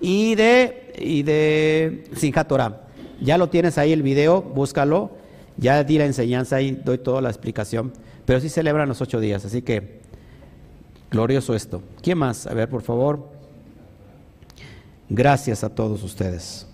y 0.00 0.34
de, 0.34 0.85
y 0.98 1.22
de 1.22 2.04
Sinjat 2.14 2.48
Torah. 2.48 2.82
Ya 3.20 3.38
lo 3.38 3.48
tienes 3.48 3.78
ahí 3.78 3.92
el 3.92 4.02
video, 4.02 4.42
búscalo, 4.42 5.10
ya 5.56 5.82
di 5.84 5.98
la 5.98 6.04
enseñanza 6.04 6.60
y 6.60 6.72
doy 6.72 6.98
toda 6.98 7.20
la 7.20 7.30
explicación, 7.30 7.92
pero 8.24 8.40
sí 8.40 8.48
celebran 8.48 8.88
los 8.88 9.00
ocho 9.00 9.20
días, 9.20 9.44
así 9.44 9.62
que 9.62 10.00
Glorioso 11.10 11.54
esto. 11.54 11.82
¿Quién 12.02 12.18
más? 12.18 12.46
A 12.46 12.54
ver, 12.54 12.68
por 12.68 12.82
favor. 12.82 13.28
Gracias 15.08 15.62
a 15.62 15.68
todos 15.68 16.02
ustedes. 16.02 16.66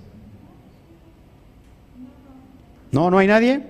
¿No? 2.90 3.10
¿No 3.10 3.18
hay 3.18 3.26
nadie? 3.26 3.62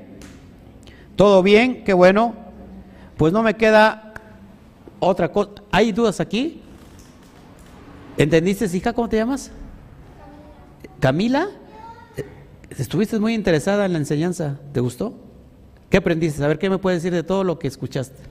¿Todo 1.16 1.42
bien? 1.42 1.84
Qué 1.84 1.92
bueno. 1.92 2.34
Pues 3.16 3.32
no 3.32 3.42
me 3.42 3.54
queda 3.54 4.14
otra 5.00 5.30
cosa. 5.30 5.50
¿Hay 5.70 5.92
dudas 5.92 6.20
aquí? 6.20 6.62
¿Entendiste, 8.16 8.64
hija? 8.76 8.92
¿Cómo 8.92 9.08
te 9.08 9.16
llamas? 9.16 9.50
Camila. 11.02 11.48
Estuviste 12.70 13.18
muy 13.18 13.34
interesada 13.34 13.86
en 13.86 13.92
la 13.92 13.98
enseñanza. 13.98 14.60
¿Te 14.72 14.78
gustó? 14.78 15.14
¿Qué 15.90 15.96
aprendiste? 15.96 16.44
A 16.44 16.46
ver, 16.46 16.60
¿qué 16.60 16.70
me 16.70 16.78
puedes 16.78 17.02
decir 17.02 17.12
de 17.12 17.24
todo 17.24 17.42
lo 17.42 17.58
que 17.58 17.66
escuchaste? 17.66 18.22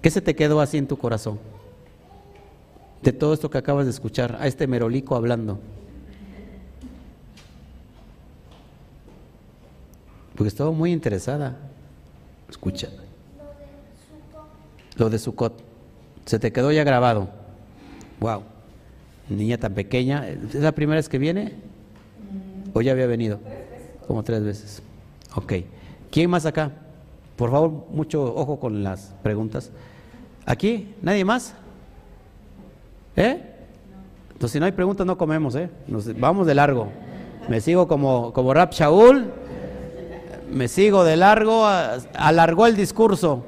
¿Qué 0.00 0.08
se 0.08 0.20
te 0.20 0.36
quedó 0.36 0.60
así 0.60 0.78
en 0.78 0.86
tu 0.86 0.96
corazón? 0.96 1.40
De 3.02 3.12
todo 3.12 3.34
esto 3.34 3.50
que 3.50 3.58
acabas 3.58 3.86
de 3.86 3.90
escuchar, 3.90 4.38
a 4.38 4.46
este 4.46 4.68
merolico 4.68 5.16
hablando. 5.16 5.58
Porque 10.36 10.48
estaba 10.48 10.70
muy 10.70 10.92
interesada. 10.92 11.56
Escucha. 12.48 12.88
Lo 14.94 15.10
de 15.10 15.18
Sucot. 15.18 15.60
Se 16.24 16.38
te 16.38 16.52
quedó 16.52 16.70
ya 16.70 16.84
grabado. 16.84 17.30
Wow. 18.20 18.53
Niña 19.28 19.58
tan 19.58 19.74
pequeña. 19.74 20.28
¿Es 20.28 20.54
la 20.54 20.72
primera 20.72 20.96
vez 20.96 21.08
que 21.08 21.18
viene? 21.18 21.54
¿O 22.72 22.82
ya 22.82 22.92
había 22.92 23.06
venido? 23.06 23.38
Como 24.06 24.22
tres 24.22 24.42
veces. 24.42 24.82
Ok. 25.34 25.54
¿Quién 26.10 26.30
más 26.30 26.46
acá? 26.46 26.70
Por 27.36 27.50
favor, 27.50 27.86
mucho 27.90 28.22
ojo 28.34 28.60
con 28.60 28.84
las 28.84 29.14
preguntas. 29.22 29.70
¿Aquí? 30.46 30.94
¿Nadie 31.02 31.24
más? 31.24 31.54
¿Eh? 33.16 33.40
Entonces, 34.32 34.52
si 34.52 34.60
no 34.60 34.66
hay 34.66 34.72
preguntas, 34.72 35.06
no 35.06 35.16
comemos, 35.16 35.54
¿eh? 35.54 35.70
Nos 35.86 36.18
vamos 36.18 36.46
de 36.46 36.54
largo. 36.54 36.88
Me 37.48 37.60
sigo 37.60 37.88
como, 37.88 38.32
como 38.32 38.52
Rap 38.52 38.72
Shaul. 38.72 39.30
Me 40.50 40.68
sigo 40.68 41.04
de 41.04 41.16
largo. 41.16 41.66
Alargó 41.66 42.66
el 42.66 42.76
discurso. 42.76 43.44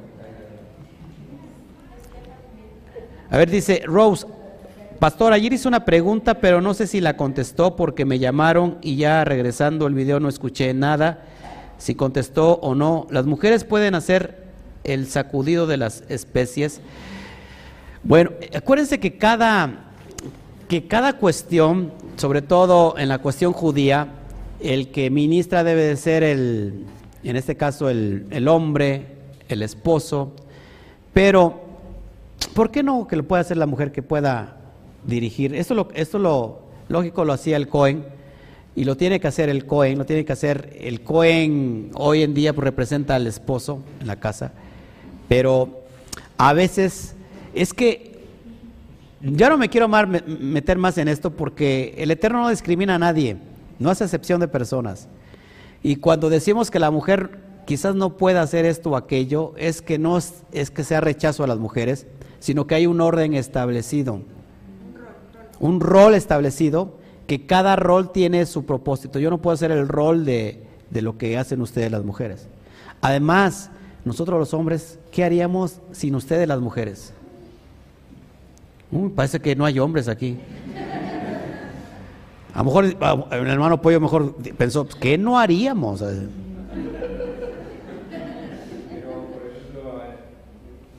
A 3.30 3.36
ver, 3.36 3.50
dice 3.50 3.82
Rose. 3.84 4.26
Pastor, 4.98 5.34
ayer 5.34 5.52
hice 5.52 5.68
una 5.68 5.84
pregunta, 5.84 6.40
pero 6.40 6.62
no 6.62 6.72
sé 6.72 6.86
si 6.86 7.00
la 7.00 7.16
contestó 7.16 7.76
porque 7.76 8.06
me 8.06 8.18
llamaron 8.18 8.78
y 8.80 8.96
ya 8.96 9.24
regresando 9.24 9.86
el 9.86 9.94
video 9.94 10.20
no 10.20 10.28
escuché 10.28 10.72
nada. 10.72 11.22
Si 11.76 11.94
contestó 11.94 12.54
o 12.54 12.74
no. 12.74 13.06
Las 13.10 13.26
mujeres 13.26 13.64
pueden 13.64 13.94
hacer 13.94 14.44
el 14.84 15.06
sacudido 15.06 15.66
de 15.66 15.76
las 15.76 16.02
especies. 16.08 16.80
Bueno, 18.04 18.30
acuérdense 18.54 18.98
que 18.98 19.18
cada, 19.18 19.90
que 20.68 20.86
cada 20.86 21.14
cuestión, 21.14 21.92
sobre 22.16 22.40
todo 22.40 22.96
en 22.96 23.08
la 23.08 23.18
cuestión 23.18 23.52
judía, 23.52 24.08
el 24.60 24.90
que 24.92 25.10
ministra 25.10 25.62
debe 25.62 25.82
de 25.82 25.96
ser 25.96 26.22
el, 26.22 26.86
en 27.22 27.36
este 27.36 27.56
caso, 27.56 27.90
el, 27.90 28.26
el 28.30 28.48
hombre, 28.48 29.08
el 29.48 29.60
esposo, 29.60 30.32
pero 31.12 31.60
¿por 32.54 32.70
qué 32.70 32.82
no 32.82 33.06
que 33.06 33.16
lo 33.16 33.24
pueda 33.24 33.42
hacer 33.42 33.58
la 33.58 33.66
mujer 33.66 33.92
que 33.92 34.02
pueda 34.02 34.55
dirigir? 35.06 35.54
Esto 35.54 35.74
lo, 35.74 35.88
esto 35.94 36.18
lo 36.18 36.60
lógico 36.88 37.24
lo 37.24 37.32
hacía 37.32 37.56
el 37.56 37.68
Cohen 37.68 38.04
y 38.74 38.84
lo 38.84 38.96
tiene 38.96 39.20
que 39.20 39.28
hacer 39.28 39.48
el 39.48 39.66
Cohen, 39.66 39.98
lo 39.98 40.04
tiene 40.04 40.24
que 40.24 40.32
hacer 40.32 40.76
el 40.80 41.00
Cohen 41.00 41.90
hoy 41.94 42.22
en 42.22 42.34
día 42.34 42.52
pues, 42.52 42.64
representa 42.64 43.14
al 43.14 43.26
esposo 43.26 43.80
en 44.00 44.06
la 44.06 44.16
casa. 44.16 44.52
Pero 45.28 45.82
a 46.36 46.52
veces 46.52 47.14
es 47.54 47.72
que 47.72 48.16
ya 49.22 49.48
no 49.48 49.56
me 49.56 49.70
quiero 49.70 49.88
meter 49.88 50.76
más 50.78 50.98
en 50.98 51.08
esto 51.08 51.30
porque 51.30 51.94
el 51.96 52.10
Eterno 52.10 52.42
no 52.42 52.50
discrimina 52.50 52.96
a 52.96 52.98
nadie, 52.98 53.38
no 53.78 53.90
hace 53.90 54.04
excepción 54.04 54.40
de 54.40 54.48
personas. 54.48 55.08
Y 55.82 55.96
cuando 55.96 56.28
decimos 56.28 56.70
que 56.70 56.78
la 56.78 56.90
mujer 56.90 57.40
quizás 57.66 57.94
no 57.94 58.16
pueda 58.16 58.42
hacer 58.42 58.66
esto 58.66 58.90
o 58.90 58.96
aquello, 58.96 59.54
es 59.56 59.82
que 59.82 59.98
no 59.98 60.18
es, 60.18 60.44
es 60.52 60.70
que 60.70 60.84
sea 60.84 61.00
rechazo 61.00 61.44
a 61.44 61.46
las 61.46 61.58
mujeres, 61.58 62.06
sino 62.38 62.66
que 62.66 62.74
hay 62.74 62.86
un 62.86 63.00
orden 63.00 63.34
establecido, 63.34 64.20
un 65.60 65.80
rol 65.80 66.14
establecido, 66.14 66.94
que 67.26 67.46
cada 67.46 67.76
rol 67.76 68.12
tiene 68.12 68.46
su 68.46 68.64
propósito. 68.64 69.18
Yo 69.18 69.30
no 69.30 69.38
puedo 69.38 69.54
hacer 69.54 69.70
el 69.70 69.88
rol 69.88 70.24
de, 70.24 70.62
de 70.90 71.02
lo 71.02 71.18
que 71.18 71.36
hacen 71.38 71.60
ustedes 71.60 71.90
las 71.90 72.04
mujeres. 72.04 72.48
Además, 73.00 73.70
nosotros 74.04 74.38
los 74.38 74.54
hombres, 74.54 74.98
¿qué 75.10 75.24
haríamos 75.24 75.80
sin 75.92 76.14
ustedes 76.14 76.46
las 76.46 76.60
mujeres? 76.60 77.12
Parece 79.16 79.40
que 79.40 79.56
no 79.56 79.64
hay 79.64 79.80
hombres 79.80 80.06
aquí. 80.06 80.38
A 82.54 82.58
lo 82.60 82.64
mejor 82.64 82.84
el 82.84 83.46
hermano 83.48 83.82
Pollo 83.82 84.00
mejor 84.00 84.36
pensó, 84.56 84.84
pues, 84.84 84.94
¿qué 84.94 85.18
no 85.18 85.38
haríamos? 85.38 86.00
Pero, 86.00 86.28
por 89.28 89.42
ejemplo, 89.44 90.00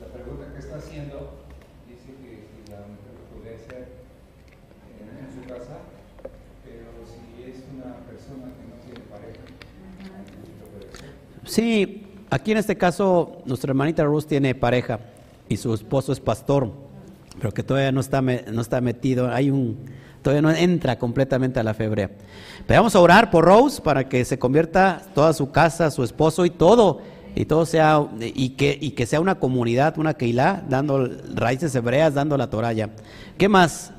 la 0.00 0.06
pregunta 0.12 0.44
que 0.52 0.58
está 0.60 0.76
haciendo 0.76 1.40
dice 1.88 2.12
que 2.22 2.46
si 2.46 2.70
la 2.70 2.78
mujer 2.86 3.14
lo 3.18 3.24
puede 3.34 3.56
hacer 3.56 3.82
en, 5.00 5.06
en 5.18 5.28
su 5.34 5.40
casa, 5.48 5.82
pero 6.62 6.92
si 7.08 7.42
es 7.50 7.56
una 7.74 7.90
persona 8.06 8.52
que 8.54 8.64
no 8.68 8.76
tiene 8.84 9.00
pareja, 9.10 9.42
¿lo 10.60 10.66
puede 10.70 10.86
hacer? 10.94 11.10
Sí, 11.48 12.02
aquí 12.28 12.52
en 12.52 12.58
este 12.58 12.76
caso 12.76 13.38
nuestra 13.46 13.70
hermanita 13.70 14.04
Ruth 14.04 14.26
tiene 14.26 14.54
pareja 14.54 15.00
y 15.48 15.56
su 15.56 15.72
esposo 15.72 16.12
es 16.12 16.20
pastor, 16.20 16.70
pero 17.40 17.54
que 17.54 17.62
todavía 17.62 17.90
no 17.90 18.00
está, 18.00 18.20
no 18.20 18.60
está 18.60 18.82
metido, 18.82 19.32
hay 19.32 19.50
un, 19.50 19.78
todavía 20.20 20.42
no 20.42 20.50
entra 20.50 20.98
completamente 20.98 21.58
a 21.58 21.62
la 21.62 21.72
febre. 21.72 22.10
Pero 22.66 22.80
vamos 22.80 22.94
a 22.94 23.00
orar 23.00 23.30
por 23.30 23.46
Rose 23.46 23.80
para 23.80 24.10
que 24.10 24.26
se 24.26 24.38
convierta 24.38 25.02
toda 25.14 25.32
su 25.32 25.50
casa, 25.50 25.90
su 25.90 26.04
esposo 26.04 26.44
y 26.44 26.50
todo, 26.50 27.00
y 27.34 27.46
todo 27.46 27.64
sea, 27.64 28.06
y 28.20 28.50
que, 28.50 28.76
y 28.78 28.90
que 28.90 29.06
sea 29.06 29.20
una 29.20 29.36
comunidad, 29.36 29.96
una 29.96 30.12
Keilah, 30.12 30.64
dando 30.68 31.08
raíces 31.34 31.74
hebreas, 31.74 32.12
dando 32.12 32.36
la 32.36 32.50
toraya. 32.50 32.90
¿Qué 33.38 33.48
más? 33.48 33.92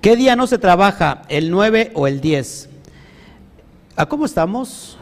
¿Qué 0.00 0.14
día 0.14 0.36
no 0.36 0.46
se 0.46 0.58
trabaja? 0.58 1.22
¿El 1.28 1.50
9 1.50 1.90
o 1.94 2.06
el 2.06 2.20
10? 2.20 2.68
¿A 3.96 4.06
cómo 4.06 4.26
estamos? 4.26 4.96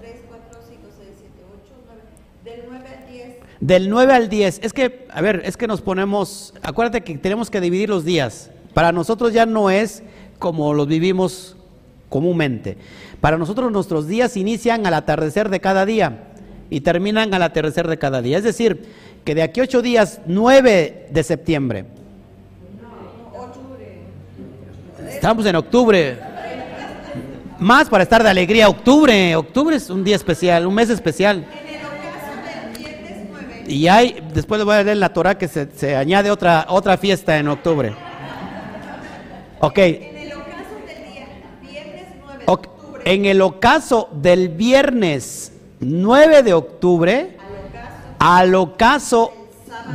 3, 0.00 0.22
4, 0.28 0.60
5, 0.68 0.88
6, 0.98 1.08
7, 1.18 1.44
8, 1.52 1.74
9. 1.86 2.02
Del 2.44 2.64
9 2.68 2.88
al 2.88 3.12
10. 3.12 3.36
Del 3.60 3.90
9 3.90 4.12
al 4.12 4.28
10. 4.28 4.60
Es 4.62 4.72
que, 4.72 5.06
a 5.10 5.20
ver, 5.20 5.42
es 5.44 5.56
que 5.56 5.66
nos 5.66 5.82
ponemos, 5.82 6.54
acuérdate 6.62 7.02
que 7.02 7.16
tenemos 7.18 7.50
que 7.50 7.60
dividir 7.60 7.88
los 7.88 8.04
días. 8.04 8.50
Para 8.74 8.92
nosotros 8.92 9.32
ya 9.32 9.46
no 9.46 9.70
es 9.70 10.02
como 10.38 10.72
los 10.74 10.86
vivimos 10.86 11.56
comúnmente. 12.08 12.76
Para 13.20 13.36
nosotros 13.38 13.70
nuestros 13.70 14.06
días 14.08 14.36
inician 14.36 14.86
al 14.86 14.94
atardecer 14.94 15.48
de 15.50 15.60
cada 15.60 15.84
día 15.84 16.24
y 16.70 16.80
terminan 16.80 17.34
al 17.34 17.42
atardecer 17.42 17.86
de 17.88 17.98
cada 17.98 18.22
día. 18.22 18.38
Es 18.38 18.44
decir, 18.44 18.86
que 19.24 19.34
de 19.34 19.42
aquí 19.42 19.60
ocho 19.60 19.82
días, 19.82 20.20
9 20.26 21.08
de 21.10 21.22
septiembre. 21.22 21.84
Estamos 25.08 25.44
en 25.44 25.56
octubre. 25.56 26.18
Más 27.58 27.90
para 27.90 28.04
estar 28.04 28.22
de 28.22 28.30
alegría. 28.30 28.68
Octubre. 28.68 29.36
Octubre 29.36 29.76
es 29.76 29.90
un 29.90 30.02
día 30.02 30.16
especial, 30.16 30.66
un 30.66 30.74
mes 30.74 30.88
especial. 30.88 31.44
En 31.44 31.74
el 31.74 31.84
ocaso 31.84 32.30
del 32.42 32.78
viernes 32.78 33.26
9. 33.30 33.59
Y 33.70 33.86
hay, 33.86 34.20
después 34.34 34.58
les 34.58 34.64
voy 34.64 34.74
a 34.74 34.82
leer 34.82 34.96
la 34.96 35.12
Torah 35.12 35.38
que 35.38 35.46
se, 35.46 35.70
se 35.70 35.94
añade 35.94 36.28
otra, 36.28 36.66
otra 36.68 36.96
fiesta 36.96 37.38
en 37.38 37.46
octubre. 37.46 37.94
Ok, 39.60 39.78
En 39.78 40.16
el 40.16 40.32
ocaso 40.32 40.74
del 40.86 40.96
día 41.12 41.28
viernes 41.62 42.06
9 42.18 42.42
de 42.44 42.52
octubre. 42.52 43.02
en 43.04 43.24
el 43.26 43.42
ocaso 43.42 44.08
del 44.12 44.48
viernes 44.48 45.52
9 45.78 46.42
de 46.42 46.52
octubre, 46.52 47.36
al 48.18 48.54
ocaso 48.56 49.32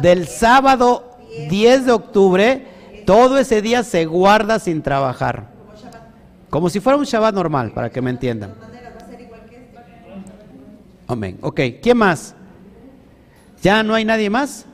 del 0.02 0.26
sábado 0.26 1.18
10 1.50 1.86
de 1.86 1.92
octubre, 1.92 2.68
todo 3.06 3.38
ese 3.38 3.62
día 3.62 3.84
se 3.84 4.06
guarda 4.06 4.58
sin 4.60 4.82
trabajar. 4.84 5.48
Como 6.50 6.70
si 6.70 6.80
fuera 6.80 6.98
un 6.98 7.04
Shabbat 7.04 7.36
normal, 7.36 7.74
para 7.74 7.90
que 7.90 8.02
me 8.02 8.10
entiendan. 8.10 8.54
Amén. 11.08 11.38
Ok, 11.42 11.60
¿quién 11.82 11.98
más? 11.98 12.36
¿Ya 13.66 13.82
no 13.82 13.96
hay 13.96 14.06
nadie 14.06 14.30
más? 14.30 14.68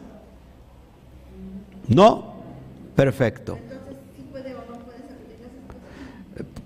¿No? 1.88 2.34
Perfecto. 2.94 3.58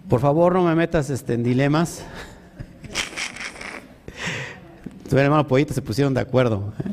Por 0.09 0.19
favor, 0.19 0.55
no 0.55 0.63
me 0.63 0.73
metas 0.73 1.11
este, 1.11 1.35
en 1.35 1.43
dilemas. 1.43 2.03
Tu 5.07 5.15
hermano 5.15 5.45
Pollito 5.45 5.71
se 5.71 5.83
pusieron 5.83 6.15
de 6.15 6.21
acuerdo. 6.21 6.73
¿eh? 6.79 6.91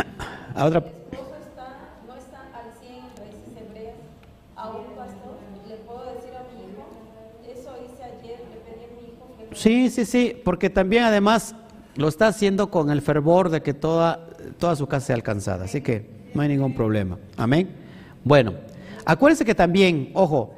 A 0.56 0.64
otra. 0.64 0.80
esposo 0.80 1.36
está, 1.48 1.76
no 2.04 2.16
está 2.16 2.40
al 2.52 2.72
100 2.80 2.94
en 2.94 3.16
raíces 3.16 3.56
hebreas, 3.60 3.94
a 4.56 4.70
un 4.70 4.86
pastor, 4.96 5.38
le 5.68 5.76
puedo 5.76 6.04
decir 6.14 6.34
a 6.34 6.42
mi 6.52 6.64
hijo, 6.66 6.84
eso 7.48 7.76
hice 7.78 8.02
ayer, 8.02 8.40
le 8.50 8.56
pedí 8.66 8.86
a 8.86 8.88
mi 9.00 9.06
hijo 9.12 9.24
que 9.38 9.54
Sí, 9.54 9.88
sí, 9.88 10.04
sí, 10.04 10.34
porque 10.44 10.68
también 10.68 11.04
además 11.04 11.54
lo 11.98 12.06
está 12.08 12.28
haciendo 12.28 12.70
con 12.70 12.90
el 12.90 13.02
fervor 13.02 13.50
de 13.50 13.60
que 13.60 13.74
toda, 13.74 14.20
toda 14.58 14.76
su 14.76 14.86
casa 14.86 15.06
sea 15.08 15.16
alcanzada, 15.16 15.64
así 15.64 15.80
que 15.80 16.06
no 16.32 16.42
hay 16.42 16.48
ningún 16.48 16.72
problema. 16.74 17.18
Amén. 17.36 17.68
Bueno, 18.22 18.54
acuérdense 19.04 19.44
que 19.44 19.54
también, 19.54 20.10
ojo, 20.14 20.54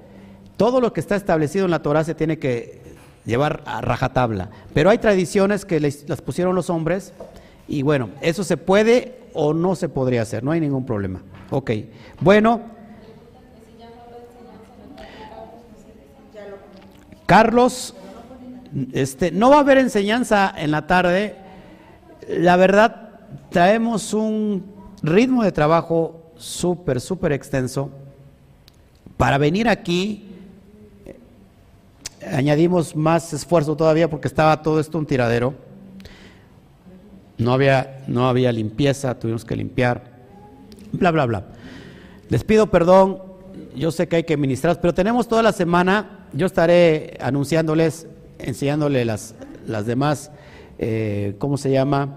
todo 0.59 0.83
lo 0.83 0.93
que 0.93 1.01
está 1.01 1.17
establecido 1.17 1.65
en 1.65 1.71
la 1.71 1.81
Torah 1.83 2.05
se 2.05 2.15
tiene 2.15 2.39
que 2.39 2.83
llevar 3.25 3.63
a 3.65 3.81
rajatabla, 3.81 4.51
pero 4.75 4.91
hay 4.91 4.99
tradiciones 4.99 5.65
que 5.65 5.81
les- 5.81 6.07
las 6.09 6.21
pusieron 6.21 6.55
los 6.55 6.69
hombres 6.69 7.15
y 7.67 7.81
bueno, 7.83 8.11
eso 8.21 8.45
se 8.45 8.59
puede 8.59 9.19
o 9.33 9.55
no 9.55 9.75
se 9.77 9.89
podría 9.89 10.21
hacer, 10.23 10.45
no 10.45 10.51
hay 10.51 10.61
ningún 10.61 10.85
problema. 10.85 11.23
Ok, 11.51 11.71
bueno. 12.21 12.61
Carlos, 17.27 17.95
este, 18.93 19.31
no 19.31 19.51
va 19.51 19.57
a 19.57 19.61
haber 19.61 19.79
enseñanza 19.79 20.53
en 20.57 20.71
la 20.71 20.87
tarde. 20.87 21.37
La 22.29 22.57
verdad, 22.57 23.11
traemos 23.51 24.15
un 24.15 24.65
ritmo 25.03 25.43
de 25.43 25.53
trabajo 25.53 26.33
súper, 26.37 27.01
súper 27.01 27.33
extenso. 27.33 27.91
Para 29.17 29.39
venir 29.39 29.69
aquí, 29.69 30.29
eh, 31.05 31.19
añadimos 32.33 32.97
más 32.97 33.33
esfuerzo 33.33 33.77
todavía 33.77 34.09
porque 34.09 34.29
estaba 34.29 34.63
todo 34.63 34.81
esto 34.81 34.99
un 34.99 35.07
tiradero. 35.07 35.55
No 37.39 37.53
había, 37.53 38.03
no 38.07 38.29
había 38.29 38.53
limpieza, 38.53 39.19
tuvimos 39.19 39.45
que 39.45 39.57
limpiar, 39.57 40.03
bla, 40.93 41.11
bla, 41.11 41.27
bla. 41.27 41.45
Les 42.29 42.45
pido 42.45 42.71
perdón, 42.71 43.23
yo 43.75 43.91
sé 43.91 44.09
que 44.09 44.17
hay 44.17 44.25
que 44.25 44.37
ministrar, 44.37 44.79
pero 44.81 44.95
tenemos 44.95 45.27
toda 45.27 45.43
la 45.43 45.53
semana, 45.53 46.27
yo 46.33 46.47
estaré 46.47 47.17
anunciándoles, 47.21 48.07
enseñándoles 48.45 49.07
las, 49.07 49.35
las 49.67 49.87
demás, 49.87 50.31
eh, 50.79 51.35
¿cómo 51.39 51.57
se 51.57 51.71
llama? 51.71 52.17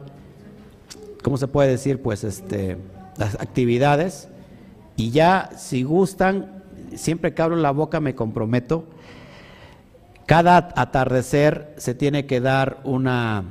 ¿Cómo 1.22 1.38
se 1.38 1.48
puede 1.48 1.70
decir? 1.70 2.02
Pues 2.02 2.24
este, 2.24 2.78
las 3.18 3.36
actividades. 3.36 4.30
Y 4.96 5.12
ya, 5.12 5.50
si 5.58 5.84
gustan, 5.84 6.64
siempre 6.96 7.34
que 7.34 7.42
abro 7.42 7.56
la 7.56 7.72
boca 7.72 8.00
me 8.00 8.16
comprometo, 8.16 8.86
cada 10.26 10.70
atardecer 10.76 11.74
se 11.78 11.96
tiene 11.96 12.26
que 12.26 12.40
dar 12.40 12.80
una, 12.84 13.44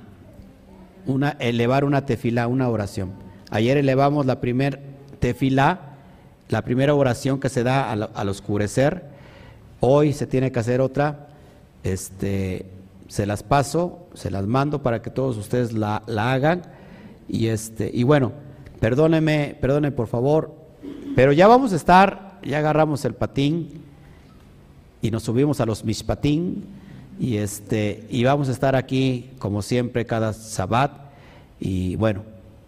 una 1.07 1.31
elevar 1.39 1.85
una 1.85 2.07
tefilá, 2.07 2.47
una 2.47 2.69
oración. 2.69 3.12
Ayer 3.51 3.77
elevamos 3.77 4.27
la 4.27 4.40
primer 4.40 4.81
tefilá, 5.19 5.97
la 6.49 6.62
primera 6.62 6.94
oración 6.94 7.40
que 7.40 7.49
se 7.49 7.62
da 7.62 7.90
al, 7.90 8.11
al 8.15 8.28
oscurecer. 8.28 9.05
Hoy 9.81 10.12
se 10.12 10.27
tiene 10.27 10.53
que 10.53 10.61
hacer 10.61 10.81
otra. 10.81 11.28
Este, 11.85 12.67
se 13.09 13.27
las 13.27 13.43
paso, 13.43 14.07
se 14.15 14.31
las 14.31 14.47
mando 14.47 14.83
para 14.83 15.03
que 15.03 15.11
todos 15.11 15.37
ustedes 15.37 15.73
la, 15.73 16.03
la 16.07 16.33
hagan. 16.33 16.63
Y 17.29 17.49
este, 17.49 17.91
y 17.93 18.03
bueno, 18.03 18.33
perdónenme, 18.81 19.57
perdónenme 19.61 19.97
por 19.97 20.07
favor, 20.07 20.55
pero 21.15 21.33
ya 21.33 21.47
vamos 21.47 21.73
a 21.73 21.77
estar, 21.77 22.41
ya 22.45 22.59
agarramos 22.59 23.05
el 23.05 23.15
patín 23.15 23.83
y 25.01 25.11
nos 25.11 25.23
subimos 25.25 25.61
a 25.61 25.67
los 25.67 25.85
mishpatín 25.85 26.65
y 27.19 27.37
este 27.37 28.07
y 28.09 28.25
vamos 28.25 28.49
a 28.49 28.53
estar 28.53 28.75
aquí 28.77 29.31
como 29.39 29.61
siempre 29.63 30.07
cada 30.07 30.33
sabbat 30.33 30.93
y 31.61 31.97
bueno 31.97 32.23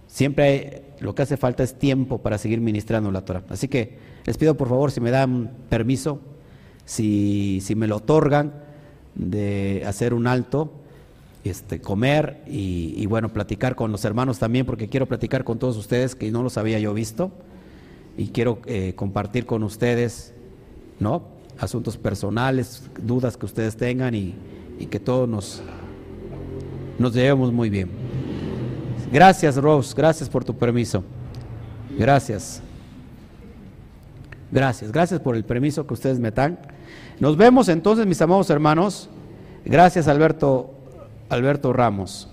siempre 0.07 0.45
hay- 0.45 0.83
lo 1.01 1.15
que 1.15 1.23
hace 1.23 1.37
falta 1.37 1.63
es 1.63 1.75
tiempo 1.79 2.19
para 2.19 2.39
seguir 2.39 2.61
ministrando 2.61 3.11
la 3.11 3.25
Torah 3.25 3.43
así 3.49 3.69
que 3.69 3.99
les 4.27 4.37
pido 4.37 4.57
por 4.57 4.69
favor 4.69 4.91
si 4.91 5.01
me 5.01 5.11
dan 5.11 5.51
permiso 5.71 6.21
si, 6.85 7.61
si 7.63 7.75
me 7.75 7.87
lo 7.87 7.97
otorgan 7.97 8.53
de 9.15 9.83
hacer 9.87 10.15
un 10.15 10.27
alto 10.27 10.73
este 11.45 11.81
comer 11.81 12.43
y, 12.47 13.05
bueno 13.07 13.29
platicar 13.29 13.77
con 13.77 13.93
los 13.93 14.05
hermanos 14.05 14.39
también 14.39 14.65
porque 14.65 14.89
quiero 14.89 15.07
platicar 15.07 15.45
con 15.45 15.59
todos 15.59 15.77
ustedes 15.77 16.15
que 16.15 16.31
no 16.31 16.43
los 16.43 16.57
había 16.57 16.79
yo 16.79 16.95
visto 16.95 17.31
y 18.17 18.29
quiero 18.29 18.61
eh, 18.67 18.95
compartir 18.97 19.45
con 19.45 19.63
ustedes 19.63 20.33
¿no? 20.99 21.23
asuntos 21.59 21.97
personales, 21.97 22.89
dudas 23.01 23.37
que 23.37 23.47
ustedes 23.47 23.77
tengan 23.77 24.15
y, 24.15 24.35
y 24.79 24.87
que 24.87 24.99
todos 24.99 25.29
nos, 25.29 25.63
nos 26.99 27.13
llevemos 27.13 27.53
muy 27.53 27.71
bien. 27.71 27.91
Gracias, 29.13 29.57
Rose, 29.57 29.95
gracias 29.97 30.29
por 30.29 30.45
tu 30.45 30.57
permiso. 30.57 31.05
Gracias. 31.99 32.61
Gracias, 34.51 34.91
gracias 34.91 35.21
por 35.21 35.37
el 35.37 35.45
permiso 35.45 35.87
que 35.87 35.95
ustedes 35.95 36.19
me 36.19 36.31
dan. 36.31 36.59
Nos 37.21 37.37
vemos 37.37 37.69
entonces, 37.69 38.07
mis 38.07 38.21
amados 38.21 38.51
hermanos. 38.51 39.09
Gracias, 39.65 40.09
Alberto, 40.09 40.71
Alberto 41.29 41.73
Ramos. 41.73 42.29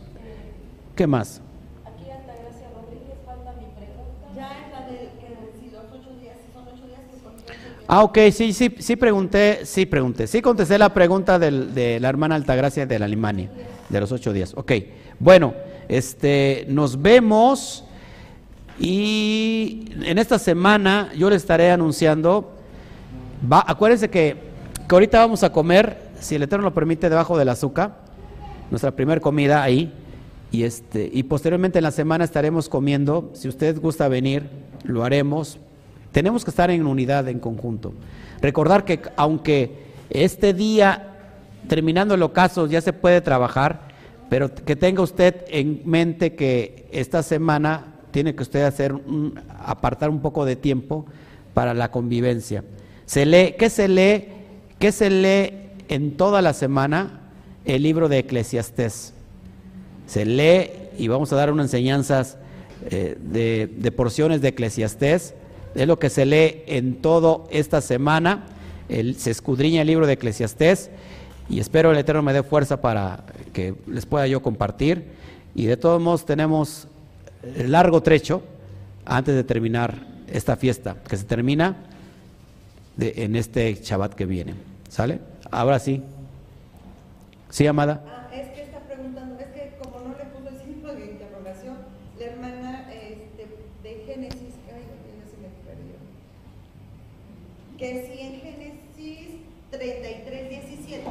¿Qué 0.95 1.07
más? 1.07 1.41
Aquí 1.85 2.09
Altagracia 2.09 2.67
Rodríguez 2.75 3.17
falta 3.25 3.53
mi 3.53 3.67
pregunta. 3.75 4.27
Ya 4.35 4.47
es 4.51 4.71
la 4.73 4.85
de 4.87 4.97
que 5.19 5.59
si 5.59 5.71
los 5.71 5.83
ocho 5.93 6.19
días, 6.19 6.35
si 6.45 6.51
son 6.53 6.63
ocho 6.67 6.85
días 6.87 6.99
que 7.09 7.23
continúan 7.23 7.57
el 7.79 7.85
Ah, 7.87 8.03
ok, 8.03 8.17
sí, 8.31 8.53
sí, 8.53 8.75
sí 8.79 8.95
pregunté, 8.95 9.65
sí 9.65 9.85
pregunté. 9.85 10.27
Sí 10.27 10.41
contesté 10.41 10.77
la 10.77 10.93
pregunta 10.93 11.39
del- 11.39 11.73
de 11.73 11.99
la 11.99 12.09
hermana 12.09 12.35
Altagracia 12.35 12.85
de 12.85 12.99
la 12.99 13.05
Alemania, 13.05 13.49
de 13.89 13.99
los 13.99 14.11
ocho 14.11 14.33
días. 14.33 14.53
Ok, 14.57 14.71
bueno, 15.19 15.53
este, 15.87 16.65
nos 16.69 17.01
vemos 17.01 17.85
y 18.79 19.85
en 20.03 20.17
esta 20.17 20.39
semana 20.39 21.11
yo 21.15 21.29
le 21.29 21.35
estaré 21.35 21.71
anunciando, 21.71 22.51
va, 23.51 23.63
acuérdense 23.65 24.09
que, 24.09 24.50
que 24.87 24.95
ahorita 24.95 25.19
vamos 25.19 25.43
a 25.43 25.51
comer, 25.51 25.97
si 26.19 26.35
el 26.35 26.43
Eterno 26.43 26.65
lo 26.65 26.73
permite, 26.73 27.09
debajo 27.09 27.37
del 27.37 27.49
azúcar, 27.49 27.97
nuestra 28.69 28.91
primera 28.91 29.21
comida 29.21 29.63
ahí. 29.63 29.93
Y, 30.51 30.63
este, 30.63 31.09
y 31.11 31.23
posteriormente 31.23 31.79
en 31.79 31.83
la 31.83 31.91
semana 31.91 32.25
estaremos 32.25 32.67
comiendo. 32.67 33.31
Si 33.33 33.47
usted 33.47 33.79
gusta 33.79 34.07
venir, 34.09 34.49
lo 34.83 35.03
haremos. 35.03 35.59
Tenemos 36.11 36.43
que 36.43 36.49
estar 36.51 36.69
en 36.69 36.85
unidad, 36.85 37.27
en 37.29 37.39
conjunto. 37.39 37.93
Recordar 38.41 38.83
que 38.83 39.01
aunque 39.15 39.85
este 40.09 40.53
día, 40.53 41.07
terminando 41.69 42.15
el 42.15 42.23
ocaso, 42.23 42.67
ya 42.67 42.81
se 42.81 42.91
puede 42.91 43.21
trabajar, 43.21 43.87
pero 44.29 44.53
que 44.53 44.75
tenga 44.75 45.01
usted 45.01 45.45
en 45.47 45.81
mente 45.85 46.35
que 46.35 46.85
esta 46.91 47.23
semana 47.23 47.85
tiene 48.11 48.35
que 48.35 48.43
usted 48.43 48.63
hacer 48.63 48.91
un- 48.93 49.39
apartar 49.65 50.09
un 50.09 50.19
poco 50.19 50.43
de 50.43 50.57
tiempo 50.57 51.05
para 51.53 51.73
la 51.73 51.91
convivencia. 51.91 52.63
Se 53.05 53.25
lee, 53.25 53.55
¿qué 53.57 53.69
se 53.69 53.87
lee? 53.87 54.25
¿Qué 54.81 54.91
se 54.91 55.11
lee 55.11 55.53
en 55.89 56.17
toda 56.17 56.41
la 56.41 56.53
semana? 56.53 57.19
El 57.65 57.83
libro 57.83 58.09
de 58.09 58.17
Eclesiastés 58.17 59.13
se 60.07 60.25
lee 60.25 60.71
y 60.97 61.07
vamos 61.07 61.31
a 61.31 61.35
dar 61.35 61.51
unas 61.51 61.67
enseñanzas 61.67 62.39
eh, 62.89 63.15
de, 63.21 63.91
porciones 63.91 64.41
de 64.41 64.47
Eclesiastés. 64.47 65.35
Es 65.75 65.87
lo 65.87 65.99
que 65.99 66.09
se 66.09 66.25
lee 66.25 66.63
en 66.65 66.95
toda 66.95 67.43
esta 67.51 67.79
semana. 67.79 68.47
El- 68.89 69.17
se 69.17 69.29
escudriña 69.29 69.81
el 69.81 69.87
libro 69.87 70.07
de 70.07 70.13
Eclesiastés 70.13 70.89
y 71.47 71.59
espero 71.59 71.91
el 71.91 71.97
Eterno 71.99 72.23
me 72.23 72.33
dé 72.33 72.41
fuerza 72.41 72.81
para 72.81 73.23
que 73.53 73.75
les 73.85 74.07
pueda 74.07 74.25
yo 74.25 74.41
compartir. 74.41 75.09
Y 75.53 75.65
de 75.67 75.77
todos 75.77 76.01
modos 76.01 76.25
tenemos 76.25 76.87
el 77.55 77.71
largo 77.71 78.01
trecho 78.01 78.41
antes 79.05 79.35
de 79.35 79.43
terminar 79.43 80.07
esta 80.27 80.55
fiesta, 80.55 80.95
que 81.07 81.17
se 81.17 81.25
termina 81.25 81.77
en 82.99 83.35
este 83.35 83.75
Shabbat 83.75 84.15
que 84.15 84.25
viene. 84.25 84.70
¿Sale? 84.91 85.21
Ahora 85.49 85.79
sí. 85.79 86.03
¿Sí, 87.49 87.65
amada? 87.65 88.03
Ah, 88.05 88.27
es 88.35 88.49
que 88.49 88.63
está 88.63 88.79
preguntando, 88.79 89.39
es 89.39 89.47
que 89.47 89.77
como 89.81 90.01
no 90.05 90.17
le 90.17 90.25
puso 90.25 90.49
el 90.49 90.59
signo 90.59 90.93
de 90.93 91.11
interrogación, 91.11 91.77
la 92.19 92.25
hermana 92.25 92.91
este, 92.91 93.47
de 93.83 94.03
Génesis, 94.05 94.53
ay, 94.67 94.83
ya 94.83 95.31
se 95.31 95.37
me 95.37 95.47
perdió. 95.63 95.95
Que 97.77 98.05
si 98.05 98.19
en 98.19 98.41
Génesis 98.41 99.29
33, 99.71 100.49
17 100.49 101.05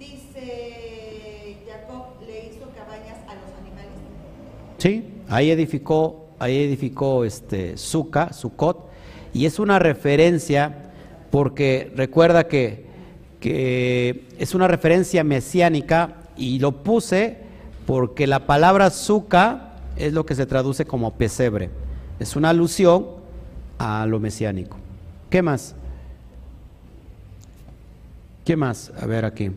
dice 0.00 1.56
Jacob 1.64 2.06
le 2.26 2.46
hizo 2.48 2.68
cabañas 2.74 3.18
a 3.28 3.36
los 3.36 3.54
animales. 3.60 4.00
Sí, 4.78 5.04
ahí 5.28 5.52
edificó, 5.52 6.30
ahí 6.40 6.64
edificó 6.64 7.24
este 7.24 7.76
Suca, 7.76 8.32
Sucot, 8.32 8.90
y 9.32 9.46
es 9.46 9.60
una 9.60 9.78
referencia 9.78 10.90
porque 11.30 11.92
recuerda 11.94 12.48
que, 12.48 12.85
que 13.40 14.24
es 14.38 14.54
una 14.54 14.68
referencia 14.68 15.24
mesiánica 15.24 16.16
y 16.36 16.58
lo 16.58 16.82
puse 16.82 17.38
porque 17.86 18.26
la 18.26 18.46
palabra 18.46 18.90
Suca 18.90 19.74
es 19.96 20.12
lo 20.12 20.26
que 20.26 20.34
se 20.34 20.46
traduce 20.46 20.84
como 20.84 21.14
pesebre. 21.14 21.70
Es 22.18 22.36
una 22.36 22.50
alusión 22.50 23.06
a 23.78 24.06
lo 24.06 24.20
mesiánico. 24.20 24.78
¿Qué 25.30 25.42
más? 25.42 25.74
¿Qué 28.44 28.56
más? 28.56 28.92
A 29.00 29.06
ver 29.06 29.24
aquí. 29.24 29.50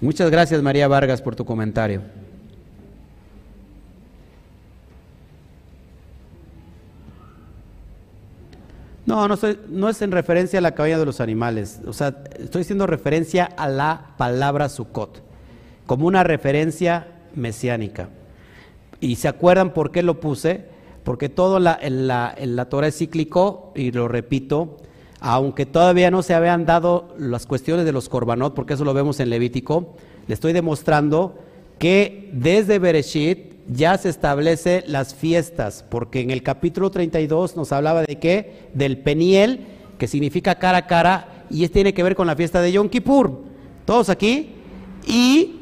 Muchas 0.00 0.30
gracias 0.30 0.62
María 0.62 0.88
Vargas 0.88 1.20
por 1.20 1.36
tu 1.36 1.44
comentario. 1.44 2.00
No, 9.06 9.26
no, 9.28 9.36
no 9.68 9.88
es 9.88 10.02
en 10.02 10.12
referencia 10.12 10.58
a 10.58 10.62
la 10.62 10.74
cabaña 10.74 10.98
de 10.98 11.06
los 11.06 11.20
animales. 11.20 11.80
O 11.86 11.92
sea, 11.92 12.22
estoy 12.38 12.62
haciendo 12.62 12.86
referencia 12.86 13.44
a 13.44 13.68
la 13.68 14.14
palabra 14.16 14.68
Sukkot, 14.68 15.22
como 15.86 16.06
una 16.06 16.22
referencia 16.22 17.08
mesiánica. 17.34 18.08
Y 19.00 19.16
se 19.16 19.28
acuerdan 19.28 19.72
por 19.72 19.90
qué 19.90 20.02
lo 20.02 20.20
puse, 20.20 20.64
porque 21.04 21.28
todo 21.28 21.58
la, 21.58 21.78
la, 21.82 22.34
la 22.38 22.64
Torah 22.68 22.88
es 22.88 22.98
cíclico, 22.98 23.72
y 23.74 23.90
lo 23.90 24.06
repito, 24.06 24.76
aunque 25.20 25.66
todavía 25.66 26.10
no 26.10 26.22
se 26.22 26.34
habían 26.34 26.66
dado 26.66 27.14
las 27.18 27.46
cuestiones 27.46 27.84
de 27.84 27.92
los 27.92 28.08
korbanot, 28.08 28.54
porque 28.54 28.74
eso 28.74 28.84
lo 28.84 28.94
vemos 28.94 29.20
en 29.20 29.30
Levítico, 29.30 29.96
le 30.26 30.34
estoy 30.34 30.52
demostrando 30.52 31.38
que 31.78 32.30
desde 32.32 32.78
Bereshit 32.78 33.59
ya 33.72 33.96
se 33.98 34.08
establece 34.08 34.82
las 34.86 35.14
fiestas, 35.14 35.84
porque 35.88 36.20
en 36.20 36.30
el 36.30 36.42
capítulo 36.42 36.90
32 36.90 37.56
nos 37.56 37.72
hablaba 37.72 38.02
de 38.02 38.18
qué? 38.18 38.68
Del 38.74 38.98
Peniel, 38.98 39.60
que 39.96 40.08
significa 40.08 40.56
cara 40.56 40.78
a 40.78 40.86
cara, 40.86 41.44
y 41.50 41.64
es, 41.64 41.70
tiene 41.70 41.94
que 41.94 42.02
ver 42.02 42.16
con 42.16 42.26
la 42.26 42.36
fiesta 42.36 42.60
de 42.60 42.72
Yom 42.72 42.88
Kippur. 42.88 43.42
¿Todos 43.84 44.08
aquí? 44.08 44.54
Y 45.06 45.60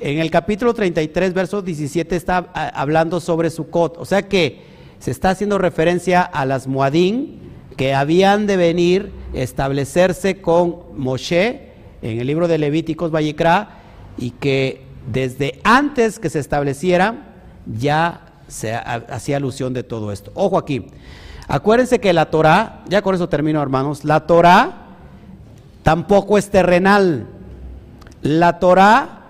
en 0.00 0.18
el 0.18 0.30
capítulo 0.30 0.74
33, 0.74 1.34
verso 1.34 1.60
17, 1.60 2.14
está 2.14 2.50
ah, 2.54 2.70
hablando 2.74 3.20
sobre 3.20 3.50
Sukkot. 3.50 3.96
O 3.98 4.04
sea 4.04 4.28
que 4.28 4.60
se 4.98 5.10
está 5.10 5.30
haciendo 5.30 5.58
referencia 5.58 6.22
a 6.22 6.46
las 6.46 6.66
Moadín 6.66 7.40
que 7.76 7.94
habían 7.94 8.46
de 8.46 8.56
venir, 8.56 9.10
establecerse 9.32 10.40
con 10.40 10.76
Moshe 10.96 11.70
en 12.02 12.20
el 12.20 12.26
libro 12.26 12.46
de 12.46 12.58
Levíticos, 12.58 13.10
Vallecra, 13.10 13.78
y 14.18 14.32
que 14.32 14.82
desde 15.10 15.60
antes 15.64 16.18
que 16.18 16.28
se 16.28 16.38
estableciera 16.38 17.29
ya 17.66 18.20
se 18.48 18.74
ha- 18.74 19.04
hacía 19.10 19.36
alusión 19.36 19.72
de 19.74 19.82
todo 19.82 20.12
esto. 20.12 20.32
Ojo 20.34 20.58
aquí. 20.58 20.86
Acuérdense 21.48 21.98
que 21.98 22.12
la 22.12 22.26
Torah, 22.30 22.82
ya 22.88 23.02
con 23.02 23.14
eso 23.14 23.28
termino 23.28 23.60
hermanos, 23.60 24.04
la 24.04 24.20
Torah 24.26 24.72
tampoco 25.82 26.38
es 26.38 26.50
terrenal. 26.50 27.26
La 28.22 28.58
Torah 28.58 29.20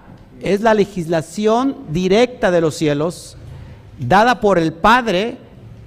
es 0.41 0.61
la 0.63 0.75
legislación 0.75 1.77
directa 1.91 2.51
de 2.51 2.61
los 2.61 2.75
cielos 2.75 3.37
dada 3.99 4.41
por 4.41 4.59
el 4.59 4.73
Padre 4.73 5.39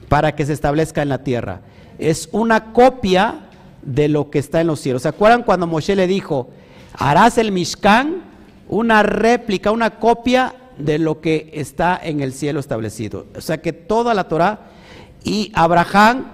para 0.09 0.35
que 0.35 0.45
se 0.45 0.53
establezca 0.53 1.01
en 1.01 1.09
la 1.09 1.19
tierra. 1.23 1.61
Es 1.97 2.29
una 2.31 2.71
copia 2.73 3.41
de 3.81 4.07
lo 4.07 4.29
que 4.29 4.39
está 4.39 4.61
en 4.61 4.67
los 4.67 4.79
cielos. 4.79 5.01
¿Se 5.03 5.07
acuerdan 5.09 5.43
cuando 5.43 5.67
Moshe 5.67 5.95
le 5.95 6.07
dijo, 6.07 6.49
harás 6.97 7.37
el 7.37 7.51
Mishkan? 7.51 8.21
Una 8.69 9.03
réplica, 9.03 9.71
una 9.71 9.91
copia 9.99 10.53
de 10.77 10.99
lo 10.99 11.21
que 11.21 11.51
está 11.53 11.99
en 12.01 12.21
el 12.21 12.33
cielo 12.33 12.59
establecido. 12.59 13.25
O 13.35 13.41
sea 13.41 13.61
que 13.61 13.73
toda 13.73 14.13
la 14.13 14.27
Torah 14.27 14.59
y 15.23 15.51
Abraham 15.53 16.25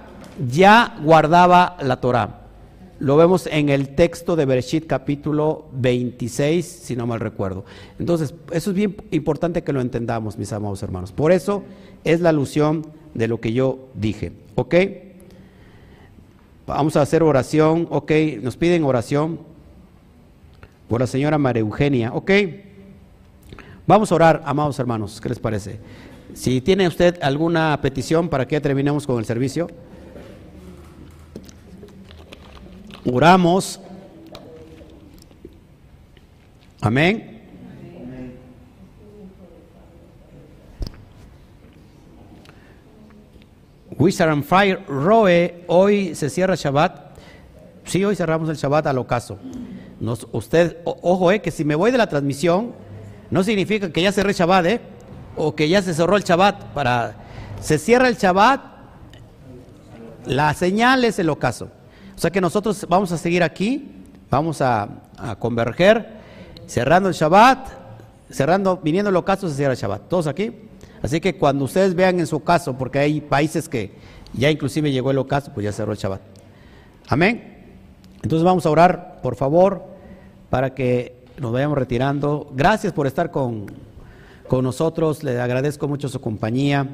ya 0.48 0.96
guardaba 1.02 1.76
la 1.82 2.00
Torah. 2.00 2.40
Lo 2.98 3.16
vemos 3.16 3.48
en 3.50 3.70
el 3.70 3.94
texto 3.94 4.36
de 4.36 4.44
Bereshit 4.44 4.86
capítulo 4.86 5.64
26, 5.72 6.66
si 6.66 6.96
no 6.96 7.06
mal 7.06 7.18
recuerdo. 7.18 7.64
Entonces, 7.98 8.34
eso 8.52 8.70
es 8.70 8.76
bien 8.76 8.94
importante 9.10 9.62
que 9.62 9.72
lo 9.72 9.80
entendamos, 9.80 10.36
mis 10.36 10.52
amados 10.52 10.82
hermanos. 10.82 11.10
Por 11.10 11.32
eso 11.32 11.62
es 12.04 12.20
la 12.20 12.28
alusión 12.28 12.86
de 13.14 13.26
lo 13.26 13.40
que 13.40 13.54
yo 13.54 13.88
dije. 13.94 14.32
¿Ok? 14.54 14.74
Vamos 16.66 16.96
a 16.96 17.00
hacer 17.00 17.22
oración. 17.22 17.88
¿Ok? 17.90 18.12
Nos 18.42 18.58
piden 18.58 18.84
oración 18.84 19.40
por 20.86 21.00
la 21.00 21.06
señora 21.06 21.38
María 21.38 21.60
Eugenia. 21.60 22.12
¿Ok? 22.12 22.30
Vamos 23.90 24.12
a 24.12 24.14
orar, 24.14 24.42
amados 24.44 24.78
hermanos. 24.78 25.20
¿Qué 25.20 25.28
les 25.28 25.40
parece? 25.40 25.80
Si 26.32 26.60
tiene 26.60 26.86
usted 26.86 27.18
alguna 27.20 27.76
petición 27.82 28.28
para 28.28 28.46
que 28.46 28.60
terminemos 28.60 29.04
con 29.04 29.18
el 29.18 29.24
servicio. 29.24 29.66
Oramos. 33.04 33.80
Amén. 36.80 37.42
Wizard 43.98 44.30
and 44.30 44.44
Fire, 44.44 44.84
Roe, 44.86 45.64
hoy 45.66 46.14
se 46.14 46.30
cierra 46.30 46.54
Shabbat. 46.54 47.18
Sí, 47.86 48.04
hoy 48.04 48.14
cerramos 48.14 48.48
el 48.50 48.54
Shabbat 48.54 48.86
al 48.86 48.98
ocaso. 48.98 49.40
Nos, 49.98 50.28
usted, 50.30 50.76
ojo, 50.84 51.32
eh, 51.32 51.42
que 51.42 51.50
si 51.50 51.64
me 51.64 51.74
voy 51.74 51.90
de 51.90 51.98
la 51.98 52.08
transmisión, 52.08 52.79
no 53.30 53.44
significa 53.44 53.90
que 53.90 54.02
ya 54.02 54.12
cerré 54.12 54.32
Shabbat, 54.32 54.66
eh, 54.66 54.80
o 55.36 55.54
que 55.54 55.68
ya 55.68 55.82
se 55.82 55.94
cerró 55.94 56.16
el 56.16 56.24
Shabbat. 56.24 56.64
Para, 56.74 57.14
se 57.60 57.78
cierra 57.78 58.08
el 58.08 58.16
Shabbat, 58.16 58.60
la 60.26 60.52
señal 60.54 61.04
es 61.04 61.18
el 61.18 61.30
ocaso. 61.30 61.70
O 62.16 62.18
sea 62.18 62.30
que 62.30 62.40
nosotros 62.40 62.86
vamos 62.88 63.12
a 63.12 63.18
seguir 63.18 63.42
aquí, 63.42 64.04
vamos 64.30 64.60
a, 64.60 64.88
converger, 65.38 66.20
cerrando 66.66 67.08
el 67.08 67.14
Shabbat, 67.14 67.68
cerrando, 68.30 68.78
viniendo 68.82 69.10
el 69.10 69.16
ocaso, 69.16 69.48
se 69.48 69.54
cierra 69.54 69.72
el 69.72 69.78
Shabbat. 69.78 70.08
Todos 70.08 70.26
aquí. 70.26 70.52
Así 71.02 71.20
que 71.20 71.36
cuando 71.36 71.64
ustedes 71.64 71.94
vean 71.94 72.20
en 72.20 72.26
su 72.26 72.42
caso, 72.42 72.76
porque 72.76 72.98
hay 72.98 73.20
países 73.20 73.68
que 73.68 73.92
ya 74.32 74.50
inclusive 74.50 74.92
llegó 74.92 75.10
el 75.10 75.18
ocaso, 75.18 75.52
pues 75.52 75.64
ya 75.64 75.72
cerró 75.72 75.92
el 75.92 75.98
Shabbat. 75.98 76.20
Amén. 77.08 77.74
Entonces 78.22 78.44
vamos 78.44 78.66
a 78.66 78.70
orar, 78.70 79.20
por 79.22 79.36
favor, 79.36 79.84
para 80.50 80.74
que 80.74 81.19
nos 81.40 81.52
vayamos 81.52 81.78
retirando. 81.78 82.52
Gracias 82.54 82.92
por 82.92 83.06
estar 83.06 83.30
con, 83.30 83.66
con 84.46 84.62
nosotros. 84.62 85.24
Le 85.24 85.40
agradezco 85.40 85.88
mucho 85.88 86.10
su 86.10 86.20
compañía. 86.20 86.86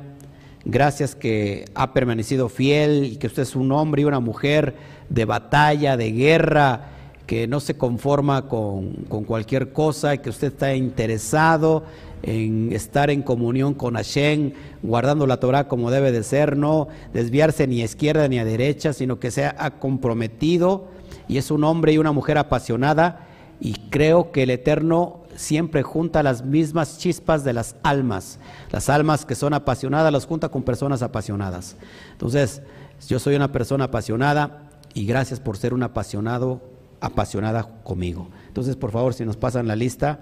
Gracias 0.64 1.16
que 1.16 1.64
ha 1.74 1.92
permanecido 1.92 2.48
fiel 2.48 3.04
y 3.04 3.16
que 3.16 3.26
usted 3.26 3.42
es 3.42 3.56
un 3.56 3.72
hombre 3.72 4.02
y 4.02 4.04
una 4.04 4.20
mujer 4.20 4.76
de 5.08 5.24
batalla, 5.24 5.96
de 5.96 6.12
guerra, 6.12 6.90
que 7.26 7.48
no 7.48 7.58
se 7.58 7.76
conforma 7.76 8.48
con, 8.48 8.92
con 9.08 9.24
cualquier 9.24 9.72
cosa 9.72 10.16
que 10.18 10.30
usted 10.30 10.52
está 10.52 10.74
interesado 10.74 11.82
en 12.22 12.72
estar 12.72 13.10
en 13.10 13.22
comunión 13.22 13.74
con 13.74 13.94
Hashem, 13.94 14.52
guardando 14.82 15.26
la 15.26 15.38
Torah 15.38 15.66
como 15.66 15.90
debe 15.90 16.12
de 16.12 16.22
ser, 16.22 16.56
no 16.56 16.86
desviarse 17.12 17.66
ni 17.66 17.82
a 17.82 17.84
izquierda 17.84 18.28
ni 18.28 18.38
a 18.38 18.44
derecha, 18.44 18.92
sino 18.92 19.18
que 19.18 19.32
se 19.32 19.44
ha 19.44 19.70
comprometido 19.78 20.86
y 21.26 21.38
es 21.38 21.50
un 21.50 21.64
hombre 21.64 21.92
y 21.92 21.98
una 21.98 22.12
mujer 22.12 22.38
apasionada 22.38 23.26
y 23.60 23.74
creo 23.90 24.32
que 24.32 24.42
el 24.42 24.50
Eterno 24.50 25.20
siempre 25.36 25.82
junta 25.82 26.22
las 26.22 26.44
mismas 26.44 26.98
chispas 26.98 27.44
de 27.44 27.52
las 27.52 27.76
almas. 27.82 28.38
Las 28.70 28.88
almas 28.88 29.24
que 29.24 29.34
son 29.34 29.54
apasionadas 29.54 30.12
las 30.12 30.26
junta 30.26 30.48
con 30.48 30.62
personas 30.62 31.02
apasionadas. 31.02 31.76
Entonces, 32.12 32.62
yo 33.08 33.18
soy 33.18 33.36
una 33.36 33.52
persona 33.52 33.84
apasionada 33.84 34.70
y 34.94 35.06
gracias 35.06 35.40
por 35.40 35.56
ser 35.56 35.74
un 35.74 35.82
apasionado, 35.82 36.60
apasionada 37.00 37.68
conmigo. 37.84 38.28
Entonces, 38.48 38.76
por 38.76 38.90
favor, 38.90 39.14
si 39.14 39.24
nos 39.24 39.36
pasan 39.36 39.68
la 39.68 39.76
lista, 39.76 40.20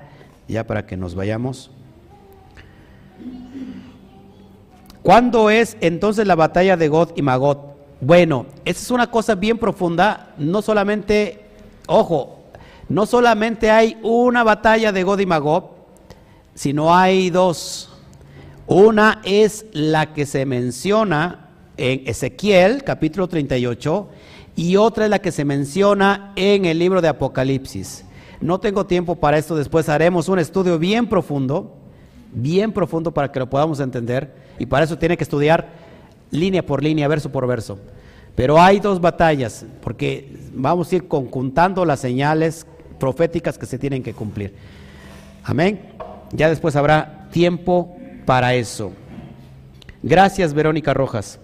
ya 0.49 0.67
para 0.67 0.87
que 0.87 0.97
nos 0.97 1.15
vayamos. 1.15 1.71
¿Cuándo 5.03 5.51
es 5.51 5.77
entonces 5.81 6.27
la 6.27 6.35
batalla 6.35 6.77
de 6.77 6.89
God 6.89 7.11
y 7.15 7.23
Magot? 7.23 7.75
Bueno, 8.01 8.47
esa 8.65 8.81
es 8.81 8.91
una 8.91 9.11
cosa 9.11 9.35
bien 9.35 9.59
profunda, 9.59 10.35
no 10.39 10.61
solamente, 10.63 11.45
ojo, 11.87 12.34
no 12.89 13.07
solamente 13.07 13.71
hay 13.71 13.99
una 14.03 14.43
batalla 14.43 14.93
de 14.93 15.03
God 15.03 15.21
y 15.21 15.27
Magog, 15.27 15.71
sino 16.55 16.95
hay 16.95 17.31
dos. 17.31 17.91
Una 18.67 19.21
es 19.25 19.67
la 19.73 20.13
que 20.13 20.27
se 20.27 20.47
menciona 20.47 21.51
en 21.77 22.03
Ezequiel, 22.07 22.85
capítulo 22.85 23.29
38, 23.29 24.09
y 24.57 24.77
otra 24.77 25.05
es 25.05 25.11
la 25.11 25.19
que 25.19 25.33
se 25.33 25.45
menciona 25.45 26.33
en 26.37 26.65
el 26.65 26.79
libro 26.79 27.03
de 27.03 27.09
Apocalipsis. 27.09 28.05
No 28.41 28.61
tengo 28.61 28.87
tiempo 28.87 29.17
para 29.17 29.39
esto, 29.39 29.57
después 29.57 29.89
haremos 29.89 30.29
un 30.29 30.39
estudio 30.39 30.79
bien 30.79 31.09
profundo, 31.09 31.75
bien 32.33 32.73
profundo 32.73 33.13
para 33.13 33.33
que 33.33 33.41
lo 33.41 33.51
podamos 33.51 33.81
entender, 33.81 34.35
y 34.59 34.67
para 34.67 34.85
eso 34.85 34.99
tiene 34.99 35.17
que 35.17 35.25
estudiar 35.25 35.69
línea 36.31 36.65
por 36.65 36.83
línea, 36.83 37.09
verso 37.09 37.31
por 37.33 37.47
verso. 37.47 37.79
Pero 38.35 38.61
hay 38.61 38.81
dos 38.81 39.01
batallas, 39.01 39.65
porque 39.81 40.37
vamos 40.53 40.91
a 40.91 40.97
ir 40.97 41.09
conjuntando 41.09 41.85
las 41.85 42.01
señales 42.01 42.67
proféticas 42.99 43.59
que 43.59 43.67
se 43.67 43.79
tienen 43.79 44.03
que 44.03 44.15
cumplir. 44.15 44.55
Amén. 45.45 45.81
Ya 46.33 46.49
después 46.49 46.77
habrá 46.77 47.29
tiempo 47.31 47.97
para 48.25 48.55
eso. 48.55 48.93
Gracias, 50.03 50.55
Verónica 50.55 50.95
Rojas. 50.95 51.39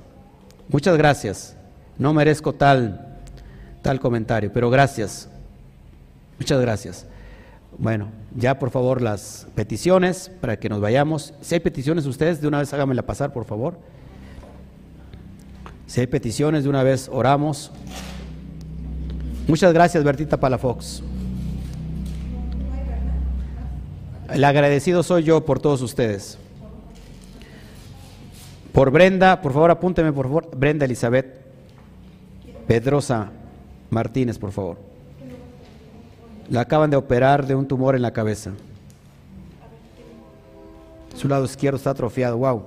Muchas 0.69 0.97
gracias. 0.97 1.57
No 1.99 2.15
merezco 2.15 2.53
tal, 2.53 3.19
tal 3.83 4.01
comentario, 4.01 4.53
pero 4.53 4.71
gracias. 4.71 5.29
Muchas 6.39 6.61
gracias. 6.61 7.07
Bueno, 7.79 8.09
ya 8.35 8.59
por 8.59 8.71
favor 8.71 9.01
las 9.01 9.47
peticiones 9.55 10.31
para 10.41 10.59
que 10.59 10.69
nos 10.69 10.81
vayamos. 10.81 11.35
Si 11.41 11.55
hay 11.55 11.61
peticiones 11.61 12.07
ustedes, 12.07 12.41
de 12.41 12.49
una 12.49 12.59
vez 12.59 12.73
háganmela 12.73 13.03
pasar, 13.03 13.33
por 13.33 13.45
favor. 13.45 13.79
Si 15.87 16.01
hay 16.01 16.07
peticiones, 16.07 16.65
de 16.65 16.71
una 16.71 16.83
vez 16.83 17.09
oramos. 17.13 17.71
Muchas 19.49 19.73
gracias, 19.73 20.05
Bertita 20.05 20.39
Palafox. 20.39 21.03
El 24.33 24.45
agradecido 24.45 25.03
soy 25.03 25.25
yo 25.25 25.45
por 25.45 25.59
todos 25.61 25.83
ustedes. 25.83 26.39
Por 28.73 28.91
Brenda, 28.91 29.41
por 29.41 29.53
favor 29.53 29.71
apúnteme, 29.71 30.13
por 30.13 30.27
favor. 30.27 30.49
Brenda 30.57 30.85
Elizabeth 30.85 31.41
Pedrosa 32.67 33.31
Martínez, 33.91 34.39
por 34.39 34.53
favor. 34.53 34.79
La 36.49 36.61
acaban 36.63 36.91
de 36.91 36.97
operar 36.97 37.47
de 37.47 37.55
un 37.57 37.67
tumor 37.67 37.97
en 37.97 38.03
la 38.03 38.13
cabeza. 38.13 38.53
Su 41.17 41.27
lado 41.29 41.45
izquierdo 41.45 41.77
está 41.77 41.91
atrofiado, 41.91 42.39
wow. 42.39 42.63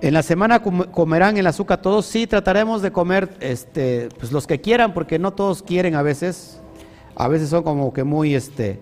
En 0.00 0.12
la 0.12 0.22
semana 0.22 0.60
com- 0.62 0.84
comerán 0.90 1.36
el 1.36 1.46
azúcar 1.46 1.80
todos, 1.80 2.06
sí, 2.06 2.26
trataremos 2.26 2.82
de 2.82 2.92
comer 2.92 3.36
este, 3.40 4.08
pues 4.18 4.30
los 4.32 4.46
que 4.46 4.60
quieran, 4.60 4.92
porque 4.92 5.18
no 5.18 5.32
todos 5.32 5.62
quieren 5.62 5.94
a 5.94 6.02
veces. 6.02 6.60
A 7.16 7.28
veces 7.28 7.48
son 7.48 7.62
como 7.62 7.92
que 7.94 8.04
muy, 8.04 8.34
este, 8.34 8.78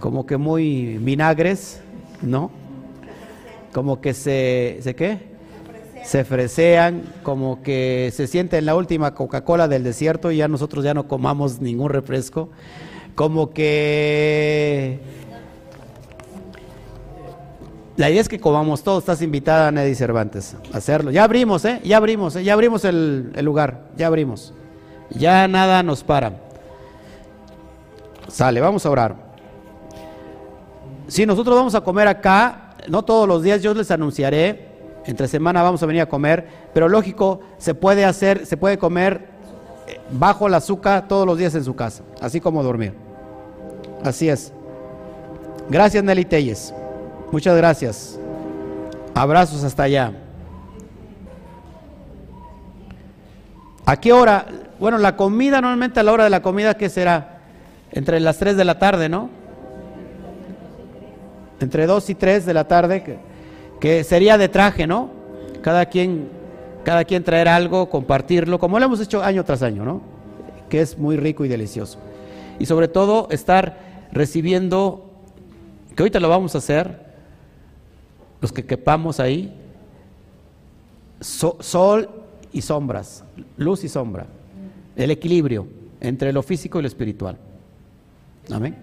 como 0.00 0.24
que 0.24 0.38
muy 0.38 0.96
vinagres, 0.98 1.80
¿no? 2.22 2.50
Como 3.72 4.00
que 4.00 4.14
se, 4.14 4.78
¿se 4.80 4.94
qué? 4.94 5.34
Se 6.04 6.24
fresean, 6.24 7.02
como 7.22 7.62
que 7.62 8.10
se 8.14 8.26
sienten 8.26 8.64
la 8.64 8.74
última 8.74 9.14
Coca-Cola 9.14 9.68
del 9.68 9.84
desierto 9.84 10.30
y 10.30 10.38
ya 10.38 10.48
nosotros 10.48 10.84
ya 10.84 10.94
no 10.94 11.06
comamos 11.06 11.60
ningún 11.60 11.90
refresco. 11.90 12.48
Como 13.14 13.50
que 13.50 15.00
la 17.96 18.10
idea 18.10 18.20
es 18.22 18.28
que 18.28 18.40
comamos 18.40 18.82
todo. 18.82 18.98
Estás 18.98 19.20
invitada, 19.22 19.70
Neddy 19.70 19.94
Cervantes, 19.94 20.56
a 20.72 20.78
hacerlo. 20.78 21.10
Ya 21.10 21.24
abrimos, 21.24 21.64
¿eh? 21.64 21.80
Ya 21.84 21.98
abrimos, 21.98 22.36
¿eh? 22.36 22.44
Ya 22.44 22.54
abrimos 22.54 22.84
el 22.84 23.32
lugar. 23.42 23.88
Ya 23.96 24.06
abrimos. 24.06 24.52
Ya 25.10 25.46
nada 25.46 25.82
nos 25.82 26.02
para. 26.02 26.53
Sale, 28.34 28.60
vamos 28.60 28.84
a 28.84 28.90
orar. 28.90 29.14
Si 31.06 31.24
nosotros 31.24 31.54
vamos 31.54 31.76
a 31.76 31.82
comer 31.82 32.08
acá, 32.08 32.74
no 32.88 33.04
todos 33.04 33.28
los 33.28 33.44
días, 33.44 33.62
yo 33.62 33.72
les 33.74 33.92
anunciaré. 33.92 34.70
Entre 35.06 35.28
semana 35.28 35.62
vamos 35.62 35.80
a 35.84 35.86
venir 35.86 36.02
a 36.02 36.06
comer, 36.06 36.44
pero 36.74 36.88
lógico, 36.88 37.38
se 37.58 37.76
puede 37.76 38.04
hacer, 38.04 38.44
se 38.44 38.56
puede 38.56 38.76
comer 38.76 39.28
eh, 39.86 40.00
bajo 40.10 40.48
el 40.48 40.54
azúcar 40.54 41.06
todos 41.06 41.24
los 41.28 41.38
días 41.38 41.54
en 41.54 41.62
su 41.62 41.76
casa, 41.76 42.02
así 42.20 42.40
como 42.40 42.64
dormir. 42.64 42.94
Así 44.02 44.28
es. 44.28 44.52
Gracias, 45.70 46.02
Nelly 46.02 46.24
Telles. 46.24 46.74
Muchas 47.30 47.56
gracias. 47.56 48.18
Abrazos 49.14 49.62
hasta 49.62 49.84
allá. 49.84 50.12
¿A 53.86 53.96
qué 54.00 54.12
hora? 54.12 54.46
Bueno, 54.80 54.98
la 54.98 55.14
comida, 55.14 55.60
normalmente 55.60 56.00
a 56.00 56.02
la 56.02 56.10
hora 56.10 56.24
de 56.24 56.30
la 56.30 56.42
comida, 56.42 56.74
¿qué 56.74 56.88
será? 56.88 57.33
Entre 57.94 58.18
las 58.20 58.38
3 58.38 58.56
de 58.56 58.64
la 58.64 58.78
tarde, 58.78 59.08
¿no? 59.08 59.30
Entre 61.60 61.86
2 61.86 62.10
y 62.10 62.14
3 62.14 62.44
de 62.44 62.52
la 62.52 62.66
tarde, 62.66 63.18
que, 63.80 64.04
sería 64.04 64.36
de 64.36 64.48
traje, 64.48 64.86
¿no? 64.86 65.10
Cada 65.62 65.86
quien, 65.86 66.28
cada 66.82 67.04
quien 67.04 67.22
traer 67.22 67.48
algo, 67.48 67.88
compartirlo, 67.88 68.58
como 68.58 68.78
lo 68.78 68.84
hemos 68.86 69.00
hecho 69.00 69.22
año 69.22 69.44
tras 69.44 69.62
año, 69.62 69.84
¿no? 69.84 70.02
Que 70.68 70.80
es 70.80 70.98
muy 70.98 71.16
rico 71.16 71.44
y 71.44 71.48
delicioso. 71.48 71.98
Y 72.58 72.66
sobre 72.66 72.88
todo 72.88 73.28
estar 73.30 73.78
recibiendo, 74.10 75.10
que 75.94 76.02
ahorita 76.02 76.18
lo 76.18 76.28
vamos 76.28 76.54
a 76.56 76.58
hacer, 76.58 77.04
los 78.40 78.52
que 78.52 78.66
quepamos 78.66 79.20
ahí, 79.20 79.56
so- 81.20 81.56
sol 81.60 82.10
y 82.52 82.60
sombras, 82.60 83.24
luz 83.56 83.84
y 83.84 83.88
sombra, 83.88 84.26
el 84.96 85.10
equilibrio 85.12 85.66
entre 86.00 86.32
lo 86.32 86.42
físico 86.42 86.78
y 86.78 86.82
lo 86.82 86.88
espiritual. 86.88 87.38
Amén. 88.50 88.76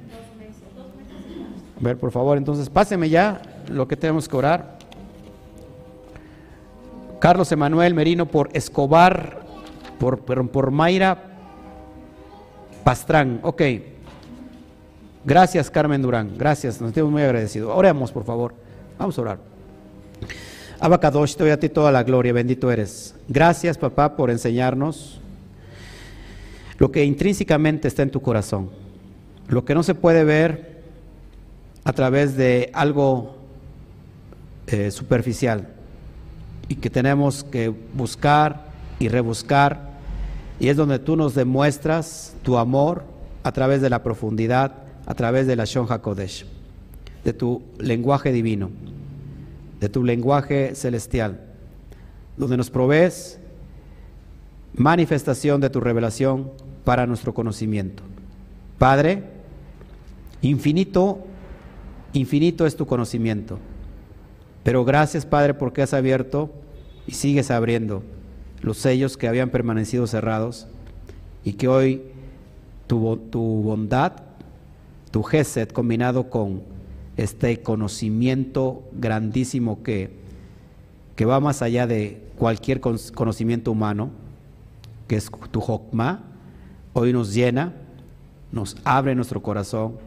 A 1.80 1.84
ver, 1.84 1.98
por 1.98 2.12
favor, 2.12 2.38
entonces 2.38 2.70
páseme 2.70 3.10
ya 3.10 3.42
lo 3.70 3.88
que 3.88 3.96
tenemos 3.96 4.28
que 4.28 4.36
orar. 4.36 4.78
Carlos 7.20 7.52
Emanuel 7.52 7.94
Merino 7.94 8.26
por 8.26 8.50
Escobar, 8.54 9.42
por, 10.00 10.20
por, 10.22 10.72
Mayra 10.72 11.24
Pastrán. 12.84 13.40
Ok. 13.44 13.62
Gracias, 15.24 15.70
Carmen 15.70 16.02
Durán. 16.02 16.36
Gracias, 16.36 16.82
nos 16.82 16.90
estamos 16.90 17.12
muy 17.12 17.22
agradecidos. 17.22 17.72
Oremos, 17.76 18.12
por 18.12 18.24
favor. 18.24 18.56
Vamos 18.98 19.18
a 19.18 19.22
orar. 19.22 19.38
Abacadosh, 20.80 21.36
te 21.36 21.44
doy 21.44 21.52
a 21.52 21.60
ti 21.60 21.70
toda 21.70 21.92
la 21.92 22.02
gloria, 22.02 22.34
bendito 22.34 22.72
eres. 22.72 23.14
Gracias, 23.28 23.78
papá, 23.78 24.16
por 24.16 24.32
enseñarnos 24.32 25.22
lo 26.80 26.92
que 26.92 27.06
intrínsecamente 27.06 27.88
está 27.88 28.02
en 28.02 28.10
tu 28.10 28.20
corazón, 28.20 28.72
lo 29.48 29.66
que 29.66 29.76
no 29.76 29.84
se 29.84 29.96
puede 29.96 30.24
ver 30.24 30.82
a 31.84 31.94
través 31.94 32.36
de 32.38 32.70
algo 32.74 33.36
eh, 34.68 34.92
superficial 34.92 35.68
y 36.68 36.76
que 36.76 36.90
tenemos 36.90 37.44
que 37.44 37.74
buscar 37.94 38.72
y 39.00 39.10
rebuscar, 39.10 39.90
y 40.60 40.70
es 40.70 40.78
donde 40.78 41.00
tú 41.00 41.16
nos 41.16 41.34
demuestras 41.34 42.34
tu 42.44 42.58
amor 42.58 43.04
a 43.44 43.52
través 43.52 43.82
de 43.82 43.90
la 43.90 44.04
profundidad, 44.04 44.74
a 45.06 45.16
través 45.16 45.48
de 45.48 45.56
la 45.56 45.66
Shon 45.66 45.88
HaKodesh, 45.90 46.46
de 47.24 47.34
tu 47.34 47.64
lenguaje 47.80 48.32
divino, 48.32 48.70
de 49.80 49.90
tu 49.90 50.04
lenguaje 50.04 50.76
celestial, 50.76 51.42
donde 52.38 52.58
nos 52.58 52.70
provees 52.70 53.40
manifestación 54.74 55.60
de 55.60 55.70
tu 55.70 55.80
revelación 55.80 56.52
para 56.86 57.08
nuestro 57.08 57.34
conocimiento. 57.34 58.04
Padre, 58.82 59.22
infinito, 60.42 61.20
infinito 62.14 62.66
es 62.66 62.76
tu 62.76 62.88
conocimiento. 62.88 63.60
Pero 64.64 64.84
gracias, 64.84 65.24
Padre, 65.24 65.54
porque 65.54 65.84
has 65.84 65.94
abierto 65.94 66.52
y 67.06 67.12
sigues 67.12 67.52
abriendo 67.52 68.02
los 68.60 68.78
sellos 68.78 69.18
que 69.18 69.28
habían 69.28 69.52
permanecido 69.52 70.08
cerrados 70.08 70.66
y 71.44 71.54
que 71.54 71.68
hoy 71.68 72.02
tu, 72.88 73.18
tu 73.18 73.40
bondad, 73.40 74.14
tu 75.12 75.22
gesed 75.22 75.70
combinado 75.70 76.32
con 76.32 76.64
este 77.18 77.62
conocimiento 77.62 78.90
grandísimo 78.94 79.84
que, 79.84 80.10
que 81.16 81.26
va 81.26 81.40
más 81.40 81.62
allá 81.62 81.86
de 81.86 82.20
cualquier 82.36 82.82
conocimiento 82.82 83.72
humano, 83.72 84.10
que 85.08 85.18
es 85.18 85.30
tu 85.52 85.62
Jokma, 85.62 86.24
hoy 86.94 87.14
nos 87.14 87.32
llena, 87.36 87.76
nos 88.52 88.78
abre 88.84 89.16
nuestro 89.16 89.42
corazón. 89.42 89.98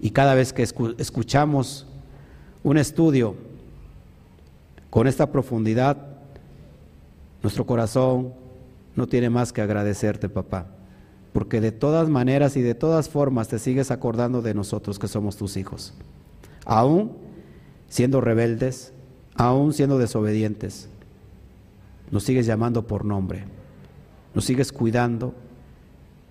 Y 0.00 0.10
cada 0.10 0.34
vez 0.34 0.52
que 0.52 0.62
escuchamos 0.62 1.86
un 2.62 2.78
estudio 2.78 3.34
con 4.88 5.06
esta 5.06 5.30
profundidad, 5.30 5.96
nuestro 7.42 7.66
corazón 7.66 8.32
no 8.96 9.06
tiene 9.06 9.30
más 9.30 9.52
que 9.52 9.62
agradecerte, 9.62 10.28
papá, 10.28 10.66
porque 11.32 11.60
de 11.60 11.72
todas 11.72 12.08
maneras 12.08 12.56
y 12.56 12.62
de 12.62 12.74
todas 12.74 13.08
formas 13.08 13.48
te 13.48 13.58
sigues 13.58 13.90
acordando 13.90 14.42
de 14.42 14.54
nosotros 14.54 14.98
que 14.98 15.08
somos 15.08 15.36
tus 15.36 15.56
hijos, 15.56 15.94
aún 16.64 17.12
siendo 17.88 18.20
rebeldes, 18.20 18.92
aún 19.36 19.72
siendo 19.72 19.98
desobedientes, 19.98 20.88
nos 22.10 22.24
sigues 22.24 22.46
llamando 22.46 22.86
por 22.86 23.04
nombre, 23.04 23.44
nos 24.34 24.44
sigues 24.44 24.72
cuidando 24.72 25.34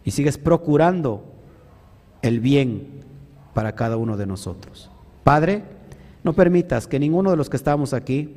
y 0.09 0.11
sigues 0.11 0.39
procurando 0.39 1.23
el 2.23 2.39
bien 2.39 2.87
para 3.53 3.75
cada 3.75 3.95
uno 3.95 4.17
de 4.17 4.25
nosotros. 4.25 4.89
Padre, 5.23 5.61
no 6.23 6.33
permitas 6.33 6.87
que 6.87 6.99
ninguno 6.99 7.29
de 7.29 7.37
los 7.37 7.47
que 7.47 7.57
estamos 7.57 7.93
aquí 7.93 8.33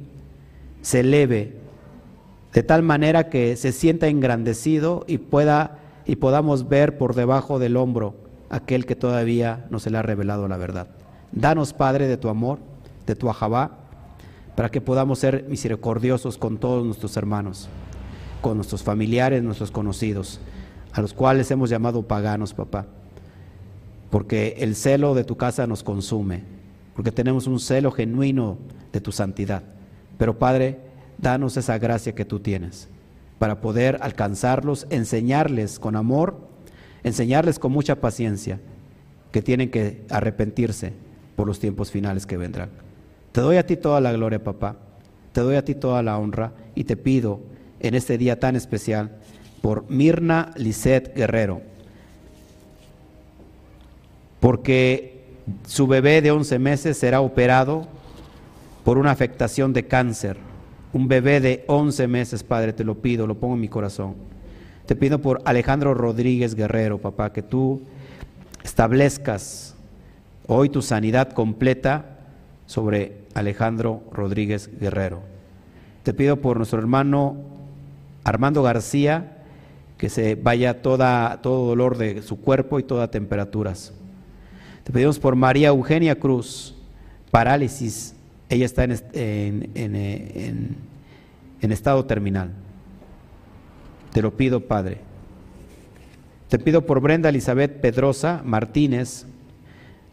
se 0.83 1.01
eleve 1.01 1.57
de 2.53 2.63
tal 2.63 2.83
manera 2.83 3.31
que 3.31 3.57
se 3.57 3.73
sienta 3.73 4.09
engrandecido 4.09 5.07
y 5.09 5.17
pueda 5.17 5.79
y 6.05 6.17
podamos 6.17 6.69
ver 6.69 6.99
por 6.99 7.15
debajo 7.15 7.59
del 7.59 7.79
hombro 7.79 8.17
aquel 8.51 8.85
que 8.85 8.95
todavía 8.95 9.65
no 9.71 9.79
se 9.79 9.89
le 9.89 9.97
ha 9.97 10.03
revelado 10.03 10.49
la 10.49 10.59
verdad. 10.59 10.89
Danos, 11.33 11.73
Padre, 11.73 12.07
de 12.07 12.19
tu 12.19 12.29
amor, 12.29 12.59
de 13.07 13.17
tu 13.17 13.31
ajabá, 13.31 13.79
para 14.57 14.71
que 14.71 14.83
podamos 14.83 15.21
ser 15.21 15.47
misericordiosos 15.49 16.37
con 16.37 16.59
todos 16.59 16.85
nuestros 16.85 17.17
hermanos, 17.17 17.71
con 18.43 18.59
nuestros 18.59 18.83
familiares, 18.83 19.43
nuestros 19.43 19.71
conocidos, 19.71 20.39
a 20.93 21.01
los 21.01 21.15
cuales 21.15 21.51
hemos 21.51 21.71
llamado 21.71 22.07
paganos, 22.07 22.55
papá, 22.55 22.87
porque 24.11 24.57
el 24.59 24.77
celo 24.77 25.15
de 25.15 25.25
tu 25.25 25.37
casa 25.37 25.67
nos 25.67 25.83
consume, 25.83 26.43
porque 26.95 27.13
tenemos 27.13 27.47
un 27.47 27.59
celo 27.59 27.91
genuino 27.91 28.59
de 28.93 29.01
tu 29.01 29.13
santidad. 29.13 29.63
Pero 30.19 30.39
Padre, 30.39 30.79
danos 31.19 31.57
esa 31.57 31.79
gracia 31.79 32.15
que 32.15 32.25
tú 32.25 32.41
tienes 32.41 32.89
para 33.39 33.61
poder 33.61 33.99
alcanzarlos, 34.03 34.87
enseñarles 34.91 35.79
con 35.79 35.97
amor, 35.97 36.37
enseñarles 37.03 37.59
con 37.59 37.73
mucha 37.73 38.01
paciencia 38.01 38.61
que 39.33 39.43
tienen 39.43 39.71
que 39.71 40.05
arrepentirse 40.11 40.93
por 41.35 41.47
los 41.47 41.59
tiempos 41.59 41.91
finales 41.91 42.27
que 42.27 42.37
vendrán. 42.37 42.71
Te 43.33 43.41
doy 43.41 43.57
a 43.57 43.67
ti 43.67 43.77
toda 43.77 44.01
la 44.01 44.13
gloria, 44.13 44.45
papá. 44.45 44.77
Te 45.33 45.41
doy 45.41 45.57
a 45.57 45.65
ti 45.65 45.75
toda 45.75 46.03
la 46.03 46.19
honra 46.19 46.53
y 46.75 46.85
te 46.85 46.97
pido 46.99 47.41
en 47.81 47.95
este 47.95 48.19
día 48.19 48.39
tan 48.39 48.55
especial 48.55 49.19
por 49.63 49.89
Mirna 49.91 50.51
Lisset 50.57 51.15
Guerrero, 51.17 51.63
porque 54.41 55.23
su 55.67 55.87
bebé 55.87 56.21
de 56.21 56.31
11 56.33 56.59
meses 56.59 56.99
será 56.99 57.23
operado 57.23 57.87
por 58.85 58.99
una 58.99 59.13
afectación 59.13 59.73
de 59.73 59.87
cáncer. 59.87 60.37
Un 60.93 61.09
bebé 61.09 61.41
de 61.41 61.65
11 61.69 62.07
meses, 62.09 62.43
Padre, 62.43 62.73
te 62.73 62.85
lo 62.85 62.97
pido, 62.97 63.27
lo 63.27 63.37
pongo 63.37 63.55
en 63.55 63.61
mi 63.61 63.69
corazón. 63.69 64.15
Te 64.85 64.97
pido 64.97 65.21
por 65.21 65.41
Alejandro 65.45 65.95
Rodríguez 65.95 66.55
Guerrero, 66.55 66.99
papá, 66.99 67.33
que 67.33 67.43
tú 67.43 67.83
establezcas 68.65 69.75
hoy 70.47 70.69
tu 70.69 70.83
sanidad 70.83 71.31
completa 71.31 72.19
sobre 72.67 73.19
Alejandro 73.35 74.03
Rodríguez 74.13 74.71
Guerrero. 74.79 75.23
Te 76.03 76.13
pido 76.13 76.37
por 76.41 76.57
nuestro 76.57 76.79
hermano 76.79 77.37
Armando 78.25 78.63
García, 78.63 79.42
que 80.03 80.09
se 80.09 80.35
vaya 80.35 80.83
toda, 80.83 81.41
todo 81.43 81.65
dolor 81.65 81.97
de 81.97 82.23
su 82.23 82.41
cuerpo 82.41 82.81
y 82.81 82.83
todas 82.83 83.09
temperaturas. 83.13 83.93
Te 84.83 84.91
pedimos 84.91 85.21
por 85.21 85.37
María 85.37 85.69
Eugenia 85.69 86.19
Cruz, 86.19 86.75
parálisis 87.31 88.17
ella 88.49 88.67
está 88.67 88.83
en, 88.83 89.71
en, 89.77 90.77
estado 91.61 92.05
terminal. 92.05 92.51
Te 94.13 94.23
lo 94.23 94.37
pido, 94.37 94.67
Padre. 94.67 94.99
Te 96.49 96.59
pido 96.59 96.85
por 96.85 96.99
Brenda 97.01 97.29
Elizabeth 97.29 97.81
Pedrosa 97.81 98.43
Martínez. 98.45 99.27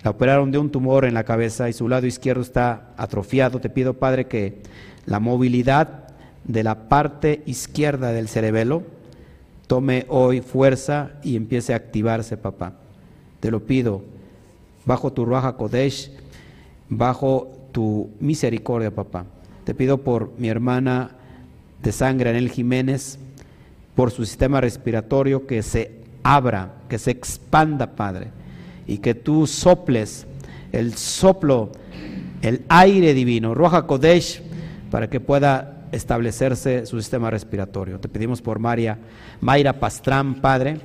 La 0.03 0.11
operaron 0.11 0.51
de 0.51 0.59
un 0.59 0.69
tumor 0.69 1.03
en 1.03 1.15
la 1.15 1.23
cabeza 1.23 1.67
y 1.67 1.73
su 1.73 1.89
lado 1.89 2.05
izquierdo 2.05 2.43
está 2.43 2.93
atrofiado. 2.95 3.59
Te 3.59 3.71
pido, 3.71 3.95
Padre, 3.95 4.27
que 4.27 4.61
la 5.07 5.19
movilidad 5.19 6.09
de 6.43 6.61
la 6.61 6.87
parte 6.89 7.41
izquierda 7.47 8.11
del 8.11 8.27
cerebelo 8.27 8.98
tome 9.69 10.07
hoy 10.09 10.41
fuerza 10.41 11.11
y 11.21 11.35
empiece 11.35 11.73
a 11.73 11.75
activarse, 11.75 12.37
papá. 12.37 12.73
Te 13.39 13.51
lo 13.51 13.67
pido, 13.67 14.01
bajo 14.83 15.13
tu 15.13 15.25
Raja 15.25 15.57
Kodesh, 15.57 16.09
bajo 16.89 17.55
tu 17.71 18.09
misericordia, 18.19 18.89
papá. 18.89 19.27
Te 19.65 19.75
pido 19.75 19.99
por 19.99 20.31
mi 20.39 20.49
hermana 20.49 21.11
de 21.83 21.91
sangre, 21.91 22.31
Anel 22.31 22.49
Jiménez, 22.49 23.19
por 23.93 24.09
su 24.09 24.25
sistema 24.25 24.59
respiratorio 24.59 25.45
que 25.45 25.61
se 25.61 26.01
abra, 26.23 26.73
que 26.89 26.97
se 26.97 27.11
expanda, 27.11 27.95
Padre, 27.95 28.31
y 28.87 28.97
que 28.97 29.13
tú 29.13 29.45
soples 29.45 30.25
el 30.71 30.95
soplo, 30.95 31.69
el 32.41 32.63
aire 32.69 33.13
divino, 33.13 33.53
Roja 33.53 33.85
Kodesh, 33.85 34.41
para 34.89 35.11
que 35.11 35.19
pueda 35.19 35.78
establecerse 35.91 36.85
su 36.85 36.99
sistema 37.01 37.29
respiratorio. 37.29 37.99
Te 37.99 38.09
pedimos 38.09 38.41
por 38.41 38.59
María, 38.59 38.97
Mayra 39.41 39.73
Pastrán, 39.79 40.35
Padre, 40.35 40.79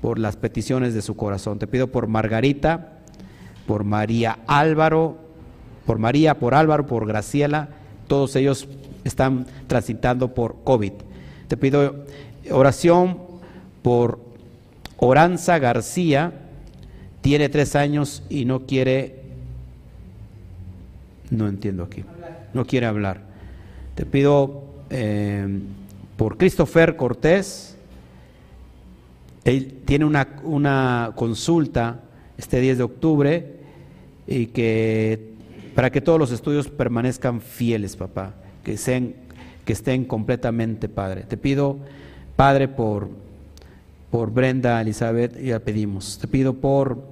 por 0.00 0.18
las 0.18 0.36
peticiones 0.36 0.94
de 0.94 1.02
su 1.02 1.16
corazón. 1.16 1.58
Te 1.58 1.66
pido 1.66 1.86
por 1.86 2.06
Margarita, 2.06 2.98
por 3.66 3.84
María 3.84 4.40
Álvaro, 4.46 5.16
por 5.86 5.98
María, 5.98 6.38
por 6.38 6.54
Álvaro, 6.54 6.86
por 6.86 7.06
Graciela, 7.06 7.68
todos 8.08 8.36
ellos 8.36 8.68
están 9.04 9.46
transitando 9.66 10.34
por 10.34 10.62
COVID. 10.64 10.92
Te 11.48 11.56
pido 11.56 12.04
oración 12.50 13.18
por 13.82 14.20
Oranza 14.96 15.58
García, 15.58 16.32
tiene 17.20 17.48
tres 17.48 17.76
años 17.76 18.22
y 18.28 18.44
no 18.44 18.66
quiere, 18.66 19.22
no 21.30 21.48
entiendo 21.48 21.84
aquí, 21.84 22.04
no 22.52 22.64
quiere 22.64 22.86
hablar. 22.86 23.31
Te 23.94 24.06
pido 24.06 24.64
eh, 24.90 25.60
por 26.16 26.38
Christopher 26.38 26.96
Cortés, 26.96 27.76
él 29.44 29.80
tiene 29.84 30.04
una, 30.04 30.28
una 30.44 31.12
consulta 31.14 32.00
este 32.38 32.60
10 32.60 32.78
de 32.78 32.84
octubre 32.84 33.56
y 34.26 34.46
que 34.46 35.32
para 35.74 35.90
que 35.90 36.00
todos 36.00 36.18
los 36.18 36.30
estudios 36.30 36.68
permanezcan 36.68 37.40
fieles, 37.40 37.96
papá, 37.96 38.34
que, 38.62 38.76
sean, 38.76 39.14
que 39.64 39.72
estén 39.72 40.04
completamente, 40.04 40.88
Padre. 40.88 41.22
Te 41.22 41.36
pido, 41.36 41.78
Padre, 42.36 42.68
por, 42.68 43.08
por 44.10 44.32
Brenda 44.32 44.80
Elizabeth, 44.80 45.40
ya 45.40 45.60
pedimos. 45.60 46.18
Te 46.18 46.28
pido 46.28 46.54
por 46.54 47.02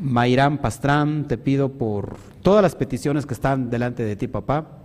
Mayrán 0.00 0.58
Pastrán, 0.58 1.26
te 1.26 1.38
pido 1.38 1.70
por 1.70 2.16
todas 2.42 2.62
las 2.62 2.76
peticiones 2.76 3.26
que 3.26 3.34
están 3.34 3.68
delante 3.68 4.04
de 4.04 4.16
ti, 4.16 4.28
papá. 4.28 4.77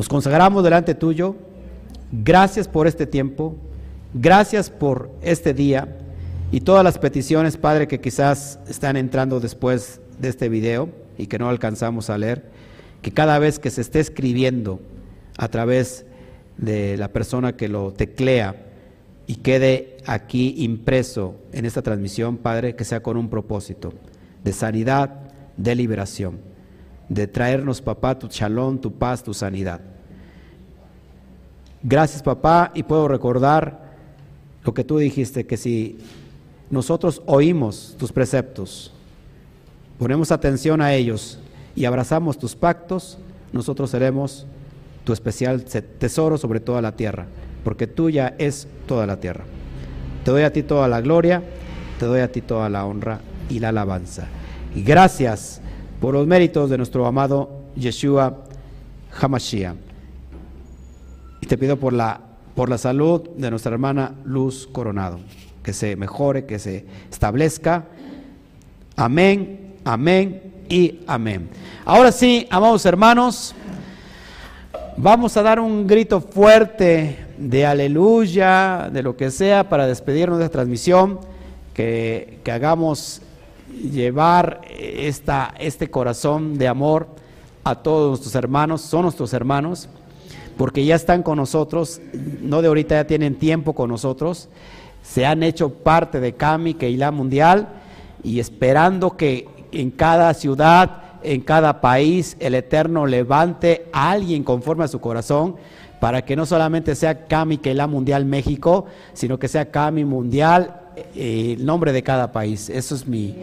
Nos 0.00 0.08
consagramos 0.08 0.64
delante 0.64 0.94
tuyo. 0.94 1.36
Gracias 2.10 2.66
por 2.68 2.86
este 2.86 3.06
tiempo. 3.06 3.54
Gracias 4.14 4.70
por 4.70 5.10
este 5.20 5.52
día 5.52 5.98
y 6.50 6.62
todas 6.62 6.82
las 6.82 6.96
peticiones, 6.96 7.58
Padre, 7.58 7.86
que 7.86 8.00
quizás 8.00 8.58
están 8.66 8.96
entrando 8.96 9.40
después 9.40 10.00
de 10.18 10.30
este 10.30 10.48
video 10.48 10.88
y 11.18 11.26
que 11.26 11.38
no 11.38 11.50
alcanzamos 11.50 12.08
a 12.08 12.16
leer. 12.16 12.50
Que 13.02 13.12
cada 13.12 13.38
vez 13.38 13.58
que 13.58 13.68
se 13.68 13.82
esté 13.82 14.00
escribiendo 14.00 14.80
a 15.36 15.48
través 15.48 16.06
de 16.56 16.96
la 16.96 17.08
persona 17.08 17.58
que 17.58 17.68
lo 17.68 17.92
teclea 17.92 18.56
y 19.26 19.34
quede 19.34 19.98
aquí 20.06 20.54
impreso 20.64 21.34
en 21.52 21.66
esta 21.66 21.82
transmisión, 21.82 22.38
Padre, 22.38 22.74
que 22.74 22.84
sea 22.84 23.02
con 23.02 23.18
un 23.18 23.28
propósito 23.28 23.92
de 24.44 24.54
sanidad, 24.54 25.10
de 25.58 25.74
liberación, 25.74 26.38
de 27.10 27.26
traernos, 27.26 27.82
papá, 27.82 28.18
tu 28.18 28.28
chalón, 28.28 28.80
tu 28.80 28.94
paz, 28.94 29.22
tu 29.22 29.34
sanidad. 29.34 29.89
Gracias, 31.82 32.22
papá, 32.22 32.72
y 32.74 32.82
puedo 32.82 33.08
recordar 33.08 33.90
lo 34.64 34.74
que 34.74 34.84
tú 34.84 34.98
dijiste, 34.98 35.46
que 35.46 35.56
si 35.56 35.98
nosotros 36.68 37.22
oímos 37.24 37.96
tus 37.98 38.12
preceptos, 38.12 38.92
ponemos 39.98 40.30
atención 40.30 40.82
a 40.82 40.92
ellos 40.92 41.38
y 41.74 41.86
abrazamos 41.86 42.38
tus 42.38 42.54
pactos, 42.54 43.18
nosotros 43.52 43.90
seremos 43.90 44.46
tu 45.04 45.14
especial 45.14 45.64
tesoro 45.64 46.36
sobre 46.36 46.60
toda 46.60 46.82
la 46.82 46.92
tierra, 46.92 47.26
porque 47.64 47.86
tuya 47.86 48.34
es 48.38 48.68
toda 48.86 49.06
la 49.06 49.18
tierra. 49.18 49.44
Te 50.24 50.30
doy 50.30 50.42
a 50.42 50.52
ti 50.52 50.62
toda 50.62 50.86
la 50.86 51.00
gloria, 51.00 51.42
te 51.98 52.04
doy 52.04 52.20
a 52.20 52.30
ti 52.30 52.42
toda 52.42 52.68
la 52.68 52.84
honra 52.84 53.20
y 53.48 53.58
la 53.58 53.70
alabanza. 53.70 54.26
Y 54.74 54.82
gracias 54.82 55.62
por 55.98 56.12
los 56.12 56.26
méritos 56.26 56.68
de 56.68 56.76
nuestro 56.76 57.06
amado 57.06 57.62
Yeshua 57.74 58.44
Hamashiach. 59.18 59.89
Te 61.50 61.58
pido 61.58 61.78
por 61.78 61.92
la, 61.92 62.20
por 62.54 62.68
la 62.68 62.78
salud 62.78 63.28
de 63.30 63.50
nuestra 63.50 63.72
hermana 63.72 64.14
Luz 64.24 64.68
Coronado, 64.70 65.18
que 65.64 65.72
se 65.72 65.96
mejore, 65.96 66.46
que 66.46 66.60
se 66.60 66.86
establezca. 67.10 67.86
Amén, 68.94 69.74
amén 69.84 70.52
y 70.68 71.00
amén. 71.08 71.50
Ahora 71.84 72.12
sí, 72.12 72.46
amados 72.50 72.86
hermanos, 72.86 73.52
vamos 74.96 75.36
a 75.36 75.42
dar 75.42 75.58
un 75.58 75.88
grito 75.88 76.20
fuerte 76.20 77.18
de 77.36 77.66
aleluya, 77.66 78.88
de 78.92 79.02
lo 79.02 79.16
que 79.16 79.32
sea, 79.32 79.68
para 79.68 79.88
despedirnos 79.88 80.38
de 80.38 80.44
esta 80.44 80.58
transmisión, 80.58 81.18
que, 81.74 82.38
que 82.44 82.52
hagamos 82.52 83.22
llevar 83.92 84.60
esta, 84.70 85.52
este 85.58 85.90
corazón 85.90 86.58
de 86.58 86.68
amor 86.68 87.08
a 87.64 87.74
todos 87.74 88.10
nuestros 88.10 88.36
hermanos, 88.36 88.82
son 88.82 89.02
nuestros 89.02 89.32
hermanos, 89.32 89.88
porque 90.60 90.84
ya 90.84 90.94
están 90.94 91.22
con 91.22 91.38
nosotros, 91.38 92.02
no 92.42 92.60
de 92.60 92.68
ahorita, 92.68 92.94
ya 92.94 93.06
tienen 93.06 93.36
tiempo 93.36 93.72
con 93.72 93.88
nosotros, 93.88 94.50
se 95.02 95.24
han 95.24 95.42
hecho 95.42 95.70
parte 95.70 96.20
de 96.20 96.34
CAMI, 96.34 96.76
la 96.98 97.10
Mundial, 97.10 97.68
y 98.22 98.40
esperando 98.40 99.16
que 99.16 99.48
en 99.72 99.90
cada 99.90 100.34
ciudad, 100.34 101.18
en 101.22 101.40
cada 101.40 101.80
país, 101.80 102.36
el 102.40 102.54
Eterno 102.54 103.06
levante 103.06 103.86
a 103.90 104.10
alguien 104.10 104.44
conforme 104.44 104.84
a 104.84 104.88
su 104.88 105.00
corazón, 105.00 105.56
para 105.98 106.26
que 106.26 106.36
no 106.36 106.44
solamente 106.44 106.94
sea 106.94 107.26
CAMI 107.26 107.58
la 107.72 107.86
Mundial 107.86 108.26
México, 108.26 108.84
sino 109.14 109.38
que 109.38 109.48
sea 109.48 109.70
CAMI 109.70 110.04
Mundial 110.04 110.78
eh, 111.14 111.54
el 111.56 111.64
nombre 111.64 111.90
de 111.90 112.02
cada 112.02 112.32
país. 112.32 112.68
Eso 112.68 112.94
es 112.94 113.06
mi, 113.06 113.34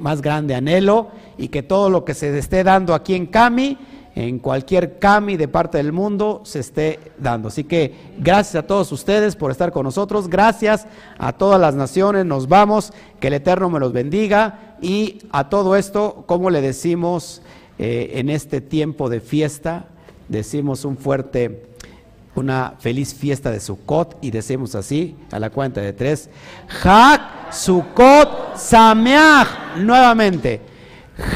más 0.00 0.20
grande 0.20 0.54
anhelo 0.54 1.12
y 1.38 1.48
que 1.48 1.62
todo 1.62 1.88
lo 1.88 2.04
que 2.04 2.12
se 2.12 2.38
esté 2.38 2.62
dando 2.62 2.92
aquí 2.92 3.14
en 3.14 3.24
CAMI, 3.24 3.78
en 4.14 4.38
cualquier 4.38 4.98
CAMI 4.98 5.36
de 5.36 5.48
parte 5.48 5.78
del 5.78 5.92
mundo, 5.92 6.42
se 6.44 6.60
esté 6.60 7.00
dando. 7.18 7.48
Así 7.48 7.64
que 7.64 7.94
gracias 8.18 8.62
a 8.62 8.66
todos 8.66 8.92
ustedes 8.92 9.36
por 9.36 9.50
estar 9.50 9.72
con 9.72 9.84
nosotros, 9.84 10.28
gracias 10.28 10.86
a 11.18 11.32
todas 11.32 11.60
las 11.60 11.74
naciones, 11.74 12.26
nos 12.26 12.48
vamos, 12.48 12.92
que 13.20 13.28
el 13.28 13.34
Eterno 13.34 13.70
me 13.70 13.80
los 13.80 13.92
bendiga 13.92 14.76
y 14.82 15.20
a 15.30 15.48
todo 15.48 15.76
esto, 15.76 16.24
como 16.26 16.50
le 16.50 16.60
decimos 16.60 17.42
eh, 17.78 18.12
en 18.14 18.28
este 18.28 18.60
tiempo 18.60 19.08
de 19.08 19.20
fiesta, 19.20 19.86
decimos 20.28 20.84
un 20.84 20.96
fuerte 20.96 21.72
una 22.34 22.74
feliz 22.78 23.14
fiesta 23.14 23.50
de 23.50 23.60
Sukkot 23.60 24.16
y 24.22 24.30
decimos 24.30 24.74
así 24.74 25.16
a 25.30 25.38
la 25.38 25.50
cuenta 25.50 25.82
de 25.82 25.92
tres. 25.92 26.30
Hak 26.82 27.52
Sukkot 27.52 28.56
Sameach. 28.56 29.76
Nuevamente. 29.76 30.71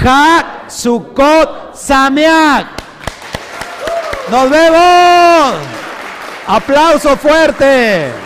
Hak 0.05 0.71
Sameach. 1.75 2.67
Nos 4.31 4.51
vemos. 4.51 5.55
Aplauso 6.47 7.17
fuerte. 7.17 8.26